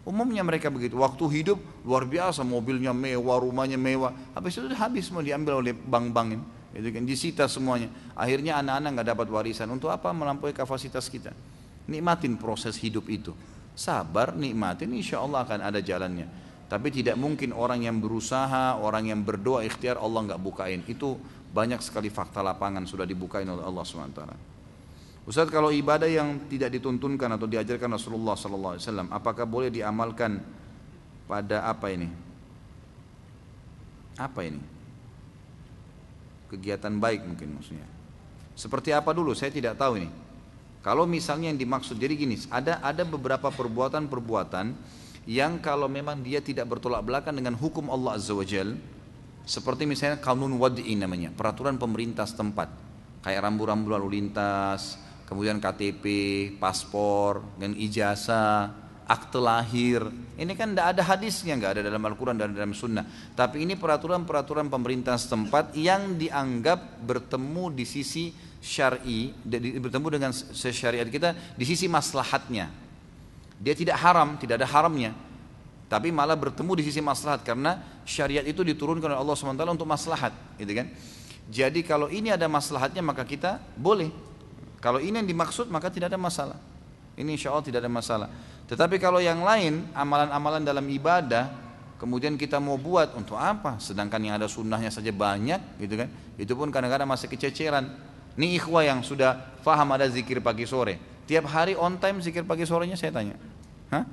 Umumnya 0.00 0.40
mereka 0.40 0.72
begitu. 0.72 0.96
Waktu 0.96 1.24
hidup 1.40 1.58
luar 1.84 2.08
biasa, 2.08 2.40
mobilnya 2.40 2.96
mewah, 2.96 3.36
rumahnya 3.36 3.76
mewah. 3.76 4.16
Habis 4.32 4.56
itu 4.56 4.66
habis 4.72 5.12
mau 5.12 5.20
diambil 5.20 5.60
oleh 5.60 5.76
bank-bank 5.76 6.28
ini. 6.34 6.44
Itu 6.70 6.88
kan 6.88 7.04
disita 7.04 7.44
semuanya. 7.50 7.90
Akhirnya 8.16 8.56
anak-anak 8.64 8.90
nggak 8.96 9.08
dapat 9.12 9.26
warisan. 9.28 9.68
Untuk 9.68 9.92
apa? 9.92 10.08
Melampaui 10.14 10.56
kapasitas 10.56 11.10
kita. 11.12 11.36
Nikmatin 11.90 12.40
proses 12.40 12.80
hidup 12.80 13.10
itu. 13.12 13.36
Sabar, 13.76 14.32
nikmatin, 14.32 14.90
insya 14.96 15.20
Allah 15.20 15.44
akan 15.44 15.60
ada 15.68 15.80
jalannya. 15.84 16.26
Tapi 16.70 16.88
tidak 16.94 17.18
mungkin 17.18 17.50
orang 17.50 17.82
yang 17.82 17.98
berusaha, 17.98 18.78
orang 18.78 19.10
yang 19.10 19.20
berdoa 19.26 19.66
ikhtiar 19.66 19.98
Allah 19.98 20.32
nggak 20.32 20.40
bukain. 20.40 20.80
Itu 20.86 21.18
banyak 21.50 21.82
sekali 21.82 22.08
fakta 22.08 22.40
lapangan 22.46 22.86
sudah 22.86 23.02
dibukain 23.02 23.46
oleh 23.50 23.66
Allah 23.66 23.82
SWT. 23.82 24.49
Ustaz 25.30 25.46
kalau 25.46 25.70
ibadah 25.70 26.10
yang 26.10 26.50
tidak 26.50 26.74
dituntunkan 26.74 27.30
atau 27.30 27.46
diajarkan 27.46 27.94
Rasulullah 27.94 28.34
SAW, 28.34 28.82
apakah 29.14 29.46
boleh 29.46 29.70
diamalkan 29.70 30.42
pada 31.30 31.70
apa 31.70 31.86
ini? 31.94 32.10
Apa 34.18 34.42
ini? 34.42 34.58
Kegiatan 36.50 36.98
baik 36.98 37.22
mungkin 37.30 37.54
maksudnya. 37.54 37.86
Seperti 38.58 38.90
apa 38.90 39.14
dulu? 39.14 39.30
Saya 39.30 39.54
tidak 39.54 39.78
tahu 39.78 40.02
ini. 40.02 40.10
Kalau 40.82 41.06
misalnya 41.06 41.54
yang 41.54 41.62
dimaksud 41.62 41.94
jadi 41.94 42.18
gini, 42.18 42.34
ada 42.50 42.82
ada 42.82 43.06
beberapa 43.06 43.54
perbuatan-perbuatan 43.54 44.74
yang 45.30 45.62
kalau 45.62 45.86
memang 45.86 46.26
dia 46.26 46.42
tidak 46.42 46.66
bertolak 46.74 47.06
belakang 47.06 47.38
dengan 47.38 47.54
hukum 47.54 47.86
Allah 47.86 48.18
Azza 48.18 48.34
wa 48.34 48.42
Jal, 48.42 48.74
seperti 49.46 49.86
misalnya 49.86 50.18
kanun 50.18 50.58
wad'i 50.58 50.98
namanya, 50.98 51.30
peraturan 51.30 51.78
pemerintah 51.78 52.26
setempat, 52.26 52.66
kayak 53.22 53.46
rambu-rambu 53.46 53.94
lalu 53.94 54.18
lintas, 54.18 54.98
kemudian 55.30 55.62
KTP, 55.62 56.04
paspor, 56.58 57.46
dan 57.54 57.78
ijazah, 57.78 58.74
akte 59.06 59.38
lahir. 59.38 60.10
Ini 60.34 60.50
kan 60.58 60.74
tidak 60.74 60.86
ada 60.98 61.02
hadisnya, 61.06 61.54
nggak 61.54 61.78
ada 61.78 61.82
dalam 61.86 62.02
Al-Quran 62.02 62.34
dan 62.34 62.50
dalam 62.50 62.74
Sunnah. 62.74 63.06
Tapi 63.38 63.62
ini 63.62 63.78
peraturan-peraturan 63.78 64.66
pemerintah 64.66 65.14
setempat 65.14 65.78
yang 65.78 66.18
dianggap 66.18 66.98
bertemu 67.06 67.70
di 67.70 67.86
sisi 67.86 68.34
syar'i 68.60 69.32
bertemu 69.80 70.06
dengan 70.20 70.30
syariat 70.52 71.08
kita 71.08 71.32
di 71.56 71.64
sisi 71.64 71.86
maslahatnya. 71.88 72.68
Dia 73.60 73.74
tidak 73.78 74.02
haram, 74.02 74.34
tidak 74.34 74.60
ada 74.60 74.68
haramnya. 74.68 75.12
Tapi 75.90 76.14
malah 76.14 76.38
bertemu 76.38 76.78
di 76.78 76.82
sisi 76.86 77.02
maslahat 77.02 77.42
karena 77.42 78.02
syariat 78.06 78.46
itu 78.46 78.62
diturunkan 78.62 79.10
oleh 79.10 79.18
Allah 79.18 79.34
SWT 79.34 79.74
untuk 79.74 79.90
maslahat, 79.90 80.30
gitu 80.54 80.70
kan? 80.70 80.86
Jadi 81.50 81.82
kalau 81.82 82.06
ini 82.06 82.30
ada 82.30 82.46
maslahatnya 82.46 83.02
maka 83.02 83.26
kita 83.26 83.58
boleh. 83.74 84.29
Kalau 84.80 84.98
ini 84.98 85.20
yang 85.20 85.28
dimaksud 85.28 85.68
maka 85.68 85.92
tidak 85.92 86.12
ada 86.12 86.20
masalah. 86.20 86.56
Ini 87.20 87.36
insya 87.36 87.52
Allah 87.52 87.68
tidak 87.68 87.84
ada 87.84 87.92
masalah. 87.92 88.28
Tetapi 88.64 88.96
kalau 88.96 89.20
yang 89.20 89.44
lain, 89.44 89.84
amalan-amalan 89.92 90.64
dalam 90.64 90.86
ibadah, 90.88 91.52
kemudian 92.00 92.38
kita 92.40 92.56
mau 92.56 92.80
buat 92.80 93.12
untuk 93.12 93.36
apa? 93.36 93.76
Sedangkan 93.76 94.22
yang 94.22 94.40
ada 94.40 94.48
sunnahnya 94.48 94.88
saja 94.88 95.12
banyak, 95.12 95.58
gitu 95.82 96.00
kan? 96.00 96.08
Itu 96.40 96.56
pun 96.56 96.72
kadang-kadang 96.72 97.10
masih 97.10 97.28
kececeran. 97.28 97.90
Ini 98.38 98.56
ikhwah 98.56 98.86
yang 98.86 99.02
sudah 99.02 99.58
faham 99.66 99.90
ada 99.92 100.06
zikir 100.06 100.40
pagi 100.40 100.64
sore. 100.64 100.96
Tiap 101.26 101.50
hari 101.50 101.74
on 101.74 101.98
time 101.98 102.22
zikir 102.22 102.46
pagi 102.46 102.64
sorenya 102.64 102.94
saya 102.94 103.10
tanya. 103.10 103.36
Hah? 103.90 104.06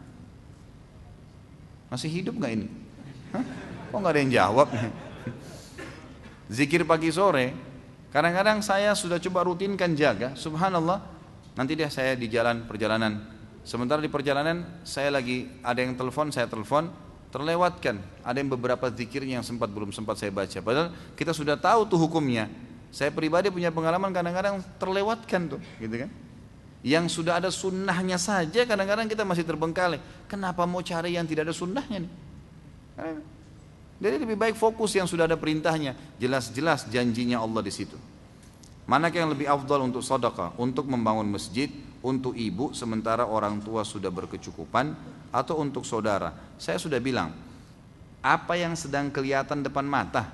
Masih 1.93 2.09
hidup 2.11 2.35
nggak 2.35 2.51
ini? 2.57 2.67
Hah? 3.31 3.45
Kok 3.93 3.97
nggak 4.03 4.13
ada 4.17 4.21
yang 4.25 4.33
jawab? 4.33 4.67
zikir 6.57 6.81
pagi 6.83 7.13
sore. 7.13 7.53
Kadang-kadang 8.07 8.63
saya 8.63 8.95
sudah 8.95 9.19
coba 9.19 9.47
rutinkan 9.47 9.91
jaga. 9.93 10.33
Subhanallah. 10.39 11.03
Nanti 11.57 11.73
dia 11.73 11.89
saya 11.89 12.13
di 12.13 12.29
jalan 12.29 12.69
perjalanan. 12.69 13.19
Sementara 13.67 13.99
di 13.99 14.07
perjalanan 14.07 14.63
saya 14.87 15.11
lagi 15.11 15.49
ada 15.59 15.83
yang 15.83 15.97
telepon, 15.99 16.31
saya 16.31 16.47
telepon, 16.47 16.87
terlewatkan. 17.33 17.99
Ada 18.23 18.39
yang 18.39 18.53
beberapa 18.55 18.87
zikirnya 18.87 19.41
yang 19.41 19.45
sempat 19.45 19.67
belum 19.67 19.91
sempat 19.91 20.15
saya 20.15 20.31
baca. 20.31 20.59
Padahal 20.63 20.95
kita 21.19 21.35
sudah 21.35 21.59
tahu 21.59 21.83
tuh 21.89 21.99
hukumnya. 21.99 22.47
Saya 22.87 23.11
pribadi 23.11 23.51
punya 23.51 23.67
pengalaman 23.67 24.15
kadang-kadang 24.15 24.63
terlewatkan 24.79 25.57
tuh, 25.57 25.61
gitu 25.83 26.07
kan? 26.07 26.09
Yang 26.85 27.19
sudah 27.19 27.43
ada 27.43 27.51
sunnahnya 27.51 28.15
saja 28.15 28.63
kadang-kadang 28.63 29.11
kita 29.11 29.27
masih 29.27 29.43
terbengkalai. 29.43 29.99
Kenapa 30.31 30.63
mau 30.63 30.79
cari 30.79 31.19
yang 31.19 31.27
tidak 31.27 31.51
ada 31.51 31.55
sunnahnya 31.57 32.07
nih? 32.07 32.11
Jadi 33.97 34.15
lebih 34.21 34.37
baik 34.37 34.53
fokus 34.53 34.93
yang 34.93 35.09
sudah 35.09 35.25
ada 35.25 35.37
perintahnya. 35.37 35.97
Jelas-jelas 36.21 36.85
janjinya 36.89 37.41
Allah 37.41 37.65
di 37.65 37.73
situ. 37.73 37.97
Manakah 38.85 39.25
yang 39.25 39.31
lebih 39.33 39.49
afdal 39.49 39.83
untuk 39.83 40.05
sedekah? 40.05 40.53
Untuk 40.55 40.85
membangun 40.85 41.27
masjid, 41.27 41.67
untuk 42.05 42.37
ibu 42.37 42.71
sementara 42.77 43.25
orang 43.25 43.59
tua 43.59 43.81
sudah 43.81 44.13
berkecukupan 44.13 44.93
atau 45.33 45.59
untuk 45.59 45.83
saudara? 45.83 46.31
Saya 46.61 46.77
sudah 46.77 47.01
bilang, 47.01 47.33
apa 48.21 48.53
yang 48.55 48.77
sedang 48.77 49.09
kelihatan 49.09 49.65
depan 49.65 49.83
mata? 49.83 50.29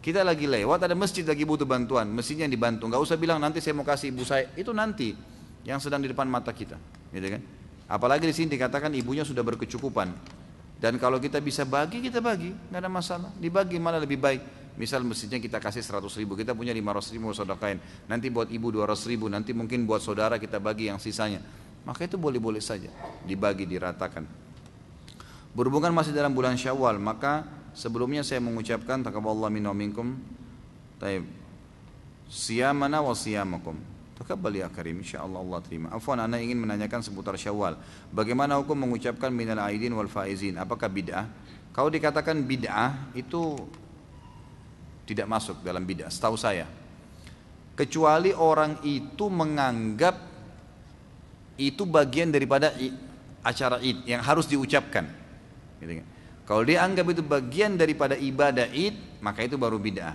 Kita 0.00 0.24
lagi 0.24 0.48
lewat 0.48 0.84
ada 0.84 0.96
masjid 0.96 1.24
lagi 1.24 1.44
butuh 1.44 1.68
bantuan, 1.68 2.08
masjidnya 2.08 2.48
yang 2.48 2.54
dibantu. 2.56 2.88
Nggak 2.88 3.02
usah 3.04 3.16
bilang 3.20 3.36
nanti 3.36 3.60
saya 3.60 3.76
mau 3.76 3.84
kasih 3.84 4.08
ibu 4.08 4.24
saya. 4.24 4.48
Itu 4.56 4.72
nanti 4.72 5.12
yang 5.64 5.76
sedang 5.76 6.00
di 6.00 6.08
depan 6.08 6.24
mata 6.24 6.56
kita, 6.56 6.80
gitu 7.12 7.28
kan? 7.36 7.42
Apalagi 7.84 8.24
di 8.24 8.32
sini 8.32 8.48
dikatakan 8.56 8.94
ibunya 8.96 9.28
sudah 9.28 9.44
berkecukupan. 9.44 10.39
Dan 10.80 10.96
kalau 10.96 11.20
kita 11.20 11.36
bisa 11.44 11.68
bagi, 11.68 12.00
kita 12.00 12.24
bagi, 12.24 12.56
nggak 12.72 12.80
ada 12.80 12.88
masalah. 12.88 13.30
Dibagi 13.36 13.76
malah 13.76 14.00
lebih 14.00 14.16
baik. 14.16 14.40
Misal 14.80 15.04
masjidnya 15.04 15.36
kita 15.36 15.60
kasih 15.60 15.84
100 15.84 16.08
ribu, 16.16 16.40
kita 16.40 16.56
punya 16.56 16.72
500 16.72 17.12
ribu 17.12 17.36
sedekahin. 17.36 17.76
Nanti 18.08 18.32
buat 18.32 18.48
ibu 18.48 18.72
200 18.72 18.96
ribu, 19.12 19.28
nanti 19.28 19.52
mungkin 19.52 19.84
buat 19.84 20.00
saudara 20.00 20.40
kita 20.40 20.56
bagi 20.56 20.88
yang 20.88 20.96
sisanya. 20.96 21.44
Maka 21.84 22.08
itu 22.08 22.16
boleh-boleh 22.16 22.64
saja, 22.64 22.88
dibagi, 23.28 23.68
diratakan. 23.68 24.24
Berhubungan 25.52 25.92
masih 25.92 26.16
dalam 26.16 26.32
bulan 26.32 26.56
syawal, 26.56 26.96
maka 26.96 27.44
sebelumnya 27.76 28.24
saya 28.24 28.40
mengucapkan 28.40 29.04
takaballah 29.04 29.52
minna 29.52 29.76
minkum. 29.76 30.16
Taib. 30.96 31.28
Siyamana 32.32 33.04
wa 33.04 33.12
siyamakum. 33.12 33.99
Takabbal 34.20 34.60
ya 34.60 34.68
karim, 34.68 35.00
insyaallah 35.00 35.40
Allah 35.40 35.60
terima. 35.64 35.88
Afwan, 35.96 36.20
ana 36.20 36.36
ingin 36.36 36.60
menanyakan 36.60 37.00
seputar 37.00 37.40
Syawal. 37.40 37.80
Bagaimana 38.12 38.60
hukum 38.60 38.76
mengucapkan 38.76 39.32
minal 39.32 39.64
aidin 39.64 39.96
wal 39.96 40.12
faizin? 40.12 40.60
Apakah 40.60 40.92
bid'ah? 40.92 41.24
Kalau 41.72 41.88
dikatakan 41.88 42.36
bid'ah 42.44 43.16
itu 43.16 43.56
tidak 45.10 45.26
masuk 45.26 45.58
dalam 45.66 45.82
bid'ah 45.82 46.06
setahu 46.06 46.38
saya 46.38 46.70
kecuali 47.74 48.30
orang 48.30 48.78
itu 48.86 49.26
menganggap 49.26 50.14
itu 51.58 51.82
bagian 51.82 52.30
daripada 52.30 52.70
acara 53.42 53.82
id 53.82 54.06
yang 54.06 54.22
harus 54.22 54.46
diucapkan 54.46 55.10
gitu 55.82 55.98
kan. 55.98 56.06
kalau 56.46 56.62
dia 56.62 56.86
anggap 56.86 57.10
itu 57.10 57.26
bagian 57.26 57.74
daripada 57.74 58.14
ibadah 58.14 58.70
id 58.70 59.18
maka 59.18 59.42
itu 59.42 59.58
baru 59.58 59.82
bid'ah 59.82 60.14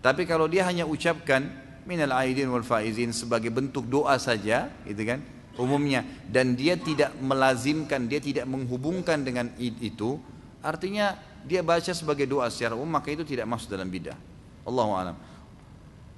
tapi 0.00 0.24
kalau 0.24 0.48
dia 0.48 0.64
hanya 0.64 0.88
ucapkan 0.88 1.52
minal 1.90 2.14
aidin 2.14 2.46
wal 2.46 2.62
faizin 2.62 3.10
sebagai 3.10 3.50
bentuk 3.50 3.82
doa 3.90 4.14
saja 4.22 4.70
gitu 4.86 5.02
kan 5.02 5.18
umumnya 5.58 6.06
dan 6.30 6.54
dia 6.54 6.78
tidak 6.78 7.10
melazimkan 7.18 8.06
dia 8.06 8.22
tidak 8.22 8.46
menghubungkan 8.46 9.26
dengan 9.26 9.50
itu 9.58 10.22
artinya 10.62 11.18
dia 11.42 11.66
baca 11.66 11.90
sebagai 11.90 12.30
doa 12.30 12.46
secara 12.46 12.78
umum 12.78 12.94
maka 12.94 13.10
itu 13.10 13.26
tidak 13.26 13.50
masuk 13.50 13.74
dalam 13.74 13.90
bidah 13.90 14.14
Allahu 14.70 14.92
alam. 14.96 15.16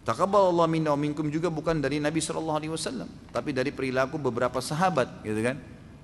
Takabbal 0.02 0.50
Allah 0.50 0.66
minna 0.66 0.90
minkum 0.98 1.30
juga 1.30 1.46
bukan 1.46 1.78
dari 1.78 2.02
Nabi 2.02 2.18
wasallam, 2.18 3.06
tapi 3.30 3.54
dari 3.54 3.70
perilaku 3.70 4.18
beberapa 4.18 4.58
sahabat, 4.58 5.22
gitu 5.22 5.38
kan? 5.46 5.62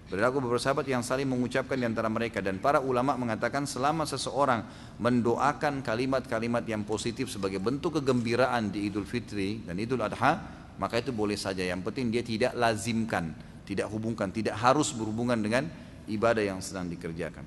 Perilaku 0.08 0.40
beberapa 0.40 0.56
sahabat 0.56 0.88
yang 0.88 1.04
saling 1.04 1.28
mengucapkan 1.28 1.76
di 1.76 1.84
antara 1.84 2.08
mereka 2.08 2.40
dan 2.40 2.56
para 2.56 2.80
ulama 2.80 3.12
mengatakan 3.20 3.68
selama 3.68 4.08
seseorang 4.08 4.64
mendoakan 4.96 5.84
kalimat-kalimat 5.84 6.64
yang 6.64 6.80
positif 6.88 7.28
sebagai 7.28 7.60
bentuk 7.60 8.00
kegembiraan 8.00 8.72
di 8.72 8.88
Idul 8.88 9.04
Fitri 9.04 9.60
dan 9.68 9.76
Idul 9.76 10.00
Adha, 10.00 10.40
maka 10.80 10.96
itu 10.96 11.12
boleh 11.12 11.36
saja. 11.36 11.60
Yang 11.60 11.92
penting 11.92 12.08
dia 12.08 12.24
tidak 12.24 12.56
lazimkan, 12.56 13.36
tidak 13.68 13.92
hubungkan, 13.92 14.32
tidak 14.32 14.56
harus 14.56 14.96
berhubungan 14.96 15.36
dengan 15.36 15.68
ibadah 16.08 16.40
yang 16.40 16.64
sedang 16.64 16.88
dikerjakan. 16.88 17.44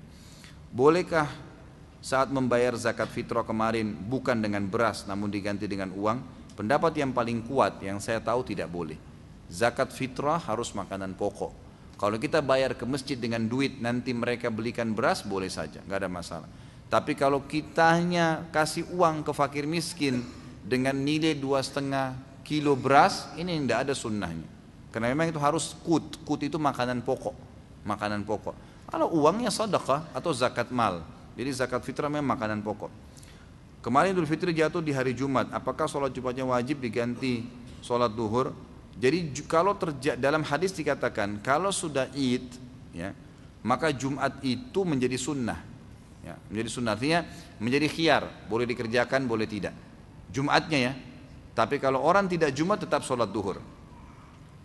Bolehkah 0.70 1.34
saat 2.02 2.34
membayar 2.34 2.74
zakat 2.74 3.10
fitrah 3.14 3.46
kemarin 3.46 3.94
bukan 3.94 4.42
dengan 4.42 4.66
beras 4.66 5.06
namun 5.06 5.30
diganti 5.30 5.70
dengan 5.70 5.94
uang 5.94 6.18
pendapat 6.58 6.98
yang 6.98 7.14
paling 7.14 7.46
kuat 7.46 7.78
yang 7.86 8.02
saya 8.02 8.18
tahu 8.18 8.42
tidak 8.42 8.74
boleh 8.74 8.98
zakat 9.54 9.94
fitrah 9.94 10.42
harus 10.42 10.74
makanan 10.74 11.14
pokok 11.14 11.54
kalau 12.02 12.18
kita 12.18 12.41
bayar 12.41 12.73
ke 12.73 12.82
masjid 12.82 13.14
dengan 13.14 13.45
duit 13.45 13.78
nanti 13.78 14.10
mereka 14.10 14.49
belikan 14.49 14.90
beras 14.90 15.22
boleh 15.22 15.53
saja. 15.53 15.86
Nggak 15.86 15.99
ada 16.02 16.10
masalah. 16.10 16.49
Tapi 16.90 17.14
kalau 17.14 17.45
kitanya 17.45 18.49
kasih 18.49 18.90
uang 18.90 19.22
ke 19.22 19.30
fakir 19.38 19.69
miskin 19.69 20.26
dengan 20.65 20.98
nilai 20.98 21.38
dua 21.38 21.61
setengah 21.61 22.18
kilo 22.41 22.73
beras 22.73 23.30
ini 23.38 23.53
tidak 23.61 23.86
ada 23.86 23.94
sunnahnya. 23.94 24.49
Karena 24.90 25.14
memang 25.14 25.30
itu 25.30 25.38
harus 25.38 25.78
kut. 25.86 26.26
Kut 26.26 26.41
itu 26.41 26.57
makanan 26.57 27.06
pokok. 27.06 27.38
Makanan 27.86 28.26
pokok. 28.26 28.57
Kalau 28.90 29.14
uangnya 29.22 29.53
sedekah 29.53 30.10
atau 30.10 30.34
zakat 30.34 30.73
mal. 30.73 31.06
Jadi 31.38 31.53
zakat 31.53 31.86
fitrah 31.86 32.10
memang 32.10 32.34
makanan 32.34 32.65
pokok. 32.65 32.90
Kemarin 33.86 34.18
Idul 34.18 34.26
Fitri 34.26 34.57
jatuh 34.57 34.82
di 34.82 34.90
hari 34.90 35.14
Jumat. 35.14 35.53
Apakah 35.53 35.86
sholat 35.86 36.10
Jumatnya 36.18 36.49
wajib 36.49 36.82
diganti 36.82 37.45
sholat 37.86 38.10
duhur? 38.10 38.70
Jadi 39.02 39.34
kalau 39.49 39.73
terjadi 39.73 40.14
dalam 40.14 40.45
hadis 40.45 40.69
dikatakan 40.78 41.41
kalau 41.41 41.73
sudah 41.73 42.06
id, 42.14 42.45
ya, 42.94 43.18
maka 43.65 43.90
Jumat 43.90 44.38
itu 44.45 44.86
menjadi 44.86 45.18
sunnah. 45.18 45.57
Ya, 46.22 46.38
menjadi 46.53 46.69
sunnah 46.69 46.94
artinya 46.94 47.26
menjadi 47.57 47.90
khiar, 47.90 48.23
boleh 48.45 48.69
dikerjakan, 48.69 49.26
boleh 49.26 49.49
tidak. 49.49 49.73
Jumatnya 50.30 50.80
ya. 50.80 50.94
Tapi 51.57 51.82
kalau 51.82 52.06
orang 52.06 52.30
tidak 52.30 52.53
Jumat 52.53 52.78
tetap 52.78 53.02
sholat 53.02 53.26
duhur. 53.34 53.57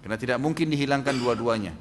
Karena 0.04 0.20
tidak 0.20 0.36
mungkin 0.36 0.68
dihilangkan 0.68 1.16
dua-duanya. 1.16 1.72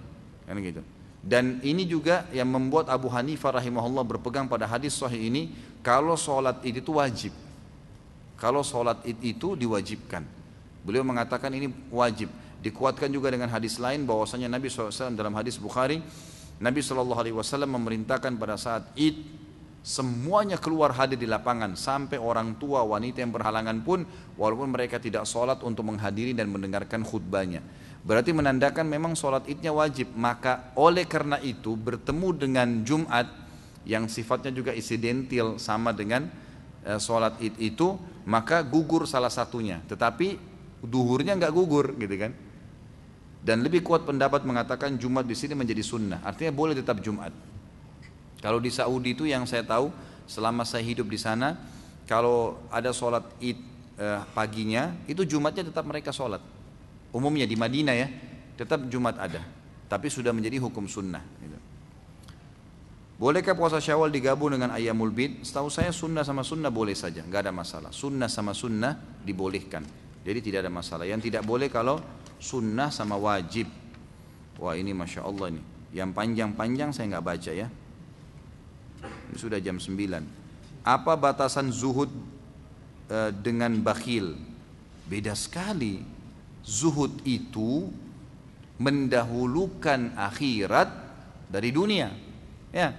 Kan 0.48 0.58
gitu. 0.64 0.80
Dan 1.26 1.60
ini 1.60 1.84
juga 1.84 2.30
yang 2.32 2.48
membuat 2.48 2.88
Abu 2.88 3.12
Hanifah 3.12 3.60
rahimahullah 3.60 4.06
berpegang 4.08 4.48
pada 4.48 4.64
hadis 4.64 4.96
sahih 4.96 5.28
ini 5.28 5.52
kalau 5.84 6.16
sholat 6.16 6.64
id 6.64 6.82
itu 6.82 6.92
wajib. 6.96 7.34
Kalau 8.40 8.64
sholat 8.64 9.04
id 9.04 9.20
itu 9.22 9.60
diwajibkan. 9.60 10.24
Beliau 10.86 11.04
mengatakan 11.04 11.50
ini 11.54 11.70
wajib. 11.90 12.30
Dikuatkan 12.66 13.14
juga 13.14 13.30
dengan 13.30 13.54
hadis 13.54 13.78
lain 13.78 14.10
bahwasanya 14.10 14.50
Nabi 14.50 14.74
SAW 14.74 15.14
dalam 15.14 15.38
hadis 15.38 15.62
Bukhari 15.62 16.02
Nabi 16.58 16.82
SAW 16.82 17.46
memerintahkan 17.70 18.34
pada 18.42 18.58
saat 18.58 18.90
id 18.98 19.22
semuanya 19.86 20.58
keluar 20.58 20.98
hadir 20.98 21.22
di 21.22 21.30
lapangan 21.30 21.78
sampai 21.78 22.18
orang 22.18 22.58
tua 22.58 22.82
wanita 22.82 23.22
yang 23.22 23.30
berhalangan 23.30 23.86
pun 23.86 24.02
walaupun 24.34 24.74
mereka 24.74 24.98
tidak 24.98 25.30
sholat 25.30 25.62
untuk 25.62 25.86
menghadiri 25.86 26.34
dan 26.34 26.50
mendengarkan 26.50 27.06
khutbahnya 27.06 27.62
Berarti 28.06 28.38
menandakan 28.38 28.86
memang 28.86 29.18
sholat 29.18 29.50
idnya 29.50 29.74
wajib. 29.74 30.14
Maka 30.14 30.70
oleh 30.78 31.10
karena 31.10 31.42
itu 31.42 31.74
bertemu 31.74 32.30
dengan 32.38 32.68
Jumat 32.86 33.26
yang 33.82 34.06
sifatnya 34.06 34.54
juga 34.54 34.78
insidentil 34.78 35.58
sama 35.58 35.90
dengan 35.90 36.30
e, 36.86 37.02
sholat 37.02 37.42
id 37.42 37.58
itu, 37.58 37.98
maka 38.30 38.62
gugur 38.62 39.10
salah 39.10 39.34
satunya. 39.34 39.82
Tetapi 39.90 40.38
duhurnya 40.86 41.34
nggak 41.34 41.50
gugur 41.50 41.98
gitu 41.98 42.14
kan. 42.14 42.32
Dan 43.46 43.62
lebih 43.62 43.86
kuat 43.86 44.10
pendapat 44.10 44.42
mengatakan 44.42 44.98
Jumat 44.98 45.30
di 45.30 45.38
sini 45.38 45.54
menjadi 45.54 45.86
sunnah. 45.86 46.26
Artinya 46.26 46.50
boleh 46.50 46.74
tetap 46.74 46.98
Jumat. 46.98 47.30
Kalau 48.42 48.58
di 48.58 48.74
Saudi 48.74 49.14
itu 49.14 49.30
yang 49.30 49.46
saya 49.46 49.62
tahu 49.62 49.94
selama 50.26 50.66
saya 50.66 50.82
hidup 50.82 51.06
di 51.06 51.22
sana, 51.22 51.54
kalau 52.10 52.58
ada 52.74 52.90
sholat 52.90 53.22
id 53.38 53.62
e, 54.02 54.08
paginya, 54.34 54.98
itu 55.06 55.22
Jumatnya 55.30 55.70
tetap 55.70 55.86
mereka 55.86 56.10
sholat 56.10 56.42
umumnya 57.16 57.48
di 57.48 57.56
Madinah 57.56 57.96
ya 57.96 58.08
tetap 58.60 58.84
Jumat 58.92 59.16
ada 59.16 59.40
tapi 59.88 60.12
sudah 60.12 60.36
menjadi 60.36 60.60
hukum 60.60 60.84
sunnah 60.92 61.24
gitu. 61.40 61.56
Bolehkah 63.16 63.56
puasa 63.56 63.80
syawal 63.80 64.12
digabung 64.12 64.52
dengan 64.52 64.76
ayamul 64.76 65.08
bid? 65.08 65.48
Setahu 65.48 65.72
saya 65.72 65.96
sunnah 65.96 66.28
sama 66.28 66.44
sunnah 66.44 66.68
boleh 66.68 66.92
saja, 66.92 67.24
nggak 67.24 67.48
ada 67.48 67.54
masalah. 67.56 67.96
Sunnah 67.96 68.28
sama 68.28 68.52
sunnah 68.52 68.92
dibolehkan. 69.24 69.88
Jadi 70.20 70.44
tidak 70.44 70.68
ada 70.68 70.72
masalah. 70.76 71.08
Yang 71.08 71.32
tidak 71.32 71.48
boleh 71.48 71.72
kalau 71.72 72.04
sunnah 72.46 72.94
sama 72.94 73.18
wajib. 73.18 73.66
Wah 74.62 74.78
ini 74.78 74.94
masya 74.94 75.26
Allah 75.26 75.58
nih. 75.58 75.66
Yang 75.98 76.10
panjang-panjang 76.14 76.90
saya 76.94 77.18
nggak 77.18 77.26
baca 77.26 77.52
ya. 77.52 77.68
Ini 79.34 79.38
sudah 79.42 79.58
jam 79.58 79.82
9. 79.82 80.86
Apa 80.86 81.18
batasan 81.18 81.74
zuhud 81.74 82.14
uh, 83.10 83.32
dengan 83.34 83.74
bakhil? 83.82 84.38
Beda 85.10 85.34
sekali 85.34 86.06
zuhud 86.62 87.26
itu 87.26 87.90
mendahulukan 88.78 90.14
akhirat 90.14 90.90
dari 91.50 91.70
dunia. 91.74 92.14
Ya. 92.70 92.94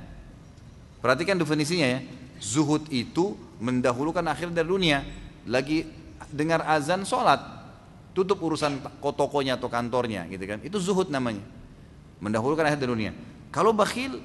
Perhatikan 0.99 1.39
definisinya 1.39 1.87
ya. 1.87 2.01
Zuhud 2.41 2.89
itu 2.93 3.37
mendahulukan 3.61 4.25
akhirat 4.25 4.53
dari 4.53 4.69
dunia. 4.69 4.99
Lagi 5.47 5.87
dengar 6.33 6.65
azan 6.67 7.07
sholat, 7.07 7.39
tutup 8.17 8.41
urusan 8.41 8.81
tokonya 9.05 9.61
atau 9.61 9.69
kantornya 9.69 10.25
gitu 10.33 10.49
kan. 10.49 10.59
Itu 10.65 10.81
zuhud 10.81 11.13
namanya. 11.13 11.45
Mendahulukan 12.17 12.65
akhirat 12.65 12.89
dunia. 12.89 13.13
Kalau 13.53 13.77
bakhil 13.77 14.17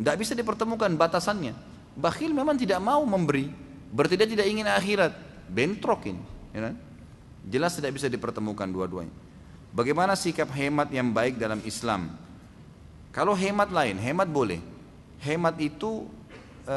tidak 0.00 0.16
bisa 0.16 0.32
dipertemukan 0.32 0.88
batasannya. 0.96 1.52
Bakhil 1.94 2.32
memang 2.32 2.56
tidak 2.56 2.80
mau 2.80 3.04
memberi, 3.04 3.52
berarti 3.92 4.16
dia 4.16 4.26
tidak 4.26 4.48
ingin 4.48 4.64
akhirat. 4.64 5.12
Bentrok 5.44 6.08
ini, 6.08 6.24
ya 6.56 6.72
kan? 6.72 6.74
Jelas 7.44 7.76
tidak 7.76 8.00
bisa 8.00 8.08
dipertemukan 8.08 8.64
dua-duanya. 8.64 9.12
Bagaimana 9.76 10.16
sikap 10.16 10.48
hemat 10.56 10.88
yang 10.88 11.12
baik 11.12 11.36
dalam 11.36 11.60
Islam? 11.68 12.16
Kalau 13.12 13.36
hemat 13.36 13.68
lain, 13.68 14.00
hemat 14.00 14.26
boleh. 14.26 14.58
Hemat 15.20 15.60
itu 15.60 16.08
e, 16.64 16.76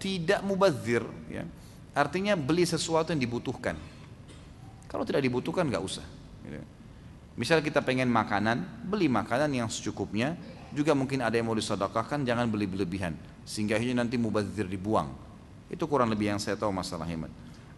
tidak 0.00 0.40
mubazir, 0.42 1.04
ya. 1.28 1.44
artinya 1.92 2.34
beli 2.34 2.64
sesuatu 2.64 3.12
yang 3.12 3.20
dibutuhkan. 3.20 3.76
Kalau 4.96 5.04
tidak 5.04 5.28
dibutuhkan 5.28 5.68
nggak 5.68 5.84
usah. 5.84 6.08
Gitu. 6.40 6.56
Misal 7.36 7.60
kita 7.60 7.84
pengen 7.84 8.08
makanan, 8.08 8.88
beli 8.88 9.12
makanan 9.12 9.52
yang 9.52 9.68
secukupnya. 9.68 10.40
Juga 10.72 10.96
mungkin 10.96 11.20
ada 11.20 11.36
yang 11.36 11.44
mau 11.44 11.52
disedekahkan, 11.52 12.24
jangan 12.24 12.48
beli 12.48 12.64
berlebihan. 12.64 13.12
Sehingga 13.44 13.76
akhirnya 13.76 14.00
nanti 14.00 14.16
mubazir 14.16 14.64
dibuang. 14.64 15.12
Itu 15.68 15.84
kurang 15.84 16.08
lebih 16.08 16.32
yang 16.32 16.40
saya 16.40 16.56
tahu 16.56 16.72
masalah 16.72 17.04
hemat. 17.04 17.28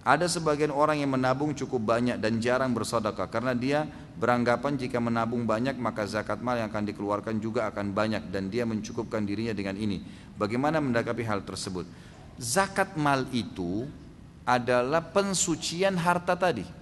Ada 0.07 0.31
sebagian 0.31 0.71
orang 0.71 1.03
yang 1.03 1.11
menabung 1.11 1.59
cukup 1.59 1.91
banyak 1.91 2.23
dan 2.23 2.39
jarang 2.39 2.71
bersedekah 2.71 3.27
karena 3.27 3.51
dia 3.51 3.83
beranggapan 4.15 4.79
jika 4.79 5.03
menabung 5.03 5.43
banyak 5.43 5.75
maka 5.75 6.07
zakat 6.07 6.39
mal 6.39 6.55
yang 6.55 6.71
akan 6.71 6.87
dikeluarkan 6.95 7.43
juga 7.43 7.67
akan 7.67 7.91
banyak 7.91 8.31
dan 8.31 8.47
dia 8.47 8.63
mencukupkan 8.63 9.27
dirinya 9.27 9.59
dengan 9.59 9.75
ini. 9.75 10.07
Bagaimana 10.39 10.79
mendakapi 10.79 11.27
hal 11.27 11.43
tersebut? 11.43 11.83
Zakat 12.39 12.95
mal 12.95 13.27
itu 13.35 13.91
adalah 14.47 15.03
pensucian 15.03 15.99
harta 15.99 16.39
tadi. 16.39 16.79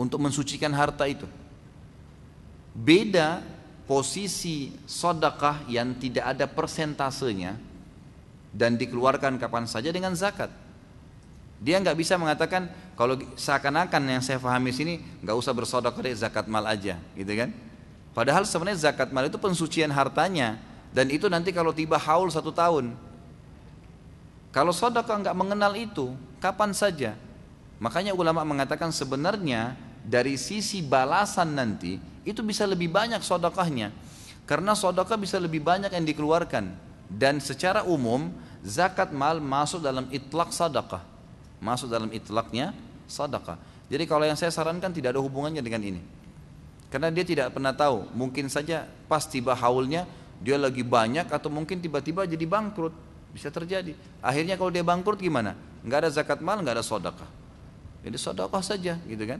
Untuk 0.00 0.16
mensucikan 0.16 0.72
harta 0.72 1.04
itu. 1.04 1.28
Beda 2.72 3.44
posisi 3.84 4.72
sodakah 4.88 5.60
yang 5.68 5.92
tidak 6.00 6.24
ada 6.32 6.48
persentasenya 6.48 7.60
dan 8.48 8.80
dikeluarkan 8.80 9.36
kapan 9.36 9.68
saja 9.68 9.92
dengan 9.92 10.16
zakat. 10.16 10.48
Dia 11.60 11.76
nggak 11.76 11.98
bisa 12.00 12.16
mengatakan 12.16 12.72
kalau 12.96 13.20
seakan-akan 13.36 14.00
yang 14.08 14.24
saya 14.24 14.40
pahami 14.40 14.72
sini 14.72 15.04
nggak 15.20 15.36
usah 15.36 15.52
bersedekah 15.52 16.00
deh 16.00 16.16
zakat 16.16 16.48
mal 16.48 16.64
aja, 16.64 16.96
gitu 17.12 17.32
kan? 17.36 17.52
Padahal 18.16 18.48
sebenarnya 18.48 18.88
zakat 18.88 19.12
mal 19.12 19.28
itu 19.28 19.36
pensucian 19.36 19.92
hartanya 19.92 20.56
dan 20.96 21.12
itu 21.12 21.28
nanti 21.28 21.52
kalau 21.52 21.76
tiba 21.76 22.00
haul 22.00 22.32
satu 22.32 22.48
tahun. 22.48 22.96
Kalau 24.50 24.72
sedekah 24.72 25.20
nggak 25.20 25.36
mengenal 25.36 25.76
itu, 25.76 26.16
kapan 26.40 26.72
saja. 26.72 27.12
Makanya 27.82 28.16
ulama 28.16 28.42
mengatakan 28.42 28.90
sebenarnya 28.90 29.78
dari 30.04 30.36
sisi 30.40 30.80
balasan 30.80 31.56
nanti 31.56 32.00
itu 32.24 32.40
bisa 32.44 32.64
lebih 32.64 32.92
banyak 32.92 33.20
sedekahnya. 33.20 33.92
Karena 34.44 34.74
sedekah 34.74 35.14
bisa 35.14 35.38
lebih 35.38 35.62
banyak 35.62 35.94
yang 35.94 36.06
dikeluarkan 36.06 36.74
dan 37.06 37.38
secara 37.38 37.86
umum 37.86 38.34
zakat 38.66 39.14
mal 39.14 39.38
masuk 39.38 39.78
dalam 39.80 40.10
itlak 40.10 40.50
sedekah 40.50 41.10
masuk 41.60 41.92
dalam 41.92 42.08
itlaknya 42.10 42.72
sadaqah. 43.06 43.60
Jadi 43.92 44.08
kalau 44.08 44.24
yang 44.24 44.34
saya 44.34 44.50
sarankan 44.50 44.90
tidak 44.90 45.14
ada 45.14 45.20
hubungannya 45.22 45.60
dengan 45.60 45.84
ini. 45.84 46.00
Karena 46.90 47.12
dia 47.12 47.22
tidak 47.22 47.54
pernah 47.54 47.70
tahu, 47.70 48.10
mungkin 48.16 48.50
saja 48.50 48.88
pas 49.06 49.22
tiba 49.22 49.54
haulnya 49.54 50.08
dia 50.42 50.58
lagi 50.58 50.82
banyak 50.82 51.30
atau 51.30 51.52
mungkin 51.52 51.78
tiba-tiba 51.78 52.26
jadi 52.26 52.42
bangkrut. 52.48 52.90
Bisa 53.30 53.46
terjadi. 53.46 53.94
Akhirnya 54.18 54.58
kalau 54.58 54.74
dia 54.74 54.82
bangkrut 54.82 55.22
gimana? 55.22 55.54
Nggak 55.86 55.98
ada 56.02 56.10
zakat 56.10 56.42
mal, 56.42 56.58
nggak 56.58 56.82
ada 56.82 56.84
sodakah. 56.84 57.30
Jadi 58.02 58.16
sodakah 58.18 58.58
saja 58.64 58.98
gitu 59.06 59.22
kan. 59.22 59.38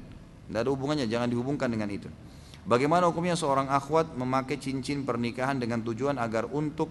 Nggak 0.51 0.61
ada 0.67 0.71
hubungannya, 0.75 1.07
jangan 1.07 1.31
dihubungkan 1.31 1.71
dengan 1.71 1.87
itu. 1.89 2.11
Bagaimana 2.67 3.09
hukumnya 3.09 3.39
seorang 3.39 3.71
akhwat 3.71 4.19
memakai 4.19 4.59
cincin 4.61 5.07
pernikahan 5.07 5.57
dengan 5.57 5.81
tujuan 5.87 6.19
agar 6.21 6.51
untuk 6.51 6.91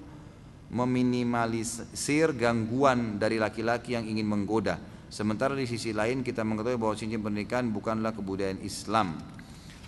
meminimalisir 0.71 2.33
gangguan 2.33 3.19
dari 3.19 3.37
laki-laki 3.37 3.93
yang 3.97 4.05
ingin 4.05 4.25
menggoda 4.25 4.77
Sementara 5.09 5.57
di 5.57 5.65
sisi 5.65 5.89
lain 5.89 6.21
kita 6.21 6.45
mengetahui 6.45 6.77
bahwa 6.77 6.93
cincin 6.93 7.17
pernikahan 7.17 7.73
bukanlah 7.73 8.13
kebudayaan 8.13 8.61
Islam. 8.61 9.17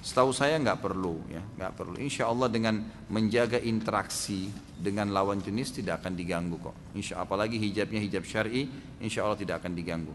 Setahu 0.02 0.34
saya 0.34 0.58
nggak 0.58 0.82
perlu 0.82 1.22
ya, 1.30 1.46
nggak 1.62 1.78
perlu. 1.78 1.94
Insya 2.02 2.26
Allah 2.26 2.50
dengan 2.50 2.82
menjaga 3.14 3.62
interaksi 3.62 4.50
dengan 4.82 5.14
lawan 5.14 5.38
jenis 5.38 5.78
tidak 5.78 6.02
akan 6.02 6.18
diganggu 6.18 6.58
kok. 6.58 6.74
Insya 6.98 7.22
apalagi 7.22 7.62
hijabnya 7.62 8.02
hijab 8.02 8.26
syari, 8.26 8.66
insya 8.98 9.22
Allah 9.22 9.38
tidak 9.38 9.62
akan 9.62 9.78
diganggu. 9.78 10.10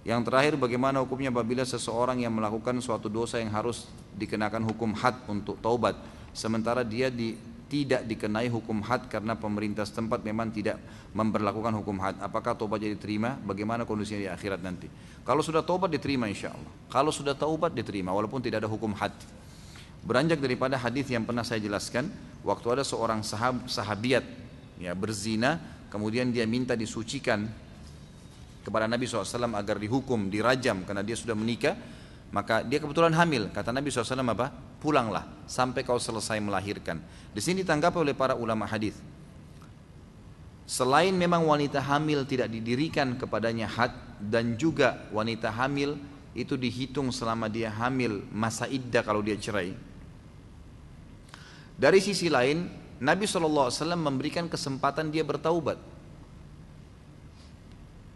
Yang 0.00 0.32
terakhir 0.32 0.54
bagaimana 0.56 1.04
hukumnya 1.04 1.28
apabila 1.28 1.60
seseorang 1.60 2.24
yang 2.24 2.32
melakukan 2.32 2.72
suatu 2.80 3.12
dosa 3.12 3.36
yang 3.36 3.52
harus 3.52 3.84
dikenakan 4.16 4.64
hukum 4.64 4.96
had 4.96 5.12
untuk 5.28 5.60
taubat 5.60 5.92
sementara 6.32 6.80
dia 6.80 7.12
di, 7.12 7.36
tidak 7.70 8.02
dikenai 8.08 8.50
hukum 8.50 8.82
had 8.82 9.06
karena 9.06 9.38
pemerintah 9.38 9.86
setempat 9.86 10.26
memang 10.26 10.50
tidak 10.50 10.80
memperlakukan 11.14 11.70
hukum 11.78 12.02
had. 12.02 12.18
Apakah 12.18 12.58
tobatnya 12.58 12.90
diterima? 12.90 13.38
Bagaimana 13.46 13.86
kondisinya 13.86 14.26
di 14.26 14.30
akhirat 14.32 14.60
nanti? 14.64 14.90
Kalau 15.22 15.44
sudah 15.44 15.62
tobat 15.62 15.92
diterima 15.92 16.26
insya 16.26 16.50
Allah. 16.50 16.72
Kalau 16.90 17.14
sudah 17.14 17.38
taubat 17.38 17.70
diterima 17.76 18.10
walaupun 18.10 18.42
tidak 18.42 18.66
ada 18.66 18.70
hukum 18.72 18.90
had. 18.96 19.14
Beranjak 20.00 20.40
daripada 20.40 20.80
hadis 20.80 21.06
yang 21.12 21.28
pernah 21.28 21.44
saya 21.44 21.60
jelaskan, 21.60 22.08
waktu 22.40 22.80
ada 22.80 22.82
seorang 22.82 23.20
sahab, 23.20 23.68
sahabiat 23.68 24.24
ya 24.80 24.96
berzina, 24.96 25.60
kemudian 25.92 26.32
dia 26.32 26.48
minta 26.48 26.72
disucikan 26.72 27.46
kepada 28.60 28.84
Nabi 28.84 29.08
SAW 29.08 29.56
agar 29.56 29.76
dihukum, 29.80 30.28
dirajam 30.28 30.84
karena 30.84 31.00
dia 31.00 31.16
sudah 31.16 31.34
menikah, 31.34 31.74
maka 32.30 32.62
dia 32.62 32.78
kebetulan 32.78 33.12
hamil. 33.14 33.50
Kata 33.50 33.74
Nabi 33.74 33.90
SAW 33.90 34.22
apa? 34.30 34.52
Pulanglah 34.80 35.26
sampai 35.44 35.84
kau 35.84 35.98
selesai 36.00 36.38
melahirkan. 36.40 37.02
Di 37.34 37.42
sini 37.42 37.66
ditanggapi 37.66 38.00
oleh 38.00 38.14
para 38.16 38.38
ulama 38.38 38.64
hadis. 38.64 38.96
Selain 40.70 41.10
memang 41.10 41.42
wanita 41.50 41.82
hamil 41.82 42.22
tidak 42.30 42.46
didirikan 42.46 43.18
kepadanya 43.18 43.66
had 43.66 43.90
dan 44.22 44.54
juga 44.54 45.02
wanita 45.10 45.50
hamil 45.50 45.98
itu 46.30 46.54
dihitung 46.54 47.10
selama 47.10 47.50
dia 47.50 47.74
hamil 47.74 48.22
masa 48.30 48.70
iddah 48.70 49.02
kalau 49.02 49.18
dia 49.18 49.34
cerai. 49.34 49.74
Dari 51.74 51.98
sisi 51.98 52.30
lain, 52.30 52.70
Nabi 53.02 53.26
SAW 53.26 53.72
memberikan 53.98 54.46
kesempatan 54.46 55.10
dia 55.10 55.26
bertaubat. 55.26 55.89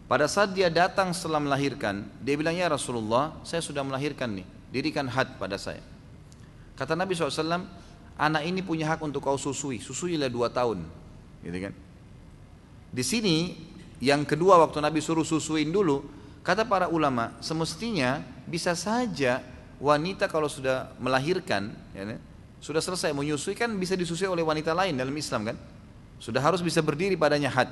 Pada 0.05 0.29
saat 0.29 0.53
dia 0.53 0.69
datang 0.69 1.09
setelah 1.17 1.41
melahirkan, 1.41 2.05
dia 2.21 2.37
bilang, 2.37 2.53
ya 2.53 2.69
Rasulullah, 2.69 3.33
saya 3.41 3.57
sudah 3.57 3.81
melahirkan 3.81 4.37
nih, 4.37 4.45
dirikan 4.69 5.09
had 5.09 5.33
pada 5.41 5.57
saya. 5.57 5.81
Kata 6.77 6.93
Nabi 6.93 7.17
SAW, 7.17 7.65
anak 8.13 8.43
ini 8.45 8.61
punya 8.61 8.93
hak 8.93 9.01
untuk 9.01 9.25
kau 9.25 9.39
susui, 9.39 9.81
susuilah 9.81 10.29
dua 10.29 10.53
tahun. 10.53 10.85
Gitu 11.41 11.57
kan? 11.57 11.73
Di 12.93 13.01
sini, 13.01 13.57
yang 13.97 14.21
kedua 14.29 14.61
waktu 14.61 14.77
Nabi 14.77 15.01
suruh 15.01 15.25
susuin 15.25 15.73
dulu, 15.73 16.05
kata 16.45 16.69
para 16.69 16.85
ulama, 16.85 17.33
semestinya 17.41 18.21
bisa 18.45 18.77
saja 18.77 19.41
wanita 19.81 20.29
kalau 20.29 20.45
sudah 20.45 20.93
melahirkan, 21.01 21.73
ya, 21.97 22.05
kan? 22.05 22.21
sudah 22.61 22.81
selesai 22.81 23.13
menyusui 23.13 23.53
kan 23.53 23.69
bisa 23.77 23.93
disusui 23.93 24.25
oleh 24.25 24.41
wanita 24.41 24.73
lain 24.73 24.93
dalam 24.93 25.13
Islam 25.17 25.53
kan? 25.53 25.57
Sudah 26.21 26.39
harus 26.45 26.61
bisa 26.61 26.79
berdiri 26.79 27.17
padanya 27.17 27.49
had. 27.49 27.69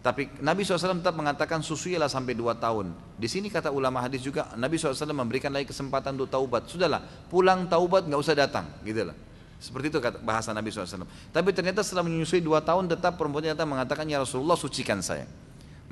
Tapi 0.00 0.32
Nabi 0.40 0.64
SAW 0.64 1.04
tetap 1.04 1.12
mengatakan 1.12 1.60
susuilah 1.60 2.08
sampai 2.08 2.32
dua 2.32 2.56
tahun. 2.56 2.96
Di 3.20 3.28
sini 3.28 3.52
kata 3.52 3.68
ulama 3.68 4.00
hadis 4.00 4.24
juga 4.24 4.48
Nabi 4.56 4.80
SAW 4.80 5.12
memberikan 5.12 5.52
lagi 5.52 5.68
kesempatan 5.68 6.16
untuk 6.16 6.32
taubat. 6.32 6.64
Sudahlah, 6.72 7.04
pulang 7.28 7.68
taubat 7.68 8.08
nggak 8.08 8.20
usah 8.20 8.32
datang, 8.32 8.64
gitu 8.80 9.12
lah. 9.12 9.16
Seperti 9.60 9.92
itu 9.92 10.00
kata 10.00 10.24
bahasa 10.24 10.56
Nabi 10.56 10.72
SAW. 10.72 11.04
Tapi 11.28 11.52
ternyata 11.52 11.84
setelah 11.84 12.08
menyusui 12.08 12.40
dua 12.40 12.64
tahun 12.64 12.88
tetap 12.88 13.20
perempuan 13.20 13.44
ternyata 13.44 13.68
mengatakan 13.68 14.08
ya 14.08 14.24
Rasulullah 14.24 14.56
sucikan 14.56 15.04
saya. 15.04 15.28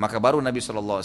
Maka 0.01 0.16
baru 0.16 0.40
Nabi 0.40 0.56
SAW 0.56 1.05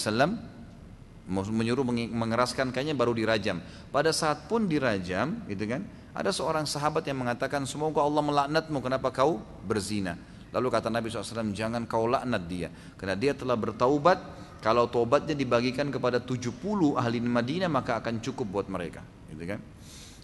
menyuruh 1.27 1.83
mengeraskan 2.07 2.71
kayaknya 2.71 2.95
baru 2.95 3.11
dirajam. 3.11 3.59
Pada 3.91 4.15
saat 4.15 4.47
pun 4.47 4.63
dirajam, 4.63 5.43
gitu 5.51 5.67
kan? 5.67 5.83
Ada 6.15 6.31
seorang 6.31 6.63
sahabat 6.63 7.03
yang 7.03 7.19
mengatakan 7.19 7.67
semoga 7.67 7.99
Allah 7.99 8.23
melaknatmu 8.23 8.79
kenapa 8.79 9.11
kau 9.11 9.43
berzina. 9.67 10.15
Lalu 10.53 10.67
kata 10.69 10.93
Nabi 10.93 11.09
SAW, 11.09 11.49
jangan 11.51 11.89
kau 11.89 12.05
laknat 12.05 12.43
dia. 12.45 12.69
Karena 12.95 13.17
dia 13.17 13.33
telah 13.33 13.57
bertaubat, 13.57 14.21
kalau 14.61 14.87
taubatnya 14.87 15.33
dibagikan 15.33 15.89
kepada 15.89 16.21
70 16.21 16.53
ahli 16.95 17.19
Madinah 17.19 17.67
maka 17.67 17.99
akan 17.99 18.21
cukup 18.21 18.47
buat 18.47 18.67
mereka. 18.69 19.01
Gitu 19.33 19.43
kan? 19.43 19.59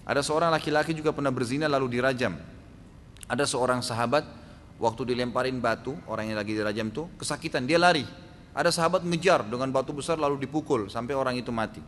Ada 0.06 0.22
seorang 0.24 0.54
laki-laki 0.54 0.96
juga 0.96 1.12
pernah 1.12 1.34
berzina 1.34 1.68
lalu 1.68 2.00
dirajam. 2.00 2.38
Ada 3.28 3.46
seorang 3.50 3.84
sahabat 3.84 4.24
waktu 4.80 5.12
dilemparin 5.12 5.60
batu, 5.60 5.98
orang 6.08 6.32
yang 6.32 6.38
lagi 6.40 6.56
dirajam 6.56 6.88
tuh 6.94 7.12
kesakitan, 7.20 7.68
dia 7.68 7.82
lari. 7.82 8.08
Ada 8.56 8.74
sahabat 8.74 9.06
ngejar 9.06 9.46
dengan 9.46 9.70
batu 9.70 9.94
besar 9.94 10.18
lalu 10.18 10.42
dipukul 10.46 10.88
sampai 10.90 11.14
orang 11.14 11.38
itu 11.38 11.52
mati. 11.54 11.84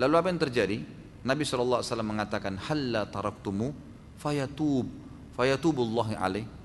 Lalu 0.00 0.14
apa 0.16 0.28
yang 0.32 0.40
terjadi? 0.40 0.78
Nabi 1.26 1.42
SAW 1.42 1.82
mengatakan, 2.02 2.56
Halla 2.56 3.04
taraktumu 3.06 3.70
fayatub, 4.16 4.88
fayatubullah 5.36 6.18
alaih. 6.18 6.55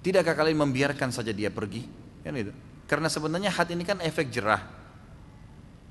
Tidakkah 0.00 0.32
kalian 0.32 0.64
membiarkan 0.64 1.12
saja 1.12 1.30
dia 1.30 1.52
pergi? 1.52 1.84
Kan 2.24 2.36
itu. 2.36 2.52
Karena 2.88 3.06
sebenarnya 3.12 3.52
hati 3.52 3.76
ini 3.76 3.84
kan 3.84 4.00
efek 4.00 4.32
jerah. 4.32 4.64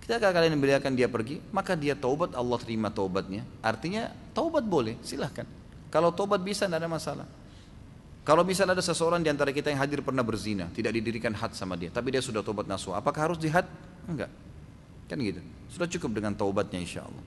Tidakkah 0.02 0.34
kalian 0.34 0.58
membiarkan 0.58 0.98
dia 0.98 1.06
pergi? 1.06 1.38
Maka 1.54 1.78
dia 1.78 1.94
taubat, 1.94 2.34
Allah 2.34 2.58
terima 2.58 2.90
taubatnya. 2.90 3.46
Artinya 3.62 4.10
taubat 4.34 4.66
boleh, 4.66 4.98
silahkan. 5.06 5.46
Kalau 5.94 6.10
taubat 6.10 6.42
bisa, 6.42 6.66
tidak 6.66 6.82
ada 6.82 6.90
masalah. 6.90 7.26
Kalau 8.26 8.46
misalnya 8.46 8.78
ada 8.78 8.86
seseorang 8.86 9.22
di 9.22 9.30
antara 9.30 9.50
kita 9.50 9.74
yang 9.74 9.82
hadir 9.82 10.06
pernah 10.06 10.22
berzina, 10.22 10.70
tidak 10.74 10.94
didirikan 10.98 11.34
had 11.34 11.54
sama 11.58 11.74
dia, 11.74 11.90
tapi 11.90 12.14
dia 12.14 12.22
sudah 12.22 12.46
taubat 12.46 12.70
nasuh, 12.70 12.94
apakah 12.94 13.30
harus 13.30 13.42
jihad? 13.42 13.66
Enggak. 14.06 14.30
Kan 15.10 15.18
gitu. 15.18 15.42
Sudah 15.70 15.90
cukup 15.90 16.22
dengan 16.22 16.38
taubatnya 16.38 16.78
insya 16.78 17.06
Allah. 17.06 17.26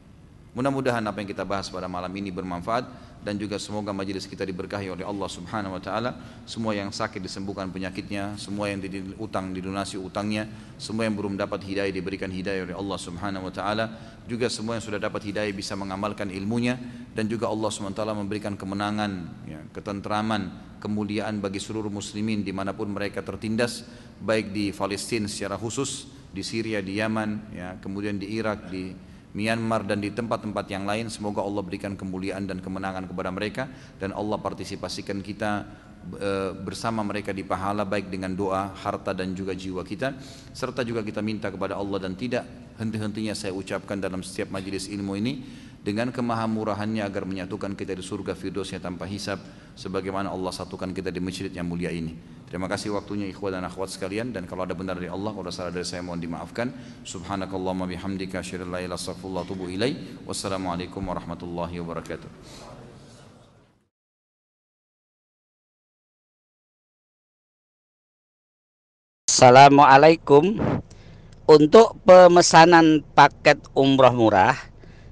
Mudah-mudahan 0.53 1.03
apa 1.03 1.19
yang 1.19 1.31
kita 1.33 1.43
bahas 1.43 1.67
pada 1.73 1.89
malam 1.89 2.13
ini 2.13 2.29
bermanfaat. 2.29 2.85
Dan 3.23 3.39
juga 3.39 3.55
semoga 3.57 3.95
majelis 3.95 4.27
kita 4.27 4.43
diberkahi 4.43 4.91
oleh 4.91 5.07
Allah 5.07 5.31
Subhanahu 5.31 5.79
wa 5.79 5.83
taala. 5.83 6.11
Semua 6.43 6.75
yang 6.75 6.91
sakit 6.91 7.23
disembuhkan 7.23 7.71
penyakitnya, 7.71 8.35
semua 8.35 8.67
yang 8.67 8.83
utang 9.23 9.55
dilunasi 9.55 9.95
utangnya, 9.95 10.51
semua 10.75 11.07
yang 11.07 11.15
belum 11.15 11.39
dapat 11.39 11.63
hidayah 11.63 11.95
diberikan 11.95 12.29
hidayah 12.29 12.67
oleh 12.67 12.77
Allah 12.77 12.99
Subhanahu 12.99 13.47
wa 13.47 13.53
taala. 13.55 13.85
Juga 14.27 14.51
semua 14.51 14.75
yang 14.79 14.85
sudah 14.85 14.99
dapat 14.99 15.23
hidayah 15.31 15.55
bisa 15.55 15.79
mengamalkan 15.79 16.35
ilmunya 16.35 16.75
dan 17.15 17.31
juga 17.31 17.47
Allah 17.47 17.71
Subhanahu 17.71 17.95
wa 17.95 18.01
taala 18.03 18.15
memberikan 18.19 18.59
kemenangan, 18.59 19.13
ya, 19.47 19.61
ketentraman, 19.71 20.75
kemuliaan 20.83 21.39
bagi 21.39 21.63
seluruh 21.63 21.95
muslimin 21.95 22.43
di 22.43 22.51
mana 22.51 22.75
pun 22.75 22.91
mereka 22.91 23.23
tertindas, 23.23 23.87
baik 24.19 24.51
di 24.51 24.75
Palestina 24.75 25.31
secara 25.31 25.55
khusus, 25.55 26.11
di 26.35 26.43
Syria, 26.43 26.83
di 26.83 26.99
Yaman, 26.99 27.55
ya, 27.55 27.79
kemudian 27.79 28.19
di 28.19 28.35
Irak, 28.35 28.67
di 28.67 29.12
Myanmar 29.33 29.89
dan 29.89 30.05
di 30.05 30.13
tempat-tempat 30.13 30.69
yang 30.69 30.85
lain 30.85 31.09
semoga 31.09 31.41
Allah 31.41 31.65
berikan 31.65 31.97
kemuliaan 31.97 32.45
dan 32.45 32.61
kemenangan 32.61 33.09
kepada 33.09 33.33
mereka 33.33 33.65
dan 33.97 34.13
Allah 34.13 34.37
partisipasikan 34.37 35.25
kita 35.25 35.65
e, 36.21 36.31
bersama 36.61 37.01
mereka 37.01 37.33
di 37.33 37.41
pahala 37.41 37.89
baik 37.89 38.13
dengan 38.13 38.37
doa, 38.37 38.77
harta 38.77 39.17
dan 39.17 39.33
juga 39.33 39.57
jiwa 39.57 39.81
kita. 39.89 40.13
Serta 40.53 40.85
juga 40.85 41.01
kita 41.01 41.25
minta 41.25 41.49
kepada 41.49 41.81
Allah 41.81 41.97
dan 41.97 42.13
tidak 42.13 42.45
henti-hentinya 42.77 43.33
saya 43.33 43.57
ucapkan 43.57 43.97
dalam 43.97 44.21
setiap 44.21 44.53
majelis 44.53 44.89
ilmu 44.93 45.17
ini 45.17 45.33
dengan 45.83 46.15
kemahamurahannya 46.15 47.03
agar 47.03 47.27
menyatukan 47.27 47.75
kita 47.75 47.99
di 47.99 48.07
surga 48.07 48.39
Firdausnya 48.39 48.79
tanpa 48.79 49.03
hisab 49.11 49.43
sebagaimana 49.75 50.31
Allah 50.31 50.55
satukan 50.55 50.95
kita 50.95 51.11
di 51.11 51.19
masjid 51.19 51.51
yang 51.51 51.67
mulia 51.67 51.91
ini. 51.91 52.15
Terima 52.47 52.71
kasih 52.71 52.95
waktunya 52.95 53.27
ikhwan 53.27 53.59
dan 53.59 53.67
akhwat 53.67 53.91
sekalian 53.91 54.31
dan 54.31 54.47
kalau 54.47 54.63
ada 54.63 54.79
benar 54.79 54.95
dari 54.95 55.11
Allah 55.11 55.35
kalau 55.35 55.51
salah 55.51 55.75
dari 55.75 55.83
saya 55.83 56.07
mohon 56.07 56.23
dimaafkan. 56.23 56.71
Subhanakallahumma 57.03 57.91
bihamdika 57.91 58.39
asyhadu 58.39 58.71
an 58.71 58.79
la 58.79 58.81
ilaha 58.87 59.11
illa. 59.67 59.89
Wassalamualaikum 60.23 61.03
warahmatullahi 61.03 61.83
wabarakatuh. 61.83 62.31
Assalamualaikum 69.33 70.61
Untuk 71.43 71.99
pemesanan 72.07 73.03
paket 73.19 73.59
umroh 73.75 74.15
murah 74.15 74.72